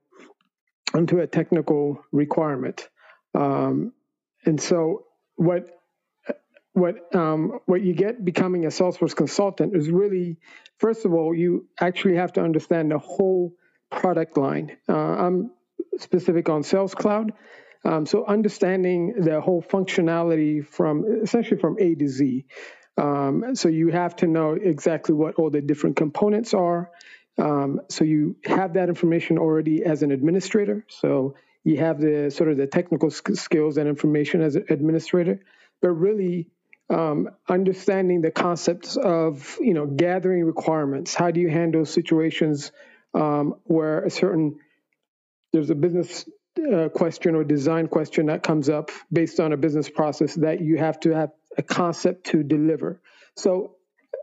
into 0.94 1.20
a 1.20 1.26
technical 1.26 2.02
requirement. 2.12 2.88
Um, 3.34 3.92
and 4.44 4.60
so, 4.60 5.04
what 5.36 5.68
what 6.72 7.14
um, 7.14 7.60
what 7.66 7.82
you 7.82 7.94
get 7.94 8.24
becoming 8.24 8.64
a 8.64 8.68
Salesforce 8.68 9.16
consultant 9.16 9.74
is 9.74 9.88
really, 9.88 10.38
first 10.78 11.04
of 11.04 11.14
all, 11.14 11.34
you 11.34 11.66
actually 11.80 12.16
have 12.16 12.34
to 12.34 12.42
understand 12.42 12.90
the 12.90 12.98
whole 12.98 13.54
product 13.90 14.36
line. 14.36 14.76
Uh, 14.88 14.94
I'm 14.94 15.50
specific 15.98 16.48
on 16.48 16.62
Sales 16.62 16.94
Cloud, 16.94 17.32
um, 17.84 18.06
so 18.06 18.24
understanding 18.26 19.14
the 19.18 19.40
whole 19.40 19.62
functionality 19.62 20.66
from 20.66 21.04
essentially 21.22 21.60
from 21.60 21.76
A 21.78 21.94
to 21.94 22.08
Z. 22.08 22.44
Um, 22.98 23.54
so 23.54 23.68
you 23.68 23.88
have 23.88 24.16
to 24.16 24.26
know 24.26 24.52
exactly 24.54 25.14
what 25.14 25.36
all 25.36 25.50
the 25.50 25.60
different 25.60 25.96
components 25.96 26.54
are. 26.54 26.90
Um, 27.38 27.80
so 27.88 28.04
you 28.04 28.36
have 28.44 28.74
that 28.74 28.88
information 28.88 29.38
already 29.38 29.84
as 29.84 30.02
an 30.02 30.10
administrator. 30.10 30.84
So 30.88 31.34
you 31.64 31.78
have 31.78 32.00
the 32.00 32.30
sort 32.30 32.50
of 32.50 32.56
the 32.56 32.66
technical 32.66 33.10
sk- 33.10 33.36
skills 33.36 33.76
and 33.76 33.88
information 33.88 34.40
as 34.40 34.56
an 34.56 34.66
administrator, 34.70 35.40
but 35.82 35.90
really 35.90 36.48
um, 36.88 37.28
understanding 37.48 38.22
the 38.22 38.30
concepts 38.30 38.96
of 38.96 39.58
you 39.60 39.74
know 39.74 39.86
gathering 39.86 40.44
requirements. 40.44 41.14
How 41.14 41.30
do 41.30 41.40
you 41.40 41.50
handle 41.50 41.84
situations 41.84 42.72
um, 43.14 43.56
where 43.64 44.04
a 44.04 44.10
certain 44.10 44.60
there's 45.52 45.70
a 45.70 45.74
business 45.74 46.28
uh, 46.58 46.88
question 46.88 47.34
or 47.34 47.44
design 47.44 47.88
question 47.88 48.26
that 48.26 48.42
comes 48.42 48.68
up 48.68 48.90
based 49.12 49.40
on 49.40 49.52
a 49.52 49.56
business 49.56 49.88
process 49.88 50.34
that 50.36 50.60
you 50.60 50.78
have 50.78 50.98
to 51.00 51.10
have 51.10 51.30
a 51.58 51.62
concept 51.62 52.26
to 52.26 52.42
deliver. 52.42 53.00
So 53.36 53.76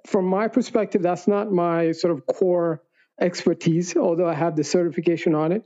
from 0.06 0.26
my 0.26 0.48
perspective, 0.48 1.02
that's 1.02 1.28
not 1.28 1.52
my 1.52 1.92
sort 1.92 2.14
of 2.14 2.26
core 2.26 2.82
expertise, 3.20 3.96
although 3.96 4.28
I 4.28 4.34
have 4.34 4.56
the 4.56 4.64
certification 4.64 5.36
on 5.36 5.52
it. 5.52 5.64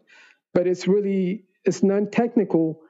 But 0.53 0.67
it's 0.67 0.87
really 0.87 1.45
it's 1.65 1.83
non-technical, 1.83 2.81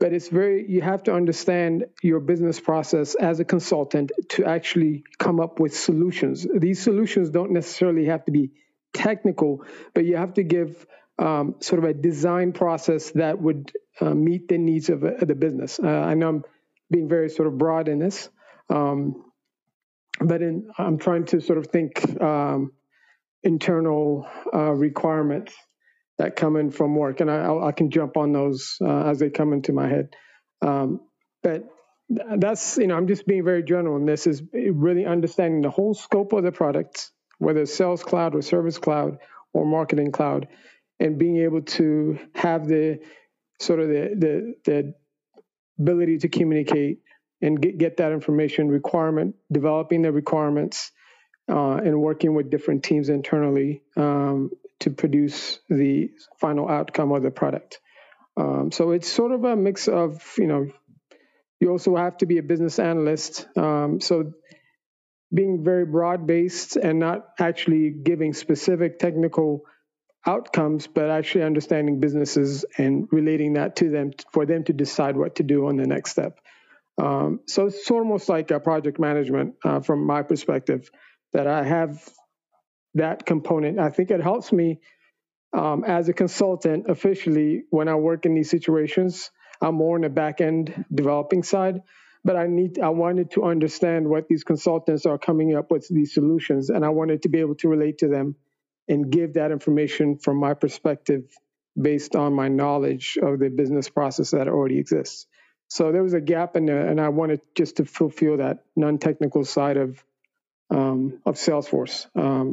but 0.00 0.12
it's 0.12 0.28
very 0.28 0.68
you 0.68 0.80
have 0.82 1.02
to 1.04 1.14
understand 1.14 1.86
your 2.02 2.20
business 2.20 2.60
process 2.60 3.14
as 3.14 3.40
a 3.40 3.44
consultant 3.44 4.12
to 4.30 4.44
actually 4.44 5.04
come 5.18 5.40
up 5.40 5.60
with 5.60 5.76
solutions. 5.76 6.46
These 6.54 6.82
solutions 6.82 7.30
don't 7.30 7.52
necessarily 7.52 8.06
have 8.06 8.24
to 8.26 8.32
be 8.32 8.50
technical, 8.92 9.64
but 9.94 10.04
you 10.04 10.16
have 10.16 10.34
to 10.34 10.42
give 10.42 10.86
um, 11.18 11.56
sort 11.60 11.84
of 11.84 11.90
a 11.90 11.94
design 11.94 12.52
process 12.52 13.10
that 13.12 13.40
would 13.40 13.72
uh, 14.00 14.14
meet 14.14 14.48
the 14.48 14.58
needs 14.58 14.90
of, 14.90 15.04
uh, 15.04 15.12
the 15.24 15.34
business. 15.34 15.80
Uh, 15.82 15.88
I 15.88 16.14
know 16.14 16.28
I'm 16.28 16.44
being 16.90 17.08
very 17.08 17.30
sort 17.30 17.48
of 17.48 17.58
broad 17.58 17.88
in 17.88 17.98
this, 18.00 18.28
um, 18.70 19.24
but 20.20 20.42
in, 20.42 20.68
I'm 20.78 20.98
trying 20.98 21.26
to 21.26 21.40
sort 21.40 21.58
of 21.58 21.68
think 21.68 22.20
um, 22.22 22.72
internal 23.42 24.26
uh, 24.54 24.72
requirements 24.72 25.54
that 26.18 26.36
come 26.36 26.56
in 26.56 26.70
from 26.70 26.94
work, 26.96 27.20
and 27.20 27.30
I, 27.30 27.36
I'll- 27.44 27.62
can 27.72 27.90
jump 27.90 28.16
on 28.16 28.32
those 28.32 28.76
uh, 28.82 29.04
as 29.10 29.18
they 29.18 29.30
come 29.30 29.52
into 29.52 29.72
my 29.72 29.88
head. 29.88 30.10
Um, 30.62 31.00
but 31.42 31.64
that's 32.38 32.78
you 32.78 32.86
know 32.88 32.96
I'm 32.96 33.08
just 33.08 33.26
being 33.26 33.44
very 33.44 33.62
general, 33.62 33.96
and 33.96 34.08
this 34.08 34.26
is 34.26 34.42
really 34.52 35.06
understanding 35.06 35.62
the 35.62 35.70
whole 35.70 35.94
scope 35.94 36.32
of 36.32 36.44
the 36.44 36.52
product, 36.52 37.10
whether 37.38 37.62
it's 37.62 37.74
Sales 37.74 38.02
Cloud 38.04 38.34
or 38.34 38.42
Service 38.42 38.78
Cloud 38.78 39.18
or 39.54 39.64
Marketing 39.66 40.12
Cloud, 40.12 40.48
and 41.00 41.18
being 41.18 41.38
able 41.38 41.62
to 41.62 42.18
have 42.34 42.66
the 42.66 43.00
sort 43.60 43.80
of 43.80 43.88
the 43.88 44.14
the, 44.16 44.54
the 44.64 44.94
ability 45.78 46.18
to 46.18 46.28
communicate 46.28 47.00
and 47.42 47.60
get, 47.60 47.78
get 47.78 47.96
that 47.98 48.12
information 48.12 48.68
requirement, 48.68 49.34
developing 49.52 50.02
the 50.02 50.12
requirements, 50.12 50.92
uh, 51.50 51.74
and 51.74 52.00
working 52.00 52.34
with 52.34 52.50
different 52.50 52.82
teams 52.82 53.08
internally 53.08 53.82
um, 53.96 54.50
to 54.80 54.90
produce 54.90 55.58
the 55.68 56.10
final 56.38 56.68
outcome 56.68 57.12
of 57.12 57.22
the 57.22 57.30
product. 57.30 57.80
Um, 58.36 58.72
so 58.72 58.92
it's 58.92 59.08
sort 59.08 59.32
of 59.32 59.44
a 59.44 59.54
mix 59.56 59.88
of, 59.88 60.22
you 60.38 60.46
know, 60.46 60.66
you 61.60 61.70
also 61.70 61.96
have 61.96 62.16
to 62.18 62.26
be 62.26 62.38
a 62.38 62.42
business 62.42 62.78
analyst. 62.78 63.46
Um, 63.56 64.00
so 64.00 64.32
being 65.32 65.64
very 65.64 65.84
broad 65.84 66.26
based 66.26 66.76
and 66.76 66.98
not 66.98 67.26
actually 67.38 67.90
giving 67.90 68.32
specific 68.32 68.98
technical 68.98 69.62
outcomes, 70.26 70.86
but 70.86 71.10
actually 71.10 71.44
understanding 71.44 72.00
businesses 72.00 72.64
and 72.78 73.08
relating 73.12 73.54
that 73.54 73.76
to 73.76 73.90
them 73.90 74.12
for 74.32 74.46
them 74.46 74.64
to 74.64 74.72
decide 74.72 75.16
what 75.16 75.36
to 75.36 75.42
do 75.42 75.66
on 75.66 75.76
the 75.76 75.86
next 75.86 76.12
step. 76.12 76.38
Um, 76.96 77.40
so 77.46 77.66
it's 77.66 77.90
almost 77.90 78.28
like 78.28 78.50
a 78.50 78.60
project 78.60 78.98
management 78.98 79.56
uh, 79.64 79.80
from 79.80 80.06
my 80.06 80.22
perspective 80.22 80.90
that 81.32 81.46
I 81.46 81.64
have 81.64 82.08
that 82.94 83.26
component. 83.26 83.78
I 83.78 83.90
think 83.90 84.10
it 84.10 84.20
helps 84.22 84.52
me 84.52 84.80
um, 85.52 85.84
as 85.84 86.08
a 86.08 86.12
consultant 86.12 86.86
officially 86.88 87.64
when 87.70 87.88
I 87.88 87.96
work 87.96 88.26
in 88.26 88.34
these 88.34 88.50
situations. 88.50 89.30
I'm 89.60 89.74
more 89.76 89.96
on 89.96 90.02
the 90.02 90.08
back 90.08 90.40
end 90.40 90.84
developing 90.92 91.42
side, 91.42 91.80
but 92.24 92.36
I 92.36 92.46
need 92.46 92.78
I 92.78 92.90
wanted 92.90 93.32
to 93.32 93.44
understand 93.44 94.08
what 94.08 94.28
these 94.28 94.44
consultants 94.44 95.06
are 95.06 95.18
coming 95.18 95.54
up 95.56 95.70
with 95.70 95.86
these 95.88 96.14
solutions, 96.14 96.70
and 96.70 96.84
I 96.84 96.90
wanted 96.90 97.22
to 97.22 97.28
be 97.28 97.40
able 97.40 97.56
to 97.56 97.68
relate 97.68 97.98
to 97.98 98.08
them 98.08 98.36
and 98.87 99.09
give 99.11 99.33
that 99.33 99.51
information 99.51 100.17
from 100.17 100.37
my 100.37 100.53
perspective 100.53 101.23
based 101.79 102.15
on 102.15 102.33
my 102.33 102.47
knowledge 102.47 103.17
of 103.21 103.39
the 103.39 103.49
business 103.49 103.89
process 103.89 104.31
that 104.31 104.47
already 104.47 104.79
exists. 104.79 105.27
So 105.69 105.91
there 105.91 106.01
was 106.01 106.13
a 106.13 106.21
gap 106.21 106.55
in 106.55 106.65
there, 106.65 106.87
and 106.87 106.99
I 106.99 107.09
wanted 107.09 107.41
just 107.55 107.77
to 107.77 107.85
fulfill 107.85 108.37
that 108.37 108.65
non-technical 108.75 109.45
side 109.45 109.77
of 109.77 110.03
um, 110.69 111.21
of 111.25 111.35
Salesforce. 111.35 112.07
Um, 112.15 112.49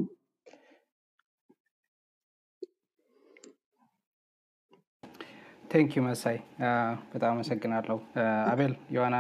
ቴንክ 5.70 5.94
ዩ 5.97 6.01
መሳይ 6.06 6.36
በጣም 7.12 7.31
አመሰግናለሁ 7.35 7.97
አቤል 8.51 8.74
ዮዋና 8.97 9.16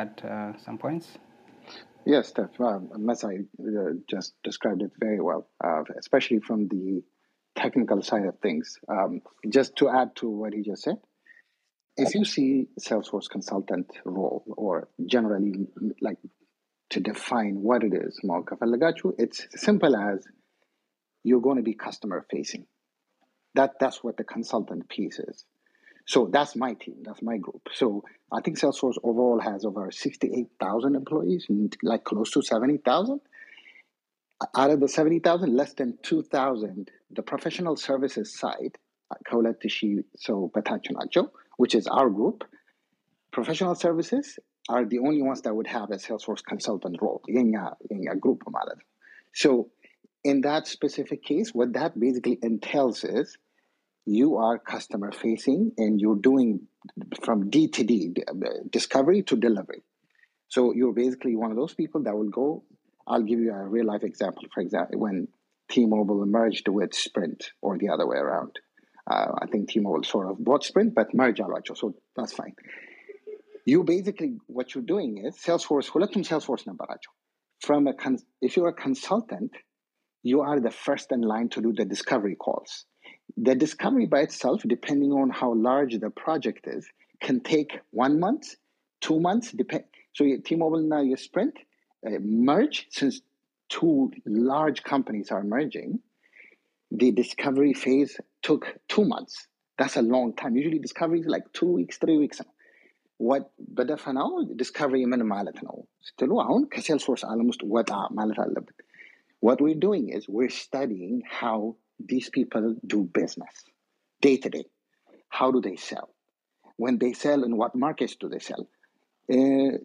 አድ 0.00 0.18
ሰም 0.64 0.76
ፖይንትስ 0.82 1.08
Yes, 2.05 2.29
Steph, 2.29 2.59
uh, 2.59 2.79
Masai 2.97 3.45
uh, 3.59 3.93
just 4.09 4.33
described 4.43 4.81
it 4.81 4.91
very 4.99 5.21
well, 5.21 5.47
uh, 5.63 5.83
especially 5.97 6.39
from 6.39 6.67
the 6.67 7.01
technical 7.55 8.01
side 8.01 8.25
of 8.25 8.39
things. 8.39 8.77
Um, 8.89 9.21
just 9.49 9.77
to 9.77 9.89
add 9.89 10.15
to 10.17 10.29
what 10.29 10.53
he 10.53 10.63
just 10.63 10.83
said, 10.83 10.97
if 11.95 12.13
you 12.15 12.25
see 12.25 12.67
Salesforce 12.79 13.29
consultant 13.29 13.87
role, 14.03 14.43
or 14.57 14.89
generally 15.05 15.67
like 16.01 16.17
to 16.89 16.99
define 16.99 17.61
what 17.61 17.83
it 17.83 17.93
is, 17.93 18.19
it's 19.17 19.47
simple 19.55 19.95
as 19.95 20.25
you're 21.23 21.41
going 21.41 21.57
to 21.57 21.63
be 21.63 21.73
customer 21.73 22.25
facing. 22.29 22.65
That 23.55 23.73
that's 23.79 24.03
what 24.03 24.17
the 24.17 24.23
consultant 24.23 24.89
piece 24.89 25.19
is. 25.19 25.45
So 26.05 26.29
that's 26.31 26.55
my 26.55 26.73
team, 26.73 26.97
that's 27.03 27.21
my 27.21 27.37
group. 27.37 27.69
So 27.73 28.03
I 28.31 28.41
think 28.41 28.59
Salesforce 28.59 28.97
overall 29.03 29.39
has 29.39 29.63
over 29.63 29.89
68,000 29.89 30.95
employees, 30.95 31.47
like 31.81 32.03
close 32.03 32.31
to 32.31 32.41
70,000. 32.41 33.21
Out 34.55 34.71
of 34.71 34.81
the 34.81 34.89
70,000, 34.89 35.55
less 35.55 35.73
than 35.73 35.97
2,000, 36.03 36.91
the 37.11 37.21
professional 37.21 37.77
services 37.77 38.37
side, 38.37 38.77
uh, 39.09 39.15
Kaulat 39.29 39.55
so 40.17 40.51
Patachanacho, 40.53 41.29
which 41.55 41.75
is 41.75 41.87
our 41.87 42.09
group, 42.09 42.43
professional 43.31 43.75
services 43.75 44.39
are 44.67 44.85
the 44.85 44.99
only 44.99 45.21
ones 45.21 45.41
that 45.43 45.55
would 45.55 45.67
have 45.67 45.91
a 45.91 45.95
Salesforce 45.95 46.43
consultant 46.43 46.97
role 47.01 47.21
in 47.27 47.55
a, 47.55 47.73
in 47.89 48.07
a 48.09 48.15
group. 48.15 48.43
So 49.33 49.69
in 50.23 50.41
that 50.41 50.67
specific 50.67 51.23
case, 51.23 51.53
what 51.53 51.73
that 51.73 51.99
basically 51.99 52.39
entails 52.41 53.03
is 53.03 53.37
you 54.06 54.36
are 54.36 54.58
customer 54.58 55.12
facing 55.12 55.72
and 55.76 56.00
you're 56.00 56.16
doing 56.16 56.66
from 57.24 57.50
D 57.50 57.68
to 57.68 57.84
D, 57.84 58.14
uh, 58.26 58.32
discovery 58.70 59.22
to 59.24 59.36
delivery. 59.36 59.82
So 60.48 60.72
you're 60.72 60.94
basically 60.94 61.36
one 61.36 61.50
of 61.50 61.56
those 61.56 61.74
people 61.74 62.02
that 62.04 62.16
will 62.16 62.30
go. 62.30 62.64
I'll 63.06 63.22
give 63.22 63.40
you 63.40 63.52
a 63.52 63.66
real 63.66 63.86
life 63.86 64.02
example. 64.02 64.44
For 64.52 64.60
example, 64.60 64.98
when 64.98 65.28
T-Mobile 65.70 66.24
merged 66.26 66.68
with 66.68 66.94
Sprint, 66.94 67.52
or 67.60 67.76
the 67.78 67.90
other 67.90 68.06
way 68.06 68.16
around. 68.16 68.52
Uh, 69.10 69.32
I 69.42 69.46
think 69.46 69.68
T-Mobile 69.68 70.04
sort 70.04 70.30
of 70.30 70.42
bought 70.42 70.64
Sprint, 70.64 70.94
but 70.94 71.14
merged 71.14 71.40
Alacho, 71.40 71.76
so 71.76 71.94
that's 72.16 72.32
fine. 72.32 72.54
You 73.64 73.84
basically 73.84 74.38
what 74.46 74.74
you're 74.74 74.84
doing 74.84 75.18
is 75.26 75.36
Salesforce. 75.36 75.88
ሁለቱም 75.88 76.22
Salesforce 76.30 76.64
ነበራቸው. 76.70 77.12
From 77.66 77.86
a 77.86 77.94
cons- 78.02 78.24
if 78.40 78.56
you're 78.56 78.68
a 78.68 78.80
consultant, 78.86 79.52
you 80.22 80.40
are 80.40 80.60
the 80.60 80.70
first 80.70 81.12
in 81.12 81.20
line 81.20 81.48
to 81.50 81.60
do 81.60 81.72
the 81.72 81.84
discovery 81.84 82.36
calls. 82.36 82.86
The 83.36 83.54
discovery 83.54 84.06
by 84.06 84.20
itself, 84.20 84.62
depending 84.66 85.12
on 85.12 85.30
how 85.30 85.54
large 85.54 85.98
the 85.98 86.10
project 86.10 86.66
is, 86.66 86.86
can 87.20 87.40
take 87.40 87.80
one 87.90 88.18
month, 88.18 88.56
two 89.00 89.20
months. 89.20 89.52
Depend. 89.52 89.84
So 90.12 90.24
your 90.24 90.38
T-Mobile 90.38 90.82
now 90.82 91.02
your 91.02 91.16
Sprint 91.16 91.56
uh, 92.06 92.18
merge 92.20 92.86
since 92.90 93.20
two 93.68 94.12
large 94.26 94.82
companies 94.82 95.30
are 95.30 95.44
merging. 95.44 96.00
The 96.90 97.12
discovery 97.12 97.74
phase 97.74 98.18
took 98.42 98.66
two 98.88 99.04
months. 99.04 99.46
That's 99.78 99.96
a 99.96 100.02
long 100.02 100.34
time. 100.34 100.56
Usually 100.56 100.78
discovery 100.78 101.20
is 101.20 101.26
like 101.26 101.52
two 101.52 101.66
weeks, 101.66 101.98
three 101.98 102.16
weeks. 102.16 102.40
what 103.20 103.44
በደፈናው 103.76 104.32
ዲስከቨሪ 104.58 105.00
ምን 105.12 105.22
ማለት 105.32 105.56
ነው 105.66 105.76
ስትሉ 106.08 106.32
አሁን 106.44 106.62
ከሴልስፎርስ 106.74 107.22
ዓለም 107.30 107.46
ውስጥ 107.52 107.62
ወጣ 107.74 107.92
ማለት 108.18 108.38
አለብን። 108.44 108.76
What 109.46 109.58
we're 109.64 109.80
doing 109.86 110.04
is 110.16 110.22
we're 110.36 110.54
studying 110.64 111.16
how 111.40 111.58
these 111.99 112.29
people 112.29 112.75
do 112.85 113.03
business 113.03 113.53
day 114.21 114.37
to 114.37 114.49
day. 114.49 114.65
How 115.29 115.51
do 115.51 115.61
they 115.61 115.75
sell? 115.75 116.09
When 116.77 116.97
they 116.97 117.13
sell, 117.13 117.43
in 117.43 117.57
what 117.57 117.75
markets 117.75 118.15
do 118.15 118.29
they 118.29 118.39
sell? 118.39 118.67
Uh, 119.31 119.77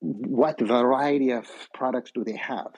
what 0.00 0.60
variety 0.60 1.30
of 1.30 1.46
products 1.72 2.10
do 2.12 2.24
they 2.24 2.36
have? 2.36 2.72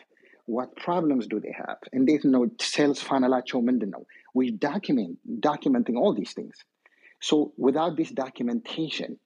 What 0.47 0.77
problems 0.77 1.27
do 1.27 1.41
they 1.41 1.55
have? 1.57 1.79
And 1.93 2.07
they 2.07 2.19
know 2.23 2.51
sales 2.61 3.03
fanalacho 3.03 3.63
mindano. 3.63 4.05
We 4.35 4.51
document 4.51 5.19
documenting 5.41 5.97
all 5.97 6.15
these 6.15 6.33
things. 6.33 6.57
So 7.21 7.55
without 7.57 7.97
this 7.97 8.11
documentation, 8.11 9.19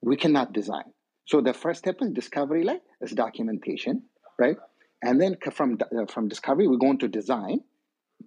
we 0.00 0.16
cannot 0.16 0.52
design. 0.52 0.92
So 1.26 1.40
the 1.40 1.54
first 1.54 1.78
step 1.78 1.98
is 2.00 2.10
discovery, 2.10 2.64
like 2.64 2.82
is 3.00 3.12
documentation, 3.12 4.02
right? 4.38 4.56
And 5.02 5.20
then 5.20 5.36
from 5.52 5.78
uh, 5.80 6.06
from 6.06 6.28
discovery, 6.28 6.66
we 6.66 6.78
go 6.78 6.90
into 6.90 7.06
design, 7.06 7.60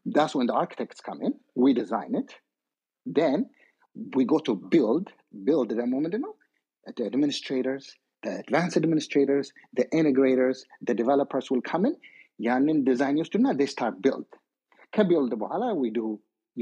That's 0.07 0.35
when 0.35 0.47
the 0.47 0.55
architects 0.55 1.01
come 1.01 1.21
in. 1.23 1.35
We 1.55 1.75
design 1.75 2.15
it. 2.15 2.35
Then 3.07 3.51
we 4.17 4.25
go 4.25 4.39
to 4.39 4.55
build. 4.57 5.13
Build 5.45 5.71
the 5.71 5.87
moment, 5.87 6.15
you 6.15 6.21
know, 6.21 6.35
the 6.97 7.05
administrators, 7.05 7.97
the 8.23 8.39
advanced 8.41 8.77
administrators, 8.77 9.53
the 9.75 9.87
integrators, 9.87 10.59
the 10.83 10.95
developers 10.95 11.51
will 11.51 11.63
come 11.73 11.87
in. 11.91 11.97
ያንን 12.41 12.79
ዲዛይን 12.89 13.17
ይወስዱና 13.19 13.49
they 13.59 13.67
start 13.77 13.97
build. 14.07 14.29
ከቢልድ 14.95 15.33
በኋላ 15.43 15.65
we 15.83 15.89
do 15.99 16.07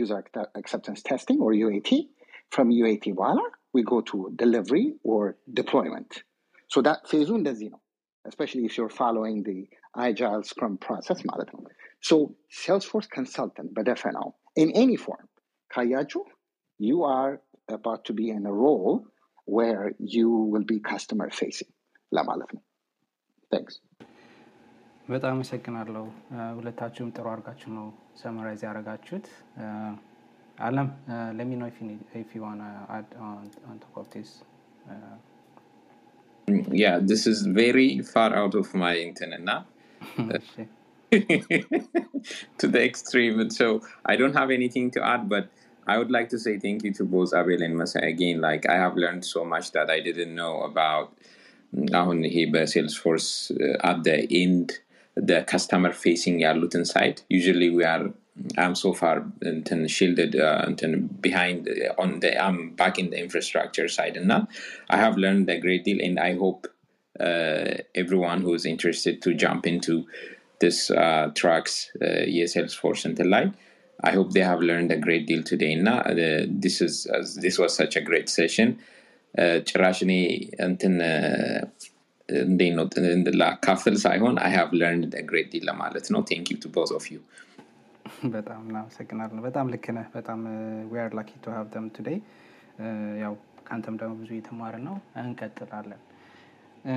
user 0.03 0.17
acta- 0.23 0.51
acceptance 0.61 1.01
testing 1.11 1.39
or 1.45 1.51
UAT. 1.65 1.91
From 2.55 2.67
UAT 2.81 3.05
በኋላ 3.19 3.41
we 3.77 3.83
go 3.93 3.99
to 4.11 4.17
delivery 4.43 4.87
or 5.13 5.21
deployment. 5.61 6.11
So 6.75 6.83
that 6.89 7.01
phase 7.11 7.31
እንደዚህ 7.41 7.69
ነው. 7.75 7.81
Especially 8.25 8.65
if 8.65 8.73
you're 8.77 8.95
following 8.95 9.37
the 9.43 9.59
agile 10.07 10.43
scrum 10.43 10.75
process 10.79 11.19
ማለት 11.31 11.49
ነው. 11.55 11.61
So 12.09 12.17
Salesforce 12.63 13.09
consultant 13.19 13.69
በደፈናው 13.77 14.29
in 14.57 14.69
any 14.83 14.97
form 15.05 15.27
ካያችሁ 15.71 16.23
you 16.81 16.99
are 17.17 17.33
about 17.69 18.01
to 18.09 18.13
be 18.21 18.27
in 18.31 18.45
a 18.47 18.57
role 18.65 18.97
where 19.49 19.85
you 20.17 20.29
will 20.53 20.67
be 20.73 20.79
customer 20.93 21.29
facing 21.41 21.71
ለማለት 22.13 22.51
ነው. 22.57 22.63
Thanks. 23.53 23.75
በጣም 25.07 25.31
አመሰግናለሁ 25.35 26.03
እ፣ 26.35 26.47
ሁለታችሁም 26.57 27.11
ጥሩ 27.17 27.27
አድርጋችሁ 27.33 27.69
ነው 27.77 27.87
ሰመራይዝ 28.23 28.63
ያደረጋችሁት 28.67 29.27
እ፣ 29.61 29.67
አለም 30.59 30.89
ለሚ 31.39 31.51
ነው 31.61 31.69
ኢፍ 32.21 32.31
ዩ 32.37 32.43
ዋና 32.45 32.63
አድ 32.97 33.09
ኦን 33.69 33.79
ቶፕ 33.85 33.95
ኦፍ 34.03 34.09
ዲስ 34.15 34.31
yeah, 36.71 36.99
this 37.01 37.27
is 37.27 37.47
very 37.47 38.01
far 38.01 38.35
out 38.35 38.55
of 38.55 38.75
my 38.75 38.97
internet 38.97 39.41
to 42.59 42.67
the 42.75 42.85
extreme. 42.85 43.41
And 43.41 43.53
so 43.53 43.83
I 44.05 44.17
don't 44.17 44.35
have 44.35 44.51
anything 44.51 44.91
to 44.93 45.05
add, 45.05 45.29
but 45.29 45.49
I 45.87 45.97
would 45.99 46.11
like 46.11 46.29
to 46.31 46.39
say 46.39 46.59
thank 46.59 46.85
you 46.85 46.93
to 46.95 47.05
both 47.05 47.33
Abel 47.35 47.63
and 47.63 47.77
Masa 47.81 48.07
again. 48.07 48.41
Like 48.41 48.69
I 48.69 48.77
have 48.77 48.97
learned 48.97 49.25
so 49.25 49.45
much 49.45 49.73
that 49.73 49.91
I 49.91 50.01
didn't 50.01 50.35
know 50.35 50.63
about 50.63 51.09
አሁን 52.01 52.19
ይሄ 52.27 52.37
በሴልስፎርስ 52.53 53.27
አት 53.89 53.99
ደ 54.07 54.13
ኤንድ 54.39 54.71
ደ 55.17 55.41
ከስተመር 55.51 55.93
ፌሲንግ 56.03 56.39
ያሉትን 56.45 56.85
ሳይድ 56.91 57.19
ዩዥሊ 57.35 57.65
ዊ 57.79 57.83
አር 57.91 58.03
አም 58.65 58.75
ሶ 58.81 58.91
ፋር 59.01 59.17
እንትን 59.53 59.81
ሺልድድ 59.97 60.35
እንትን 60.71 60.93
ቢሃይንድ 61.25 61.65
ኦን 62.03 62.11
አም 62.47 62.59
ባክ 62.81 62.97
ኢን 63.03 63.09
ኢንፍራስትራክቸር 63.25 63.89
ሳይድ 63.97 64.17
እና 64.23 64.33
አይ 64.95 65.01
ሃቭ 65.05 65.15
ለርንድ 65.25 65.49
ግሬት 65.65 65.85
ዲል 65.91 66.01
ኤንድ 66.09 66.21
አይ 66.27 66.35
ሆፕ 66.45 66.59
everyone 68.03 68.41
who 68.45 68.53
is 68.55 68.65
interested 68.73 69.15
to 69.25 69.31
jump 69.45 69.63
into 69.67 69.95
this 70.63 70.79
uh, 71.05 71.25
tracks 71.41 71.75
uh, 72.07 72.23
የሴልስፎርስ 72.37 73.03
እንትን 73.11 73.29
ላይ 73.35 73.45
I 73.99 74.13
hope 74.17 74.29
they 74.37 74.45
have 74.49 74.61
learned 74.71 74.91
a 74.97 75.01
great 75.07 75.25
deal 75.31 75.43
today. 75.51 75.71
እና 75.79 75.89
uh, 76.11 76.15
this 76.65 76.77
is 76.87 76.95
uh, 77.15 77.23
this 77.45 77.57
was 77.63 77.73
such 77.81 77.95
a 78.01 78.05
great 78.11 78.29
session. 78.39 78.69
Uh, 79.35 79.57
ጭራሽ 79.71 79.99
እኔ 80.07 80.13
እንትን 80.69 80.95
uh, 81.09 81.59
እንዴት 82.29 82.73
ነው 82.79 82.87
ጥ- 82.95 83.35
ላካፍል 83.43 83.95
ሳይሆን 84.05 84.35
I 84.49 84.53
have 84.59 84.73
learned 84.83 85.13
a 85.23 85.27
great 85.33 85.51
deal 85.55 85.67
ለማለት 85.71 86.09
ነው። 86.17 86.23
Thank 86.33 86.47
you 86.53 86.59
to 86.65 86.71
both 86.79 86.93
of 86.99 87.07
you. 87.15 87.21
በጣም 88.34 88.62
እናመሰግናለን። 88.66 89.42
በጣም 89.46 89.66
ልክ 89.74 89.86
ነህ። 89.96 90.08
በጣም 90.16 90.40
we're 90.92 91.12
lucky 91.18 91.32
to 91.44 91.52
have 91.54 91.68
them 91.74 91.86
today 91.96 92.18
ያው 93.22 93.34
ከአንተም 93.66 93.96
ደግሞ 94.00 94.14
ብዙ 94.22 94.30
እየተማርን 94.36 94.84
ነው 94.88 94.96
እንቀጥላለን። 95.22 96.02
እ፣ 96.86 96.96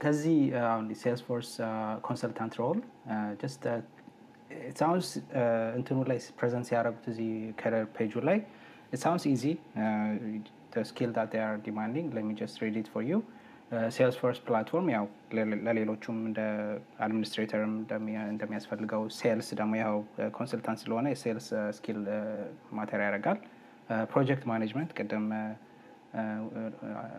ከዚህ 0.00 0.36
እ፣ 0.50 0.62
አሁን 0.66 0.86
Salesforce 1.02 1.50
consultant 2.06 2.54
role 2.60 2.80
just 3.40 3.62
sounds 4.78 5.08
እንትኑ 5.76 5.98
ላይ 6.10 6.18
present 6.38 6.66
ሲያደረጉት 6.68 7.06
እዚህ 7.12 7.30
career 7.60 7.86
page 7.96 8.07
ኡ 8.07 8.12
ላይ 8.28 8.38
sounds 8.96 9.24
easy 9.30 9.44
skill 10.84 11.10
that 11.16 11.32
are 11.42 11.54
demanding 11.64 12.08
let 12.16 12.23
me 12.23 12.28
just 12.40 12.56
read 12.62 12.76
it 12.80 12.88
for 12.92 13.04
you 13.06 13.16
Salesforce 13.90 14.38
platform 14.46 14.88
ያው 14.92 15.04
ለሌ- 15.32 15.60
ለሌሎቹም 15.66 16.18
እንደ 16.28 16.40
administrator 17.00 17.62
ም 17.62 17.72
እንደሚ- 17.78 18.20
እንደሚያስፈልገው 18.32 19.02
sales 19.16 19.48
ደግሞ 19.60 19.72
ያው 19.80 19.96
consultant 20.36 20.80
ስለሆነ 20.82 21.06
የ 21.12 21.22
sales 21.22 21.48
skill 21.78 21.98
matter 22.72 23.00
ያደርጋል። 23.06 23.38
project 24.12 24.44
management 24.52 24.92
ቅድም 24.98 25.26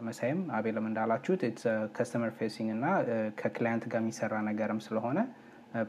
መሳይም 0.02 0.40
አቤልም 0.58 0.86
እንዳላችሁት 0.90 1.42
customer 1.96 2.32
facing 2.38 2.70
እና 2.76 2.86
ከ 3.40 3.51
client 3.51 3.84
ጋር 3.92 4.02
የሚሰራ 4.02 4.36
ነገርም 4.48 4.80
ስለሆነ 4.86 5.20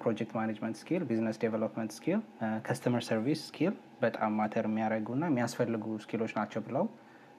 project 0.00 0.32
management 0.38 0.76
skill፣ 0.80 1.02
business 1.08 1.36
development 1.42 1.92
skill፣ 1.96 2.20
customer 2.66 3.02
service 3.08 3.42
skill 3.48 3.74
በጣም 4.02 4.32
matter 4.40 4.66
የሚያደርጉ 4.68 5.08
እና 5.16 5.24
የሚያስፈልጉ 5.30 5.84
skill 6.04 6.20
ኦች 6.20 6.32
ናቸው 6.38 6.62
ብለው 6.66 6.84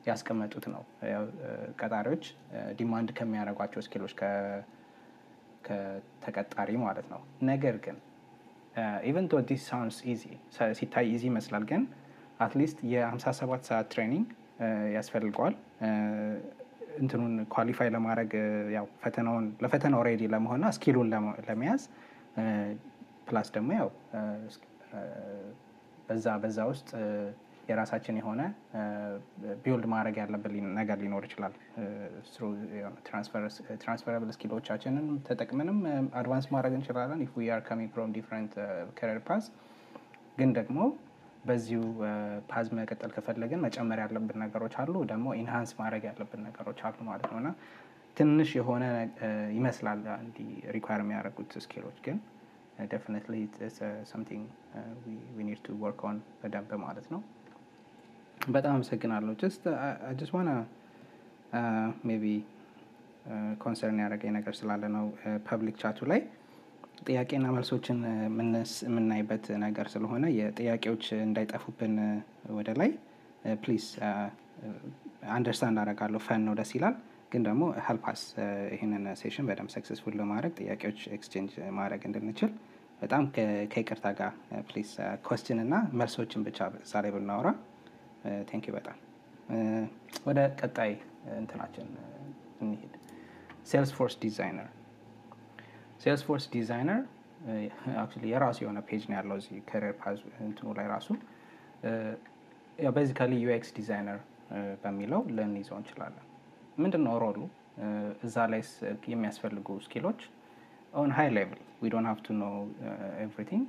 ያስቀመጡት 0.06 0.66
ነው። 0.74 0.84
ቀጣሪዎች 1.82 2.24
demand 2.80 3.10
ከሚያደርጓቸው 3.18 3.82
skill 3.86 4.02
ኦች 4.02 4.14
ከተቀጣሪ 5.64 6.70
ማለት 6.84 7.08
ነው። 7.14 7.22
ነገር 7.44 7.76
ግን 7.86 7.98
even 9.10 9.26
though 9.32 9.42
this 9.50 9.62
sounds 9.70 9.98
easy 10.12 10.24
ሲታይ 10.80 11.08
easy 11.14 11.24
ይመስላል፣ 11.30 11.64
ግን 11.72 11.82
at 12.40 12.51
least 12.51 12.78
የ57 12.92 13.66
ሰዓት 13.70 13.88
training 13.94 14.28
ያስፈልገዋል። 14.96 15.56
እንትኑን 17.00 17.34
qualify 17.54 17.90
ለማድረግ 17.96 18.32
ያው 18.76 18.86
ፈተናውን 19.04 19.46
ለፈተናው 19.64 20.02
ready 20.08 20.24
ለመሆንና 20.34 20.70
skill 20.78 20.96
ኡን 20.96 21.10
ለመያዝ 21.48 21.84
plus 23.28 23.50
ደግሞ 23.56 23.70
ያው 23.80 23.90
በዛ 26.08 26.26
በዛ 26.44 26.60
ውስጥ 26.72 26.90
የራሳችን 27.70 28.16
የሆነ 28.20 28.42
build 29.64 29.86
ማድረግ 29.94 30.16
ያለብን 30.22 30.56
ነገር 30.78 30.98
ሊኖር 31.02 31.24
ይችላል። 31.28 31.54
transferable 33.80 34.32
skill 34.36 34.58
ኦቻችንን 34.58 35.08
ተጠቅመንም 35.28 35.80
advance 36.20 36.48
ማድረግ 36.56 36.74
እንችላለን። 36.78 37.22
if 37.26 37.36
we 37.40 37.50
are 37.56 37.62
coming 37.68 37.92
from 37.96 38.14
different 38.18 38.56
career 39.00 39.22
path። 39.30 39.46
ግን 40.38 40.52
ደግሞ 40.58 40.80
በዚሁ 41.46 41.82
path 42.50 42.68
መቀጠል 42.78 43.12
ከፈለግን 43.16 43.62
መጨመር 43.66 44.00
ያለብን 44.04 44.40
ነገሮች 44.44 44.74
አሉ፣ 44.82 44.96
ደግሞ 45.12 45.28
enhance 45.40 45.72
ማድረግ 45.80 46.04
ያለብን 46.10 46.42
ነገሮች 46.48 46.82
አሉ 46.88 46.98
ማለት 47.10 47.30
ነው። 47.38 47.54
ትንሽ 48.18 48.50
የሆነ 48.58 48.84
ይመስላል 49.56 50.02
እንዲህ 50.24 50.48
require 50.76 51.02
የሚያደርጉት 51.04 51.52
skill 51.64 51.81
ኦች። 51.81 51.98
ግን 52.06 52.18
something 54.10 54.46
we 55.36 55.44
need 55.48 55.60
to 55.66 55.76
work 55.82 56.02
on 56.08 56.18
በደንብ 56.42 56.72
ማለት 56.84 57.08
ነው። 57.14 57.22
በጣም 58.48 58.74
አመሰግናለሁ። 58.76 59.34
just 59.42 59.64
just 60.20 60.34
ዋና 60.36 60.52
maybe 62.10 62.26
concern 63.64 64.00
ያደረገኝ 64.04 64.32
ነገር 64.38 64.54
ስላለ 64.60 64.84
ነው 64.96 65.06
public 65.48 65.76
chat 65.82 65.99
ኡ 65.99 66.08
ላይ 66.12 66.22
ጥያቄና 67.08 67.48
መልሶችን 67.56 67.98
የምናይበት 68.86 69.46
ነገር 69.66 69.88
ስለሆነ 69.94 70.26
የጥያቄዎች 70.38 71.06
እንዳይጠፉብን 71.28 71.94
ወደ 72.58 72.70
ላይ 72.82 72.90
please 73.64 73.86
understand 75.36 75.78
አደርጋለሁ። 75.84 76.20
fun 76.28 76.42
ነው፣ 76.48 76.54
ደስ 76.60 76.72
ይላል። 76.78 76.96
ግን 77.32 77.44
ደግሞ 77.48 77.64
help 77.88 78.11
us 78.11 78.22
ይህንን 78.74 79.04
session 79.20 79.48
በደንብ 79.50 79.70
successful 79.74 80.14
ለማድረግ 80.20 80.54
ጥያቄዎች 80.60 81.00
exchange 81.18 81.52
ማድረግ 81.78 82.02
እንድንችል 82.10 82.52
በጣም 83.02 83.24
ከይቅርታ 83.74 84.08
ጋር 84.20 84.32
please 84.70 84.90
question 85.28 85.46
ኦችን 85.46 85.60
እና 85.66 85.76
መልሶችን 86.00 86.42
ብቻ 86.48 86.58
እዛ 86.82 86.94
ላይ 87.06 87.12
ብናወራ 87.16 87.50
thank 88.50 88.66
በጣም 88.76 88.98
ወደ 90.28 90.40
ቀጣይ 90.60 90.92
እንትናችን 91.38 91.88
እንሄድ። 92.64 92.94
Salesforce 93.70 94.16
designer 94.24 94.68
Salesforce 96.04 96.46
designer 96.54 97.02
actually 98.02 98.26
የራሱ 98.32 98.58
የሆነ 98.64 98.80
page 98.88 99.04
ነው 99.10 99.16
ያለው 99.18 99.38
እዚህ 99.42 99.58
career 99.70 99.96
እንትኑ 100.48 100.70
ላይ 100.80 100.88
ራሱ 100.94 101.08
basically 102.96 103.34
UX 103.44 103.70
designer 103.78 104.20
በሚለው 104.84 105.22
ልንይዘው 105.38 105.78
እንችላለን። 105.80 106.26
ምንድን 106.78 107.02
ነው 107.08 107.16
role 107.24 107.32
ኡ? 107.32 107.38
እዛ 108.26 108.36
ላይ 108.52 108.62
የሚያስፈልጉ 109.12 109.68
skill 109.86 110.06
ኦች 110.06 110.22
on 110.94 111.12
high 111.18 111.28
level 111.38 111.60
we 111.82 111.90
don't 111.94 112.08
have 112.10 112.20
to 112.26 112.36
know 112.40 112.46
everything 113.26 113.66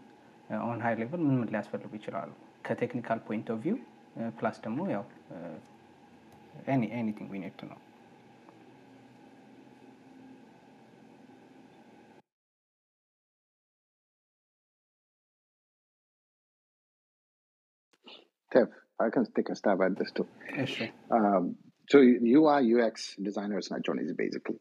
on 0.62 0.79
high 0.85 0.95
level 1.01 1.21
ምን 1.27 1.35
ምን 1.41 1.49
ሊያስፈልጉ 1.55 1.91
ይችላሉ 1.99 2.31
ከ 2.67 2.76
technical 2.76 3.19
point 3.29 3.49
of 3.55 3.59
view 3.65 3.77
ፕላስ 4.40 4.58
ደግሞ 4.66 4.80
ያው 4.96 5.04
ኤኒቲንግ 7.00 7.28
ዊ 7.34 7.40
ኒድ 7.46 7.56
ቱ 7.62 7.66
ነው 7.72 7.80
Tev, 18.52 18.68
I 19.00 19.10
can 19.10 19.26
take 19.36 19.50
a 19.50 19.56
stab 19.56 19.82
at 19.86 19.94
this 20.00 20.12
too. 20.18 20.28
እሺ 20.64 20.76
Um, 21.18 21.44
so 21.90 21.98
UI 22.40 22.60
UX 22.76 22.96
designers 23.28 23.68
ናቸው 23.74 23.92
እነዚህ 23.96 24.16
ቤዚክሊ 24.22 24.56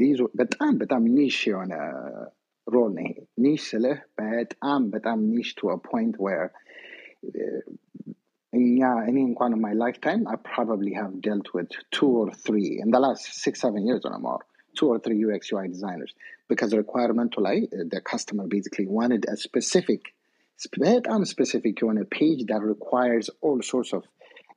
ዲዝ 0.00 0.18
በጣም 0.40 0.72
በጣም 0.82 1.02
ኒሽ 1.16 1.38
የሆነ 1.50 1.74
ሮል 2.66 2.90
ነው 2.96 3.02
ይሄ 3.06 3.12
ኒሽ 3.44 3.62
ስልህ 3.72 3.98
በጣም 4.20 4.82
በጣም 4.94 5.18
ኒሽ 5.32 5.48
ቱ 5.58 5.74
ፖይንት 5.90 6.16
ዌር 6.26 6.46
yeah, 8.53 9.03
any 9.07 9.23
one 9.23 9.53
of 9.53 9.59
my 9.59 9.73
lifetime, 9.73 10.27
I 10.27 10.35
probably 10.35 10.93
have 10.93 11.21
dealt 11.21 11.53
with 11.53 11.69
two 11.91 12.07
or 12.07 12.31
three 12.31 12.79
in 12.81 12.91
the 12.91 12.99
last 12.99 13.33
six, 13.33 13.61
seven 13.61 13.85
years 13.85 14.01
or 14.03 14.17
more, 14.19 14.45
two 14.77 14.89
or 14.89 14.99
three 14.99 15.23
UX 15.23 15.51
UI 15.51 15.69
designers 15.69 16.13
because 16.51 16.71
the 16.71 16.77
requirement 16.77 17.31
to 17.31 17.39
like 17.39 17.63
uh, 17.71 17.83
the 17.89 18.01
customer 18.01 18.45
basically 18.45 18.85
wanted 18.85 19.25
a 19.29 19.37
specific, 19.37 20.13
I'm 20.75 21.09
um, 21.09 21.25
specific 21.25 21.81
on 21.81 21.97
a 21.97 22.03
page 22.03 22.45
that 22.47 22.61
requires 22.61 23.29
all 23.39 23.61
sorts 23.61 23.93
of 23.93 24.03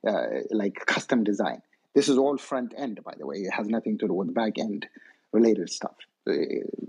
uh, 0.05 0.41
like 0.51 0.85
custom 0.85 1.23
design. 1.23 1.61
This 1.93 2.09
is 2.09 2.17
all 2.17 2.37
front 2.37 2.73
end, 2.77 2.99
by 3.03 3.13
the 3.17 3.25
way. 3.25 3.37
It 3.37 3.51
has 3.51 3.67
nothing 3.67 3.97
to 3.99 4.07
do 4.07 4.13
with 4.13 4.33
back 4.33 4.59
end 4.59 4.87
related 5.31 5.69
stuff. 5.69 5.95
Uh, 6.29 6.33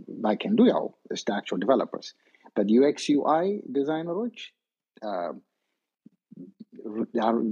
back 0.08 0.44
end, 0.44 0.56
do 0.56 0.92
is 1.10 1.22
the 1.22 1.34
actual 1.34 1.58
developers. 1.58 2.12
But 2.56 2.66
UX 2.68 3.08
UI 3.08 3.62
designer, 3.70 4.14
which 4.18 4.52
uh, 5.02 5.32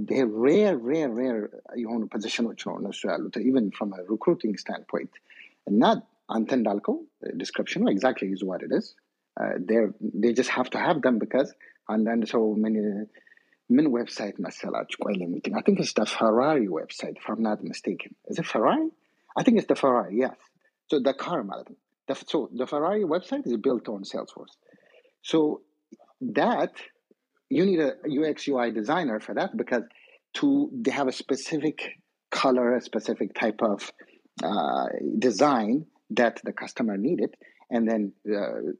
they're 0.08 0.26
rare, 0.46 0.76
rare, 0.90 1.10
rare 1.20 1.42
የሆኑ 1.82 2.02
ፖዚሽኖች 2.14 2.60
ነው 2.68 2.74
እነሱ 2.80 3.00
ያሉት 3.12 3.36
ኢቨን 3.48 3.66
ፍሮም 3.76 3.90
ሪክሩቲንግ 4.12 4.54
ስታንድፖይንት 4.62 5.14
እና 5.70 5.82
አንተ 6.36 6.50
እንዳልከው 6.58 6.96
ዲስክሪፕሽኑ 7.42 7.82
ኤግዛክትሊ 7.94 8.26
ዩዝ 8.32 8.42
ዋት 8.50 8.62
ኢት 8.66 8.86
ዴ 10.22 10.32
ጀስት 10.38 10.52
ሃቭ 10.56 10.66
ቱ 10.74 10.82
ሃቭ 10.86 10.96
ደም 11.06 11.16
ቢካዝ 11.22 11.48
አንዳንድ 11.94 12.24
ሰው 12.32 12.42
ምን 12.64 12.74
ምን 13.76 13.86
ዌብሳይት 13.96 14.36
መሰላችሁ 14.46 14.98
ቆይ 15.04 15.14
ለሚቲንግ 15.20 15.54
አይ 15.58 15.64
ቲንክ 15.66 15.80
ኢትስ 15.84 16.12
ፈራሪ 16.18 16.60
ዌብሳይት 16.78 17.16
if 17.20 17.26
I'm 17.32 17.42
not 17.48 17.60
mistaken 17.72 18.12
is 18.30 18.38
it 18.42 18.48
Ferrari 18.52 18.88
I 19.38 19.44
think 19.44 19.56
it's 19.60 19.70
the 19.72 19.78
Ferrari 19.82 20.14
yes 20.24 20.38
so 20.90 20.96
the 21.08 21.14
car 21.24 21.40
ማለት 21.50 21.68
ነው 21.72 21.78
the, 22.08 22.16
so 22.32 22.38
the 22.60 22.66
Ferrari 22.72 23.04
website 23.14 23.44
is 23.50 23.56
built 23.66 23.86
on 23.94 24.00
Salesforce 24.12 24.54
so 25.32 25.38
that 26.40 26.74
you 27.54 27.64
need 27.66 27.80
a 27.80 27.92
UX 28.08 28.46
UI 28.48 28.70
designer 28.70 29.20
for 29.20 29.34
that 29.34 29.56
because 29.56 29.82
to 30.34 30.70
they 30.72 30.90
have 30.90 31.08
a 31.08 31.12
specific 31.12 31.78
color, 32.30 32.76
a 32.76 32.80
specific 32.80 33.34
type 33.34 33.60
of 33.62 33.92
uh, 34.42 34.86
design 35.18 35.86
that 36.10 36.40
the 36.44 36.52
customer 36.52 36.96
needed, 36.96 37.36
and 37.70 37.88
then 37.88 38.12
uh, 38.28 38.72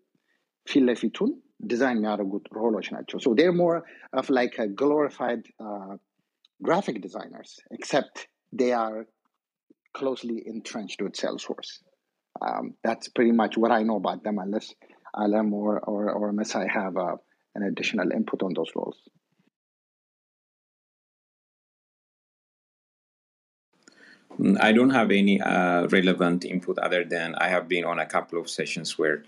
ፊት 0.70 0.84
ለፊቱን 0.88 1.30
ዲዛይን 1.70 1.98
የሚያደርጉት 1.98 2.44
ሮሎች 2.58 2.86
ናቸው 2.94 3.18
so 3.24 3.30
they're 3.38 3.58
more 3.64 3.78
of 4.20 4.26
like 4.38 4.54
a 4.64 4.68
glorified 4.80 5.42
uh, 5.66 5.94
graphic 6.66 6.96
designers 7.06 7.50
except 7.76 8.14
they 8.60 8.70
are 8.84 8.98
closely 9.98 10.36
entrenched 10.52 11.00
with 11.04 11.14
salesforce 11.22 11.70
um, 12.46 12.64
that's 12.86 13.08
pretty 13.16 13.34
much 13.40 13.54
what 13.62 13.72
i 13.78 13.82
know 13.88 13.98
about 14.02 14.20
them 14.26 14.38
unless 14.44 14.68
alam 15.22 15.48
or, 15.60 15.72
or, 15.92 16.02
or 16.18 16.26
Masai 16.32 16.66
have 16.68 16.96
uh, 16.96 17.16
an 17.56 17.62
additional 17.70 18.10
input 18.12 18.42
on 18.42 18.54
those 18.54 18.72
roles 18.76 19.00
Mm, 24.38 24.56
I 24.60 24.72
don't 24.72 24.90
have 24.90 25.10
any 25.10 25.40
uh, 25.40 25.86
relevant 25.88 26.44
input 26.44 26.78
other 26.78 27.04
than 27.04 27.34
I 27.34 27.48
have 27.48 27.68
been 27.68 27.84
on 27.84 27.98
a 27.98 28.06
couple 28.06 28.38
of 28.42 28.48
sessions 28.58 28.90
where 29.00 29.18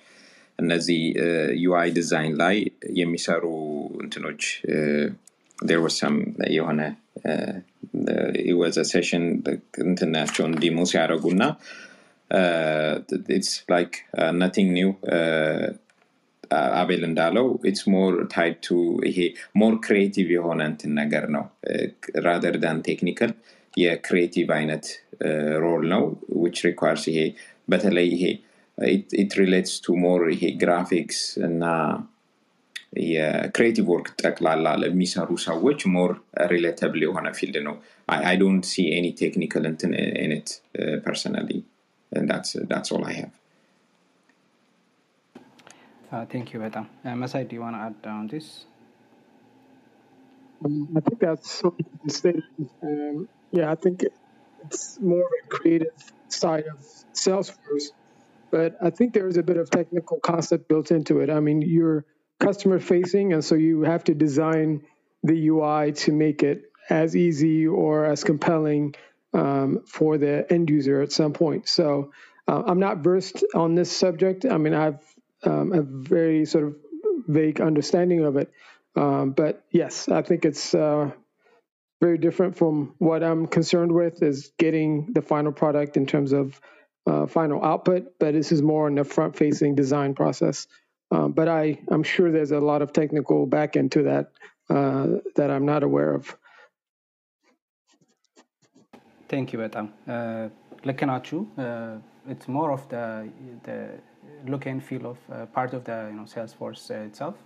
እነዚህ 0.63 0.99
ዩአይ 1.65 1.89
ዲዛይን 1.99 2.35
ላይ 2.41 2.57
የሚሰሩ 3.01 3.45
እንትኖች 4.03 4.43
there 5.69 5.81
was 5.85 5.95
some 6.03 6.19
የሆነ 6.57 6.81
ወዘ 8.61 8.79
ሴሽን 8.93 9.25
እንትናቸውን 9.91 10.53
ዲሞ 10.65 10.79
ሲያደርጉ 10.93 11.25
እና 11.37 11.45
ኢትስ 13.37 13.53
ላይክ 13.73 13.95
ነቲንግ 14.43 14.71
ኒው 14.79 14.91
አቤል 16.79 17.03
እንዳለው 17.09 17.47
ኢትስ 17.69 17.83
ሞር 17.93 18.15
ታይድ 18.33 18.57
ቱ 18.67 18.77
ይሄ 19.09 19.19
ሞር 19.61 19.75
ክሪኤቲቭ 19.85 20.29
የሆነ 20.37 20.61
እንትን 20.71 20.93
ነገር 21.01 21.25
ነው 21.37 21.45
ራደር 22.27 22.57
ዳን 22.65 22.79
ቴክኒካል 22.89 23.33
የክሪኤቲቭ 23.75 24.49
አይነት 24.59 24.87
ሮል 25.65 25.85
ነው 25.93 26.03
ዊች 26.43 26.59
ሪኳርስ 26.69 27.05
ይሄ 27.13 27.21
በተለይ 27.69 28.09
ይሄ 28.15 28.25
ኢት 29.19 29.33
ሪሌትስ 29.41 29.75
ቱ 29.85 29.95
ሞር 30.05 30.23
ይሄ 30.35 30.45
ግራፊክስ 30.63 31.21
እና 31.49 31.65
የክሬቲቭ 33.09 33.87
ወርክ 33.93 34.09
ጠቅላላ 34.23 34.69
ለሚሰሩ 34.83 35.31
ሰዎች 35.47 35.81
ሞር 35.95 36.11
ሪሌተብል 36.53 37.03
የሆነ 37.07 37.29
ፊልድ 37.39 37.57
ነው 37.69 37.77
አይ 38.23 38.37
ዶንት 38.43 38.65
ሲ 38.73 38.85
ኤኒ 38.97 39.07
ቴክኒካል 39.21 39.67
እንትን 39.71 39.93
ኢንት 40.25 40.49
ፐርሰናሊ 41.07 41.51
ዳትስ 42.13 42.91
ኦል 42.97 43.05
አይ 43.11 43.17
ሃቭ 43.21 43.31
uh, 46.10 46.26
thank 46.26 46.54
you, 46.54 46.60
Vedam. 46.60 46.88
Uh, 47.04 47.10
MSI, 47.10 47.48
do 47.48 47.56
you 47.56 47.62
want 47.62 47.76
to 47.76 47.80
add 47.80 47.96
uh, 48.06 48.10
on 48.10 48.28
this? 48.28 48.66
Um, 50.64 50.90
I 50.96 51.02
think 51.02 51.20
that's 51.20 51.52
something 51.52 51.86
to 52.08 52.14
say. 52.14 52.34
Um, 52.82 53.28
yeah, 53.52 53.72
I 53.72 53.76
think 53.76 54.06
it's 54.66 55.00
more 55.02 55.20
of 55.20 55.32
a 55.44 55.48
creative 55.50 55.94
side 56.30 56.64
of 56.72 56.80
Salesforce, 57.14 57.92
but 58.52 58.78
I 58.82 58.90
think 58.90 59.14
there 59.14 59.28
is 59.28 59.36
a 59.36 59.44
bit 59.44 59.58
of 59.58 59.70
technical 59.70 60.20
concept 60.20 60.70
built 60.70 60.92
into 60.92 61.20
it. 61.20 61.30
I 61.30 61.42
mean, 61.42 61.62
you're 61.62 62.06
customer 62.40 62.80
facing, 62.80 63.34
and 63.34 63.44
so 63.44 63.56
you 63.56 63.82
have 63.82 64.06
to 64.06 64.14
design 64.14 64.84
the 65.24 65.50
UI 65.50 65.92
to 65.92 66.14
make 66.14 66.42
it 66.42 66.72
as 66.90 67.18
easy 67.18 67.68
or 67.68 68.06
as 68.06 68.24
compelling 68.24 68.96
um, 69.34 69.84
for 69.86 70.18
the 70.18 70.46
end 70.52 70.70
user 70.70 71.02
at 71.02 71.12
some 71.12 71.34
point. 71.34 71.68
So 71.68 72.14
uh, 72.48 72.64
I'm 72.66 72.80
not 72.80 73.00
versed 73.00 73.44
on 73.54 73.76
this 73.76 73.92
subject. 73.92 74.46
I 74.46 74.58
mean, 74.58 74.74
I've 74.74 75.04
um, 75.48 75.74
a 75.74 75.82
very 75.82 76.46
sort 76.46 76.66
of 76.66 76.76
vague 77.28 77.62
understanding 77.62 78.26
of 78.26 78.36
it. 78.38 78.52
Um, 78.96 79.32
but 79.32 79.64
yes, 79.72 80.10
I 80.10 80.22
think 80.22 80.46
it's 80.46 80.74
uh, 80.74 81.12
very 82.02 82.18
different 82.18 82.58
from 82.58 82.96
what 82.98 83.24
I'm 83.24 83.48
concerned 83.48 83.92
with 83.92 84.22
is 84.24 84.52
getting 84.58 85.14
the 85.14 85.22
final 85.22 85.52
product 85.52 85.98
in 85.98 86.06
terms 86.06 86.32
of 86.34 86.60
uh, 87.06 87.26
final 87.28 87.64
output. 87.64 88.20
But 88.20 88.34
this 88.34 88.52
is 88.52 88.62
more 88.62 88.88
in 88.88 88.96
the 88.96 89.04
front-facing 89.04 89.76
design 89.76 90.14
process. 90.14 90.68
Um, 91.12 91.32
but 91.32 91.48
I, 91.48 91.80
I'm 91.88 92.04
sure 92.04 92.32
there's 92.32 92.52
a 92.52 92.60
lot 92.60 92.82
of 92.82 92.92
technical 92.92 93.46
back 93.46 93.78
end 93.78 93.92
to 93.94 94.04
that 94.04 94.32
uh, 94.70 95.08
that 95.36 95.50
I'm 95.50 95.66
not 95.66 95.84
aware 95.84 96.14
of. 96.14 96.36
Thank 99.30 99.54
you, 99.54 99.60
Betam. 99.60 99.90
Uh, 100.08 100.50
لكن 100.86 101.10
uh, 101.10 102.00
it's 102.28 102.48
more 102.48 102.72
of 102.72 102.88
the 102.90 103.30
the 103.64 104.00
ሞር 104.27 104.49
ኦፍ 104.49 104.51
ሉክ 104.53 104.65
ኤንድ 104.71 104.83
ፊል 104.89 105.05
ኦፍ 105.13 105.21
ፓርት 105.55 105.73
ኦፍ 105.79 105.85
ሴልስ 106.33 106.53
ፎርስ 106.59 106.83
ኢትሰልፍ 107.09 107.39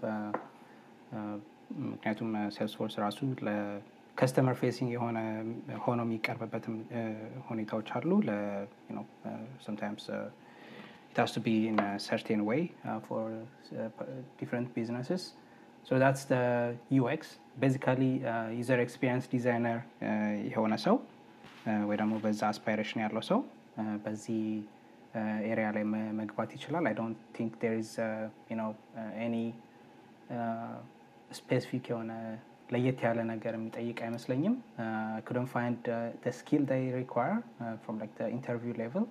ምክንያቱም 1.91 2.29
ሴልስ 2.57 2.75
ፎርስ 2.79 2.95
ራሱ 3.05 3.19
ለከስተመር 3.47 4.57
ፌሲንግ 4.61 4.91
የሆነ 4.97 5.19
ሆኖ 5.85 6.01
የሚቀርብበትም 6.07 6.77
ሁኔታዎች 7.49 7.89
አሉ 7.99 8.11
sometimes 9.67 10.03
uh, 10.09 10.29
it 11.11 11.17
has 11.21 11.33
to 11.33 11.41
be 11.41 11.57
in 11.71 11.77
a 11.81 11.93
certain 12.11 12.41
way 12.51 12.63
uh, 12.85 12.99
for 13.07 13.23
uh, 13.33 13.89
different 14.41 14.69
businesses 14.79 15.23
so 15.89 15.93
that's 16.03 16.25
the 16.33 16.43
UX 17.01 17.21
basically 17.65 18.13
uh, 18.33 18.49
user 18.63 18.79
experience 18.87 19.27
designer 19.37 19.77
የሆነ 20.53 20.75
ሰው 20.87 20.97
ወይ 21.91 21.97
ደግሞ 22.01 22.15
በዛ 22.25 22.41
አስፓይሬሽን 22.53 23.01
ያለው 23.05 23.23
ሰው 23.31 23.41
በዚህ 24.05 24.43
area 25.52 25.68
ላይ 25.78 25.84
መግባት 26.22 26.52
ይችላል 26.58 26.86
I 26.90 26.96
don't 27.02 27.20
think 27.38 27.54
there 27.64 27.76
is 27.82 27.92
any 29.26 29.38
specific 31.40 31.86
የሆነ 31.92 32.12
ለየት 32.74 33.00
ያለ 33.06 33.20
ነገር 33.34 33.54
የሚጠይቅ 33.58 33.98
አይመስለኝም 34.06 34.56
couldn't 35.28 35.48
find 35.56 35.86
skill 36.40 36.64
they 36.82 36.86
require 37.00 37.32
from 37.84 37.98
like 38.04 38.16
interview 38.38 38.76
level 38.84 39.08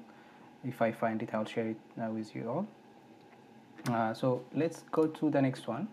if 0.65 0.83
I 0.83 0.93
find 0.93 1.23
it, 1.23 1.31
I'll 1.35 1.45
share 1.47 1.69
it 1.69 1.77
uh, 1.99 2.11
with 2.11 2.35
you 2.35 2.49
all. 2.49 2.67
Uh, 3.89 4.13
so 4.13 4.43
let's 4.55 4.83
go 4.91 5.07
to 5.09 5.31
the 5.31 5.41
next 5.41 5.67
one. 5.67 5.89